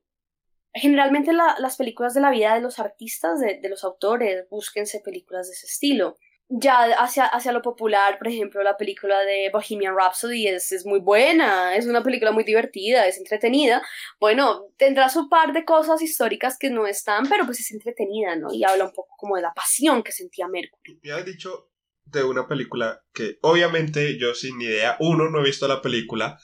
Generalmente 0.77 1.33
las 1.33 1.77
películas 1.77 2.15
de 2.15 2.21
la 2.21 2.33
vida 2.33 2.55
de 2.55 2.61
los 2.61 2.81
artistas, 2.81 3.39
de, 3.39 3.61
los 3.69 3.85
autores, 3.85 4.49
búsquense 4.51 4.99
películas 4.99 5.47
de 5.47 5.53
ese 5.53 5.67
estilo. 5.67 6.17
Ya 6.49 6.83
hacia, 6.99 7.27
hacia 7.27 7.53
lo 7.53 7.63
popular, 7.63 8.19
por 8.19 8.27
ejemplo, 8.27 8.61
la 8.65 8.77
película 8.77 9.21
de 9.21 9.51
Bohemian 9.53 9.95
Rhapsody 9.97 10.49
es, 10.49 10.73
es 10.73 10.85
muy 10.85 10.99
buena, 10.99 11.77
es 11.77 11.87
una 11.87 12.03
película 12.03 12.33
muy 12.33 12.43
divertida, 12.43 13.07
es 13.07 13.19
entretenida. 13.19 13.83
Bueno, 14.19 14.67
tendrá 14.77 15.09
su 15.09 15.29
par 15.29 15.53
de 15.53 15.65
cosas 15.65 16.03
históricas 16.03 16.59
que 16.59 16.71
no 16.71 16.89
están, 16.89 17.29
pero 17.29 17.45
pues 17.47 17.61
es 17.61 17.71
entretenida, 17.71 18.35
¿no? 18.35 18.53
Y 18.53 18.65
habla 18.65 18.87
un 18.87 18.93
poco 18.93 19.15
como 19.17 19.37
de 19.37 19.43
la 19.43 19.53
pasión 19.55 20.03
que 20.03 20.11
sentía 20.11 20.49
Mercury. 20.49 20.99
Me 21.05 21.13
has 21.13 21.25
dicho 21.25 21.71
de 22.05 22.25
una 22.25 22.49
película 22.49 23.01
que 23.13 23.39
obviamente 23.43 24.19
yo 24.19 24.35
sin 24.35 24.61
idea, 24.61 24.97
uno, 24.99 25.31
no 25.31 25.41
he 25.41 25.45
visto 25.45 25.69
la 25.69 25.81
película, 25.81 26.39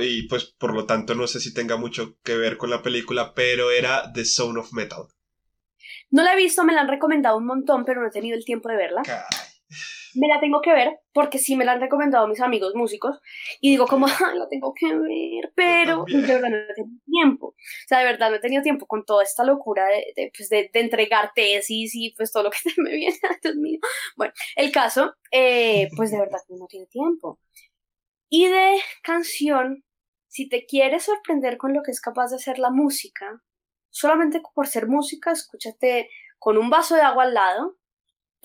y 0.00 0.28
pues 0.28 0.44
por 0.58 0.74
lo 0.74 0.86
tanto 0.86 1.14
no 1.14 1.26
sé 1.26 1.40
si 1.40 1.54
tenga 1.54 1.76
mucho 1.76 2.18
que 2.22 2.36
ver 2.36 2.56
con 2.56 2.70
la 2.70 2.82
película, 2.82 3.32
pero 3.34 3.70
era 3.70 4.12
The 4.12 4.24
Sound 4.24 4.58
of 4.58 4.72
Metal. 4.72 5.06
No 6.10 6.22
la 6.22 6.34
he 6.34 6.36
visto, 6.36 6.64
me 6.64 6.72
la 6.72 6.82
han 6.82 6.88
recomendado 6.88 7.36
un 7.36 7.46
montón, 7.46 7.84
pero 7.84 8.00
no 8.00 8.08
he 8.08 8.10
tenido 8.12 8.36
el 8.36 8.44
tiempo 8.44 8.68
de 8.68 8.76
verla. 8.76 9.02
Me 10.14 10.28
la 10.28 10.40
tengo 10.40 10.60
que 10.62 10.72
ver 10.72 11.00
porque 11.12 11.38
sí 11.38 11.56
me 11.56 11.64
la 11.64 11.72
han 11.72 11.80
recomendado 11.80 12.28
mis 12.28 12.40
amigos 12.40 12.74
músicos 12.74 13.18
y 13.60 13.70
digo 13.70 13.86
como, 13.86 14.06
la 14.06 14.48
tengo 14.48 14.72
que 14.72 14.86
ver, 14.94 15.52
pero 15.54 16.04
de 16.06 16.20
verdad 16.20 16.48
no 16.48 16.56
he 16.56 16.74
tenido 16.74 17.00
tiempo. 17.04 17.46
O 17.48 17.54
sea, 17.88 17.98
de 17.98 18.04
verdad 18.04 18.30
no 18.30 18.36
he 18.36 18.40
tenido 18.40 18.62
tiempo 18.62 18.86
con 18.86 19.04
toda 19.04 19.24
esta 19.24 19.44
locura 19.44 19.86
de, 19.86 20.12
de, 20.14 20.32
pues 20.34 20.48
de, 20.48 20.70
de 20.72 20.80
entregar 20.80 21.32
tesis 21.34 21.94
y 21.94 22.14
pues 22.16 22.32
todo 22.32 22.44
lo 22.44 22.50
que 22.50 22.58
me 22.80 22.92
viene, 22.92 23.16
Dios 23.42 23.56
mío. 23.56 23.80
Bueno, 24.16 24.32
el 24.54 24.70
caso, 24.70 25.14
eh, 25.30 25.88
pues 25.96 26.10
de 26.12 26.18
verdad 26.18 26.40
no 26.48 26.66
tiene 26.66 26.86
tiempo. 26.86 27.40
Y 28.28 28.48
de 28.48 28.80
canción, 29.02 29.84
si 30.28 30.48
te 30.48 30.66
quieres 30.66 31.04
sorprender 31.04 31.56
con 31.56 31.72
lo 31.72 31.82
que 31.82 31.90
es 31.90 32.00
capaz 32.00 32.30
de 32.30 32.36
hacer 32.36 32.58
la 32.58 32.70
música, 32.70 33.42
solamente 33.90 34.42
por 34.54 34.66
ser 34.66 34.86
música, 34.86 35.32
escúchate 35.32 36.10
con 36.38 36.58
un 36.58 36.70
vaso 36.70 36.96
de 36.96 37.02
agua 37.02 37.24
al 37.24 37.34
lado, 37.34 37.78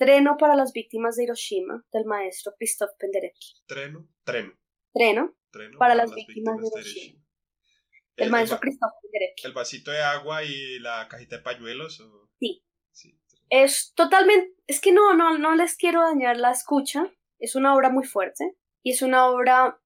Treno 0.02 0.36
para 0.36 0.56
las 0.56 0.72
víctimas 0.72 1.14
de 1.14 1.24
Hiroshima, 1.24 1.84
del 1.92 2.06
maestro 2.06 2.52
Christoph 2.58 2.90
Penderecki. 2.98 3.62
Treno, 3.66 4.08
treno. 4.24 4.52
Treno, 4.92 5.78
para, 5.78 5.94
las, 5.94 6.12
víctimas, 6.12 6.56
de 6.60 6.66
Hiroshima. 6.66 7.24
El, 8.16 8.30
maestro 8.30 8.58
Christoph 8.58 8.90
Penderecki. 9.00 9.46
¿El 9.46 9.52
vasito 9.52 9.90
de 9.92 10.02
agua 10.02 10.42
y 10.42 10.80
la 10.80 11.06
cajita 11.08 11.36
de 11.36 11.42
pañuelos? 11.42 12.02
Sí. 12.40 12.64
sí. 12.90 13.16
Es 13.48 13.92
totalmente, 13.94 14.56
es 14.66 14.80
que 14.80 14.90
no, 14.90 15.14
no, 15.14 15.38
no 15.38 15.54
les 15.54 15.76
quiero 15.76 16.00
dañar 16.00 16.36
la 16.36 16.50
escucha, 16.50 17.04
es 17.38 17.54
una 17.54 17.72
obra 17.72 17.90
muy 17.90 18.04
fuerte, 18.04 18.56
y 18.82 18.92
es 18.92 19.02
una 19.02 19.26
obra 19.26 19.78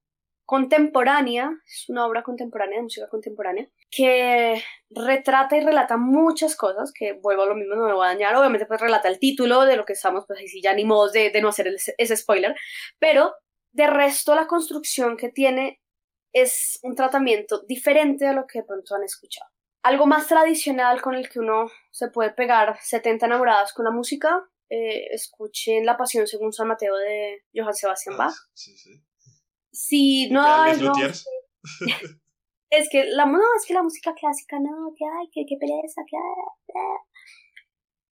contemporánea, 0.45 1.51
es 1.65 1.89
una 1.89 2.05
obra 2.05 2.23
contemporánea 2.23 2.77
de 2.77 2.83
música 2.83 3.09
contemporánea, 3.09 3.67
que 3.91 4.63
retrata 4.89 5.57
y 5.57 5.61
relata 5.61 5.97
muchas 5.97 6.55
cosas, 6.55 6.93
que 6.93 7.13
vuelvo 7.13 7.43
a 7.43 7.47
lo 7.47 7.55
mismo, 7.55 7.75
no 7.75 7.85
me 7.85 7.93
voy 7.93 8.05
a 8.05 8.09
dañar, 8.09 8.35
obviamente 8.35 8.65
pues 8.65 8.79
relata 8.79 9.09
el 9.09 9.19
título 9.19 9.65
de 9.65 9.75
lo 9.75 9.83
que 9.83 9.93
estamos, 9.93 10.23
pues 10.25 10.39
ahí 10.39 10.47
sí 10.47 10.61
ya 10.61 10.73
ni 10.73 10.85
modo 10.85 11.11
de, 11.11 11.31
de 11.31 11.41
no 11.41 11.49
hacer 11.49 11.75
ese 11.97 12.17
spoiler, 12.17 12.55
pero 12.97 13.33
de 13.73 13.87
resto 13.87 14.35
la 14.35 14.47
construcción 14.47 15.17
que 15.17 15.29
tiene 15.29 15.81
es 16.31 16.79
un 16.81 16.95
tratamiento 16.95 17.63
diferente 17.67 18.25
a 18.25 18.33
lo 18.33 18.47
que 18.47 18.59
de 18.59 18.65
pronto 18.65 18.95
han 18.95 19.03
escuchado. 19.03 19.49
Algo 19.83 20.05
más 20.05 20.27
tradicional 20.27 21.01
con 21.01 21.15
el 21.15 21.29
que 21.29 21.39
uno 21.39 21.69
se 21.91 22.09
puede 22.09 22.31
pegar 22.31 22.77
70 22.81 23.25
enamoradas 23.25 23.73
con 23.73 23.85
la 23.85 23.91
música, 23.91 24.47
eh, 24.69 25.07
escuchen 25.11 25.85
La 25.85 25.97
Pasión 25.97 26.27
según 26.27 26.51
San 26.51 26.67
Mateo 26.67 26.95
de 26.95 27.43
Johann 27.55 27.73
Sebastian 27.73 28.15
ah, 28.15 28.25
Bach. 28.25 28.35
Sí, 28.53 28.77
sí. 28.77 29.01
Si 29.71 30.29
no 30.29 30.43
hay. 30.43 30.73
es 32.69 32.89
que 32.89 33.05
la 33.05 33.25
no, 33.25 33.39
es 33.57 33.65
que 33.65 33.73
la 33.73 33.83
música 33.83 34.13
clásica 34.13 34.59
no, 34.59 34.93
que 34.97 35.05
hay, 35.05 35.29
que, 35.31 35.45
que 35.47 35.57
pereza, 35.57 36.01
que 36.09 36.17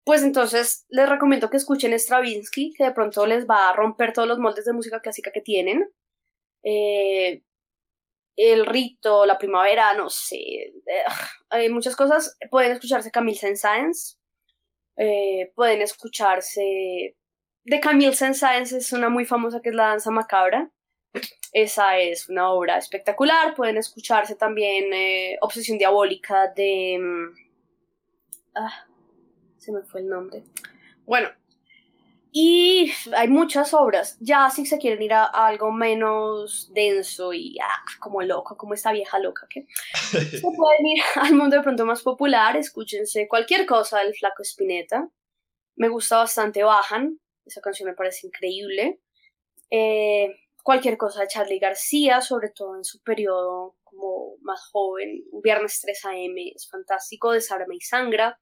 Pues 0.03 0.23
entonces 0.23 0.86
les 0.90 1.10
recomiendo 1.10 1.49
que 1.49 1.57
escuchen 1.57 1.94
Stravinsky, 1.94 2.73
que 2.73 2.86
de 2.86 2.91
pronto 2.91 3.26
les 3.26 3.45
va 3.45 3.69
a 3.69 3.73
romper 3.73 4.14
todos 4.14 4.27
los 4.27 4.40
moldes 4.40 4.65
de 4.65 4.73
música 4.73 5.02
clásica 5.02 5.32
que 5.32 5.41
tienen. 5.41 5.90
Eh, 6.64 7.44
el 8.38 8.65
rito, 8.65 9.26
la 9.26 9.38
primavera, 9.38 9.94
no 9.94 10.10
sé. 10.10 10.73
hay 11.49 11.69
muchas 11.69 11.95
cosas. 11.95 12.38
Pueden 12.49 12.72
escucharse 12.73 13.11
Camille 13.11 13.38
Saint-Saëns, 13.38 14.19
eh, 14.98 15.52
pueden 15.56 15.82
escucharse. 15.82 17.16
De 17.64 17.80
Camille 17.80 18.14
Saint-Saëns 18.14 18.74
es 18.74 18.94
una 18.94 19.10
muy 19.10 19.26
famosa 19.26 19.62
que 19.62 19.70
es 19.70 19.76
la 19.76 19.88
danza 19.88 20.12
macabra. 20.12 20.70
Esa 21.52 21.98
es 21.98 22.30
una 22.30 22.52
obra 22.52 22.78
espectacular. 22.78 23.56
Pueden 23.56 23.78
escucharse 23.78 24.36
también 24.36 24.94
eh, 24.94 25.38
Obsesión 25.42 25.78
Diabólica 25.78 26.52
de. 26.56 27.00
Mm, 27.00 27.36
ah, 28.56 28.86
se 29.58 29.72
me 29.72 29.82
fue 29.82 30.02
el 30.02 30.10
nombre. 30.10 30.44
Bueno, 31.06 31.30
y 32.38 32.91
hay 33.16 33.30
muchas 33.30 33.74
obras. 33.74 34.18
Ya 34.20 34.49
si 34.49 34.66
se 34.66 34.78
quieren 34.78 35.02
ir 35.02 35.14
a, 35.14 35.24
algo 35.24 35.72
menos 35.72 36.70
denso 36.74 37.32
y 37.32 37.57
ah, 37.64 37.86
como 38.02 38.22
loco, 38.24 38.57
como 38.57 38.74
esta 38.74 38.91
vieja 38.91 39.20
loca 39.20 39.48
que 39.49 39.66
se 40.12 40.41
pueden 40.41 40.86
ir 40.86 41.02
al 41.16 41.34
mundo 41.34 41.56
de 41.56 41.64
pronto 41.64 41.86
más 41.86 42.02
popular, 42.02 42.57
escúchense 42.57 43.30
cualquier 43.30 43.66
cosa 43.66 43.99
del 43.99 44.14
Flaco 44.14 44.44
Spinetta. 44.44 45.10
Me 45.78 45.88
gusta 45.88 46.18
bastante 46.18 46.62
Bajan, 46.62 47.22
esa 47.45 47.62
canción 47.62 47.88
me 47.88 47.95
parece 47.95 48.28
increíble. 48.28 48.99
Eh, 49.72 50.36
cualquier 50.62 50.98
cosa 50.98 51.22
de 51.22 51.30
Charlie 51.30 51.60
García, 51.60 52.20
sobre 52.20 52.49
todo 52.49 52.76
en 52.76 52.84
su 52.84 53.02
periodo 53.02 53.78
como 53.82 54.36
más 54.41 54.60
joven, 54.74 55.24
Viernes 55.41 55.80
3 55.82 56.03
AM, 56.03 56.36
es 56.53 56.68
fantástico, 56.70 57.32
de 57.32 57.40
y 57.40 57.80
Sangra. 57.80 58.38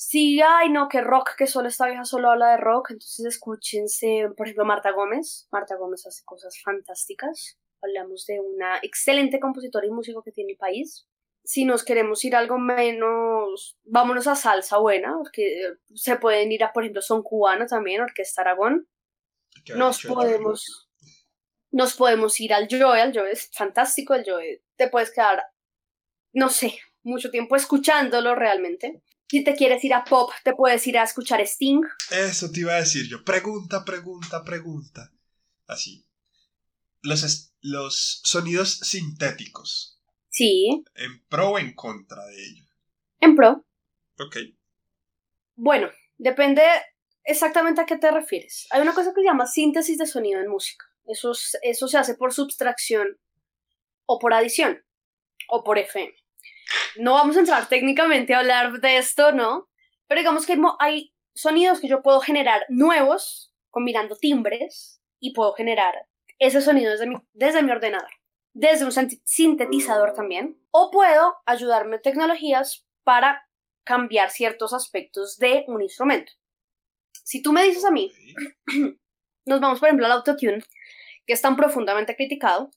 Sí, 0.00 0.40
ay, 0.40 0.70
no, 0.70 0.88
que 0.88 1.00
rock, 1.00 1.34
que 1.36 1.48
solo 1.48 1.66
esta 1.66 1.86
vieja 1.86 2.04
solo 2.04 2.30
habla 2.30 2.52
de 2.52 2.58
rock, 2.58 2.92
entonces 2.92 3.26
escúchense, 3.26 4.28
por 4.36 4.46
ejemplo, 4.46 4.64
Marta 4.64 4.92
Gómez. 4.92 5.48
Marta 5.50 5.74
Gómez 5.74 6.06
hace 6.06 6.24
cosas 6.24 6.56
fantásticas. 6.62 7.58
Hablamos 7.82 8.24
de 8.26 8.38
una 8.38 8.78
excelente 8.82 9.40
compositora 9.40 9.88
y 9.88 9.90
músico 9.90 10.22
que 10.22 10.30
tiene 10.30 10.52
el 10.52 10.56
país. 10.56 11.08
Si 11.42 11.64
nos 11.64 11.84
queremos 11.84 12.24
ir 12.24 12.36
algo 12.36 12.58
menos, 12.58 13.76
vámonos 13.82 14.28
a 14.28 14.36
salsa 14.36 14.78
buena, 14.78 15.16
porque 15.18 15.74
se 15.92 16.14
pueden 16.14 16.52
ir 16.52 16.62
a, 16.62 16.72
por 16.72 16.84
ejemplo, 16.84 17.02
son 17.02 17.24
cubano 17.24 17.66
también, 17.66 18.00
Orquesta 18.00 18.42
Aragón. 18.42 18.86
Nos 19.74 20.04
podemos, 20.04 20.88
nos 21.72 21.96
podemos 21.96 22.38
ir 22.38 22.54
al 22.54 22.68
Joe, 22.70 23.02
el 23.02 23.18
Joe 23.18 23.32
es 23.32 23.50
fantástico, 23.52 24.14
el 24.14 24.22
Joe 24.24 24.62
te 24.76 24.88
puedes 24.88 25.10
quedar, 25.10 25.42
no 26.32 26.50
sé, 26.50 26.78
mucho 27.02 27.32
tiempo 27.32 27.56
escuchándolo 27.56 28.36
realmente. 28.36 29.02
Si 29.28 29.44
te 29.44 29.54
quieres 29.54 29.84
ir 29.84 29.92
a 29.92 30.04
pop, 30.04 30.30
te 30.42 30.54
puedes 30.54 30.86
ir 30.86 30.98
a 30.98 31.04
escuchar 31.04 31.40
Sting. 31.42 31.82
Eso 32.10 32.50
te 32.50 32.60
iba 32.60 32.72
a 32.72 32.80
decir 32.80 33.06
yo. 33.08 33.24
Pregunta, 33.24 33.84
pregunta, 33.84 34.42
pregunta. 34.42 35.12
Así. 35.66 36.06
Los, 37.02 37.52
los 37.60 38.20
sonidos 38.24 38.78
sintéticos. 38.78 40.00
Sí. 40.30 40.82
¿En 40.94 41.24
pro 41.26 41.50
o 41.50 41.58
en 41.58 41.74
contra 41.74 42.24
de 42.24 42.42
ello? 42.42 42.64
En 43.20 43.36
pro. 43.36 43.66
Ok. 44.18 44.36
Bueno, 45.56 45.90
depende 46.16 46.62
exactamente 47.24 47.80
a 47.82 47.86
qué 47.86 47.96
te 47.96 48.10
refieres. 48.10 48.66
Hay 48.70 48.80
una 48.80 48.94
cosa 48.94 49.12
que 49.14 49.20
se 49.20 49.26
llama 49.26 49.46
síntesis 49.46 49.98
de 49.98 50.06
sonido 50.06 50.40
en 50.40 50.48
música. 50.48 50.86
Eso, 51.04 51.32
eso 51.62 51.88
se 51.88 51.98
hace 51.98 52.14
por 52.14 52.32
subtracción 52.32 53.18
o 54.06 54.18
por 54.18 54.32
adición. 54.32 54.82
o 55.48 55.64
por 55.64 55.78
FM. 55.78 56.12
No 56.96 57.14
vamos 57.14 57.36
a 57.36 57.40
entrar 57.40 57.68
técnicamente 57.68 58.34
a 58.34 58.40
hablar 58.40 58.80
de 58.80 58.98
esto, 58.98 59.32
¿no? 59.32 59.68
Pero 60.06 60.20
digamos 60.20 60.46
que 60.46 60.58
hay 60.78 61.14
sonidos 61.34 61.80
que 61.80 61.88
yo 61.88 62.02
puedo 62.02 62.20
generar 62.20 62.64
nuevos 62.68 63.54
combinando 63.70 64.16
timbres 64.16 65.00
y 65.20 65.32
puedo 65.32 65.52
generar 65.52 65.94
ese 66.38 66.60
sonido 66.60 66.92
desde 66.92 67.06
mi, 67.06 67.16
desde 67.32 67.62
mi 67.62 67.70
ordenador, 67.70 68.10
desde 68.52 68.84
un 68.84 68.92
sintetizador 69.24 70.14
también, 70.14 70.60
o 70.70 70.90
puedo 70.90 71.36
ayudarme 71.46 71.98
tecnologías 71.98 72.86
para 73.04 73.48
cambiar 73.84 74.30
ciertos 74.30 74.72
aspectos 74.72 75.38
de 75.38 75.64
un 75.68 75.82
instrumento. 75.82 76.32
Si 77.24 77.42
tú 77.42 77.52
me 77.52 77.62
dices 77.62 77.84
a 77.84 77.90
mí, 77.90 78.12
nos 79.44 79.60
vamos 79.60 79.80
por 79.80 79.88
ejemplo 79.88 80.06
al 80.06 80.12
autotune, 80.12 80.62
que 81.26 81.32
es 81.32 81.42
tan 81.42 81.56
profundamente 81.56 82.16
criticado, 82.16 82.70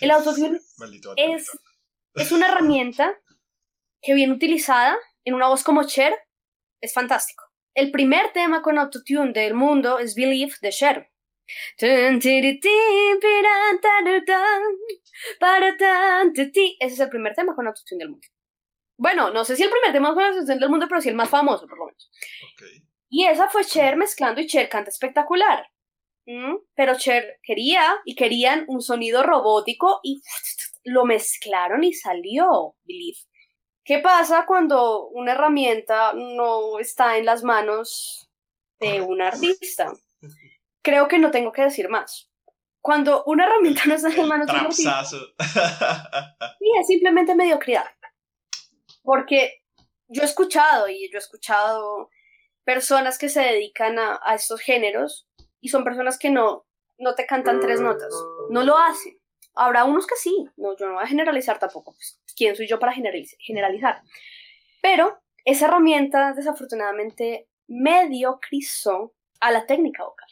el 0.00 0.10
autotune 0.10 0.60
es, 1.16 1.50
es 2.14 2.32
una 2.32 2.48
herramienta 2.48 3.16
que 4.00 4.14
bien 4.14 4.30
utilizada 4.30 4.96
en 5.24 5.34
una 5.34 5.48
voz 5.48 5.64
como 5.64 5.84
Cher 5.84 6.14
es 6.80 6.92
fantástico. 6.92 7.44
El 7.74 7.90
primer 7.90 8.32
tema 8.32 8.62
con 8.62 8.78
autotune 8.78 9.32
del 9.32 9.54
mundo 9.54 9.98
es 9.98 10.14
Believe 10.14 10.54
de 10.60 10.70
Cher. 10.70 11.10
Ese 16.80 16.94
es 16.94 17.00
el 17.00 17.08
primer 17.08 17.34
tema 17.34 17.54
con 17.54 17.66
autotune 17.66 17.98
del 17.98 18.10
mundo. 18.10 18.26
Bueno, 18.96 19.30
no 19.30 19.44
sé 19.44 19.54
si 19.56 19.62
el 19.62 19.70
primer 19.70 19.92
tema 19.92 20.14
con 20.14 20.24
autotune 20.24 20.58
del 20.58 20.70
mundo, 20.70 20.86
pero 20.88 21.00
sí 21.00 21.08
el 21.08 21.14
más 21.14 21.30
famoso, 21.30 21.66
por 21.66 21.78
lo 21.78 21.86
menos. 21.86 22.10
Y 23.08 23.26
esa 23.26 23.48
fue 23.48 23.64
Cher 23.64 23.96
mezclando 23.96 24.40
y 24.40 24.46
Cher 24.46 24.68
canta 24.68 24.90
espectacular. 24.90 25.68
Pero 26.74 26.98
Cher 26.98 27.38
quería 27.42 27.96
y 28.04 28.14
querían 28.14 28.64
un 28.68 28.82
sonido 28.82 29.22
robótico 29.22 30.00
y 30.02 30.20
lo 30.84 31.04
mezclaron 31.04 31.84
y 31.84 31.94
salió 31.94 32.74
Believe. 32.84 33.18
¿Qué 33.88 34.00
pasa 34.00 34.44
cuando 34.44 35.08
una 35.08 35.32
herramienta 35.32 36.12
no 36.12 36.78
está 36.78 37.16
en 37.16 37.24
las 37.24 37.42
manos 37.42 38.30
de 38.78 39.00
un 39.00 39.22
artista? 39.22 39.90
Creo 40.82 41.08
que 41.08 41.18
no 41.18 41.30
tengo 41.30 41.52
que 41.52 41.62
decir 41.62 41.88
más. 41.88 42.30
Cuando 42.82 43.24
una 43.24 43.46
herramienta 43.46 43.84
no 43.86 43.94
está 43.94 44.10
en 44.10 44.16
las 44.18 44.26
manos 44.26 44.46
de 44.46 44.52
un 44.52 44.58
artista, 44.58 45.04
sí, 45.06 45.16
es 46.78 46.86
simplemente 46.86 47.34
mediocridad. 47.34 47.86
Porque 49.02 49.62
yo 50.06 50.20
he 50.20 50.26
escuchado 50.26 50.90
y 50.90 51.10
yo 51.10 51.16
he 51.16 51.22
escuchado 51.22 52.10
personas 52.64 53.16
que 53.16 53.30
se 53.30 53.40
dedican 53.40 53.98
a, 53.98 54.20
a 54.22 54.34
estos 54.34 54.60
géneros 54.60 55.26
y 55.62 55.70
son 55.70 55.82
personas 55.82 56.18
que 56.18 56.28
no, 56.28 56.66
no 56.98 57.14
te 57.14 57.24
cantan 57.24 57.58
tres 57.58 57.80
notas, 57.80 58.12
no 58.50 58.64
lo 58.64 58.76
hacen. 58.76 59.17
Habrá 59.58 59.84
unos 59.84 60.06
que 60.06 60.14
sí, 60.16 60.46
no, 60.56 60.76
yo 60.76 60.86
no 60.86 60.94
voy 60.94 61.04
a 61.04 61.08
generalizar 61.08 61.58
tampoco, 61.58 61.92
pues, 61.94 62.20
¿quién 62.36 62.54
soy 62.54 62.68
yo 62.68 62.78
para 62.78 62.92
generalizar? 62.92 64.02
Pero 64.80 65.18
esa 65.44 65.66
herramienta 65.66 66.32
desafortunadamente 66.32 67.48
mediocrizó 67.66 69.14
a 69.40 69.50
la 69.50 69.66
técnica 69.66 70.04
vocal. 70.04 70.28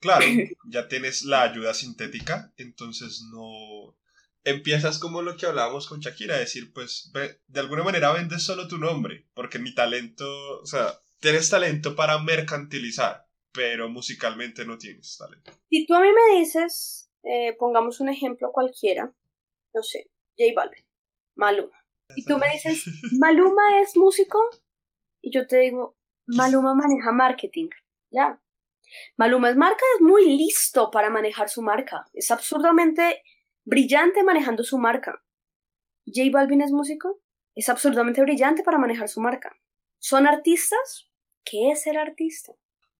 Claro, 0.00 0.24
ya 0.68 0.88
tienes 0.88 1.24
la 1.24 1.42
ayuda 1.42 1.74
sintética, 1.74 2.52
entonces 2.56 3.22
no 3.32 3.96
empiezas 4.44 4.98
como 4.98 5.22
lo 5.22 5.36
que 5.36 5.46
hablábamos 5.46 5.88
con 5.88 6.00
Shakira, 6.00 6.38
decir, 6.38 6.72
pues 6.72 7.10
de 7.48 7.60
alguna 7.60 7.82
manera 7.82 8.12
vendes 8.12 8.44
solo 8.44 8.68
tu 8.68 8.78
nombre, 8.78 9.26
porque 9.34 9.58
mi 9.58 9.74
talento, 9.74 10.60
o 10.60 10.66
sea, 10.66 11.00
tienes 11.20 11.50
talento 11.50 11.96
para 11.96 12.18
mercantilizar, 12.18 13.26
pero 13.52 13.88
musicalmente 13.88 14.64
no 14.64 14.78
tienes 14.78 15.16
talento. 15.18 15.52
Si 15.68 15.84
tú 15.86 15.94
a 15.94 16.00
mí 16.00 16.08
me 16.12 16.38
dices, 16.38 17.05
eh, 17.28 17.56
pongamos 17.58 17.98
un 18.00 18.08
ejemplo 18.08 18.52
cualquiera, 18.52 19.12
no 19.74 19.82
sé, 19.82 20.10
J 20.38 20.52
Balvin, 20.54 20.84
Maluma. 21.34 21.76
Y 22.14 22.24
tú 22.24 22.38
me 22.38 22.48
dices, 22.52 22.84
¿Maluma 23.18 23.80
es 23.80 23.96
músico? 23.96 24.38
Y 25.20 25.32
yo 25.32 25.46
te 25.48 25.58
digo, 25.58 25.96
Maluma 26.26 26.74
maneja 26.76 27.10
marketing, 27.10 27.68
ya. 28.10 28.40
Maluma 29.16 29.50
es 29.50 29.56
marca, 29.56 29.84
es 29.96 30.02
muy 30.02 30.36
listo 30.36 30.92
para 30.92 31.10
manejar 31.10 31.48
su 31.48 31.62
marca. 31.62 32.06
Es 32.12 32.30
absurdamente 32.30 33.24
brillante 33.64 34.22
manejando 34.22 34.62
su 34.62 34.78
marca. 34.78 35.24
J 36.06 36.30
Balvin 36.30 36.62
es 36.62 36.70
músico, 36.70 37.20
es 37.56 37.68
absurdamente 37.68 38.22
brillante 38.22 38.62
para 38.62 38.78
manejar 38.78 39.08
su 39.08 39.20
marca. 39.20 39.58
¿Son 39.98 40.28
artistas? 40.28 41.10
¿Qué 41.44 41.72
es 41.72 41.82
ser 41.82 41.98
artista? 41.98 42.52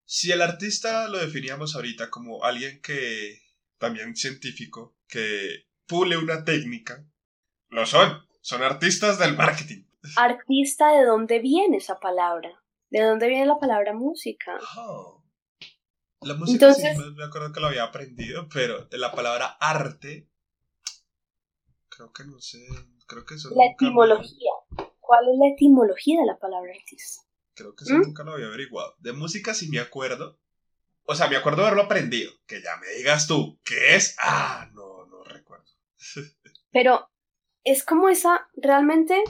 Si 0.04 0.32
el 0.32 0.42
artista 0.42 1.06
lo 1.08 1.18
definíamos 1.18 1.76
ahorita 1.76 2.10
como 2.10 2.42
alguien 2.42 2.80
que 2.82 3.45
también 3.78 4.16
científico, 4.16 4.96
que 5.08 5.66
pule 5.86 6.16
una 6.16 6.44
técnica, 6.44 7.06
lo 7.68 7.86
son, 7.86 8.22
son 8.40 8.62
artistas 8.62 9.18
del 9.18 9.36
marketing. 9.36 9.84
Artista, 10.16 10.92
¿de 10.92 11.04
dónde 11.04 11.40
viene 11.40 11.78
esa 11.78 11.98
palabra? 11.98 12.62
¿De 12.90 13.02
dónde 13.02 13.28
viene 13.28 13.46
la 13.46 13.58
palabra 13.58 13.92
música? 13.92 14.58
Oh. 14.76 15.24
La 16.22 16.34
música 16.34 16.72
sí 16.72 16.82
me 17.14 17.24
acuerdo 17.24 17.52
que 17.52 17.60
lo 17.60 17.66
había 17.66 17.84
aprendido, 17.84 18.48
pero 18.52 18.88
la 18.90 19.12
palabra 19.12 19.56
arte, 19.60 20.28
creo 21.88 22.12
que 22.12 22.24
no 22.24 22.40
sé, 22.40 22.64
creo 23.06 23.24
que 23.24 23.34
eso... 23.34 23.50
La 23.54 23.66
etimología. 23.66 24.50
¿Cuál 25.00 25.24
es 25.32 25.38
la 25.38 25.48
etimología 25.52 26.20
de 26.20 26.26
la 26.26 26.38
palabra 26.38 26.72
artista? 26.72 27.22
Creo 27.54 27.74
que 27.74 27.84
eso 27.84 27.94
¿Mm? 27.94 28.02
nunca 28.02 28.24
lo 28.24 28.32
había 28.32 28.46
averiguado. 28.46 28.96
De 28.98 29.12
música 29.12 29.54
sí 29.54 29.68
me 29.68 29.78
acuerdo, 29.78 30.38
o 31.06 31.14
sea, 31.14 31.28
me 31.28 31.36
acuerdo 31.36 31.62
haberlo 31.62 31.82
aprendido. 31.82 32.32
Que 32.46 32.60
ya 32.62 32.76
me 32.76 32.88
digas 32.98 33.26
tú, 33.26 33.58
¿qué 33.64 33.94
es? 33.94 34.16
Ah, 34.20 34.68
no, 34.74 35.06
no 35.06 35.24
recuerdo. 35.24 35.64
Pero 36.72 37.08
es 37.64 37.84
como 37.84 38.08
esa, 38.08 38.48
realmente, 38.54 39.22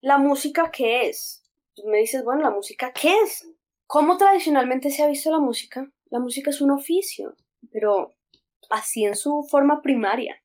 la 0.00 0.18
música 0.18 0.70
que 0.70 1.08
es. 1.08 1.42
Tú 1.74 1.82
me 1.86 1.98
dices, 1.98 2.24
bueno, 2.24 2.42
la 2.42 2.50
música 2.50 2.92
qué 2.92 3.14
es. 3.22 3.48
¿Cómo 3.86 4.16
tradicionalmente 4.16 4.90
se 4.90 5.02
ha 5.02 5.08
visto 5.08 5.30
la 5.30 5.40
música? 5.40 5.90
La 6.06 6.20
música 6.20 6.50
es 6.50 6.60
un 6.60 6.70
oficio, 6.70 7.36
pero 7.70 8.14
así 8.70 9.04
en 9.04 9.16
su 9.16 9.46
forma 9.50 9.82
primaria. 9.82 10.42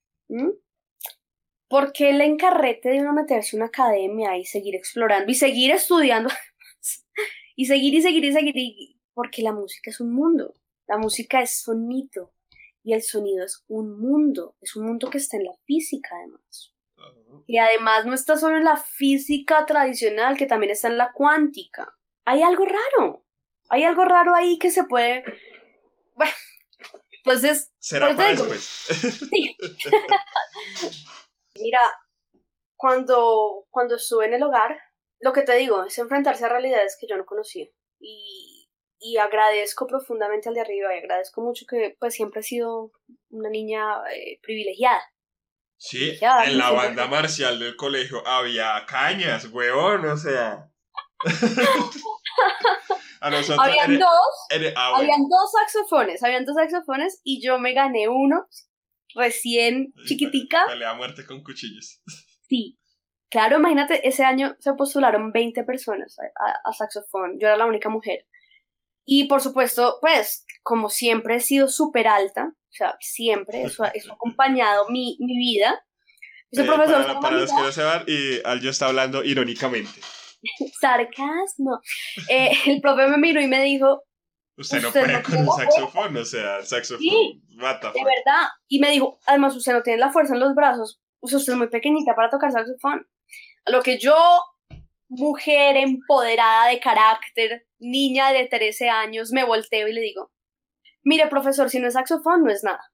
¿Por 1.70 1.94
qué 1.94 2.10
el 2.10 2.22
encarrete 2.22 2.90
de 2.90 3.02
uno 3.02 3.14
meterse 3.14 3.56
en 3.56 3.62
una 3.62 3.68
academia 3.68 4.38
y 4.38 4.46
seguir 4.46 4.76
explorando 4.76 5.32
y 5.32 5.36
seguir 5.36 5.72
estudiando? 5.72 6.30
y 7.56 7.66
seguir 7.66 7.94
y 7.94 8.02
seguir 8.02 8.26
y 8.26 8.34
seguir 8.34 8.58
y 8.58 8.99
porque 9.20 9.42
la 9.42 9.52
música 9.52 9.90
es 9.90 10.00
un 10.00 10.14
mundo, 10.14 10.54
la 10.88 10.98
música 10.98 11.42
es 11.42 11.62
sonido 11.62 12.34
y 12.84 12.94
el 12.94 13.04
sonido 13.04 13.44
es 13.44 13.66
un 13.68 14.00
mundo, 14.00 14.56
es 14.62 14.78
un 14.78 14.86
mundo 14.86 15.10
que 15.10 15.18
está 15.18 15.36
en 15.36 15.44
la 15.44 15.58
física 15.66 16.16
además. 16.16 16.74
Y 17.46 17.58
además 17.58 18.06
no 18.06 18.14
está 18.14 18.38
solo 18.38 18.56
en 18.56 18.64
la 18.64 18.78
física 18.78 19.66
tradicional, 19.66 20.38
que 20.38 20.46
también 20.46 20.72
está 20.72 20.88
en 20.88 20.98
la 20.98 21.12
cuántica. 21.12 21.98
Hay 22.24 22.44
algo 22.44 22.64
raro, 22.64 23.26
hay 23.68 23.84
algo 23.84 24.06
raro 24.06 24.34
ahí 24.34 24.58
que 24.58 24.72
se 24.72 24.86
puede... 24.86 25.26
Bueno, 26.16 26.32
entonces... 27.18 27.74
Será 27.78 28.16
para 28.16 28.30
después. 28.30 28.62
Sí. 28.62 29.58
Mira, 31.62 31.82
cuando, 32.78 33.68
cuando 33.70 33.96
estuve 33.96 34.28
en 34.28 34.36
el 34.36 34.44
hogar, 34.44 34.80
lo 35.20 35.34
que 35.34 35.42
te 35.42 35.58
digo 35.58 35.84
es 35.84 35.98
enfrentarse 35.98 36.46
a 36.46 36.50
realidades 36.50 36.96
que 36.98 37.06
yo 37.06 37.18
no 37.18 37.26
conocía. 37.26 37.68
Y, 38.00 38.59
y 39.00 39.18
agradezco 39.18 39.88
profundamente 39.88 40.50
al 40.50 40.56
de 40.56 40.62
arriba 40.62 40.94
y 40.94 41.00
agradezco 41.00 41.42
mucho 41.42 41.66
que 41.66 41.96
pues 42.00 42.14
siempre 42.14 42.42
he 42.42 42.44
sido 42.44 42.92
una 43.30 43.50
niña 43.50 43.82
eh, 44.14 44.40
privilegiada. 44.42 45.02
Sí, 45.78 46.20
en 46.22 46.58
la 46.58 46.72
banda 46.72 47.08
marcial 47.08 47.58
del 47.58 47.78
colegio 47.78 48.22
había 48.28 48.86
cañas, 48.86 49.46
huevón, 49.46 50.06
o 50.06 50.18
sea. 50.18 50.70
habían 53.22 53.98
dos, 53.98 54.10
ah, 54.76 54.98
habían 54.98 55.30
dos 55.30 55.52
saxofones, 55.52 56.22
habían 56.22 56.44
dos 56.44 56.56
saxofones 56.56 57.22
y 57.24 57.42
yo 57.42 57.60
me 57.60 57.74
gané 57.74 58.10
uno 58.10 58.46
recién 59.16 59.94
chiquitica. 60.06 60.66
Pelea 60.68 60.92
a 60.92 60.96
muerte 60.96 61.26
con 61.26 61.44
cuchillos. 61.44 62.02
Sí. 62.50 62.80
Claro, 63.30 63.58
imagínate, 63.58 64.08
ese 64.08 64.24
año 64.24 64.56
se 64.58 64.74
postularon 64.74 65.32
20 65.32 65.64
personas 65.66 66.18
a 66.66 66.74
saxofón. 66.74 67.38
Yo 67.40 67.46
era 67.46 67.58
la 67.58 67.68
única 67.68 67.88
mujer. 67.88 68.26
Y 69.06 69.28
por 69.28 69.42
supuesto, 69.42 69.98
pues, 70.02 70.46
como 70.64 70.90
siempre 70.90 71.38
he 71.38 71.40
sido 71.40 71.68
súper 71.68 72.08
alta, 72.08 72.54
o 72.54 72.72
sea, 72.72 72.96
siempre, 73.00 73.64
eso, 73.64 73.84
ha 73.84 73.92
acompañado 74.14 74.88
mi, 74.90 75.18
mi 75.20 75.38
vida. 75.38 75.84
Ese 76.52 76.64
eh, 76.64 76.66
profesor 76.66 77.20
para, 77.20 77.38
los 77.38 77.52
que 77.52 77.62
no 77.62 77.72
sepan, 77.72 78.04
y 78.08 78.40
Aljo 78.46 78.70
está 78.70 78.88
hablando 78.88 79.24
irónicamente. 79.24 80.00
Sarcasmo. 80.80 81.80
Eh, 82.30 82.52
el 82.68 82.82
profe 82.82 83.08
me 83.08 83.18
miró 83.18 83.42
y 83.42 83.48
me 83.48 83.64
dijo... 83.64 84.04
Usted 84.58 84.82
no 84.82 84.92
puede 84.92 85.24
con 85.24 85.38
un 85.38 85.56
saxofón, 85.56 86.18
o 86.18 86.26
sea, 86.26 86.62
saxofón, 86.64 87.02
sí, 87.02 87.42
de 87.48 87.58
verdad. 87.64 88.50
Y 88.68 88.80
me 88.80 88.92
dijo, 88.92 89.18
además, 89.26 89.56
usted 89.56 89.72
no 89.72 89.84
tiene 89.84 90.00
la 90.00 90.12
fuerza 90.12 90.34
en 90.34 90.42
los 90.42 90.54
brazos, 90.54 91.00
usted 91.22 91.38
es 91.38 91.58
muy 91.58 91.70
pequeñita 91.70 92.14
para 92.14 92.30
tocar 92.30 92.52
saxofón. 92.52 93.08
A 93.66 93.72
lo 93.72 93.82
que 93.82 93.98
yo 93.98 94.18
mujer 95.08 95.78
empoderada 95.78 96.68
de 96.68 96.80
carácter, 96.82 97.68
niña 97.80 98.32
de 98.32 98.46
13 98.46 98.90
años, 98.90 99.32
me 99.32 99.44
volteo 99.44 99.88
y 99.88 99.94
le 99.94 100.02
digo, 100.02 100.32
mire 101.04 101.28
profesor, 101.28 101.70
si 101.70 101.80
no 101.80 101.88
es 101.88 101.94
saxofón, 101.94 102.44
no 102.44 102.52
es 102.52 102.64
nada. 102.64 102.92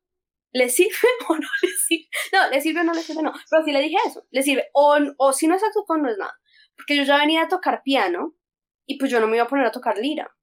¿le 0.56 0.70
sirve 0.70 1.10
o 1.28 1.36
no 1.36 1.48
le 1.62 1.70
sirve? 1.70 2.08
No, 2.32 2.50
¿le 2.50 2.62
sirve 2.62 2.80
o 2.80 2.84
no 2.84 2.94
le 2.94 3.02
sirve? 3.02 3.22
No, 3.22 3.34
pero 3.50 3.64
sí 3.64 3.72
le 3.72 3.82
dije 3.82 3.98
eso, 4.08 4.26
le 4.32 4.42
sirve. 4.42 4.70
O, 4.74 4.98
o 5.18 5.34
si 5.34 5.48
no 5.48 5.56
es 5.56 5.62
saxofón, 5.62 6.02
no 6.02 6.10
es 6.10 6.18
nada. 6.18 6.34
Porque 6.76 6.96
yo 6.96 7.04
ya 7.04 7.18
venía 7.18 7.44
a 7.44 7.48
tocar 7.48 7.82
piano 7.84 8.34
y 8.86 8.98
pues 8.98 9.12
yo 9.12 9.20
no 9.20 9.28
me 9.28 9.36
iba 9.36 9.46
a 9.46 9.50
poner 9.50 9.66
a 9.66 9.72
tocar 9.72 9.98
lira. 9.98 10.34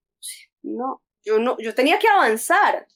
No, 0.63 1.03
yo 1.25 1.39
no, 1.39 1.57
yo 1.59 1.75
tenía 1.75 1.99
que 1.99 2.09
avanzar. 2.09 2.87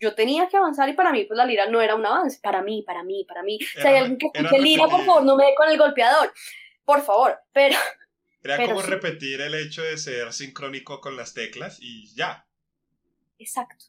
Yo 0.00 0.14
tenía 0.14 0.46
que 0.48 0.56
avanzar 0.56 0.88
y 0.88 0.92
para 0.92 1.10
mí 1.10 1.24
pues 1.24 1.36
la 1.36 1.46
lira 1.46 1.66
no 1.66 1.80
era 1.80 1.94
un 1.94 2.04
avance. 2.04 2.38
Para 2.42 2.62
mí, 2.62 2.84
para 2.86 3.02
mí, 3.02 3.24
para 3.26 3.42
mí. 3.42 3.58
si 3.58 3.86
hay 3.86 3.96
alguien 3.96 4.18
que 4.18 4.26
escuche 4.26 4.60
lira, 4.60 4.86
por 4.88 5.04
favor, 5.04 5.24
no 5.24 5.36
me 5.36 5.46
dé 5.46 5.54
con 5.56 5.68
el 5.70 5.78
golpeador. 5.78 6.32
Por 6.84 7.02
favor, 7.02 7.38
pero... 7.52 7.76
Era 8.42 8.64
como 8.64 8.82
repetir 8.82 9.40
el 9.40 9.54
hecho 9.54 9.82
de 9.82 9.98
ser 9.98 10.32
sincrónico 10.32 11.00
con 11.00 11.16
las 11.16 11.34
teclas 11.34 11.78
y 11.80 12.14
ya. 12.14 12.46
Exacto. 13.38 13.86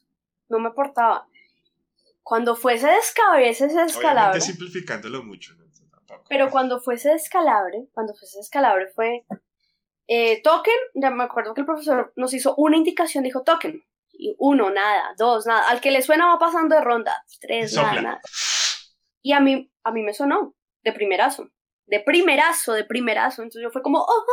No 0.48 0.58
me 0.58 0.68
importaba. 0.68 1.28
Cuando 2.22 2.56
fuese 2.56 2.88
descalabre, 2.88 3.50
ese 3.50 3.66
descalabre. 3.66 4.10
Obviamente 4.10 4.40
simplificándolo 4.40 5.22
mucho, 5.22 5.54
¿no? 5.54 5.70
Pero 6.28 6.50
cuando 6.50 6.80
fuese 6.80 7.10
descalabre, 7.10 7.88
cuando 7.92 8.14
fuese 8.14 8.38
descalabre 8.38 8.88
fue 8.88 9.24
eh, 10.06 10.42
token, 10.42 10.74
ya 10.94 11.10
me 11.10 11.24
acuerdo 11.24 11.54
que 11.54 11.60
el 11.60 11.66
profesor 11.66 12.12
nos 12.16 12.34
hizo 12.34 12.54
una 12.56 12.76
indicación, 12.76 13.24
dijo 13.24 13.42
token. 13.42 13.84
Y 14.12 14.34
uno, 14.38 14.70
nada, 14.70 15.14
dos, 15.16 15.46
nada. 15.46 15.68
Al 15.68 15.80
que 15.80 15.90
le 15.90 16.02
suena 16.02 16.26
va 16.26 16.38
pasando 16.38 16.74
de 16.74 16.82
ronda. 16.82 17.24
Tres, 17.40 17.74
nada, 17.74 18.02
nada. 18.02 18.20
Y 19.22 19.32
a 19.32 19.40
mí, 19.40 19.70
a 19.82 19.92
mí 19.92 20.02
me 20.02 20.12
sonó, 20.12 20.54
de 20.82 20.92
primerazo. 20.92 21.48
De 21.90 22.00
primerazo, 22.00 22.72
de 22.72 22.84
primerazo. 22.84 23.42
Entonces 23.42 23.62
yo 23.62 23.70
fue 23.70 23.82
como, 23.82 23.98
oh, 24.00 24.24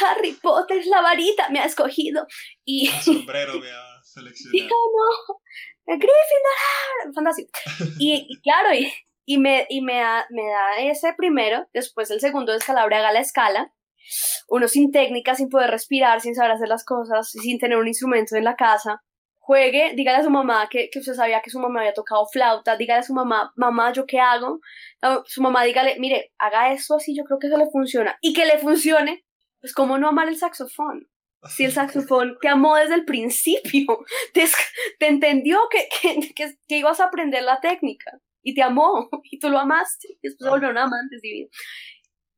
Harry 0.00 0.32
Potter, 0.32 0.84
la 0.86 1.02
varita 1.02 1.48
me 1.50 1.60
ha 1.60 1.64
escogido. 1.64 2.26
Y... 2.64 2.88
El 2.88 2.94
sombrero 3.02 3.58
me 3.60 3.70
ha 3.70 4.02
seleccionado. 4.02 4.56
Y 4.56 4.62
no, 4.62 5.96
Gryffindor, 5.96 7.14
fantástico. 7.14 7.50
Y, 7.98 8.26
y 8.28 8.40
claro, 8.42 8.74
y, 8.74 8.92
y, 9.24 9.38
me, 9.38 9.66
y 9.68 9.80
me, 9.80 9.98
da, 9.98 10.26
me 10.30 10.42
da 10.42 10.78
ese 10.80 11.14
primero, 11.16 11.66
después 11.72 12.10
el 12.10 12.20
segundo 12.20 12.52
descalabre 12.52 12.96
haga 12.96 13.12
la 13.12 13.20
escala 13.20 13.72
uno 14.48 14.68
sin 14.68 14.90
técnica, 14.90 15.34
sin 15.34 15.48
poder 15.48 15.70
respirar, 15.70 16.20
sin 16.20 16.34
saber 16.34 16.52
hacer 16.52 16.68
las 16.68 16.84
cosas, 16.84 17.30
sin 17.30 17.58
tener 17.58 17.78
un 17.78 17.88
instrumento 17.88 18.36
en 18.36 18.44
la 18.44 18.56
casa, 18.56 19.02
juegue, 19.48 19.94
dígale 19.94 20.18
a 20.18 20.24
su 20.24 20.28
mamá 20.28 20.68
que, 20.70 20.90
que 20.90 20.98
usted 20.98 21.14
sabía 21.14 21.40
que 21.40 21.48
su 21.48 21.58
mamá 21.58 21.80
había 21.80 21.94
tocado 21.94 22.26
flauta, 22.26 22.76
dígale 22.76 23.00
a 23.00 23.02
su 23.02 23.14
mamá, 23.14 23.50
mamá, 23.56 23.90
¿yo 23.94 24.04
qué 24.04 24.20
hago? 24.20 24.60
su 25.24 25.40
mamá 25.40 25.64
dígale, 25.64 25.98
mire, 25.98 26.34
haga 26.36 26.70
eso 26.74 26.96
así, 26.96 27.16
yo 27.16 27.24
creo 27.24 27.38
que 27.38 27.46
eso 27.46 27.56
le 27.56 27.70
funciona. 27.70 28.18
Y 28.20 28.34
que 28.34 28.44
le 28.44 28.58
funcione, 28.58 29.24
pues 29.58 29.72
cómo 29.72 29.96
no 29.96 30.08
amar 30.08 30.28
el 30.28 30.36
saxofón. 30.36 31.08
Si 31.48 31.64
el 31.64 31.72
saxofón 31.72 32.36
te 32.42 32.48
amó 32.48 32.76
desde 32.76 32.96
el 32.96 33.06
principio, 33.06 33.86
te, 34.34 34.44
te 34.98 35.06
entendió 35.06 35.60
que, 35.70 35.88
que, 36.34 36.58
que, 36.68 36.76
ibas 36.76 37.00
a 37.00 37.06
aprender 37.06 37.42
la 37.42 37.58
técnica 37.60 38.20
y 38.42 38.54
te 38.54 38.62
amó 38.62 39.08
y 39.24 39.38
tú 39.38 39.48
lo 39.48 39.58
amaste 39.58 40.08
y 40.08 40.28
después 40.28 40.44
se 40.44 40.50
volvió 40.50 40.68
un 40.68 40.76
amante 40.76 41.16
divino. 41.22 41.48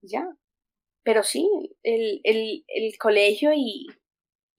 Ya, 0.00 0.28
pero 1.02 1.24
sí, 1.24 1.50
el, 1.82 2.20
el, 2.22 2.64
el 2.68 2.96
colegio 2.98 3.50
y, 3.52 3.88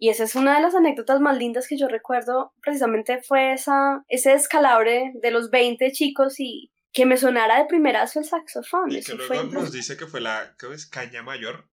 y 0.03 0.09
esa 0.09 0.23
es 0.23 0.33
una 0.33 0.55
de 0.55 0.63
las 0.63 0.73
anécdotas 0.73 1.21
más 1.21 1.37
lindas 1.37 1.67
que 1.67 1.77
yo 1.77 1.87
recuerdo, 1.87 2.53
precisamente 2.59 3.21
fue 3.21 3.53
esa, 3.53 4.03
ese 4.07 4.31
descalabre 4.31 5.11
de 5.13 5.29
los 5.29 5.51
20 5.51 5.91
chicos 5.91 6.39
y 6.39 6.71
que 6.91 7.05
me 7.05 7.17
sonara 7.17 7.59
de 7.59 7.65
primerazo 7.65 8.17
el 8.17 8.25
saxofón. 8.25 8.91
Y 8.91 9.03
que 9.03 9.13
luego 9.13 9.43
nos 9.43 9.71
dice 9.71 9.95
que 9.97 10.07
fue 10.07 10.19
la, 10.19 10.55
¿qué 10.57 10.73
es? 10.73 10.87
Caña 10.87 11.21
mayor, 11.21 11.69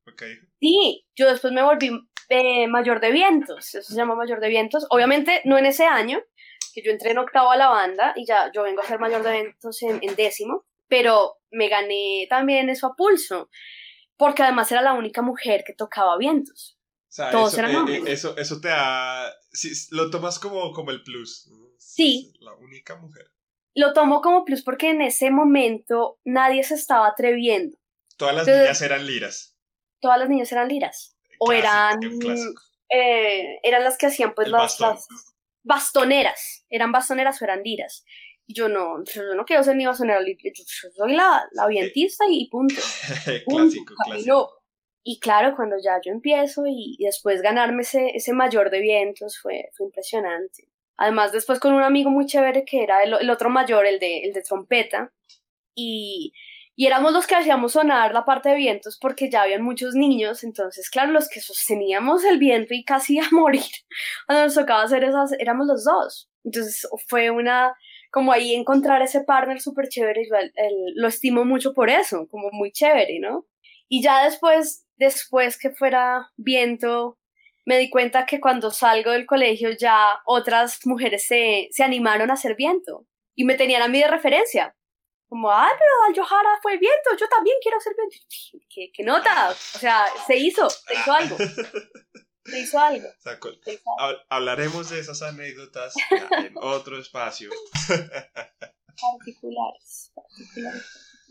Sí, 0.60 1.06
yo 1.16 1.26
después 1.26 1.54
me 1.54 1.62
volví 1.62 1.90
eh, 2.28 2.68
mayor 2.68 3.00
de 3.00 3.12
vientos, 3.12 3.74
eso 3.74 3.90
se 3.90 3.96
llama 3.96 4.14
mayor 4.14 4.40
de 4.40 4.50
vientos, 4.50 4.86
obviamente 4.90 5.40
no 5.46 5.56
en 5.56 5.64
ese 5.64 5.86
año, 5.86 6.20
que 6.74 6.82
yo 6.82 6.90
entré 6.90 7.12
en 7.12 7.18
octavo 7.18 7.50
a 7.50 7.56
la 7.56 7.68
banda 7.68 8.12
y 8.14 8.26
ya 8.26 8.52
yo 8.54 8.62
vengo 8.62 8.82
a 8.82 8.86
ser 8.86 8.98
mayor 8.98 9.22
de 9.22 9.32
vientos 9.32 9.82
en, 9.82 10.00
en 10.02 10.14
décimo, 10.16 10.66
pero 10.86 11.36
me 11.50 11.70
gané 11.70 12.26
también 12.28 12.68
eso 12.68 12.88
a 12.88 12.94
pulso 12.94 13.48
porque 14.18 14.42
además 14.42 14.70
era 14.70 14.82
la 14.82 14.92
única 14.92 15.22
mujer 15.22 15.62
que 15.64 15.72
tocaba 15.72 16.18
vientos. 16.18 16.77
Todos 17.32 17.52
eso, 17.52 17.60
eran 17.60 17.72
eh, 17.72 17.76
hombres. 17.76 17.98
eh, 18.00 18.12
eso, 18.12 18.36
eso 18.36 18.60
te 18.60 18.68
da. 18.68 19.32
Sí, 19.52 19.72
lo 19.90 20.10
tomas 20.10 20.38
como, 20.38 20.72
como 20.72 20.90
el 20.90 21.02
plus. 21.02 21.50
Sí. 21.78 22.32
La 22.40 22.54
única 22.54 22.96
mujer. 22.96 23.30
Lo 23.74 23.92
tomo 23.92 24.20
como 24.20 24.44
plus 24.44 24.62
porque 24.62 24.90
en 24.90 25.02
ese 25.02 25.30
momento 25.30 26.18
nadie 26.24 26.62
se 26.64 26.74
estaba 26.74 27.06
atreviendo. 27.08 27.78
Todas 28.16 28.34
las 28.34 28.46
niñas 28.46 28.82
eran 28.82 29.06
liras. 29.06 29.56
Todas 30.00 30.18
las 30.18 30.28
niñas 30.28 30.50
eran 30.52 30.68
liras. 30.68 31.16
o 31.38 31.52
eran. 31.52 32.00
Eh, 32.90 33.58
eran 33.62 33.84
las 33.84 33.98
que 33.98 34.06
hacían 34.06 34.34
pues 34.34 34.48
las, 34.48 34.80
las, 34.80 35.06
bastoneras. 35.62 36.64
Eran 36.68 36.92
bastoneras 36.92 37.40
o 37.40 37.44
eran 37.44 37.62
liras. 37.62 38.04
Yo 38.46 38.68
no, 38.68 39.04
yo 39.04 39.34
no 39.34 39.44
quiero 39.44 39.62
ser 39.62 39.76
ni 39.76 39.84
basonera, 39.84 40.20
yo 40.24 40.64
soy 40.96 41.14
la, 41.14 41.46
la 41.52 41.66
vientista 41.66 42.24
y 42.28 42.48
punto. 42.48 42.74
clásico, 43.46 43.94
clásico. 44.06 44.57
Y 45.04 45.20
claro, 45.20 45.54
cuando 45.56 45.76
ya 45.82 46.00
yo 46.04 46.12
empiezo 46.12 46.64
y, 46.66 46.96
después 47.00 47.42
ganarme 47.42 47.82
ese, 47.82 48.10
ese 48.14 48.32
mayor 48.32 48.70
de 48.70 48.80
vientos 48.80 49.38
fue, 49.38 49.70
fue 49.76 49.86
impresionante. 49.86 50.68
Además, 50.96 51.32
después 51.32 51.60
con 51.60 51.74
un 51.74 51.82
amigo 51.82 52.10
muy 52.10 52.26
chévere 52.26 52.64
que 52.64 52.82
era 52.82 53.02
el, 53.02 53.14
el 53.14 53.30
otro 53.30 53.50
mayor, 53.50 53.86
el 53.86 53.98
de, 54.00 54.24
el 54.24 54.32
de 54.32 54.42
trompeta, 54.42 55.12
y, 55.74 56.32
y 56.80 56.86
éramos 56.86 57.12
los 57.12 57.26
que 57.26 57.34
hacíamos 57.34 57.72
sonar 57.72 58.12
la 58.12 58.24
parte 58.24 58.50
de 58.50 58.54
vientos 58.54 58.98
porque 59.00 59.28
ya 59.28 59.42
habían 59.42 59.62
muchos 59.62 59.94
niños, 59.96 60.44
entonces, 60.44 60.88
claro, 60.90 61.10
los 61.10 61.28
que 61.28 61.40
sosteníamos 61.40 62.24
el 62.24 62.38
viento 62.38 62.72
y 62.72 62.84
casi 62.84 63.18
a 63.18 63.24
morir 63.32 63.64
cuando 64.26 64.44
nos 64.44 64.54
tocaba 64.54 64.84
hacer 64.84 65.02
esas, 65.02 65.32
éramos 65.40 65.66
los 65.66 65.84
dos. 65.84 66.30
Entonces 66.44 66.86
fue 67.08 67.30
una, 67.30 67.74
como 68.12 68.30
ahí 68.30 68.54
encontrar 68.54 69.02
ese 69.02 69.24
partner 69.24 69.60
súper 69.60 69.88
chévere, 69.88 70.28
lo 70.94 71.08
estimo 71.08 71.44
mucho 71.44 71.74
por 71.74 71.90
eso, 71.90 72.28
como 72.30 72.48
muy 72.52 72.70
chévere, 72.70 73.18
¿no? 73.18 73.44
Y 73.88 74.00
ya 74.00 74.24
después, 74.24 74.86
después 74.98 75.58
que 75.58 75.70
fuera 75.70 76.30
viento, 76.36 77.18
me 77.64 77.78
di 77.78 77.90
cuenta 77.90 78.26
que 78.26 78.40
cuando 78.40 78.70
salgo 78.70 79.12
del 79.12 79.26
colegio 79.26 79.70
ya 79.70 80.20
otras 80.26 80.80
mujeres 80.84 81.26
se, 81.26 81.68
se 81.70 81.84
animaron 81.84 82.30
a 82.30 82.34
hacer 82.34 82.56
viento 82.56 83.06
y 83.34 83.44
me 83.44 83.54
tenían 83.54 83.82
a 83.82 83.88
mí 83.88 84.00
de 84.00 84.08
referencia. 84.08 84.74
Como, 85.28 85.52
ay, 85.52 85.72
pero 85.78 86.22
Al 86.22 86.60
fue 86.62 86.78
viento, 86.78 87.10
yo 87.18 87.28
también 87.28 87.56
quiero 87.62 87.76
hacer 87.76 87.92
viento. 87.96 88.16
¿Qué, 88.70 88.90
qué 88.92 89.04
nota? 89.04 89.50
O 89.50 89.78
sea, 89.78 90.06
se 90.26 90.36
hizo, 90.36 90.68
se 90.70 90.94
hizo 90.94 91.12
algo. 91.12 91.36
Se 92.48 92.60
hizo 92.60 92.78
algo. 92.80 93.06
Hablaremos 94.30 94.88
de 94.88 95.00
esas 95.00 95.20
anécdotas 95.20 95.92
en 96.38 96.54
otro 96.56 96.98
espacio. 96.98 97.50
particulares, 99.00 100.12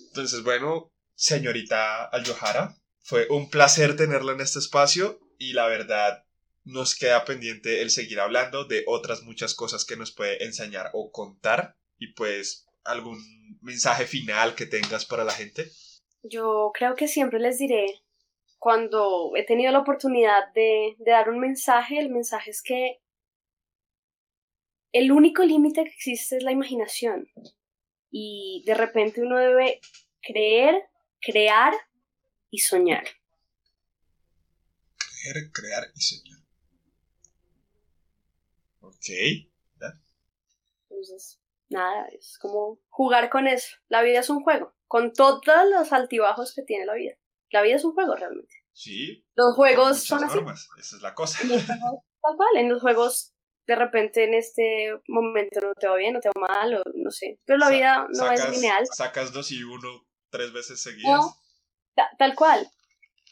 Entonces, 0.10 0.44
bueno, 0.44 0.92
señorita 1.16 2.06
Aljohara, 2.06 2.76
fue 3.08 3.26
un 3.30 3.50
placer 3.50 3.96
tenerla 3.96 4.34
en 4.34 4.42
este 4.42 4.60
espacio 4.60 5.18
y 5.40 5.54
la 5.54 5.66
verdad 5.68 6.26
nos 6.66 6.94
queda 6.94 7.24
pendiente 7.24 7.82
el 7.82 7.90
seguir 7.90 8.20
hablando 8.20 8.66
de 8.66 8.84
otras 8.86 9.24
muchas 9.24 9.56
cosas 9.56 9.86
que 9.86 9.96
nos 9.96 10.12
puede 10.12 10.44
enseñar 10.44 10.90
o 10.92 11.10
contar 11.10 11.78
y 11.98 12.12
pues 12.16 12.68
algún 12.84 13.18
mensaje 13.62 14.06
final 14.06 14.56
que 14.56 14.66
tengas 14.66 15.06
para 15.06 15.24
la 15.24 15.32
gente. 15.32 15.72
Yo 16.22 16.72
creo 16.74 16.96
que 16.96 17.08
siempre 17.08 17.40
les 17.40 17.58
diré 17.58 17.86
cuando 18.58 19.32
he 19.38 19.46
tenido 19.46 19.72
la 19.72 19.80
oportunidad 19.80 20.52
de, 20.54 20.98
dar 21.00 21.30
un 21.30 21.40
mensaje, 21.40 22.00
el 22.00 22.10
mensaje 22.10 22.52
es 22.52 22.62
que 22.62 23.00
el 24.92 25.14
único 25.14 25.44
límite 25.44 25.86
que 25.86 25.92
existe 25.92 26.36
es 26.36 26.44
la 26.44 26.52
imaginación. 26.52 27.30
Y 28.12 28.64
de 28.66 28.74
repente 28.74 29.22
uno 29.22 29.38
debe 29.38 29.80
creer, 30.22 30.76
crear 31.22 31.72
y 32.50 32.60
soñar. 32.60 33.06
Creer, 34.98 35.52
crear 35.52 35.92
y 35.96 36.02
soñar. 36.02 36.40
Ok. 38.82 39.10
Entonces, 40.90 41.40
nada, 41.70 42.08
es 42.08 42.38
como 42.40 42.80
jugar 42.90 43.30
con 43.30 43.48
eso. 43.48 43.76
La 43.88 44.02
vida 44.02 44.20
es 44.20 44.30
un 44.30 44.42
juego, 44.42 44.74
con 44.88 45.14
todos 45.14 45.44
los 45.70 45.94
altibajos 45.94 46.54
que 46.56 46.64
tiene 46.64 46.86
la 46.86 46.96
vida. 46.96 47.16
La 47.52 47.62
vida 47.62 47.76
es 47.76 47.86
un 47.86 47.94
juego 47.94 48.16
realmente. 48.16 48.54
Sí. 48.74 49.26
Los 49.36 49.56
juegos 49.56 50.04
son 50.04 50.24
así. 50.24 50.40
Esa 50.80 50.96
es 50.96 51.02
la 51.02 51.14
cosa. 51.14 51.40
tal 51.48 52.36
cual, 52.36 52.58
en 52.58 52.70
los 52.70 52.82
juegos 52.82 53.34
de 53.68 53.76
repente 53.76 54.24
en 54.24 54.34
este 54.34 54.94
momento 55.08 55.60
no 55.60 55.74
te 55.74 55.88
va 55.88 55.98
bien, 55.98 56.14
no 56.14 56.22
te 56.22 56.30
va 56.30 56.48
mal, 56.48 56.74
o 56.76 56.84
no 56.96 57.12
sé. 57.12 57.40
Pero 57.46 57.60
la 57.60 57.70
vida 57.70 58.08
no 58.14 58.32
es 58.32 58.50
lineal. 58.50 58.86
Sacas 58.88 59.34
dos 59.34 59.52
y 59.52 59.62
uno 59.64 60.08
tres 60.30 60.54
veces 60.54 60.82
seguidas. 60.82 61.38
Tal 62.18 62.36
cual. 62.36 62.68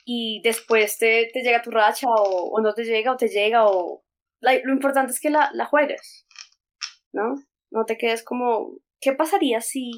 Y 0.05 0.41
después 0.43 0.97
te, 0.97 1.29
te 1.33 1.41
llega 1.41 1.61
tu 1.61 1.71
racha, 1.71 2.07
o, 2.07 2.49
o, 2.51 2.61
no 2.61 2.73
te 2.73 2.83
llega, 2.83 3.11
o 3.11 3.17
te 3.17 3.27
llega, 3.27 3.65
o. 3.65 4.03
lo 4.41 4.73
importante 4.73 5.11
es 5.11 5.19
que 5.19 5.29
la, 5.29 5.49
la 5.53 5.65
juegues. 5.65 6.25
¿No? 7.13 7.35
No 7.71 7.85
te 7.85 7.97
quedes 7.97 8.23
como. 8.23 8.77
¿Qué 8.99 9.13
pasaría 9.13 9.61
si 9.61 9.91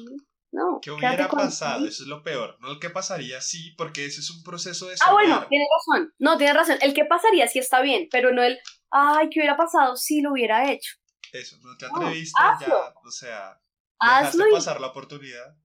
no. 0.50 0.80
¿Qué 0.80 0.90
hubiera 0.90 1.28
pasado? 1.28 1.86
Eso 1.86 2.04
es 2.04 2.08
lo 2.08 2.22
peor. 2.22 2.56
No 2.60 2.72
el 2.72 2.78
que 2.78 2.90
pasaría, 2.90 3.40
sí, 3.40 3.74
porque 3.76 4.06
ese 4.06 4.20
es 4.20 4.30
un 4.30 4.42
proceso 4.42 4.86
de 4.86 4.96
Ah, 5.04 5.12
bueno, 5.12 5.46
tienes 5.48 5.68
razón. 5.76 6.14
No, 6.18 6.38
tienes 6.38 6.56
razón. 6.56 6.78
El 6.80 6.94
que 6.94 7.04
pasaría 7.04 7.46
sí 7.48 7.58
está 7.58 7.82
bien, 7.82 8.08
pero 8.10 8.32
no 8.32 8.42
el, 8.42 8.58
ay, 8.90 9.28
¿qué 9.30 9.40
hubiera 9.40 9.56
pasado 9.56 9.96
si 9.96 10.22
lo 10.22 10.32
hubiera 10.32 10.70
hecho? 10.70 10.96
Eso, 11.32 11.58
no 11.62 11.76
te 11.76 11.86
atreviste 11.86 12.40
ya, 12.60 12.94
o 13.04 13.10
sea... 13.10 13.60
Hazlo. 14.00 14.48
Y... 14.48 14.52
pasar 14.52 14.80
la 14.80 14.86
oportunidad. 14.86 15.56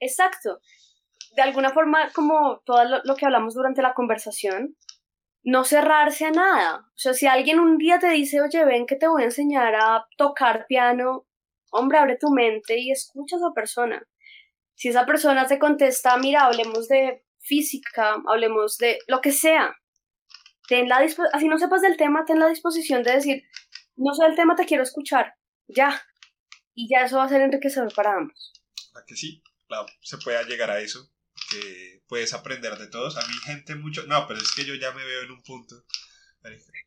Exacto. 0.00 0.60
De 1.36 1.42
alguna 1.42 1.70
forma, 1.70 2.10
como 2.12 2.60
todo 2.64 2.84
lo, 3.04 3.16
que 3.16 3.26
hablamos 3.26 3.54
durante 3.54 3.82
la 3.82 3.94
conversación, 3.94 4.76
no 5.42 5.64
cerrarse 5.64 6.26
a 6.26 6.30
nada. 6.30 6.78
O 6.86 6.96
sea, 6.96 7.12
si 7.12 7.26
alguien 7.26 7.60
un 7.60 7.76
día 7.76 7.98
te 7.98 8.08
dice, 8.10 8.40
oye, 8.40 8.64
ven 8.64 8.86
que 8.86 8.96
te 8.96 9.08
voy 9.08 9.22
a 9.22 9.26
enseñar 9.26 9.74
a 9.74 10.06
tocar 10.16 10.66
piano, 10.66 11.26
hombre, 11.70 11.98
abre 11.98 12.16
tu 12.16 12.30
mente 12.30 12.78
y 12.78 12.90
escucha 12.90 13.36
a 13.36 13.38
esa 13.38 13.52
persona. 13.52 14.06
Si 14.74 14.88
esa 14.88 15.06
persona 15.06 15.46
te 15.46 15.58
contesta, 15.58 16.16
mira, 16.16 16.44
hablemos 16.44 16.88
de 16.88 17.24
física, 17.40 18.22
hablemos 18.26 18.78
de 18.78 18.98
lo 19.06 19.20
que 19.20 19.32
sea, 19.32 19.76
ten 20.68 20.88
la 20.88 20.96
así 21.32 21.48
no 21.48 21.58
sepas 21.58 21.82
del 21.82 21.96
tema, 21.96 22.24
ten 22.24 22.38
la 22.38 22.48
disposición 22.48 23.02
de 23.02 23.12
decir, 23.12 23.42
no 23.96 24.14
sé 24.14 24.24
del 24.24 24.36
tema, 24.36 24.56
te 24.56 24.66
quiero 24.66 24.82
escuchar, 24.82 25.34
ya. 25.68 26.02
Y 26.74 26.88
ya 26.88 27.04
eso 27.04 27.18
va 27.18 27.24
a 27.24 27.28
ser 27.28 27.40
enriquecedor 27.42 27.92
para 27.94 28.16
ambos. 28.16 28.52
¿A 28.94 29.04
que 29.06 29.14
sí? 29.14 29.42
Claro, 29.68 29.86
se 30.00 30.18
puede 30.18 30.42
llegar 30.44 30.70
a 30.70 30.80
eso, 30.80 31.13
que 31.54 32.02
puedes 32.06 32.32
aprender 32.32 32.76
de 32.78 32.86
todos. 32.88 33.16
A 33.16 33.26
mí 33.26 33.34
gente 33.44 33.74
mucho... 33.74 34.04
No, 34.06 34.26
pero 34.26 34.40
es 34.40 34.52
que 34.52 34.64
yo 34.64 34.74
ya 34.74 34.92
me 34.92 35.04
veo 35.04 35.22
en 35.22 35.30
un 35.30 35.42
punto. 35.42 35.84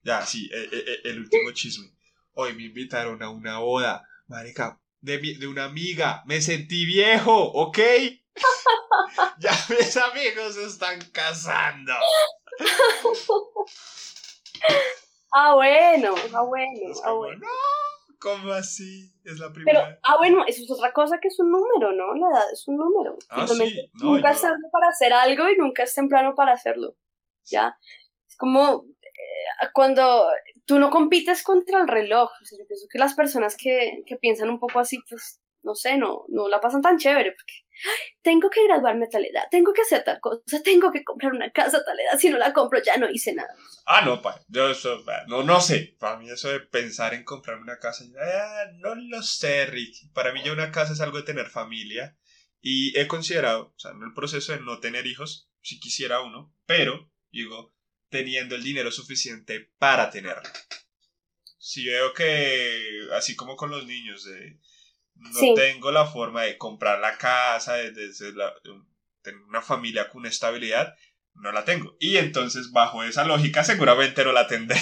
Ya, 0.03 0.26
sí, 0.26 0.49
e, 0.53 0.57
e, 0.57 0.68
e, 0.72 1.10
el, 1.10 1.19
último 1.19 1.52
chisme. 1.52 1.91
Hoy 2.34 2.53
me 2.53 2.64
invitaron 2.64 3.22
a 3.23 3.30
una 3.30 3.60
boda, 3.60 4.07
marica, 4.27 4.80
de, 5.02 5.18
de 5.18 5.48
una 5.48 5.65
amiga. 5.65 6.23
Me 6.26 6.41
sentí 6.41 6.85
viejo, 6.85 7.35
¿ok? 7.35 7.80
ya 9.39 9.65
mis 9.69 9.98
amigos 9.98 10.56
se 10.56 10.65
están 10.65 10.99
casando. 11.11 11.94
ah, 15.34 15.56
bueno, 15.56 16.15
ah, 16.34 16.41
bueno, 16.44 17.02
ah, 17.03 17.11
bueno. 17.14 17.48
¿Cómo 18.19 18.52
así? 18.52 19.14
Es 19.23 19.39
la 19.39 19.52
primera. 19.53 19.85
Pero, 19.85 19.99
ah, 20.03 20.18
bueno, 20.18 20.44
eso 20.48 20.64
es 20.64 20.72
otra 20.72 20.91
cosa 20.91 21.19
que 21.22 21.27
es 21.27 21.39
un 21.39 21.52
número, 21.52 21.91
¿no? 21.91 22.15
La 22.15 22.35
edad 22.35 22.52
es 22.52 22.68
un 22.68 22.77
número. 22.77 23.18
Ah, 23.30 23.48
sí. 23.48 23.91
nunca 23.95 24.31
es 24.31 24.41
tarde 24.41 24.64
para 24.72 24.88
hacer 24.88 25.14
algo 25.14 25.48
y 25.49 25.57
nunca 25.57 25.84
es 25.84 25.94
temprano 25.94 26.34
para 26.35 26.53
hacerlo. 26.53 26.95
¿Ya? 27.45 27.77
Es 28.27 28.35
como 28.35 28.85
eh, 29.02 29.68
cuando 29.73 30.27
tú 30.65 30.80
no 30.80 30.89
compites 30.89 31.44
contra 31.44 31.81
el 31.81 31.88
reloj. 31.88 32.31
yo 32.52 32.68
pienso 32.68 32.88
que 32.91 32.99
las 32.99 33.14
personas 33.14 33.56
que, 33.56 34.03
que 34.06 34.18
piensan 34.18 34.49
un 34.49 34.60
poco 34.60 34.80
así, 34.80 34.99
pues 35.07 35.39
no 35.61 35.76
sé, 35.76 35.98
no, 35.98 36.26
no 36.30 36.48
la 36.48 36.60
pasan 36.60 36.81
tan 36.81 36.98
chévere, 36.98 37.31
porque 37.31 37.66
tengo 38.21 38.49
que 38.49 38.63
graduarme 38.65 39.05
a 39.05 39.09
tal 39.09 39.25
edad, 39.25 39.43
tengo 39.51 39.73
que 39.73 39.81
hacer 39.81 40.03
tal 40.03 40.19
cosa, 40.19 40.41
tengo 40.63 40.91
que 40.91 41.03
comprar 41.03 41.33
una 41.33 41.51
casa 41.51 41.77
a 41.77 41.85
tal 41.85 41.99
edad, 41.99 42.17
si 42.17 42.29
no 42.29 42.37
la 42.37 42.53
compro 42.53 42.81
ya 42.81 42.97
no 42.97 43.09
hice 43.09 43.33
nada. 43.33 43.53
Ah, 43.85 44.01
no, 44.01 44.21
pa, 44.21 44.41
yo 44.47 44.69
eso, 44.69 45.03
no, 45.27 45.43
no 45.43 45.61
sé, 45.61 45.95
para 45.99 46.17
mí 46.17 46.29
eso 46.29 46.49
de 46.49 46.59
pensar 46.59 47.13
en 47.13 47.23
comprar 47.23 47.59
una 47.59 47.79
casa, 47.79 48.05
ah, 48.19 48.65
no 48.79 48.95
lo 48.95 49.21
sé, 49.21 49.65
Rick, 49.65 50.11
para 50.13 50.33
mí 50.33 50.41
ya 50.43 50.51
una 50.51 50.71
casa 50.71 50.93
es 50.93 51.01
algo 51.01 51.17
de 51.17 51.23
tener 51.23 51.47
familia 51.47 52.17
y 52.61 52.97
he 52.99 53.07
considerado, 53.07 53.73
o 53.75 53.79
sea, 53.79 53.91
en 53.91 54.03
el 54.03 54.13
proceso 54.13 54.51
de 54.51 54.59
no 54.59 54.79
tener 54.79 55.05
hijos, 55.07 55.49
si 55.61 55.79
quisiera 55.79 56.21
uno, 56.21 56.53
pero, 56.65 57.11
digo, 57.31 57.73
teniendo 58.09 58.55
el 58.55 58.63
dinero 58.63 58.91
suficiente 58.91 59.71
para 59.77 60.09
tenerlo. 60.09 60.49
Si 61.59 61.85
veo 61.85 62.13
que, 62.13 63.07
así 63.13 63.35
como 63.35 63.55
con 63.55 63.69
los 63.69 63.85
niños, 63.85 64.23
de 64.23 64.59
no 65.19 65.53
tengo 65.56 65.91
la 65.91 66.06
forma 66.06 66.44
de 66.44 66.57
comprar 66.57 66.99
la 66.99 67.18
casa, 67.18 67.76
de, 67.76 67.91
tener 69.22 69.41
una 69.48 69.61
familia 69.61 70.10
con 70.10 70.26
estabilidad, 70.26 70.95
no 71.35 71.52
la 71.52 71.65
tengo. 71.65 71.95
Y 71.99 72.18
entonces, 72.18 72.72
bajo 72.72 73.03
esa 73.03 73.26
lógica, 73.26 73.64
seguramente 73.64 74.23
no 74.23 74.31
la 74.31 74.48
tendré. 74.48 74.80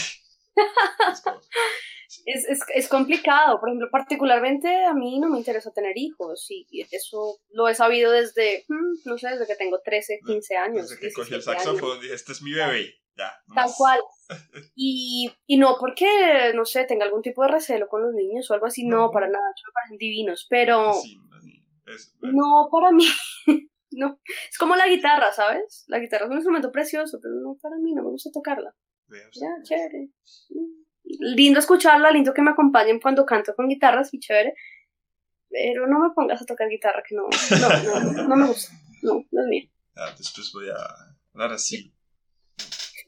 es, 2.25 2.45
es, 2.45 2.59
es, 2.73 2.87
complicado. 2.87 3.59
Por 3.59 3.69
ejemplo, 3.69 3.89
particularmente 3.91 4.85
a 4.85 4.93
mí 4.93 5.19
no 5.19 5.29
me 5.29 5.37
interesa 5.37 5.71
tener 5.71 5.97
hijos 5.97 6.45
y 6.49 6.85
eso 6.91 7.39
lo 7.49 7.67
he 7.67 7.75
sabido 7.75 8.11
desde, 8.11 8.65
hmm, 8.67 8.99
no 9.05 9.17
sé, 9.17 9.29
desde 9.29 9.47
que 9.47 9.55
tengo 9.55 9.81
13, 9.83 10.19
15 10.25 10.55
años. 10.55 10.89
Desde 10.89 11.01
que 11.01 11.13
cogí 11.13 11.33
el 11.33 11.41
saxofón 11.41 11.99
dije, 12.01 12.13
este 12.13 12.31
es 12.31 12.41
mi 12.41 12.53
bebé. 12.53 12.95
Tal 13.15 13.69
cual. 13.77 13.99
Y, 14.75 15.31
y, 15.45 15.57
no 15.57 15.77
porque, 15.79 16.51
no 16.55 16.65
sé, 16.65 16.85
tenga 16.85 17.05
algún 17.05 17.21
tipo 17.21 17.43
de 17.43 17.49
recelo 17.49 17.87
con 17.87 18.01
los 18.01 18.13
niños 18.15 18.49
o 18.49 18.55
algo 18.55 18.65
así, 18.65 18.83
no, 18.83 19.11
para 19.11 19.27
nada, 19.27 19.45
me 19.49 19.71
parecen 19.71 19.97
divinos, 19.99 20.47
pero 20.49 20.93
no 22.21 22.67
para 22.71 22.91
mí, 22.91 23.05
no, 23.91 24.19
es 24.49 24.57
como 24.57 24.75
la 24.75 24.87
guitarra, 24.87 25.31
¿sabes? 25.31 25.85
La 25.87 25.99
guitarra 25.99 26.25
es 26.25 26.31
un 26.31 26.37
instrumento 26.37 26.71
precioso, 26.71 27.19
pero 27.21 27.35
no 27.35 27.55
para 27.61 27.77
mí, 27.77 27.93
no 27.93 28.01
me 28.03 28.09
gusta 28.09 28.31
tocarla. 28.33 28.75
Ya, 29.09 29.49
chévere. 29.61 30.09
Lindo 31.03 31.59
escucharla, 31.59 32.09
lindo 32.09 32.33
que 32.33 32.41
me 32.41 32.51
acompañen 32.51 32.99
cuando 32.99 33.27
canto 33.27 33.55
con 33.55 33.67
guitarras 33.67 34.11
y 34.11 34.19
chévere, 34.19 34.55
pero 35.49 35.85
no 35.87 35.99
me 35.99 36.09
pongas 36.15 36.41
a 36.41 36.45
tocar 36.45 36.67
guitarra 36.67 37.03
que 37.07 37.15
no, 37.15 37.27
no, 37.29 38.11
no, 38.11 38.23
no 38.27 38.35
me 38.35 38.47
gusta, 38.47 38.73
no, 39.03 39.23
no 39.31 39.41
es 39.41 39.47
mío. 39.47 39.69
Ah, 39.95 40.13
después 40.17 40.51
voy 40.51 40.69
a 40.69 40.75
hablar 41.33 41.53
así. 41.53 41.94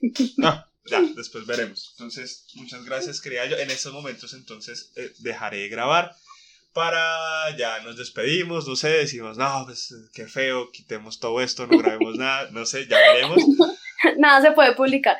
No, 0.38 0.64
ya, 0.86 1.02
después 1.16 1.46
veremos. 1.46 1.94
Entonces, 1.98 2.46
muchas 2.56 2.84
gracias, 2.86 3.22
querida 3.22 3.46
yo. 3.46 3.58
En 3.58 3.72
estos 3.72 3.94
momentos, 3.94 4.34
entonces, 4.34 4.92
eh, 4.96 5.12
dejaré 5.20 5.58
de 5.60 5.70
grabar 5.70 6.16
para 6.78 7.58
ya 7.58 7.80
nos 7.80 7.98
despedimos, 7.98 8.68
no 8.68 8.76
sé, 8.76 8.90
decimos, 8.90 9.36
no, 9.36 9.64
pues 9.66 9.92
qué 10.14 10.28
feo, 10.28 10.70
quitemos 10.72 11.20
todo 11.20 11.42
esto, 11.42 11.66
no 11.66 11.80
grabemos 11.80 12.18
nada, 12.18 12.50
no 12.52 12.68
sé, 12.68 12.86
ya 12.88 12.98
veremos. 13.00 13.38
Nada 14.20 14.42
se 14.42 14.52
puede 14.52 14.76
publicar. 14.76 15.18